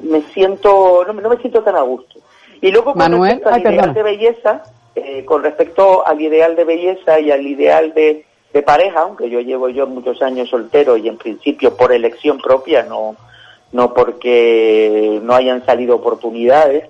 me 0.00 0.22
siento, 0.32 1.04
no, 1.06 1.12
no 1.12 1.28
me 1.28 1.36
siento 1.36 1.62
tan 1.62 1.76
a 1.76 1.82
gusto. 1.82 2.18
Y 2.62 2.70
luego 2.70 2.92
con 2.92 2.98
Manuel, 2.98 3.32
respecto 3.32 3.48
al 3.50 3.54
ay, 3.54 3.60
ideal 3.60 3.76
perdona. 3.76 3.92
de 3.92 4.02
belleza, 4.02 4.62
eh, 4.94 5.24
con 5.26 5.42
respecto 5.42 6.06
al 6.06 6.18
ideal 6.22 6.56
de 6.56 6.64
belleza 6.64 7.20
y 7.20 7.30
al 7.30 7.46
ideal 7.46 7.92
de, 7.92 8.24
de 8.54 8.62
pareja, 8.62 9.00
aunque 9.00 9.28
yo 9.28 9.40
llevo 9.40 9.68
yo 9.68 9.86
muchos 9.86 10.22
años 10.22 10.48
soltero 10.48 10.96
y 10.96 11.06
en 11.06 11.18
principio 11.18 11.76
por 11.76 11.92
elección 11.92 12.38
propia, 12.38 12.84
no, 12.84 13.14
no 13.72 13.92
porque 13.92 15.20
no 15.22 15.34
hayan 15.34 15.66
salido 15.66 15.96
oportunidades, 15.96 16.88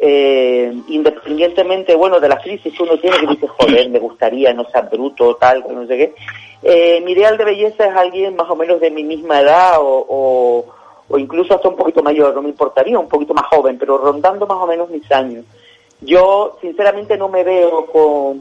eh, 0.00 0.72
independientemente, 0.88 1.94
bueno, 1.94 2.20
de 2.20 2.28
las 2.28 2.42
crisis 2.42 2.72
que 2.76 2.82
uno 2.82 2.98
tiene, 2.98 3.18
que 3.18 3.26
dice, 3.26 3.48
joder, 3.48 3.90
me 3.90 3.98
gustaría 3.98 4.52
no 4.54 4.64
ser 4.70 4.84
bruto, 4.84 5.36
tal, 5.36 5.64
no 5.68 5.86
sé 5.86 5.96
qué, 5.96 6.14
eh, 6.62 7.00
mi 7.04 7.12
ideal 7.12 7.36
de 7.36 7.44
belleza 7.44 7.86
es 7.86 7.96
alguien 7.96 8.36
más 8.36 8.48
o 8.48 8.56
menos 8.56 8.80
de 8.80 8.90
mi 8.90 9.02
misma 9.02 9.40
edad 9.40 9.78
o, 9.80 10.06
o, 10.08 10.64
o 11.08 11.18
incluso 11.18 11.54
hasta 11.54 11.68
un 11.68 11.76
poquito 11.76 12.02
mayor, 12.02 12.34
no 12.34 12.42
me 12.42 12.48
importaría, 12.48 12.98
un 12.98 13.08
poquito 13.08 13.34
más 13.34 13.46
joven, 13.46 13.76
pero 13.78 13.98
rondando 13.98 14.46
más 14.46 14.58
o 14.58 14.66
menos 14.66 14.88
mis 14.88 15.10
años. 15.10 15.44
Yo, 16.00 16.58
sinceramente, 16.60 17.16
no 17.16 17.28
me 17.28 17.42
veo 17.42 17.86
con... 17.86 18.40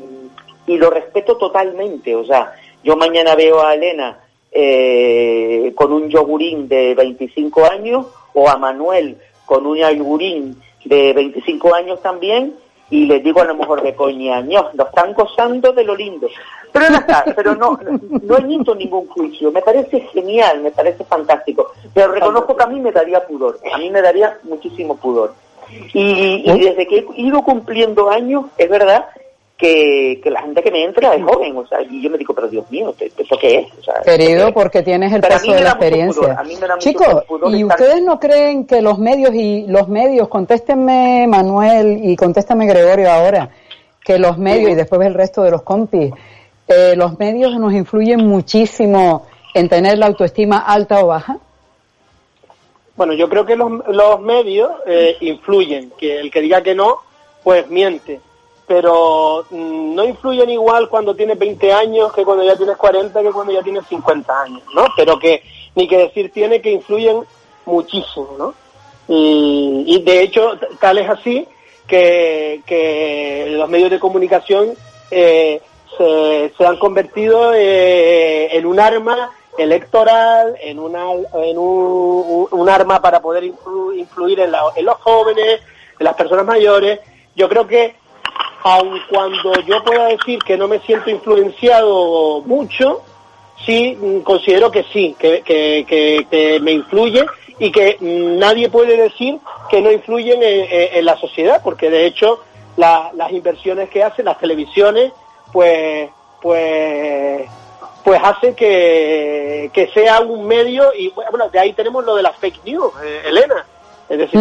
y 0.67 0.77
lo 0.77 0.91
respeto 0.91 1.37
totalmente, 1.37 2.15
o 2.15 2.23
sea, 2.23 2.53
yo 2.83 2.95
mañana 2.95 3.35
veo 3.35 3.61
a 3.61 3.73
Elena 3.73 4.19
eh, 4.51 5.73
con 5.75 5.91
un 5.91 6.07
yogurín 6.07 6.67
de 6.67 6.93
25 6.93 7.65
años 7.65 8.05
o 8.33 8.47
a 8.47 8.57
Manuel 8.57 9.17
con 9.45 9.65
un 9.65 9.77
yogurín 9.77 10.57
de 10.87 11.13
25 11.13 11.73
años 11.73 12.01
también 12.01 12.55
y 12.89 13.05
les 13.05 13.23
digo 13.23 13.41
a 13.41 13.45
lo 13.45 13.55
mejor 13.55 13.81
de 13.81 13.95
coña, 13.95 14.41
"Ño, 14.41 14.69
lo 14.73 14.85
están 14.85 15.13
gozando 15.13 15.73
de 15.73 15.83
lo 15.83 15.95
lindo. 15.95 16.27
Pero 16.71 16.85
ya 16.89 16.97
está, 16.97 17.25
pero 17.35 17.55
no, 17.55 17.77
no 18.23 18.37
emito 18.37 18.75
ningún 18.75 19.07
juicio, 19.07 19.51
me 19.51 19.61
parece 19.61 20.01
genial, 20.13 20.61
me 20.61 20.71
parece 20.71 21.03
fantástico, 21.03 21.71
pero 21.93 22.11
reconozco 22.11 22.55
que 22.55 22.63
a 22.63 22.67
mí 22.67 22.79
me 22.79 22.91
daría 22.91 23.25
pudor, 23.25 23.59
a 23.73 23.77
mí 23.77 23.89
me 23.89 24.01
daría 24.01 24.37
muchísimo 24.43 24.95
pudor. 24.95 25.33
Y, 25.93 26.43
y 26.45 26.59
desde 26.59 26.87
que 26.87 26.99
he 26.99 27.21
ido 27.21 27.41
cumpliendo 27.41 28.09
años, 28.09 28.45
es 28.57 28.69
verdad 28.69 29.05
que, 29.57 30.19
que 30.23 30.29
la 30.29 30.41
gente 30.41 30.61
que 30.61 30.69
me 30.71 30.83
entra 30.83 31.15
es 31.15 31.23
joven, 31.23 31.57
o 31.57 31.65
sea, 31.65 31.81
y 31.81 32.01
yo 32.01 32.09
me 32.11 32.17
digo, 32.19 32.33
pero 32.35 32.47
Dios 32.47 32.69
mío, 32.69 32.93
¿esto 32.99 33.37
qué 33.39 33.59
es? 33.59 33.67
O 33.79 33.83
sea, 33.83 33.95
Querido, 34.05 34.53
porque 34.53 34.83
tienes 34.83 35.11
el 35.11 35.21
Pero 35.21 35.33
peso 35.33 35.51
de 35.53 35.61
la 35.61 35.69
experiencia. 35.71 36.43
Chicos, 36.77 37.23
¿y 37.47 37.63
estar- 37.63 37.65
ustedes 37.65 38.03
no 38.03 38.19
creen 38.19 38.65
que 38.67 38.81
los 38.81 38.99
medios 38.99 39.33
y 39.33 39.65
los 39.67 39.87
medios, 39.87 40.27
contéstenme 40.27 41.25
Manuel 41.27 41.99
y 42.03 42.15
contéstame 42.15 42.67
Gregorio 42.67 43.09
ahora, 43.11 43.49
que 44.03 44.19
los 44.19 44.37
medios 44.37 44.71
y 44.71 44.75
después 44.75 45.01
el 45.07 45.15
resto 45.15 45.41
de 45.41 45.51
los 45.51 45.63
compis, 45.63 46.13
eh, 46.67 46.93
los 46.95 47.17
medios 47.17 47.57
nos 47.57 47.73
influyen 47.73 48.27
muchísimo 48.27 49.25
en 49.55 49.69
tener 49.69 49.97
la 49.97 50.05
autoestima 50.05 50.59
alta 50.59 51.03
o 51.03 51.07
baja. 51.07 51.37
Bueno, 52.95 53.13
yo 53.13 53.27
creo 53.29 53.45
que 53.45 53.55
los, 53.55 53.71
los 53.87 54.21
medios 54.21 54.69
eh, 54.85 55.17
influyen, 55.21 55.91
que 55.97 56.19
el 56.19 56.29
que 56.31 56.41
diga 56.41 56.61
que 56.61 56.75
no, 56.75 56.97
pues 57.43 57.67
miente, 57.69 58.19
pero 58.67 59.45
mm, 59.49 59.95
no 59.95 60.03
influyen 60.03 60.49
igual 60.49 60.89
cuando 60.89 61.15
tienes 61.15 61.39
20 61.39 61.71
años 61.73 62.11
que 62.13 62.25
cuando 62.25 62.43
ya 62.43 62.55
tienes 62.57 62.75
40 62.77 63.21
que 63.21 63.31
cuando 63.31 63.53
ya 63.53 63.63
tienes 63.63 63.85
50 63.87 64.41
años, 64.41 64.61
¿no? 64.75 64.85
Pero 64.95 65.17
que 65.17 65.41
ni 65.75 65.87
que 65.87 65.97
decir 65.97 66.31
tiene 66.33 66.61
que 66.61 66.71
influyen 66.71 67.23
muchísimo, 67.65 68.35
¿no? 68.37 68.53
Y, 69.07 70.01
de 70.03 70.21
hecho 70.21 70.57
tal 70.81 70.97
es 70.97 71.09
así 71.09 71.47
que, 71.87 72.61
que 72.65 73.45
los 73.51 73.69
medios 73.69 73.89
de 73.89 73.99
comunicación 73.99 74.73
eh, 75.11 75.61
se, 75.97 76.65
han 76.65 76.77
convertido 76.77 77.53
eh, 77.55 78.49
en 78.57 78.65
un 78.65 78.79
arma 78.81 79.31
electoral, 79.57 80.55
en, 80.61 80.77
una, 80.79 81.13
en 81.13 81.57
un, 81.57 82.69
arma 82.69 83.01
para 83.01 83.21
poder 83.21 83.43
influ- 83.45 83.97
influir 83.97 84.41
en, 84.41 84.51
la- 84.51 84.61
en 84.75 84.85
los 84.85 84.97
jóvenes, 84.97 85.61
en 85.97 86.03
las 86.03 86.15
personas 86.15 86.45
mayores. 86.45 86.99
Yo 87.35 87.47
creo 87.47 87.65
que 87.65 87.95
aun 88.63 88.99
cuando 89.09 89.53
yo 89.61 89.83
pueda 89.83 90.07
decir 90.07 90.39
que 90.39 90.57
no 90.57 90.67
me 90.67 90.79
siento 90.79 91.09
influenciado 91.09 92.41
mucho, 92.45 93.01
sí 93.65 93.97
mm, 93.99 94.19
considero 94.21 94.71
que 94.71 94.83
sí, 94.91 95.15
que, 95.17 95.41
que, 95.41 95.85
que- 95.87 96.27
que 96.29 96.59
me 96.59 96.71
influye 96.71 97.25
y 97.59 97.71
que 97.71 97.97
mm, 97.99 98.37
nadie 98.39 98.69
puede 98.69 98.97
decir 98.97 99.39
que 99.69 99.81
no 99.81 99.91
influyen 99.91 100.41
en, 100.43 100.59
en- 100.71 100.89
en 100.97 101.05
la 101.05 101.17
sociedad, 101.17 101.61
porque 101.63 101.89
de 101.89 102.05
hecho 102.05 102.39
la- 102.75 103.11
las 103.15 103.31
inversiones 103.31 103.89
que 103.89 104.03
hacen 104.03 104.25
las 104.25 104.37
televisiones, 104.39 105.11
pues, 105.51 106.09
pues, 106.41 107.47
pues 108.03 108.21
hacen 108.23 108.53
que, 108.55 109.69
que 109.73 109.87
sea 109.93 110.19
un 110.21 110.45
medio 110.45 110.93
y 110.97 111.09
bueno, 111.09 111.49
de 111.49 111.59
ahí 111.59 111.73
tenemos 111.73 112.03
lo 112.05 112.15
de 112.15 112.23
las 112.23 112.35
fake 112.37 112.63
news, 112.65 112.91
eh, 113.03 113.21
Elena. 113.27 113.65
Es 114.09 114.17
decir, 114.19 114.39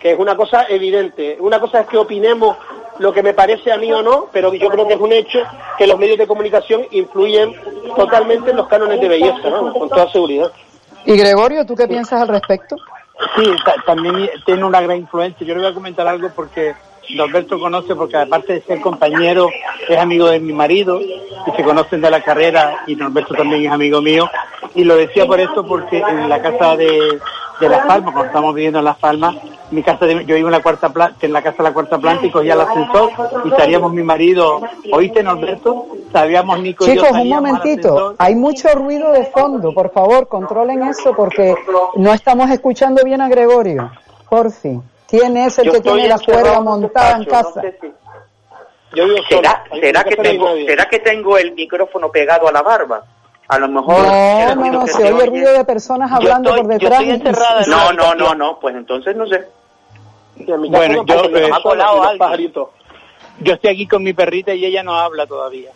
que 0.00 0.10
es 0.12 0.18
una 0.18 0.36
cosa 0.36 0.66
evidente. 0.68 1.36
Una 1.38 1.60
cosa 1.60 1.80
es 1.82 1.86
que 1.86 1.96
opinemos 1.96 2.56
lo 2.98 3.12
que 3.12 3.22
me 3.22 3.34
parece 3.34 3.72
a 3.72 3.76
mí 3.76 3.92
o 3.92 4.02
no, 4.02 4.28
pero 4.32 4.52
yo 4.54 4.68
creo 4.68 4.86
que 4.86 4.94
es 4.94 5.00
un 5.00 5.12
hecho 5.12 5.40
que 5.78 5.86
los 5.86 5.98
medios 5.98 6.18
de 6.18 6.26
comunicación 6.26 6.86
influyen 6.90 7.54
totalmente 7.96 8.50
en 8.50 8.56
los 8.56 8.68
cánones 8.68 9.00
de 9.00 9.08
belleza, 9.08 9.50
¿no? 9.50 9.72
con 9.72 9.88
toda 9.88 10.10
seguridad. 10.10 10.50
Y 11.04 11.16
Gregorio, 11.16 11.66
¿tú 11.66 11.74
qué 11.74 11.86
piensas 11.86 12.22
al 12.22 12.28
respecto? 12.28 12.76
Sí, 13.36 13.50
ta- 13.64 13.74
también 13.86 14.28
tiene 14.46 14.64
una 14.64 14.80
gran 14.80 14.96
influencia. 14.98 15.46
Yo 15.46 15.54
le 15.54 15.60
voy 15.60 15.70
a 15.70 15.74
comentar 15.74 16.06
algo 16.06 16.30
porque 16.34 16.74
Norberto 17.10 17.58
conoce, 17.58 17.94
porque 17.94 18.16
aparte 18.16 18.54
de 18.54 18.60
ser 18.62 18.80
compañero, 18.80 19.48
es 19.88 19.98
amigo 19.98 20.28
de 20.28 20.40
mi 20.40 20.52
marido 20.52 21.00
y 21.00 21.50
se 21.56 21.62
conocen 21.62 22.00
de 22.00 22.10
la 22.10 22.22
carrera 22.22 22.84
y 22.86 22.96
Norberto 22.96 23.34
también 23.34 23.64
es 23.66 23.70
amigo 23.72 24.00
mío. 24.00 24.28
Y 24.74 24.84
lo 24.84 24.96
decía 24.96 25.26
por 25.26 25.38
esto 25.40 25.64
porque 25.66 25.98
en 25.98 26.28
la 26.28 26.40
casa 26.42 26.76
de, 26.76 27.20
de 27.60 27.68
Las 27.68 27.86
Palmas, 27.86 28.12
cuando 28.12 28.26
estamos 28.26 28.54
viviendo 28.54 28.78
en 28.80 28.84
Las 28.86 28.96
Palmas, 28.96 29.36
mi 29.70 29.82
casa 29.82 30.06
de- 30.06 30.24
yo 30.24 30.34
vivo 30.34 30.48
en 30.48 30.52
la 30.52 30.62
cuarta 30.62 30.88
planta, 30.92 31.16
en 31.26 31.32
la 31.32 31.42
casa 31.42 31.58
de 31.58 31.62
la 31.64 31.72
cuarta 31.72 31.98
planta 31.98 32.26
y 32.26 32.30
cogía 32.30 32.54
el 32.54 32.60
ascensor 32.62 33.10
y 33.44 33.50
salíamos 33.50 33.92
mi 33.92 34.02
marido, 34.02 34.60
¿oíste 34.92 35.22
Norberto? 35.22 35.86
Sabíamos 36.12 36.60
Nico 36.60 36.84
y 36.84 36.94
yo 36.96 37.02
Chicos, 37.02 37.18
un 37.20 37.28
momentito. 37.28 38.14
Hay 38.18 38.34
mucho 38.34 38.68
ruido 38.74 39.12
de 39.12 39.24
fondo. 39.26 39.72
Por 39.74 39.90
favor, 39.92 40.28
controlen 40.28 40.82
eso 40.84 41.12
porque 41.14 41.54
no 41.96 42.12
estamos 42.12 42.50
escuchando 42.50 43.02
bien 43.04 43.20
a 43.20 43.28
Gregorio. 43.28 43.90
Por 44.28 44.50
fin. 44.50 44.82
¿Quién 45.08 45.36
es 45.36 45.58
el 45.58 45.66
Yo 45.66 45.72
que 45.72 45.80
tiene 45.80 46.08
la 46.08 46.18
cuerda 46.18 46.60
montada 46.60 47.12
en 47.12 47.20
no 47.20 47.26
casa? 47.26 47.60
sé 47.60 47.78
si- 47.80 47.92
Yo 48.96 49.04
vivo 49.06 49.18
¿Será, 49.28 49.64
solo. 49.68 49.80
será, 49.80 50.04
que 50.04 50.16
tengo. 50.16 50.54
¿Será 50.66 50.84
que 50.88 50.98
tengo 51.00 51.36
el 51.38 51.52
micrófono 51.52 52.10
pegado 52.10 52.48
a 52.48 52.52
la 52.52 52.62
barba? 52.62 53.02
A 53.48 53.58
lo 53.58 53.68
mejor... 53.68 54.06
No, 54.06 54.54
no, 54.54 54.70
no, 54.72 54.86
se 54.86 55.12
oye 55.12 55.26
ruido 55.26 55.52
de 55.52 55.64
personas 55.64 56.10
hablando 56.10 56.54
por 56.56 56.66
detrás. 56.66 57.02
y- 57.02 57.18
No, 57.68 57.92
no, 57.92 58.14
no, 58.14 58.34
no, 58.34 58.58
pues 58.58 58.74
entonces 58.74 59.14
no 59.16 59.26
sé. 59.26 59.46
Bueno, 60.36 61.04
yo, 61.04 61.14
eh, 61.36 61.50
alguien. 61.52 62.52
yo 63.40 63.54
estoy 63.54 63.70
aquí 63.70 63.86
con 63.86 64.02
mi 64.02 64.12
perrita 64.14 64.52
y 64.54 64.64
ella 64.64 64.82
no 64.82 64.94
habla 64.96 65.26
todavía. 65.26 65.70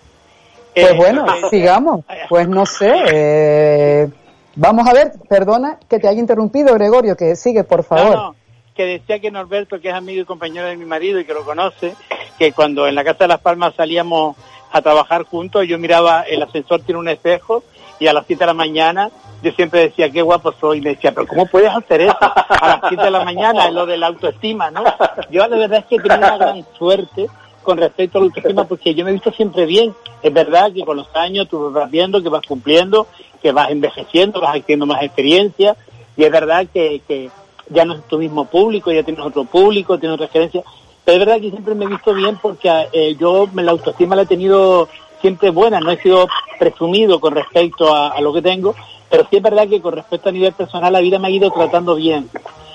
Pues 0.74 0.90
Eh, 0.90 0.94
bueno, 0.96 1.26
sigamos. 1.50 2.04
Pues 2.28 2.48
no 2.48 2.66
sé. 2.66 2.92
eh, 3.12 4.08
vamos 4.56 4.88
a 4.88 4.92
ver, 4.94 5.12
perdona 5.28 5.78
que 5.88 5.98
te 5.98 6.08
haya 6.08 6.18
interrumpido, 6.20 6.74
Gregorio, 6.74 7.16
que 7.16 7.36
sigue, 7.36 7.62
por 7.64 7.84
favor. 7.84 8.16
No, 8.16 8.22
no, 8.32 8.34
que 8.78 8.86
decía 8.86 9.18
que 9.18 9.32
Norberto, 9.32 9.80
que 9.80 9.88
es 9.88 9.94
amigo 9.94 10.22
y 10.22 10.24
compañero 10.24 10.68
de 10.68 10.76
mi 10.76 10.84
marido 10.84 11.18
y 11.18 11.24
que 11.24 11.34
lo 11.34 11.44
conoce, 11.44 11.96
que 12.38 12.52
cuando 12.52 12.86
en 12.86 12.94
la 12.94 13.02
Casa 13.02 13.24
de 13.24 13.28
las 13.28 13.40
Palmas 13.40 13.74
salíamos 13.76 14.36
a 14.70 14.80
trabajar 14.80 15.24
juntos, 15.24 15.66
yo 15.66 15.80
miraba, 15.80 16.22
el 16.22 16.40
ascensor 16.40 16.82
tiene 16.82 17.00
un 17.00 17.08
espejo 17.08 17.64
y 17.98 18.06
a 18.06 18.12
las 18.12 18.24
7 18.28 18.38
de 18.38 18.46
la 18.46 18.54
mañana 18.54 19.10
yo 19.42 19.50
siempre 19.50 19.80
decía, 19.80 20.10
qué 20.10 20.22
guapo 20.22 20.52
soy, 20.60 20.78
y 20.78 20.80
me 20.80 20.90
decía, 20.90 21.10
pero 21.12 21.26
¿cómo 21.26 21.46
puedes 21.46 21.74
hacer 21.74 22.02
eso 22.02 22.16
a 22.20 22.68
las 22.68 22.80
7 22.86 23.02
de 23.02 23.10
la 23.10 23.24
mañana? 23.24 23.68
Lo 23.72 23.84
de 23.84 23.96
la 23.96 24.06
autoestima, 24.06 24.70
¿no? 24.70 24.84
Yo 25.28 25.44
la 25.48 25.56
verdad 25.56 25.80
es 25.80 25.86
que 25.86 25.96
tenido 25.96 26.16
una 26.16 26.36
gran 26.36 26.64
suerte 26.78 27.26
con 27.64 27.78
respecto 27.78 28.18
a 28.18 28.20
la 28.20 28.26
autoestima 28.26 28.62
porque 28.62 28.94
yo 28.94 29.04
me 29.04 29.10
he 29.10 29.14
visto 29.14 29.32
siempre 29.32 29.66
bien. 29.66 29.92
Es 30.22 30.32
verdad 30.32 30.72
que 30.72 30.84
con 30.84 30.98
los 30.98 31.08
años 31.16 31.48
tú 31.48 31.72
vas 31.72 31.90
viendo 31.90 32.22
que 32.22 32.28
vas 32.28 32.46
cumpliendo, 32.46 33.08
que 33.42 33.50
vas 33.50 33.70
envejeciendo, 33.70 34.40
vas 34.40 34.50
adquiriendo 34.54 34.86
más 34.86 35.02
experiencia 35.02 35.74
y 36.16 36.22
es 36.22 36.30
verdad 36.30 36.68
que 36.72 37.02
ya 37.70 37.84
no 37.84 37.94
es 37.94 38.02
tu 38.08 38.18
mismo 38.18 38.44
público, 38.46 38.92
ya 38.92 39.02
tienes 39.02 39.24
otro 39.24 39.44
público, 39.44 39.98
tienes 39.98 40.14
otra 40.14 40.26
experiencia. 40.26 40.62
Pero 41.04 41.18
es 41.18 41.26
verdad 41.26 41.40
que 41.40 41.50
siempre 41.50 41.74
me 41.74 41.84
he 41.84 41.88
visto 41.88 42.12
bien 42.14 42.38
porque 42.40 42.70
eh, 42.92 43.16
yo 43.18 43.48
me 43.52 43.62
la 43.62 43.72
autoestima 43.72 44.16
la 44.16 44.22
he 44.22 44.26
tenido 44.26 44.88
siempre 45.20 45.50
buena, 45.50 45.80
no 45.80 45.90
he 45.90 46.00
sido 46.00 46.28
presumido 46.58 47.20
con 47.20 47.34
respecto 47.34 47.94
a, 47.94 48.08
a 48.08 48.20
lo 48.20 48.32
que 48.32 48.42
tengo, 48.42 48.74
pero 49.10 49.26
sí 49.28 49.36
es 49.36 49.42
verdad 49.42 49.68
que 49.68 49.80
con 49.80 49.94
respecto 49.94 50.28
a 50.28 50.32
nivel 50.32 50.52
personal 50.52 50.92
la 50.92 51.00
vida 51.00 51.18
me 51.18 51.28
ha 51.28 51.30
ido 51.30 51.50
tratando 51.50 51.94
bien. 51.94 52.28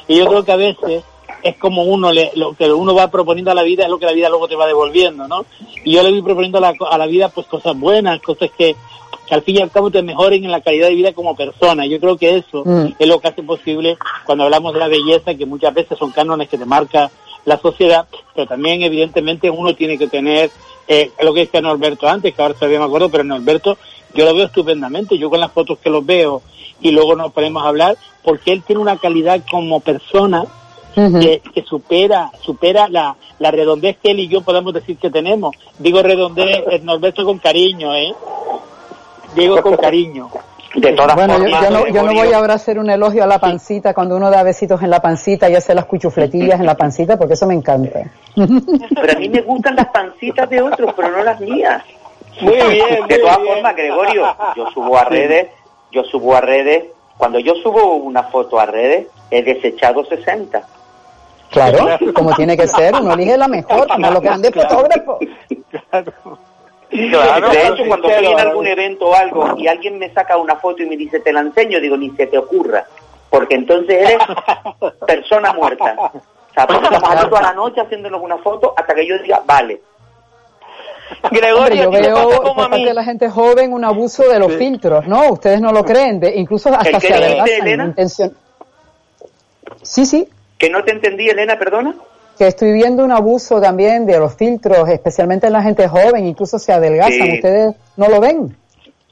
Y 0.07 0.18
yo 0.18 0.28
creo 0.28 0.44
que 0.44 0.52
a 0.52 0.57
veces 0.57 1.03
es 1.44 1.57
como 1.57 1.84
uno 1.84 2.11
le, 2.11 2.32
lo 2.36 2.53
que 2.53 2.72
uno 2.72 2.95
va 2.95 3.11
proponiendo 3.11 3.52
a 3.52 3.56
la 3.56 3.64
vida 3.64 3.84
es 3.84 3.90
lo 3.90 3.99
que 3.99 4.06
la 4.06 4.14
vida 4.14 4.30
luego 4.30 4.48
te 4.48 4.56
va 4.56 4.65
devolviendo, 4.65 5.28
¿no? 5.28 5.45
Y 5.84 5.91
yo 5.91 6.03
le 6.03 6.11
voy 6.11 6.22
proponiendo 6.22 6.57
a 6.57 6.61
la, 6.61 6.74
a 6.90 6.98
la 6.98 7.06
vida 7.06 7.30
pues 7.30 7.48
cosas 7.48 7.78
buenas, 7.78 8.22
cosas 8.22 8.49
que, 8.57 8.76
que 9.34 9.39
al 9.39 9.43
fin 9.43 9.57
y 9.57 9.61
al 9.61 9.72
cabo 9.72 9.89
te 9.89 10.01
mejoren 10.03 10.43
en 10.45 10.51
la 10.51 10.61
calidad 10.61 10.88
de 10.89 10.95
vida 10.95 11.14
como 11.14 11.35
persona. 11.35 11.85
Yo 11.85 11.99
creo 11.99 12.18
que 12.18 12.38
eso 12.38 12.64
Mm. 12.65 12.93
es 12.99 13.07
lo 13.07 13.19
que 13.19 13.27
hace 13.30 13.41
posible 13.43 13.97
cuando 14.26 14.43
hablamos 14.43 14.73
de 14.73 14.80
la 14.80 14.88
belleza, 14.88 15.34
que 15.35 15.45
muchas 15.45 15.73
veces 15.73 15.97
son 15.97 16.11
cánones 16.11 16.49
que 16.49 16.57
te 16.57 16.65
marca 16.65 17.10
la 17.45 17.57
sociedad, 17.60 18.05
pero 18.35 18.47
también 18.47 18.84
evidentemente 18.84 19.49
uno 19.49 19.76
tiene 19.76 19.97
que 19.97 20.07
tener 20.07 20.51
eh, 20.88 21.11
lo 21.22 21.34
que 21.34 21.41
decía 21.41 21.61
Norberto 21.61 22.07
antes, 22.07 22.34
que 22.34 22.41
ahora 22.41 22.53
todavía 22.53 22.80
me 22.80 22.85
acuerdo, 22.85 23.10
pero 23.10 23.23
Norberto 23.23 23.77
yo 24.14 24.26
lo 24.26 24.34
veo 24.35 24.45
estupendamente, 24.45 25.18
yo 25.18 25.30
con 25.30 25.39
las 25.39 25.51
fotos 25.51 25.80
que 25.80 25.89
los 25.89 26.05
veo 26.05 26.41
y 26.81 26.91
luego 26.91 27.15
nos 27.15 27.31
ponemos 27.34 27.64
a 27.64 27.69
hablar, 27.69 27.97
porque 28.23 28.51
él 28.51 28.64
tiene 28.64 28.81
una 28.81 28.97
calidad 28.97 29.41
como 29.49 29.80
persona 29.80 30.43
que, 30.93 31.41
que 31.53 31.64
supera 31.64 32.30
supera 32.43 32.88
la, 32.88 33.15
la 33.39 33.49
redondez 33.49 33.97
que 33.97 34.11
él 34.11 34.19
y 34.19 34.27
yo 34.27 34.41
podemos 34.41 34.73
decir 34.73 34.97
que 34.97 35.10
tenemos. 35.10 35.55
Digo 35.80 36.03
redondez, 36.03 36.84
Norberto 36.84 37.26
con 37.26 37.39
cariño, 37.39 37.95
¿eh? 37.95 38.14
Digo 39.35 39.61
con 39.61 39.76
cariño. 39.77 40.30
De 40.76 40.91
todas 40.93 41.14
bueno, 41.15 41.38
yo, 41.38 41.43
formas, 41.43 41.64
yo 41.64 41.69
no, 41.69 41.88
yo 41.88 42.03
no 42.03 42.14
voy 42.14 42.34
ahora 42.34 42.53
a 42.53 42.55
hacer 42.55 42.80
un 42.80 42.89
elogio 42.89 43.23
a 43.23 43.27
la 43.27 43.38
pancita 43.38 43.93
cuando 43.93 44.18
uno 44.18 44.31
da 44.31 44.41
besitos 44.41 44.81
en 44.81 44.89
la 44.89 44.99
pancita 44.99 45.47
y 45.47 45.55
hace 45.55 45.76
las 45.76 45.85
cuchufletillas 45.85 46.60
en 46.60 46.65
la 46.65 46.76
pancita, 46.76 47.15
porque 47.15 47.35
eso 47.35 47.45
me 47.45 47.53
encanta. 47.53 47.99
Pero 48.35 49.11
a 49.11 49.19
mí 49.19 49.30
me 49.30 49.41
gustan 49.41 49.76
las 49.76 49.88
pancitas 49.89 50.49
de 50.49 50.61
otros, 50.61 50.93
pero 50.95 51.10
no 51.11 51.23
las 51.23 51.39
mías. 51.39 51.84
Muy 52.41 52.55
bien, 52.55 53.07
De 53.07 53.19
todas 53.19 53.38
bien. 53.38 53.53
formas, 53.53 53.76
Gregorio, 53.76 54.35
yo 54.55 54.72
subo 54.72 54.97
a 54.97 55.03
redes, 55.03 55.49
yo 55.91 56.03
subo 56.05 56.35
a 56.35 56.41
redes, 56.41 56.85
cuando 57.18 57.38
yo 57.38 57.53
subo 57.61 57.95
una 57.97 58.23
foto 58.23 58.60
a 58.60 58.65
redes, 58.65 59.07
he 59.30 59.43
desechado 59.43 60.03
60. 60.03 60.60
Claro, 61.51 61.88
como 62.15 62.34
tiene 62.34 62.57
que 62.57 62.68
ser, 62.68 62.95
uno 62.95 63.14
elige 63.14 63.38
la 63.38 63.47
mejor, 63.47 63.88
como 63.88 64.10
los 64.10 64.22
grandes 64.22 64.51
fotógrafos. 64.53 65.19
Claro, 65.89 66.14
de 66.94 67.68
hecho, 67.68 67.84
cuando 67.88 68.10
estoy 68.10 68.28
en 68.28 68.40
algún 68.40 68.68
evento 68.68 69.07
o 69.07 69.14
algo 69.15 69.56
y 69.57 69.68
alguien 69.68 69.98
me 69.99 70.14
saca 70.14 70.38
una 70.38 70.56
foto 70.57 70.84
y 70.84 70.86
me 70.86 70.95
dice, 70.98 71.20
te 71.20 71.34
la 71.34 71.41
enseño, 71.41 71.80
digo, 71.80 71.98
ni 71.98 72.10
se 72.11 72.28
te 72.28 72.38
ocurra, 72.38 72.86
porque 73.30 73.56
entonces 73.56 73.98
eres 74.10 74.18
persona 75.07 75.53
muerta. 75.53 75.95
O 75.98 76.11
sea, 76.53 76.64
estamos 76.65 77.03
aquí 77.03 77.30
toda 77.30 77.41
la 77.41 77.53
noche 77.53 77.82
haciéndonos 77.82 78.22
una 78.22 78.38
foto 78.38 78.74
hasta 78.78 78.94
que 78.94 79.07
yo 79.07 79.18
diga, 79.20 79.41
vale. 79.45 79.82
Hombre, 81.22 81.40
Gregorio, 81.41 81.84
yo 81.84 81.90
a 81.90 81.91
ti 81.91 81.98
te 82.02 82.07
veo 82.07 82.30
pasa 82.30 82.41
como 82.41 82.52
a 82.64 82.70
parte 82.70 82.78
mí. 82.78 82.86
de 82.86 82.94
la 82.94 83.03
gente 83.03 83.30
joven 83.30 83.74
un 83.74 83.84
abuso 83.84 84.24
de 84.30 84.40
los 84.40 84.53
filtros, 84.56 85.06
¿no? 85.07 85.30
Ustedes 85.32 85.61
no 85.61 85.72
lo 85.72 85.84
creen, 85.84 86.20
de, 86.20 86.36
incluso 86.36 86.70
hasta 86.70 86.90
¿El 86.90 86.99
qué 86.99 87.07
se 87.07 87.14
adelgazan. 87.14 87.49
Elena? 87.68 87.86
intención- 87.86 88.36
Sí, 89.82 90.06
sí, 90.06 90.28
Que 90.57 90.70
no 90.70 90.84
te 90.84 90.91
entendí, 90.91 91.28
Elena, 91.30 91.57
perdona. 91.60 91.94
Que 92.38 92.47
estoy 92.47 92.73
viendo 92.73 93.03
un 93.03 93.11
abuso 93.11 93.61
también 93.61 94.05
de 94.05 94.19
los 94.19 94.35
filtros, 94.35 94.89
especialmente 94.89 95.47
en 95.47 95.53
la 95.53 95.61
gente 95.61 95.88
joven, 95.88 96.26
incluso 96.26 96.57
se 96.60 96.73
adelgazan. 96.73 97.27
Sí. 97.27 97.34
¿Ustedes 97.35 97.76
no 97.97 98.07
lo 98.07 98.19
ven? 98.19 98.55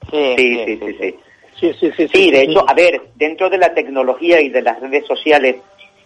Sí, 0.10 0.35
sí, 0.38 0.65
sí, 0.65 0.95
sí. 0.99 1.15
Sí, 1.60 1.73
sí, 1.80 1.91
sí. 1.95 2.07
Sí, 2.11 2.31
de 2.31 2.41
hecho, 2.41 2.68
a 2.68 2.73
ver, 2.73 3.02
dentro 3.15 3.49
de 3.49 3.60
la 3.60 3.73
tecnología 3.73 4.41
y 4.41 4.49
de 4.49 4.64
las 4.64 4.80
redes 4.80 5.06
sociales 5.06 5.57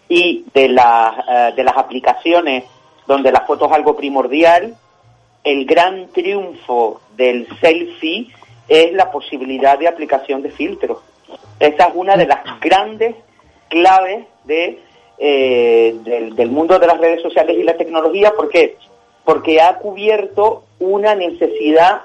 y 0.10 0.46
de, 0.54 0.68
las 0.68 1.14
eh, 1.30 1.54
de 1.56 1.64
las 1.64 1.78
aplicaciones 1.78 2.66
donde 3.08 3.32
la 3.32 3.42
foto 3.42 3.68
es 3.68 3.72
algo 3.72 3.96
primordial, 3.96 4.76
el 5.44 5.66
gran 5.66 6.08
triunfo 6.08 7.02
del 7.16 7.48
selfie 7.62 8.28
es 8.68 8.94
la 8.94 9.12
posibilidad 9.12 9.78
de 9.78 9.88
aplicación 9.88 10.42
de 10.42 10.52
filtros. 10.52 11.00
Esa 11.60 11.88
es 11.88 11.92
una 11.94 12.18
de 12.18 12.26
las 12.26 12.60
grandes 12.60 13.16
claves 13.70 14.26
de, 14.44 14.80
eh, 15.18 15.96
del, 16.04 16.50
mundo 16.52 16.78
de 16.80 16.88
las 16.88 17.00
redes 17.00 17.22
sociales 17.22 17.58
y 17.58 17.64
la 17.64 17.78
tecnología. 17.78 18.32
¿Por 18.32 18.50
qué? 18.50 18.78
Porque 19.24 19.62
ha 19.62 19.78
cubierto 19.78 20.64
una 20.80 21.16
necesidad 21.16 22.02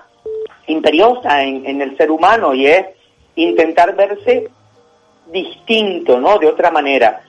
imperiosa 0.67 1.43
en, 1.43 1.67
en 1.67 1.83
el 1.83 1.97
ser 1.97 2.11
humano 2.11 2.55
y 2.55 2.67
es 2.67 2.87
intentar 3.35 3.95
verse 3.97 4.49
distinto, 5.31 6.21
¿no? 6.21 6.39
De 6.39 6.47
otra 6.47 6.71
manera. 6.71 7.23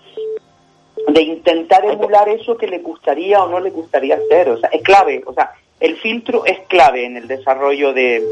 De 1.08 1.22
intentar 1.22 1.84
emular 1.86 2.30
eso 2.30 2.58
que 2.58 2.68
le 2.68 2.80
gustaría 2.80 3.44
o 3.44 3.50
no 3.50 3.60
le 3.60 3.72
gustaría 3.72 4.16
hacer. 4.16 4.50
O 4.50 4.58
sea, 4.58 4.70
es 4.70 4.82
clave. 4.82 5.24
O 5.26 5.34
sea, 5.34 5.52
el 5.80 5.98
filtro 5.98 6.46
es 6.46 6.60
clave 6.68 7.06
en 7.06 7.18
el 7.18 7.28
desarrollo 7.28 7.92
de, 7.94 8.24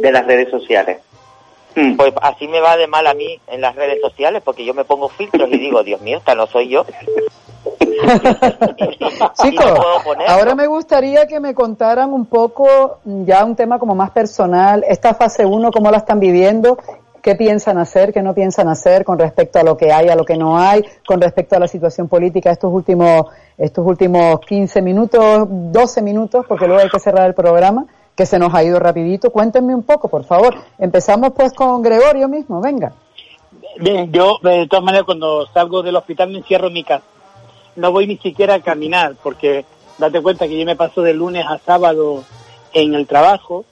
de 0.00 0.12
las 0.12 0.26
redes 0.26 0.50
sociales. 0.50 0.98
Mm. 1.74 1.96
Pues 1.96 2.12
así 2.22 2.48
me 2.48 2.60
va 2.60 2.76
de 2.76 2.86
mal 2.86 3.06
a 3.06 3.14
mí 3.14 3.40
en 3.48 3.60
las 3.60 3.74
redes 3.76 4.00
sociales 4.00 4.42
porque 4.44 4.64
yo 4.64 4.74
me 4.74 4.84
pongo 4.84 5.08
filtros 5.08 5.48
y 5.50 5.58
digo, 5.58 5.82
Dios 5.84 6.00
mío, 6.00 6.18
esta 6.18 6.34
no 6.34 6.46
soy 6.46 6.68
yo. 6.68 6.84
Chicos, 9.42 9.72
ahora 10.26 10.54
me 10.54 10.66
gustaría 10.66 11.26
que 11.26 11.38
me 11.40 11.54
contaran 11.54 12.12
un 12.12 12.26
poco, 12.26 12.98
ya 13.04 13.44
un 13.44 13.56
tema 13.56 13.78
como 13.78 13.94
más 13.94 14.10
personal, 14.10 14.84
esta 14.88 15.14
fase 15.14 15.44
1, 15.44 15.70
cómo 15.70 15.90
la 15.90 15.98
están 15.98 16.18
viviendo, 16.18 16.78
qué 17.22 17.34
piensan 17.34 17.78
hacer, 17.78 18.12
qué 18.12 18.22
no 18.22 18.34
piensan 18.34 18.68
hacer 18.68 19.04
con 19.04 19.18
respecto 19.18 19.58
a 19.58 19.62
lo 19.62 19.76
que 19.76 19.92
hay, 19.92 20.08
a 20.08 20.16
lo 20.16 20.24
que 20.24 20.36
no 20.36 20.58
hay, 20.58 20.82
con 21.06 21.20
respecto 21.20 21.56
a 21.56 21.58
la 21.58 21.68
situación 21.68 22.08
política 22.08 22.50
estos 22.50 22.72
últimos, 22.72 23.26
estos 23.58 23.86
últimos 23.86 24.40
15 24.40 24.82
minutos, 24.82 25.46
12 25.48 26.02
minutos, 26.02 26.46
porque 26.48 26.66
luego 26.66 26.82
hay 26.82 26.88
que 26.88 27.00
cerrar 27.00 27.26
el 27.26 27.34
programa, 27.34 27.86
que 28.20 28.26
se 28.26 28.38
nos 28.38 28.52
ha 28.52 28.62
ido 28.62 28.78
rapidito. 28.78 29.30
Cuéntenme 29.30 29.74
un 29.74 29.82
poco, 29.82 30.08
por 30.08 30.24
favor. 30.24 30.54
Empezamos 30.78 31.32
pues 31.34 31.54
con 31.54 31.80
Gregorio 31.80 32.28
mismo, 32.28 32.60
venga. 32.60 32.92
Bien, 33.78 34.12
yo 34.12 34.36
de 34.42 34.66
todas 34.68 34.84
maneras 34.84 35.06
cuando 35.06 35.46
salgo 35.46 35.82
del 35.82 35.96
hospital 35.96 36.28
me 36.28 36.36
encierro 36.36 36.66
en 36.66 36.74
mi 36.74 36.84
casa 36.84 37.02
no 37.76 37.92
voy 37.92 38.06
ni 38.06 38.18
siquiera 38.18 38.56
a 38.56 38.60
caminar, 38.60 39.14
porque 39.22 39.64
date 39.96 40.20
cuenta 40.20 40.46
que 40.46 40.58
yo 40.58 40.66
me 40.66 40.76
paso 40.76 41.00
de 41.00 41.14
lunes 41.14 41.46
a 41.48 41.56
sábado 41.60 42.22
en 42.74 42.92
el 42.94 43.06
trabajo, 43.06 43.64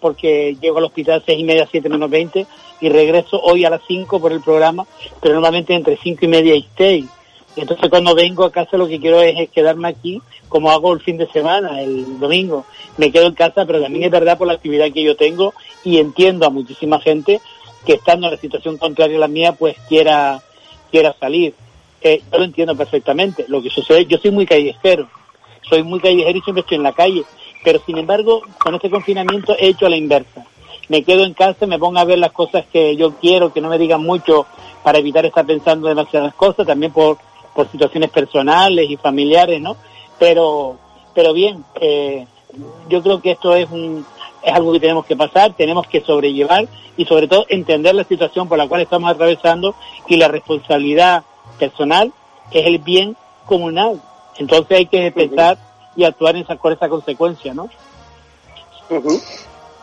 porque 0.00 0.56
llego 0.58 0.78
al 0.78 0.84
hospital 0.84 1.22
seis 1.26 1.38
y 1.38 1.44
media, 1.44 1.68
siete 1.70 1.90
menos 1.90 2.08
veinte, 2.08 2.46
y 2.80 2.88
regreso 2.88 3.38
hoy 3.42 3.66
a 3.66 3.70
las 3.70 3.82
cinco 3.86 4.18
por 4.18 4.32
el 4.32 4.40
programa, 4.40 4.86
pero 5.20 5.34
normalmente 5.34 5.74
entre 5.74 5.98
cinco 5.98 6.24
y 6.24 6.28
media 6.28 6.54
y 6.54 6.66
seis. 6.74 7.04
Entonces 7.56 7.90
cuando 7.90 8.14
vengo 8.14 8.44
a 8.44 8.52
casa 8.52 8.76
lo 8.76 8.86
que 8.86 9.00
quiero 9.00 9.20
es, 9.20 9.50
quedarme 9.50 9.88
aquí, 9.88 10.22
como 10.48 10.70
hago 10.70 10.92
el 10.92 11.00
fin 11.00 11.16
de 11.16 11.28
semana, 11.28 11.82
el 11.82 12.18
domingo. 12.18 12.64
Me 12.96 13.10
quedo 13.10 13.26
en 13.26 13.34
casa, 13.34 13.66
pero 13.66 13.80
también 13.80 14.04
es 14.04 14.10
verdad 14.10 14.38
por 14.38 14.46
la 14.46 14.54
actividad 14.54 14.92
que 14.92 15.02
yo 15.02 15.16
tengo 15.16 15.54
y 15.84 15.98
entiendo 15.98 16.46
a 16.46 16.50
muchísima 16.50 17.00
gente 17.00 17.40
que 17.84 17.94
estando 17.94 18.26
en 18.26 18.34
la 18.34 18.40
situación 18.40 18.76
contraria 18.76 19.16
a 19.16 19.20
la 19.20 19.28
mía, 19.28 19.52
pues 19.52 19.76
quiera, 19.88 20.40
quiera 20.90 21.14
salir 21.18 21.54
yo 22.02 22.38
lo 22.38 22.44
entiendo 22.44 22.76
perfectamente. 22.76 23.44
Lo 23.48 23.62
que 23.62 23.70
sucede, 23.70 24.06
yo 24.06 24.18
soy 24.18 24.30
muy 24.30 24.46
callejero, 24.46 25.08
soy 25.68 25.82
muy 25.82 26.00
callejero 26.00 26.38
y 26.38 26.42
siempre 26.42 26.60
estoy 26.60 26.76
en 26.76 26.82
la 26.82 26.92
calle, 26.92 27.24
pero 27.62 27.80
sin 27.84 27.98
embargo, 27.98 28.42
con 28.58 28.74
este 28.74 28.90
confinamiento 28.90 29.54
he 29.58 29.68
hecho 29.68 29.86
a 29.86 29.90
la 29.90 29.96
inversa. 29.96 30.44
Me 30.88 31.04
quedo 31.04 31.24
en 31.24 31.34
casa, 31.34 31.66
me 31.66 31.78
pongo 31.78 31.98
a 31.98 32.04
ver 32.04 32.18
las 32.18 32.32
cosas 32.32 32.64
que 32.72 32.96
yo 32.96 33.12
quiero, 33.20 33.52
que 33.52 33.60
no 33.60 33.68
me 33.68 33.78
digan 33.78 34.02
mucho 34.02 34.46
para 34.82 34.98
evitar 34.98 35.24
estar 35.24 35.46
pensando 35.46 35.88
demasiadas 35.88 36.34
cosas, 36.34 36.66
también 36.66 36.92
por, 36.92 37.18
por 37.60 37.70
situaciones 37.70 38.08
personales 38.08 38.88
y 38.88 38.96
familiares, 38.96 39.60
¿no? 39.60 39.76
Pero, 40.18 40.78
pero 41.14 41.34
bien, 41.34 41.62
eh, 41.78 42.26
yo 42.88 43.02
creo 43.02 43.20
que 43.20 43.32
esto 43.32 43.54
es 43.54 43.70
un, 43.70 44.06
es 44.42 44.54
algo 44.54 44.72
que 44.72 44.80
tenemos 44.80 45.04
que 45.04 45.14
pasar, 45.14 45.52
tenemos 45.52 45.86
que 45.86 46.00
sobrellevar 46.00 46.66
y 46.96 47.04
sobre 47.04 47.28
todo 47.28 47.44
entender 47.50 47.94
la 47.94 48.04
situación 48.04 48.48
por 48.48 48.56
la 48.56 48.66
cual 48.66 48.80
estamos 48.80 49.10
atravesando 49.10 49.74
y 50.08 50.16
la 50.16 50.28
responsabilidad 50.28 51.22
personal 51.58 52.14
es 52.50 52.66
el 52.66 52.78
bien 52.78 53.14
comunal. 53.44 54.00
Entonces 54.38 54.78
hay 54.78 54.86
que 54.86 55.12
pensar 55.12 55.58
y 55.96 56.04
actuar 56.04 56.36
en 56.36 56.44
esa, 56.44 56.56
con 56.56 56.72
esa 56.72 56.88
consecuencia, 56.88 57.52
¿no? 57.52 57.68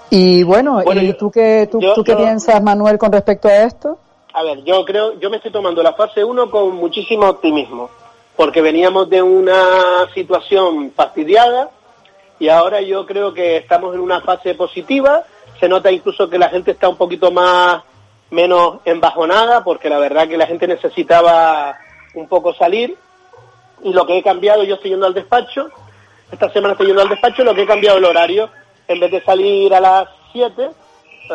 Y 0.09 0.41
bueno, 0.41 0.81
¿y 0.99 1.13
tú 1.13 1.29
qué, 1.29 1.69
tú, 1.71 1.79
qué 2.03 2.15
piensas, 2.15 2.59
Manuel, 2.63 2.97
con 2.97 3.11
respecto 3.11 3.47
a 3.47 3.57
esto? 3.57 3.99
A 4.37 4.43
ver, 4.43 4.63
yo 4.63 4.85
creo, 4.85 5.19
yo 5.19 5.31
me 5.31 5.37
estoy 5.37 5.49
tomando 5.49 5.81
la 5.81 5.93
fase 5.93 6.23
1 6.23 6.51
con 6.51 6.75
muchísimo 6.75 7.27
optimismo, 7.27 7.89
porque 8.35 8.61
veníamos 8.61 9.09
de 9.09 9.19
una 9.19 10.07
situación 10.13 10.91
fastidiada 10.95 11.71
y 12.37 12.47
ahora 12.47 12.79
yo 12.81 13.07
creo 13.07 13.33
que 13.33 13.57
estamos 13.57 13.95
en 13.95 13.99
una 13.99 14.21
fase 14.21 14.53
positiva. 14.53 15.23
Se 15.59 15.67
nota 15.67 15.91
incluso 15.91 16.29
que 16.29 16.37
la 16.37 16.49
gente 16.49 16.69
está 16.69 16.87
un 16.87 16.97
poquito 16.97 17.31
más 17.31 17.81
menos 18.29 18.77
embajonada, 18.85 19.63
porque 19.63 19.89
la 19.89 19.97
verdad 19.97 20.27
que 20.27 20.37
la 20.37 20.45
gente 20.45 20.67
necesitaba 20.67 21.75
un 22.13 22.27
poco 22.27 22.53
salir. 22.53 22.95
Y 23.83 23.91
lo 23.91 24.05
que 24.05 24.19
he 24.19 24.21
cambiado, 24.21 24.63
yo 24.63 24.75
estoy 24.75 24.91
yendo 24.91 25.07
al 25.07 25.15
despacho, 25.15 25.71
esta 26.31 26.53
semana 26.53 26.73
estoy 26.73 26.85
yendo 26.85 27.01
al 27.01 27.09
despacho, 27.09 27.43
lo 27.43 27.55
que 27.55 27.63
he 27.63 27.67
cambiado 27.67 27.97
el 27.97 28.05
horario, 28.05 28.51
en 28.87 28.99
vez 28.99 29.09
de 29.09 29.23
salir 29.23 29.73
a 29.73 29.79
las 29.79 30.07
7, 30.31 30.69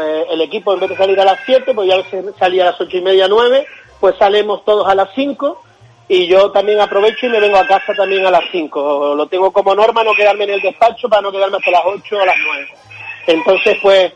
eh, 0.01 0.27
el 0.31 0.40
equipo 0.40 0.73
en 0.73 0.81
vez 0.81 0.90
de 0.90 0.97
salir 0.97 1.20
a 1.20 1.24
las 1.24 1.39
7, 1.44 1.73
pues 1.74 1.89
ya 1.89 2.02
salía 2.39 2.62
a 2.62 2.70
las 2.73 2.81
ocho 2.81 2.97
y 2.97 3.02
media, 3.02 3.28
9, 3.28 3.66
pues 4.01 4.16
salimos 4.19 4.64
todos 4.64 4.89
a 4.89 4.94
las 4.94 5.09
5 5.14 5.62
y 6.09 6.27
yo 6.27 6.51
también 6.51 6.81
aprovecho 6.81 7.27
y 7.27 7.31
me 7.31 7.40
vengo 7.40 7.56
a 7.56 7.66
casa 7.66 7.94
también 7.94 8.27
a 8.27 8.31
las 8.31 8.44
5. 8.51 9.14
Lo 9.14 9.27
tengo 9.28 9.52
como 9.52 9.74
norma 9.74 10.05
no 10.05 10.14
quedarme 10.14 10.44
en 10.44 10.51
el 10.51 10.60
despacho 10.60 11.09
para 11.09 11.23
no 11.23 11.32
quedarme 11.32 11.59
hasta 11.59 11.70
las 11.70 11.82
8 11.85 12.16
o 12.16 12.27
las 12.27 12.36
9. 12.44 12.69
Entonces, 13.28 13.78
pues, 13.81 14.12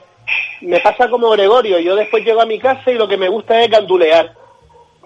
me 0.61 0.81
pasa 0.81 1.09
como 1.09 1.31
Gregorio, 1.31 1.79
yo 1.79 1.95
después 1.95 2.25
llego 2.25 2.41
a 2.41 2.47
mi 2.47 2.59
casa 2.59 2.91
y 2.91 2.95
lo 2.95 3.09
que 3.09 3.17
me 3.17 3.29
gusta 3.29 3.61
es 3.63 3.71
gandulear, 3.71 4.35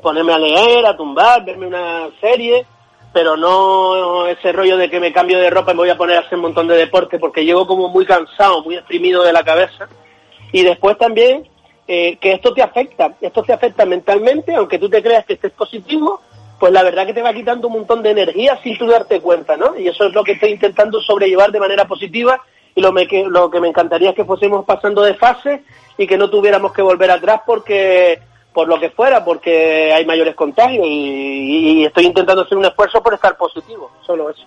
ponerme 0.00 0.32
a 0.32 0.38
leer, 0.38 0.86
a 0.86 0.96
tumbar, 0.96 1.44
verme 1.44 1.66
una 1.66 2.08
serie, 2.20 2.64
pero 3.12 3.36
no 3.36 4.26
ese 4.26 4.52
rollo 4.52 4.76
de 4.76 4.88
que 4.88 5.00
me 5.00 5.12
cambio 5.12 5.38
de 5.38 5.50
ropa 5.50 5.72
y 5.72 5.74
me 5.74 5.80
voy 5.80 5.90
a 5.90 5.98
poner 5.98 6.16
a 6.16 6.20
hacer 6.20 6.36
un 6.36 6.42
montón 6.42 6.68
de 6.68 6.76
deporte 6.76 7.18
porque 7.18 7.44
llego 7.44 7.66
como 7.66 7.88
muy 7.88 8.06
cansado, 8.06 8.62
muy 8.62 8.76
exprimido 8.76 9.22
de 9.22 9.32
la 9.32 9.44
cabeza. 9.44 9.88
Y 10.52 10.62
después 10.62 10.98
también 10.98 11.48
eh, 11.86 12.18
que 12.20 12.32
esto 12.32 12.52
te 12.54 12.62
afecta, 12.62 13.16
esto 13.20 13.42
te 13.42 13.52
afecta 13.52 13.84
mentalmente, 13.84 14.54
aunque 14.54 14.78
tú 14.78 14.88
te 14.88 15.02
creas 15.02 15.24
que 15.24 15.34
estés 15.34 15.52
positivo, 15.52 16.20
pues 16.58 16.72
la 16.72 16.82
verdad 16.82 17.06
que 17.06 17.14
te 17.14 17.22
va 17.22 17.32
quitando 17.32 17.68
un 17.68 17.74
montón 17.74 18.02
de 18.02 18.10
energía 18.10 18.58
sin 18.62 18.76
tú 18.76 18.86
darte 18.86 19.20
cuenta, 19.20 19.56
¿no? 19.56 19.78
Y 19.78 19.88
eso 19.88 20.06
es 20.06 20.12
lo 20.12 20.22
que 20.22 20.32
estoy 20.32 20.50
intentando 20.50 21.00
sobrellevar 21.00 21.50
de 21.50 21.58
manera 21.60 21.86
positiva 21.86 22.40
y 22.74 22.80
lo, 22.80 22.94
que, 22.94 23.24
lo 23.26 23.50
que 23.50 23.60
me 23.60 23.68
encantaría 23.68 24.10
es 24.10 24.14
que 24.14 24.24
fuésemos 24.24 24.64
pasando 24.64 25.02
de 25.02 25.14
fase 25.14 25.64
y 25.96 26.06
que 26.06 26.16
no 26.18 26.30
tuviéramos 26.30 26.72
que 26.72 26.82
volver 26.82 27.10
atrás 27.10 27.40
porque 27.46 28.20
por 28.52 28.68
lo 28.68 28.78
que 28.78 28.90
fuera, 28.90 29.24
porque 29.24 29.92
hay 29.92 30.04
mayores 30.04 30.34
contagios 30.34 30.84
y, 30.86 31.84
estoy 31.84 32.06
intentando 32.06 32.42
hacer 32.42 32.58
un 32.58 32.64
esfuerzo 32.64 33.02
por 33.02 33.14
estar 33.14 33.36
positivo, 33.36 33.90
solo 34.04 34.30
eso. 34.30 34.42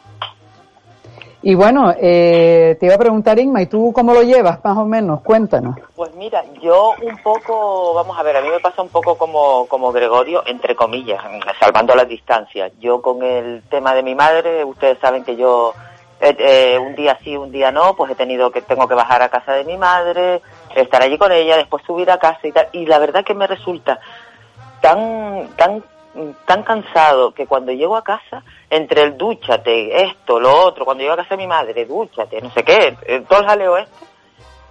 Y 1.45 1.55
bueno, 1.55 1.93
eh, 1.99 2.77
te 2.79 2.85
iba 2.85 2.95
a 2.95 2.97
preguntar, 2.97 3.37
Inma, 3.37 3.61
¿y 3.61 3.65
tú 3.65 3.91
cómo 3.93 4.13
lo 4.13 4.23
llevas, 4.23 4.63
más 4.63 4.77
o 4.77 4.85
menos? 4.85 5.21
Cuéntanos. 5.21 5.75
Pues 5.93 6.15
mira, 6.15 6.41
yo 6.61 6.93
un 7.01 7.17
poco, 7.17 7.93
vamos 7.93 8.17
a 8.17 8.23
ver, 8.23 8.37
a 8.37 8.41
mí 8.41 8.47
me 8.47 8.61
pasa 8.61 8.81
un 8.81 8.87
poco 8.87 9.17
como, 9.17 9.65
como 9.67 9.91
Gregorio, 9.91 10.43
entre 10.45 10.73
comillas, 10.73 11.21
salvando 11.59 11.95
las 11.95 12.07
distancias. 12.07 12.71
Yo 12.79 13.01
con 13.01 13.21
el 13.23 13.61
tema 13.69 13.93
de 13.93 14.03
mi 14.03 14.15
madre, 14.15 14.63
ustedes 14.63 14.97
saben 14.99 15.25
que 15.25 15.35
yo 15.35 15.73
eh, 16.21 16.33
eh, 16.39 16.79
un 16.79 16.95
día 16.95 17.19
sí, 17.21 17.35
un 17.35 17.51
día 17.51 17.69
no, 17.69 17.93
pues 17.97 18.11
he 18.11 18.15
tenido 18.15 18.49
que, 18.49 18.61
tengo 18.61 18.87
que 18.87 18.95
bajar 18.95 19.21
a 19.21 19.27
casa 19.27 19.51
de 19.51 19.65
mi 19.65 19.75
madre, 19.75 20.41
estar 20.73 21.01
allí 21.01 21.17
con 21.17 21.33
ella, 21.33 21.57
después 21.57 21.83
subir 21.85 22.09
a 22.09 22.19
casa 22.19 22.47
y 22.47 22.53
tal. 22.53 22.69
Y 22.71 22.85
la 22.85 22.99
verdad 22.99 23.25
que 23.25 23.33
me 23.33 23.47
resulta 23.47 23.99
tan, 24.79 25.49
tan, 25.57 25.83
tan 26.45 26.63
cansado 26.63 27.33
que 27.33 27.47
cuando 27.47 27.71
llego 27.71 27.95
a 27.95 28.03
casa, 28.03 28.43
entre 28.69 29.03
el 29.03 29.17
dúchate, 29.17 30.03
esto, 30.03 30.39
lo 30.39 30.65
otro, 30.65 30.85
cuando 30.85 31.01
llego 31.01 31.13
a 31.13 31.17
casa 31.17 31.35
de 31.35 31.37
mi 31.37 31.47
madre, 31.47 31.85
dúchate, 31.85 32.41
no 32.41 32.51
sé 32.51 32.63
qué, 32.63 32.97
eh, 33.07 33.23
todo 33.27 33.39
el 33.39 33.45
jaleo 33.45 33.77
este, 33.77 34.05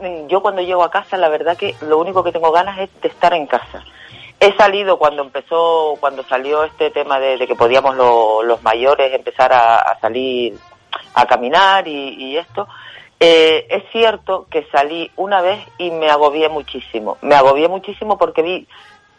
mm, 0.00 0.28
yo 0.28 0.40
cuando 0.40 0.62
llego 0.62 0.84
a 0.84 0.90
casa, 0.90 1.16
la 1.16 1.28
verdad 1.28 1.56
que 1.56 1.74
lo 1.82 1.98
único 1.98 2.22
que 2.22 2.32
tengo 2.32 2.52
ganas 2.52 2.78
es 2.78 2.90
de 3.00 3.08
estar 3.08 3.34
en 3.34 3.46
casa. 3.46 3.84
He 4.40 4.56
salido 4.56 4.98
cuando 4.98 5.22
empezó, 5.22 5.96
cuando 6.00 6.24
salió 6.24 6.64
este 6.64 6.90
tema 6.90 7.20
de, 7.20 7.46
que 7.46 7.54
podíamos 7.54 7.96
los 7.96 8.62
mayores 8.62 9.14
empezar 9.14 9.52
a 9.52 9.96
salir 10.00 10.58
a 11.14 11.26
caminar 11.26 11.86
y, 11.86 12.36
esto. 12.36 12.68
Eh, 13.20 13.66
es 13.70 13.84
cierto 13.92 14.46
que 14.50 14.66
salí 14.72 15.10
una 15.16 15.40
vez 15.42 15.60
y 15.78 15.90
me 15.90 16.10
agobié 16.10 16.48
muchísimo. 16.48 17.18
Me 17.22 17.34
agobié 17.34 17.68
muchísimo 17.68 18.18
porque 18.18 18.42
vi 18.42 18.66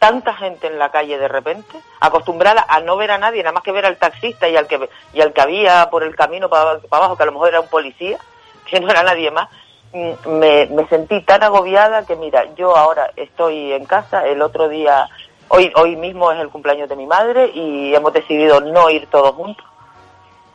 tanta 0.04 0.34
gente 0.34 0.66
en 0.66 0.78
la 0.78 0.90
calle 0.90 1.16
de 1.16 1.28
repente, 1.28 1.80
acostumbrada 1.98 2.66
a 2.68 2.80
no 2.80 2.98
ver 2.98 3.10
a 3.10 3.16
nadie, 3.16 3.42
nada 3.42 3.54
más 3.54 3.62
que 3.62 3.72
ver 3.72 3.86
al 3.86 3.96
taxista 3.96 4.46
y 4.46 4.54
al 4.54 4.66
que, 4.66 4.90
y 5.14 5.22
al 5.22 5.32
que 5.32 5.40
había 5.40 5.88
por 5.88 6.02
el 6.02 6.14
camino 6.14 6.50
para, 6.50 6.78
abajo, 6.90 7.16
que 7.16 7.22
a 7.22 7.26
lo 7.26 7.32
mejor 7.32 7.48
era 7.48 7.62
un 7.62 7.68
policía, 7.68 8.18
que 8.66 8.80
no 8.80 8.90
era 8.90 9.02
nadie 9.02 9.30
más. 9.30 9.48
Mm, 9.94 10.28
me, 10.28 10.66
me 10.66 10.86
sentí 10.88 11.22
tan 11.22 11.42
agobiada 11.42 12.04
que 12.04 12.16
mira, 12.16 12.52
yo 12.54 12.76
ahora 12.76 13.12
estoy 13.16 13.72
en 13.72 13.86
casa, 13.86 14.26
el 14.26 14.42
otro 14.42 14.68
día, 14.68 15.08
hoy, 15.48 15.72
hoy 15.74 15.96
mismo 15.96 16.30
es 16.32 16.38
el 16.38 16.50
cumpleaños 16.50 16.90
de 16.90 16.96
mi 16.96 17.06
madre 17.06 17.50
y 17.54 17.94
hemos 17.94 18.12
decidido 18.12 18.60
no 18.60 18.90
ir 18.90 19.06
todos 19.06 19.34
juntos 19.34 19.64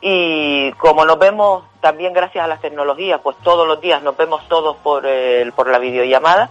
y 0.01 0.71
como 0.73 1.05
nos 1.05 1.19
vemos 1.19 1.63
también 1.81 2.13
gracias 2.13 2.43
a 2.43 2.47
las 2.47 2.61
tecnologías, 2.61 3.19
pues 3.21 3.35
todos 3.43 3.67
los 3.67 3.81
días 3.81 4.01
nos 4.01 4.15
vemos 4.15 4.47
todos 4.47 4.77
por, 4.77 5.05
el, 5.05 5.51
por 5.53 5.69
la 5.69 5.80
videollamada, 5.80 6.49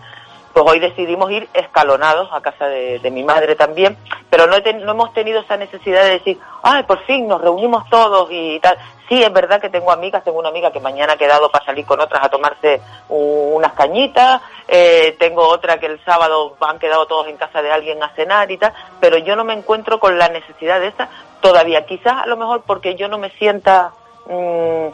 pues 0.59 0.73
hoy 0.73 0.81
decidimos 0.81 1.31
ir 1.31 1.49
escalonados 1.55 2.31
a 2.33 2.41
casa 2.41 2.67
de, 2.67 3.11
mi 3.13 3.23
madre 3.23 3.55
también, 3.55 3.97
pero 4.29 4.49
no, 4.49 4.57
he 4.57 4.73
no, 4.75 4.91
hemos 4.91 5.13
tenido 5.13 5.41
esa 5.41 5.57
necesidad 5.57 6.03
de 6.03 6.11
decir, 6.11 6.41
ay, 6.65 6.83
por 6.83 6.99
fin 7.05 7.29
nos 7.29 7.41
reunimos 7.41 7.89
todos 7.89 8.29
y 8.33 8.59
tal. 8.59 8.77
Sí, 9.09 9.23
es 9.23 9.33
verdad 9.33 9.61
que 9.61 9.71
tengo 9.71 9.93
amigas, 9.93 10.25
tengo 10.25 10.41
una 10.41 10.49
amiga 10.49 10.73
que 10.73 10.81
mañana 10.81 11.13
ha 11.13 11.17
quedado 11.17 11.49
para 11.49 11.65
salir 11.65 11.87
con 11.87 12.01
otras 12.01 12.25
a 12.25 12.29
tomarse 12.29 12.81
unas 13.09 13.73
cañitas, 13.75 14.43
eh, 14.67 15.15
tengo 15.21 15.47
otra 15.47 15.79
que 15.79 15.87
el 15.87 16.05
sábado 16.05 16.57
han 16.61 16.81
quedado 16.81 17.07
todos 17.07 17.29
en 17.29 17.37
casa 17.37 17.63
de 17.63 17.71
alguien 17.71 18.03
a 18.03 18.09
cenar 18.17 18.51
y 18.51 18.59
tal, 18.59 18.73
pero 18.99 19.17
yo 19.17 19.37
no 19.37 19.45
me 19.45 19.55
encuentro 19.55 20.01
con 20.01 20.19
la 20.19 20.29
necesidad 20.29 20.81
de 20.81 20.89
esa 20.89 21.09
todavía, 21.41 21.87
quizás 21.87 22.25
a 22.25 22.27
lo 22.27 22.37
mejor 22.37 22.63
porque 22.67 22.97
yo 22.97 23.07
no 23.07 23.19
me 23.19 23.31
sienta 23.31 23.93
mmm, 24.27 24.89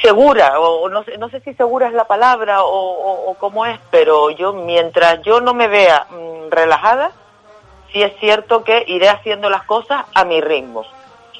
segura, 0.00 0.58
o 0.58 0.88
no 0.88 1.04
sé, 1.04 1.18
no 1.18 1.28
sé 1.28 1.40
si 1.40 1.54
segura 1.54 1.88
es 1.88 1.92
la 1.92 2.04
palabra 2.04 2.62
o, 2.64 3.30
o, 3.30 3.34
cómo 3.34 3.66
es, 3.66 3.78
pero 3.90 4.30
yo 4.30 4.52
mientras 4.52 5.22
yo 5.22 5.40
no 5.40 5.54
me 5.54 5.68
vea 5.68 6.06
mmm, 6.10 6.50
relajada, 6.50 7.10
sí 7.92 8.02
es 8.02 8.12
cierto 8.18 8.64
que 8.64 8.84
iré 8.86 9.08
haciendo 9.08 9.50
las 9.50 9.64
cosas 9.64 10.04
a 10.14 10.24
mi 10.24 10.40
ritmo 10.40 10.84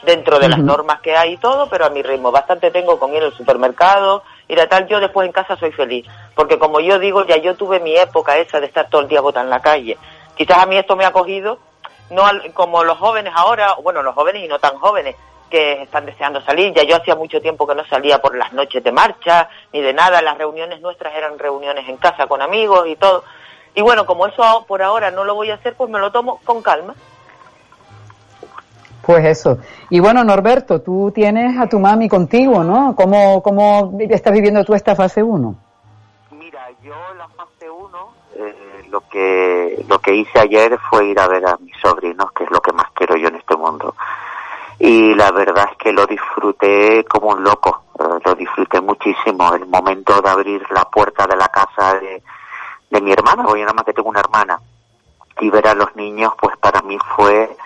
dentro 0.02 0.38
de 0.38 0.48
las 0.48 0.58
normas 0.58 1.00
que 1.00 1.16
hay 1.16 1.34
y 1.34 1.36
todo, 1.36 1.68
pero 1.68 1.86
a 1.86 1.90
mi 1.90 2.02
ritmo. 2.02 2.32
Bastante 2.32 2.70
tengo 2.70 2.98
con 2.98 3.14
ir 3.14 3.22
al 3.22 3.32
supermercado, 3.32 4.22
ir 4.48 4.60
a 4.60 4.68
tal. 4.68 4.86
Yo 4.88 5.00
después 5.00 5.26
en 5.26 5.32
casa 5.32 5.56
soy 5.56 5.72
feliz, 5.72 6.06
porque 6.34 6.58
como 6.58 6.80
yo 6.80 6.98
digo, 6.98 7.24
ya 7.24 7.36
yo 7.36 7.54
tuve 7.54 7.80
mi 7.80 7.96
época 7.96 8.36
esa 8.38 8.60
de 8.60 8.66
estar 8.66 8.88
todo 8.88 9.02
el 9.02 9.08
día 9.08 9.20
botada 9.20 9.44
en 9.44 9.50
la 9.50 9.62
calle. 9.62 9.96
Quizás 10.36 10.58
a 10.58 10.66
mí 10.66 10.76
esto 10.76 10.96
me 10.96 11.04
ha 11.04 11.12
cogido, 11.12 11.58
no 12.10 12.26
al, 12.26 12.52
como 12.52 12.84
los 12.84 12.98
jóvenes 12.98 13.32
ahora, 13.36 13.74
bueno, 13.82 14.02
los 14.02 14.14
jóvenes 14.14 14.44
y 14.44 14.48
no 14.48 14.58
tan 14.58 14.76
jóvenes, 14.78 15.16
que 15.52 15.82
están 15.82 16.06
deseando 16.06 16.40
salir. 16.40 16.72
Ya 16.72 16.82
yo 16.82 16.96
hacía 16.96 17.14
mucho 17.14 17.38
tiempo 17.40 17.66
que 17.66 17.74
no 17.74 17.84
salía 17.84 18.22
por 18.22 18.34
las 18.34 18.54
noches 18.54 18.82
de 18.82 18.90
marcha, 18.90 19.50
ni 19.70 19.82
de 19.82 19.92
nada. 19.92 20.22
Las 20.22 20.38
reuniones 20.38 20.80
nuestras 20.80 21.14
eran 21.14 21.38
reuniones 21.38 21.86
en 21.90 21.98
casa 21.98 22.26
con 22.26 22.40
amigos 22.40 22.88
y 22.88 22.96
todo. 22.96 23.22
Y 23.74 23.82
bueno, 23.82 24.06
como 24.06 24.26
eso 24.26 24.64
por 24.66 24.82
ahora 24.82 25.10
no 25.10 25.24
lo 25.24 25.34
voy 25.34 25.50
a 25.50 25.56
hacer, 25.56 25.74
pues 25.74 25.90
me 25.90 25.98
lo 25.98 26.10
tomo 26.10 26.40
con 26.44 26.62
calma. 26.62 26.94
Pues 29.02 29.26
eso. 29.26 29.58
Y 29.90 30.00
bueno, 30.00 30.24
Norberto, 30.24 30.80
tú 30.80 31.12
tienes 31.14 31.58
a 31.58 31.68
tu 31.68 31.78
mami 31.78 32.08
contigo, 32.08 32.64
¿no? 32.64 32.96
¿Cómo, 32.96 33.42
cómo 33.42 33.92
estás 33.98 34.32
viviendo 34.32 34.64
tú 34.64 34.72
esta 34.72 34.94
fase 34.94 35.22
1? 35.22 35.54
Mira, 36.30 36.68
yo 36.82 36.94
la 37.18 37.28
fase 37.28 37.68
1, 37.68 38.14
eh, 38.36 38.86
lo, 38.88 39.00
que, 39.08 39.84
lo 39.86 39.98
que 39.98 40.14
hice 40.14 40.38
ayer 40.38 40.78
fue 40.88 41.08
ir 41.08 41.20
a 41.20 41.28
ver 41.28 41.44
a 41.46 41.58
mis 41.58 41.76
sobrinos, 41.82 42.32
que 42.32 42.44
es 42.44 42.50
lo 42.50 42.60
que 42.60 42.72
más 42.72 42.86
quiero 42.94 43.16
yo 43.16 43.28
en 43.28 43.36
este 43.36 43.56
mundo. 43.56 43.94
Y 44.84 45.14
la 45.14 45.30
verdad 45.30 45.68
es 45.70 45.76
que 45.76 45.92
lo 45.92 46.04
disfruté 46.06 47.04
como 47.04 47.28
un 47.28 47.44
loco, 47.44 47.84
eh, 48.00 48.18
lo 48.24 48.34
disfruté 48.34 48.80
muchísimo. 48.80 49.54
El 49.54 49.66
momento 49.66 50.20
de 50.20 50.28
abrir 50.28 50.66
la 50.72 50.82
puerta 50.86 51.24
de 51.24 51.36
la 51.36 51.46
casa 51.46 52.00
de, 52.00 52.20
de 52.90 53.00
mi 53.00 53.12
hermana, 53.12 53.44
porque 53.44 53.60
nada 53.60 53.74
más 53.74 53.84
que 53.84 53.92
tengo 53.92 54.08
una 54.08 54.18
hermana, 54.18 54.60
y 55.38 55.50
ver 55.50 55.68
a 55.68 55.74
los 55.74 55.94
niños, 55.94 56.32
pues 56.36 56.56
para 56.56 56.82
mí 56.82 56.98
fue 57.14 57.56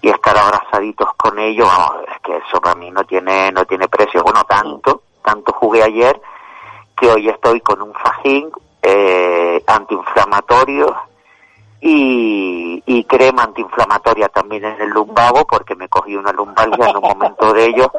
y 0.00 0.08
estar 0.08 0.34
abrazaditos 0.34 1.10
con 1.18 1.38
ellos, 1.38 1.68
vamos, 1.68 2.04
es 2.08 2.20
que 2.22 2.38
eso 2.38 2.58
para 2.58 2.74
mí 2.74 2.90
no 2.90 3.04
tiene, 3.04 3.52
no 3.52 3.66
tiene 3.66 3.86
precio. 3.88 4.22
Bueno, 4.22 4.42
tanto, 4.44 5.02
tanto 5.22 5.52
jugué 5.52 5.82
ayer 5.82 6.18
que 6.96 7.10
hoy 7.10 7.28
estoy 7.28 7.60
con 7.60 7.82
un 7.82 7.92
fajín 7.92 8.50
eh, 8.80 9.62
antiinflamatorio 9.66 10.96
y, 11.80 12.82
y 12.86 13.04
crema 13.04 13.44
antiinflamatoria 13.44 14.28
también 14.28 14.64
en 14.64 14.80
el 14.80 14.90
lumbago 14.90 15.46
porque 15.46 15.74
me 15.74 15.88
cogí 15.88 16.16
una 16.16 16.32
lumbalgia 16.32 16.90
en 16.90 16.96
un 16.96 17.02
momento 17.02 17.52
de 17.52 17.66
ello 17.66 17.90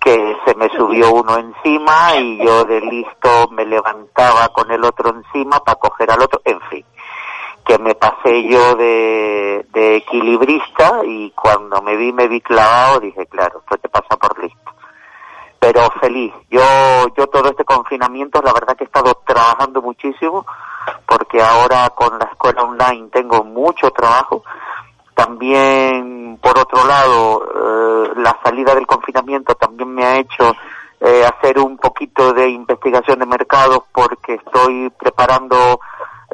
que 0.00 0.36
se 0.44 0.54
me 0.54 0.68
subió 0.70 1.12
uno 1.12 1.38
encima 1.38 2.16
y 2.16 2.38
yo 2.44 2.64
de 2.64 2.80
listo 2.80 3.48
me 3.50 3.64
levantaba 3.66 4.48
con 4.48 4.70
el 4.70 4.84
otro 4.84 5.10
encima 5.10 5.58
para 5.60 5.78
coger 5.78 6.10
al 6.10 6.22
otro, 6.22 6.40
en 6.44 6.60
fin 6.62 6.84
que 7.64 7.78
me 7.78 7.94
pasé 7.94 8.48
yo 8.48 8.74
de, 8.74 9.66
de 9.72 9.96
equilibrista 9.96 11.02
y 11.04 11.30
cuando 11.30 11.80
me 11.82 11.96
vi, 11.96 12.12
me 12.12 12.28
vi 12.28 12.40
clavado, 12.40 13.00
dije, 13.00 13.26
claro, 13.26 13.60
esto 13.60 13.76
te 13.76 13.88
pasa 13.88 14.16
por 14.16 14.42
listo. 14.42 14.72
Pero 15.62 15.88
feliz. 16.00 16.32
Yo, 16.50 16.60
yo 17.16 17.28
todo 17.28 17.50
este 17.50 17.64
confinamiento, 17.64 18.42
la 18.42 18.52
verdad 18.52 18.76
que 18.76 18.82
he 18.82 18.86
estado 18.88 19.22
trabajando 19.24 19.80
muchísimo, 19.80 20.44
porque 21.06 21.40
ahora 21.40 21.88
con 21.90 22.18
la 22.18 22.24
escuela 22.24 22.64
online 22.64 23.08
tengo 23.12 23.44
mucho 23.44 23.92
trabajo. 23.92 24.42
También, 25.14 26.36
por 26.42 26.58
otro 26.58 26.84
lado, 26.84 27.44
eh, 27.44 28.12
la 28.16 28.36
salida 28.42 28.74
del 28.74 28.88
confinamiento 28.88 29.54
también 29.54 29.94
me 29.94 30.04
ha 30.04 30.18
hecho 30.18 30.52
eh, 31.00 31.24
hacer 31.24 31.60
un 31.60 31.76
poquito 31.76 32.32
de 32.32 32.48
investigación 32.48 33.20
de 33.20 33.26
mercado 33.26 33.86
porque 33.92 34.34
estoy 34.34 34.90
preparando 34.98 35.78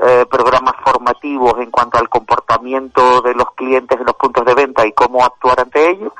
eh, 0.00 0.24
programas 0.30 0.72
formativos 0.82 1.52
en 1.58 1.70
cuanto 1.70 1.98
al 1.98 2.08
comportamiento 2.08 3.20
de 3.20 3.34
los 3.34 3.52
clientes 3.54 4.00
en 4.00 4.06
los 4.06 4.16
puntos 4.16 4.46
de 4.46 4.54
venta 4.54 4.86
y 4.86 4.92
cómo 4.92 5.22
actuar 5.22 5.60
ante 5.60 5.90
ellos. 5.90 6.14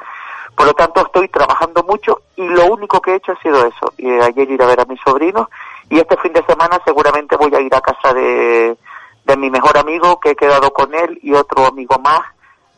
Por 0.58 0.66
lo 0.66 0.74
tanto, 0.74 1.06
estoy 1.06 1.28
trabajando 1.28 1.84
mucho 1.84 2.22
y 2.34 2.42
lo 2.42 2.66
único 2.66 3.00
que 3.00 3.12
he 3.12 3.14
hecho 3.14 3.30
ha 3.30 3.40
sido 3.40 3.64
eso. 3.64 3.92
Y 3.96 4.10
ayer 4.10 4.50
ir 4.50 4.60
a 4.60 4.66
ver 4.66 4.80
a 4.80 4.86
mis 4.86 5.00
sobrinos 5.02 5.46
y 5.88 5.98
este 6.00 6.16
fin 6.16 6.32
de 6.32 6.44
semana 6.46 6.80
seguramente 6.84 7.36
voy 7.36 7.54
a 7.54 7.60
ir 7.60 7.72
a 7.72 7.80
casa 7.80 8.12
de, 8.12 8.76
de 9.24 9.36
mi 9.36 9.50
mejor 9.50 9.78
amigo 9.78 10.18
que 10.18 10.30
he 10.30 10.34
quedado 10.34 10.72
con 10.72 10.92
él 10.96 11.16
y 11.22 11.32
otro 11.32 11.64
amigo 11.64 11.96
más 12.00 12.22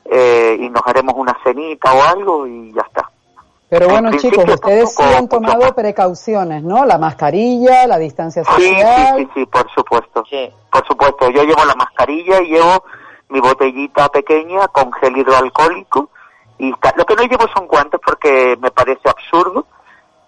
eh, 0.04 0.58
y 0.60 0.68
nos 0.68 0.82
haremos 0.86 1.14
una 1.16 1.34
cenita 1.42 1.94
o 1.94 2.02
algo 2.02 2.46
y 2.46 2.70
ya 2.74 2.82
está. 2.82 3.10
Pero 3.70 3.88
bueno, 3.88 4.10
chicos, 4.18 4.44
ustedes 4.46 4.94
sí 4.94 5.02
han 5.02 5.30
tomado 5.30 5.74
precauciones, 5.74 6.62
¿no? 6.62 6.84
La 6.84 6.98
mascarilla, 6.98 7.86
la 7.86 7.96
distancia 7.96 8.44
social. 8.44 9.16
Sí, 9.16 9.24
sí, 9.24 9.30
sí, 9.32 9.46
por 9.46 9.70
supuesto. 9.70 10.22
Sí. 10.28 10.50
Por 10.70 10.86
supuesto, 10.86 11.30
yo 11.30 11.44
llevo 11.44 11.64
la 11.64 11.76
mascarilla 11.76 12.42
y 12.42 12.48
llevo 12.48 12.84
mi 13.30 13.40
botellita 13.40 14.10
pequeña 14.10 14.68
con 14.68 14.92
gel 14.92 15.16
hidroalcohólico. 15.16 16.10
Y 16.60 16.70
lo 16.70 17.04
que 17.04 17.16
no 17.16 17.22
llevo 17.24 17.46
son 17.54 17.66
guantes 17.66 18.00
porque 18.04 18.56
me 18.60 18.70
parece 18.70 19.08
absurdo. 19.08 19.66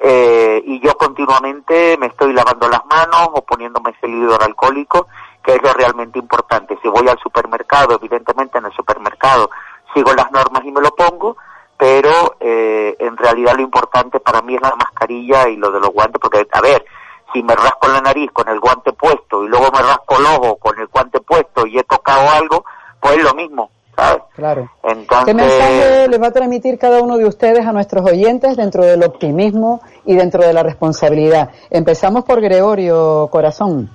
Eh, 0.00 0.60
y 0.66 0.80
yo 0.80 0.94
continuamente 0.94 1.96
me 1.96 2.06
estoy 2.06 2.32
lavando 2.32 2.68
las 2.68 2.84
manos 2.86 3.28
o 3.34 3.42
poniéndome 3.42 3.92
gel 3.94 4.10
hidroalcohólico, 4.10 5.06
que 5.44 5.54
es 5.54 5.62
lo 5.62 5.72
realmente 5.72 6.18
importante. 6.18 6.76
Si 6.82 6.88
voy 6.88 7.08
al 7.08 7.18
supermercado, 7.20 7.94
evidentemente 7.94 8.58
en 8.58 8.64
el 8.64 8.72
supermercado 8.72 9.48
sigo 9.94 10.12
las 10.14 10.32
normas 10.32 10.64
y 10.64 10.72
me 10.72 10.80
lo 10.80 10.90
pongo 10.94 11.36
pero 11.82 12.36
eh, 12.38 12.94
en 13.00 13.16
realidad 13.16 13.56
lo 13.56 13.62
importante 13.62 14.20
para 14.20 14.40
mí 14.40 14.54
es 14.54 14.62
la 14.62 14.76
mascarilla 14.76 15.48
y 15.48 15.56
lo 15.56 15.68
de 15.72 15.80
los 15.80 15.90
guantes, 15.90 16.20
porque, 16.20 16.46
a 16.52 16.60
ver, 16.60 16.84
si 17.32 17.42
me 17.42 17.56
rasco 17.56 17.88
la 17.88 18.00
nariz 18.00 18.30
con 18.30 18.48
el 18.48 18.60
guante 18.60 18.92
puesto 18.92 19.42
y 19.42 19.48
luego 19.48 19.68
me 19.72 19.82
rasco 19.82 20.16
el 20.16 20.26
ojo 20.26 20.56
con 20.58 20.78
el 20.78 20.86
guante 20.86 21.20
puesto 21.20 21.66
y 21.66 21.80
he 21.80 21.82
tocado 21.82 22.30
algo, 22.30 22.64
pues 23.00 23.16
es 23.16 23.24
lo 23.24 23.34
mismo, 23.34 23.72
¿sabes? 23.96 24.22
Claro. 24.34 24.70
Entonces... 24.82 25.26
¿Qué 25.26 25.34
mensaje 25.34 26.08
les 26.08 26.22
va 26.22 26.28
a 26.28 26.32
transmitir 26.32 26.78
cada 26.78 27.02
uno 27.02 27.18
de 27.18 27.26
ustedes 27.26 27.66
a 27.66 27.72
nuestros 27.72 28.04
oyentes 28.08 28.56
dentro 28.56 28.84
del 28.84 29.02
optimismo 29.02 29.80
y 30.04 30.14
dentro 30.14 30.42
de 30.42 30.52
la 30.52 30.62
responsabilidad? 30.62 31.50
Empezamos 31.70 32.24
por 32.24 32.40
Gregorio 32.40 33.28
Corazón. 33.30 33.90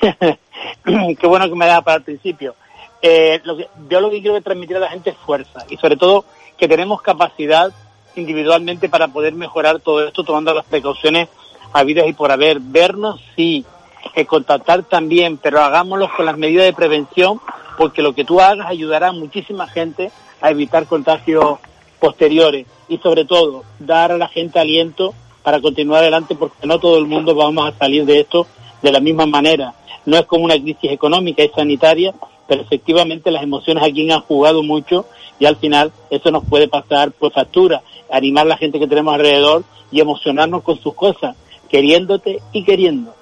Qué 0.84 1.26
bueno 1.26 1.48
que 1.48 1.54
me 1.54 1.66
da 1.66 1.82
para 1.82 1.98
el 1.98 2.02
principio. 2.04 2.54
Eh, 3.00 3.40
lo 3.44 3.56
que, 3.56 3.68
yo 3.88 4.00
lo 4.00 4.10
que 4.10 4.20
quiero 4.20 4.40
transmitir 4.42 4.76
a 4.76 4.80
la 4.80 4.88
gente 4.88 5.10
es 5.10 5.16
fuerza 5.16 5.64
y 5.68 5.76
sobre 5.76 5.96
todo 5.96 6.24
que 6.56 6.66
tenemos 6.66 7.00
capacidad 7.00 7.72
individualmente 8.16 8.88
para 8.88 9.06
poder 9.06 9.34
mejorar 9.34 9.78
todo 9.78 10.04
esto 10.04 10.24
tomando 10.24 10.52
las 10.52 10.64
precauciones 10.64 11.28
habidas 11.72 12.06
y 12.08 12.12
por 12.12 12.32
haber. 12.32 12.58
Vernos, 12.60 13.20
sí, 13.36 13.64
que 14.12 14.26
contactar 14.26 14.82
también, 14.84 15.36
pero 15.36 15.60
hagámoslo 15.60 16.08
con 16.14 16.26
las 16.26 16.38
medidas 16.38 16.64
de 16.64 16.72
prevención 16.72 17.40
porque 17.76 18.02
lo 18.02 18.14
que 18.14 18.24
tú 18.24 18.40
hagas 18.40 18.66
ayudará 18.66 19.08
a 19.08 19.12
muchísima 19.12 19.66
gente 19.68 20.10
a 20.40 20.50
evitar 20.50 20.86
contagios 20.86 21.58
posteriores 22.00 22.66
y 22.88 22.98
sobre 22.98 23.24
todo 23.24 23.64
dar 23.78 24.12
a 24.12 24.18
la 24.18 24.28
gente 24.28 24.58
aliento 24.58 25.14
para 25.42 25.60
continuar 25.60 26.02
adelante 26.02 26.34
porque 26.34 26.66
no 26.66 26.78
todo 26.78 26.98
el 26.98 27.06
mundo 27.06 27.34
vamos 27.34 27.68
a 27.68 27.78
salir 27.78 28.04
de 28.04 28.20
esto 28.20 28.46
de 28.82 28.92
la 28.92 29.00
misma 29.00 29.26
manera. 29.26 29.74
No 30.06 30.16
es 30.16 30.26
como 30.26 30.44
una 30.44 30.60
crisis 30.60 30.90
económica, 30.90 31.42
es 31.42 31.52
sanitaria, 31.52 32.14
pero 32.46 32.62
efectivamente 32.62 33.30
las 33.30 33.42
emociones 33.42 33.84
aquí 33.84 34.10
han 34.10 34.20
jugado 34.22 34.62
mucho 34.62 35.06
y 35.38 35.46
al 35.46 35.56
final 35.56 35.92
eso 36.10 36.30
nos 36.30 36.44
puede 36.44 36.68
pasar 36.68 37.12
por 37.12 37.32
factura, 37.32 37.82
animar 38.10 38.46
a 38.46 38.50
la 38.50 38.56
gente 38.56 38.78
que 38.78 38.86
tenemos 38.86 39.14
alrededor 39.14 39.64
y 39.90 40.00
emocionarnos 40.00 40.62
con 40.62 40.80
sus 40.80 40.94
cosas, 40.94 41.36
queriéndote 41.68 42.40
y 42.52 42.64
queriendo. 42.64 43.14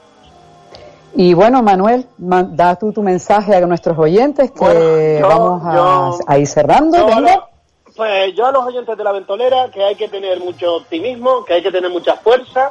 Y 1.18 1.32
bueno, 1.32 1.62
Manuel, 1.62 2.04
da 2.18 2.76
tú 2.76 2.92
tu 2.92 3.02
mensaje 3.02 3.56
a 3.56 3.60
nuestros 3.60 3.98
oyentes 3.98 4.50
que 4.50 5.20
vamos 5.22 6.20
a, 6.26 6.38
ir 6.38 6.46
cerrando. 6.46 6.98
pues 7.96 8.34
yo 8.34 8.44
a 8.44 8.52
los 8.52 8.66
oyentes 8.66 8.98
de 8.98 9.02
la 9.02 9.12
ventolera 9.12 9.70
que 9.72 9.82
hay 9.82 9.94
que 9.94 10.08
tener 10.08 10.38
mucho 10.40 10.76
optimismo, 10.76 11.42
que 11.46 11.54
hay 11.54 11.62
que 11.62 11.72
tener 11.72 11.90
mucha 11.90 12.16
fuerza, 12.16 12.70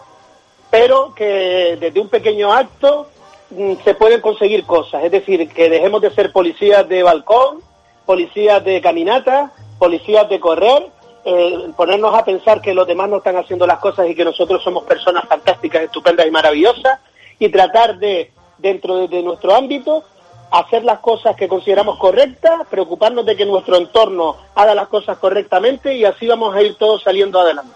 pero 0.70 1.12
que 1.16 1.76
desde 1.80 2.00
un 2.00 2.08
pequeño 2.08 2.54
acto 2.54 3.08
mm, 3.50 3.74
se 3.84 3.96
pueden 3.96 4.22
conseguir 4.22 4.64
cosas. 4.66 5.04
Es 5.04 5.12
decir, 5.12 5.50
que 5.50 5.68
dejemos 5.68 6.02
de 6.02 6.12
ser 6.12 6.32
policías 6.32 6.88
de 6.88 7.02
balcón, 7.02 7.62
policías 8.06 8.64
de 8.64 8.80
caminata, 8.80 9.52
policías 9.80 10.30
de 10.30 10.40
correr 10.40 10.92
eh, 11.28 11.72
ponernos 11.76 12.14
a 12.14 12.24
pensar 12.24 12.62
que 12.62 12.76
los 12.76 12.86
demás 12.86 13.10
no 13.10 13.18
están 13.18 13.36
haciendo 13.38 13.66
las 13.66 13.80
cosas 13.80 14.08
y 14.08 14.14
que 14.14 14.24
nosotros 14.24 14.62
somos 14.62 14.84
personas 14.84 15.26
fantásticas, 15.28 15.82
estupendas 15.82 16.28
y 16.28 16.30
maravillosas 16.30 17.00
y 17.40 17.50
tratar 17.50 17.98
de, 17.98 18.32
dentro 18.58 18.98
de, 18.98 19.08
de 19.08 19.24
nuestro 19.24 19.56
ámbito, 19.56 20.04
hacer 20.52 20.84
las 20.84 21.00
cosas 21.00 21.36
que 21.36 21.48
consideramos 21.48 21.98
correctas, 21.98 22.68
preocuparnos 22.70 23.26
de 23.26 23.36
que 23.36 23.46
nuestro 23.46 23.78
entorno 23.78 24.36
haga 24.56 24.76
las 24.76 24.88
cosas 24.88 25.18
correctamente 25.18 25.96
y 25.96 26.06
así 26.06 26.28
vamos 26.28 26.56
a 26.56 26.62
ir 26.62 26.78
todos 26.78 27.04
saliendo 27.04 27.40
adelante. 27.40 27.74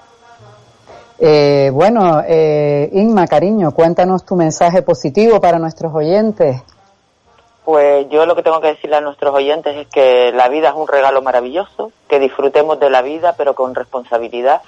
Eh, 1.22 1.70
bueno, 1.74 2.24
eh, 2.26 2.90
Inma, 2.94 3.28
cariño, 3.28 3.74
cuéntanos 3.74 4.26
tu 4.26 4.36
mensaje 4.36 4.82
positivo 4.82 5.42
para 5.42 5.60
nuestros 5.60 5.94
oyentes. 5.94 6.62
Pues 7.66 8.10
yo 8.10 8.26
lo 8.26 8.36
que 8.36 8.42
tengo 8.42 8.62
que 8.62 8.70
decirle 8.70 8.96
a 8.96 9.02
nuestros 9.02 9.36
oyentes 9.36 9.76
es 9.76 9.88
que 9.88 10.32
la 10.32 10.48
vida 10.48 10.70
es 10.70 10.76
un 10.76 10.88
regalo 10.88 11.22
maravilloso, 11.22 11.92
que 12.08 12.20
disfrutemos 12.20 12.80
de 12.80 12.90
la 12.90 13.02
vida 13.02 13.36
pero 13.38 13.54
con 13.54 13.76
responsabilidad, 13.76 14.62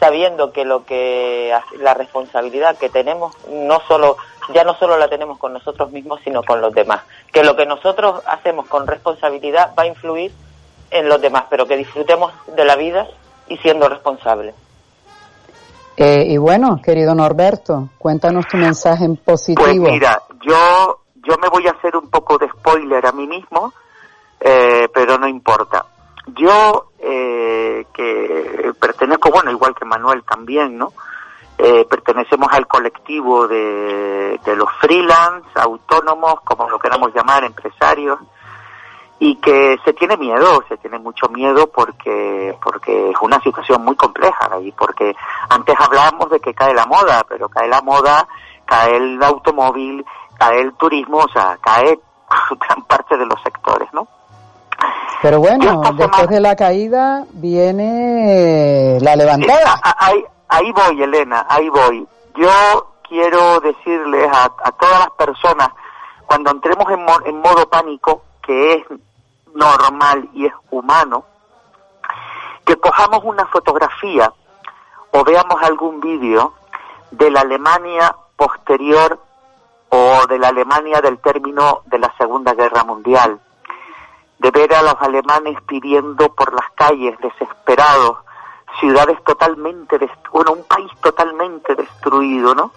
sabiendo 0.00 0.52
que 0.52 0.64
lo 0.64 0.84
que 0.84 1.52
la 1.78 1.94
responsabilidad 1.94 2.76
que 2.76 2.88
tenemos 2.88 3.34
no 3.48 3.80
solo 3.88 4.16
ya 4.52 4.62
no 4.62 4.74
solo 4.74 4.96
la 4.98 5.08
tenemos 5.08 5.38
con 5.38 5.52
nosotros 5.52 5.90
mismos 5.90 6.20
sino 6.22 6.42
con 6.42 6.60
los 6.60 6.72
demás, 6.72 7.02
que 7.32 7.42
lo 7.42 7.56
que 7.56 7.66
nosotros 7.66 8.22
hacemos 8.26 8.66
con 8.66 8.86
responsabilidad 8.86 9.72
va 9.78 9.84
a 9.84 9.86
influir 9.86 10.32
en 10.90 11.08
los 11.08 11.20
demás, 11.20 11.44
pero 11.50 11.66
que 11.66 11.76
disfrutemos 11.76 12.32
de 12.54 12.64
la 12.64 12.76
vida 12.76 13.06
y 13.48 13.56
siendo 13.58 13.88
responsables. 13.88 14.54
Eh, 15.96 16.26
y 16.28 16.36
bueno, 16.36 16.80
querido 16.82 17.14
Norberto, 17.14 17.88
cuéntanos 17.98 18.46
tu 18.46 18.56
mensaje 18.56 19.04
en 19.04 19.16
positivo. 19.16 19.64
Pues 19.64 19.92
mira, 19.92 20.22
yo, 20.46 21.00
yo 21.26 21.36
me 21.40 21.48
voy 21.48 21.66
a 21.66 21.70
hacer 21.70 21.96
un 21.96 22.10
poco 22.10 22.36
de 22.38 22.48
spoiler 22.50 23.04
a 23.06 23.12
mí 23.12 23.26
mismo, 23.26 23.72
eh, 24.40 24.88
pero 24.92 25.16
no 25.16 25.26
importa. 25.26 25.86
Yo, 26.26 26.90
eh, 26.98 27.86
que 27.92 28.72
pertenezco, 28.78 29.30
bueno, 29.30 29.50
igual 29.50 29.74
que 29.74 29.84
Manuel 29.84 30.24
también, 30.24 30.76
¿no? 30.76 30.92
Eh, 31.58 31.86
pertenecemos 31.88 32.48
al 32.52 32.66
colectivo 32.66 33.48
de, 33.48 34.38
de 34.44 34.56
los 34.56 34.70
freelance, 34.80 35.48
autónomos, 35.54 36.40
como 36.42 36.68
lo 36.68 36.78
queramos 36.78 37.14
llamar, 37.14 37.44
empresarios, 37.44 38.18
y 39.18 39.36
que 39.36 39.78
se 39.84 39.92
tiene 39.94 40.16
miedo, 40.16 40.62
se 40.68 40.76
tiene 40.76 40.98
mucho 40.98 41.28
miedo 41.28 41.68
porque 41.68 42.54
porque 42.62 43.10
es 43.10 43.16
una 43.22 43.40
situación 43.40 43.82
muy 43.82 43.96
compleja 43.96 44.50
y 44.60 44.72
porque 44.72 45.14
antes 45.48 45.74
hablábamos 45.78 46.30
de 46.30 46.40
que 46.40 46.52
cae 46.52 46.74
la 46.74 46.84
moda, 46.84 47.24
pero 47.26 47.48
cae 47.48 47.68
la 47.68 47.80
moda, 47.80 48.28
cae 48.66 48.96
el 48.96 49.22
automóvil, 49.22 50.04
cae 50.38 50.60
el 50.60 50.74
turismo, 50.74 51.18
o 51.18 51.28
sea, 51.28 51.58
cae 51.62 51.98
gran 52.60 52.82
parte 52.84 53.16
de 53.16 53.24
los 53.24 53.40
sectores, 53.42 53.88
¿no? 53.94 54.06
Pero 55.22 55.40
bueno, 55.40 55.82
después 55.96 56.28
de 56.28 56.40
la 56.40 56.54
caída 56.56 57.24
viene 57.32 58.98
la 59.00 59.16
levantada. 59.16 59.80
ahí, 59.98 60.24
ahí 60.48 60.72
voy, 60.72 61.02
Elena, 61.02 61.46
ahí 61.48 61.68
voy. 61.68 62.06
Yo 62.36 62.92
quiero 63.08 63.60
decirles 63.60 64.30
a, 64.30 64.44
a 64.44 64.72
todas 64.72 65.00
las 65.00 65.10
personas, 65.10 65.68
cuando 66.26 66.50
entremos 66.50 66.90
en, 66.90 67.04
mo 67.04 67.18
en 67.24 67.40
modo 67.40 67.68
pánico, 67.68 68.22
que 68.42 68.74
es 68.74 68.84
normal 69.54 70.28
y 70.34 70.46
es 70.46 70.52
humano, 70.70 71.24
que 72.64 72.76
cojamos 72.76 73.20
una 73.24 73.46
fotografía 73.46 74.32
o 75.12 75.24
veamos 75.24 75.62
algún 75.62 76.00
vídeo 76.00 76.52
de 77.10 77.30
la 77.30 77.40
Alemania 77.40 78.14
posterior 78.36 79.18
o 79.88 80.26
de 80.28 80.38
la 80.38 80.48
Alemania 80.48 81.00
del 81.00 81.18
término 81.18 81.82
de 81.86 81.98
la 81.98 82.12
Segunda 82.18 82.54
Guerra 82.54 82.84
Mundial, 82.84 83.40
de 84.38 84.50
ver 84.50 84.74
a 84.74 84.82
los 84.82 84.96
alemanes 85.00 85.58
pidiendo 85.66 86.28
por 86.34 86.52
las 86.52 86.70
calles 86.74 87.18
desesperados, 87.20 88.18
ciudades 88.80 89.22
totalmente, 89.24 89.98
bueno, 90.30 90.52
un 90.52 90.64
país 90.64 90.90
totalmente 91.00 91.74
destruido, 91.74 92.54
¿no? 92.54 92.72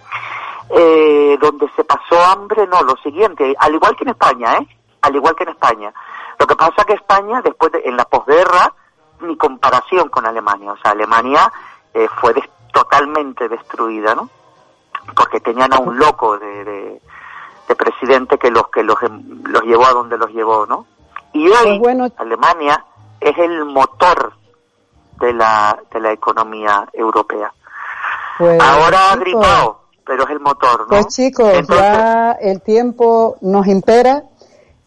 Eh, 0.70 1.38
donde 1.42 1.70
se 1.76 1.84
pasó 1.84 2.24
hambre, 2.24 2.68
no, 2.68 2.82
lo 2.84 2.96
siguiente, 2.98 3.56
al 3.60 3.74
igual 3.74 3.96
que 3.96 4.04
en 4.04 4.12
España, 4.12 4.58
¿eh? 4.58 4.68
Al 5.02 5.16
igual 5.16 5.36
que 5.36 5.44
en 5.44 5.50
España. 5.50 5.94
Lo 6.38 6.48
que 6.48 6.56
pasa 6.56 6.86
que 6.86 6.94
España, 6.94 7.42
después 7.42 7.72
de, 7.72 7.82
en 7.84 7.98
la 7.98 8.06
posguerra, 8.06 8.74
ni 9.22 9.36
comparación 9.36 10.10
con 10.10 10.26
Alemania. 10.26 10.72
O 10.72 10.78
sea, 10.78 10.92
Alemania 10.92 11.52
eh, 11.94 12.08
fue 12.22 12.34
totalmente 12.72 13.50
destruida, 13.50 14.16
¿no? 14.16 14.30
Porque 15.16 15.40
tenían 15.40 15.74
a 15.74 15.80
un 15.80 15.98
loco 15.98 16.38
de, 16.38 16.64
de, 16.64 17.02
de 17.68 17.76
presidente 17.76 18.38
que 18.38 18.52
los 18.52 18.70
que 18.70 18.84
los, 18.84 18.98
los 19.44 19.64
llevó 19.64 19.88
a 19.88 19.94
donde 19.94 20.18
los 20.18 20.30
llevó, 20.32 20.66
¿no? 20.66 20.86
Y 21.34 21.48
hoy 21.48 21.56
Pues 21.64 21.80
bueno. 21.80 22.08
Alemania 22.18 22.86
es 23.20 23.38
el 23.38 23.66
motor 23.66 24.34
de 25.20 25.34
la 25.34 25.78
de 25.92 26.00
la 26.00 26.12
economía 26.12 26.88
europea. 26.94 27.54
Pues, 28.38 28.60
Ahora 28.62 29.12
ha 29.12 29.16
gripado, 29.18 29.82
pero 30.06 30.24
es 30.24 30.30
el 30.30 30.40
motor, 30.40 30.82
¿no? 30.82 30.88
Pues 30.88 31.08
chicos, 31.08 31.52
ya 31.68 32.32
el 32.40 32.62
tiempo 32.62 33.38
nos 33.42 33.68
impera. 33.68 34.24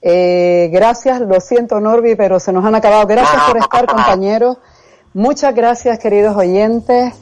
Eh, 0.00 0.70
gracias, 0.72 1.20
lo 1.20 1.38
siento 1.40 1.78
Norby, 1.78 2.16
pero 2.16 2.40
se 2.40 2.52
nos 2.52 2.64
han 2.64 2.74
acabado. 2.74 3.06
Gracias 3.06 3.42
por 3.44 3.58
estar, 3.58 3.86
compañeros. 3.86 4.56
Muchas 5.14 5.54
gracias, 5.54 5.98
queridos 5.98 6.34
oyentes. 6.36 7.14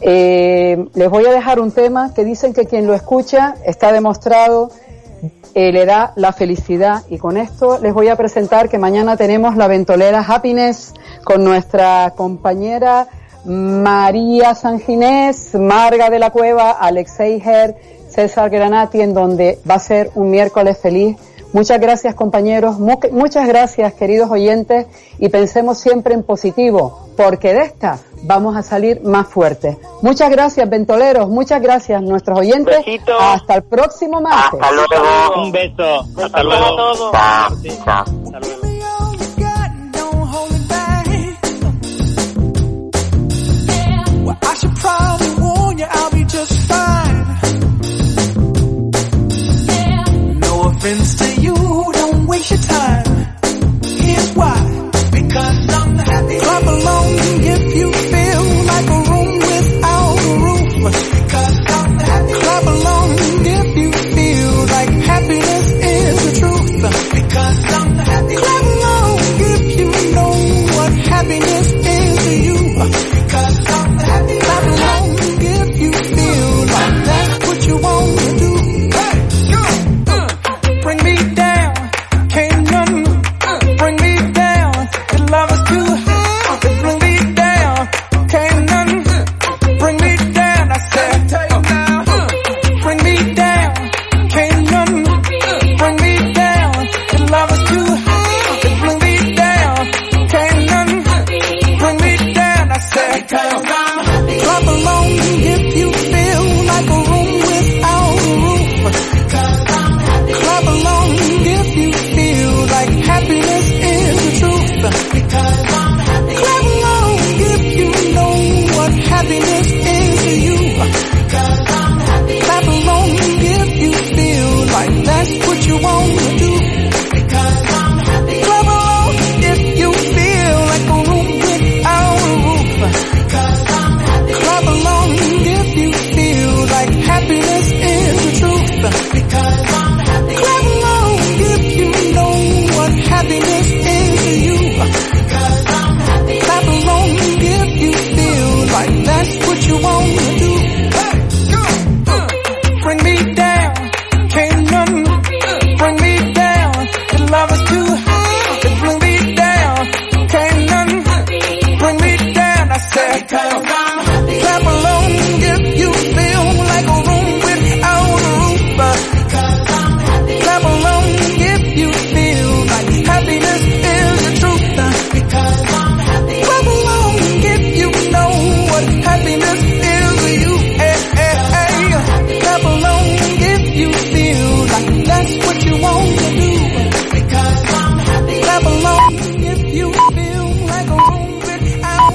Eh, 0.00 0.88
les 0.94 1.10
voy 1.10 1.26
a 1.26 1.30
dejar 1.30 1.60
un 1.60 1.70
tema 1.70 2.12
que 2.14 2.24
dicen 2.24 2.52
que 2.52 2.66
quien 2.66 2.86
lo 2.86 2.94
escucha 2.94 3.54
está 3.64 3.92
demostrado 3.92 4.70
eh, 5.54 5.72
le 5.72 5.86
da 5.86 6.12
la 6.16 6.32
felicidad. 6.32 7.02
Y 7.08 7.18
con 7.18 7.36
esto 7.36 7.78
les 7.80 7.94
voy 7.94 8.08
a 8.08 8.16
presentar 8.16 8.68
que 8.68 8.78
mañana 8.78 9.16
tenemos 9.16 9.56
la 9.56 9.68
ventolera 9.68 10.24
Happiness 10.26 10.94
con 11.24 11.44
nuestra 11.44 12.12
compañera 12.16 13.08
María 13.44 14.54
Sanginés, 14.54 15.54
Marga 15.54 16.08
de 16.08 16.18
la 16.18 16.30
Cueva, 16.30 16.70
Alexei 16.70 17.42
Her, 17.44 17.76
César 18.08 18.48
Granati, 18.48 19.00
en 19.00 19.12
donde 19.12 19.58
va 19.68 19.74
a 19.74 19.78
ser 19.78 20.10
un 20.14 20.30
miércoles 20.30 20.78
feliz. 20.78 21.16
Muchas 21.52 21.78
gracias 21.78 22.14
compañeros, 22.14 22.80
mu 22.80 22.98
muchas 23.12 23.46
gracias 23.46 23.92
queridos 23.94 24.30
oyentes. 24.30 24.86
Y 25.18 25.28
pensemos 25.28 25.78
siempre 25.78 26.14
en 26.14 26.22
positivo, 26.22 27.10
porque 27.16 27.52
de 27.52 27.62
esta 27.62 27.98
vamos 28.24 28.56
a 28.56 28.62
salir 28.62 29.02
más 29.02 29.28
fuertes. 29.28 29.76
Muchas 30.02 30.30
gracias 30.30 30.68
ventoleros, 30.68 31.28
muchas 31.28 31.60
gracias 31.62 32.02
nuestros 32.02 32.38
oyentes. 32.38 32.84
Besito. 32.84 33.18
Hasta 33.18 33.56
el 33.56 33.62
próximo 33.64 34.20
martes. 34.20 34.60
Hasta 34.60 34.72
luego. 34.72 35.42
Un 35.42 35.52
beso. 35.52 36.06
Hasta 36.22 36.42
luego 36.42 36.64
a 36.64 36.70
luego. 36.70 36.76
todos. 36.76 37.12
Chao, 37.12 37.56
chao. 37.84 38.04
Hasta 38.24 38.40
luego. 38.40 38.64
Well, 44.24 44.38
I 44.40 44.54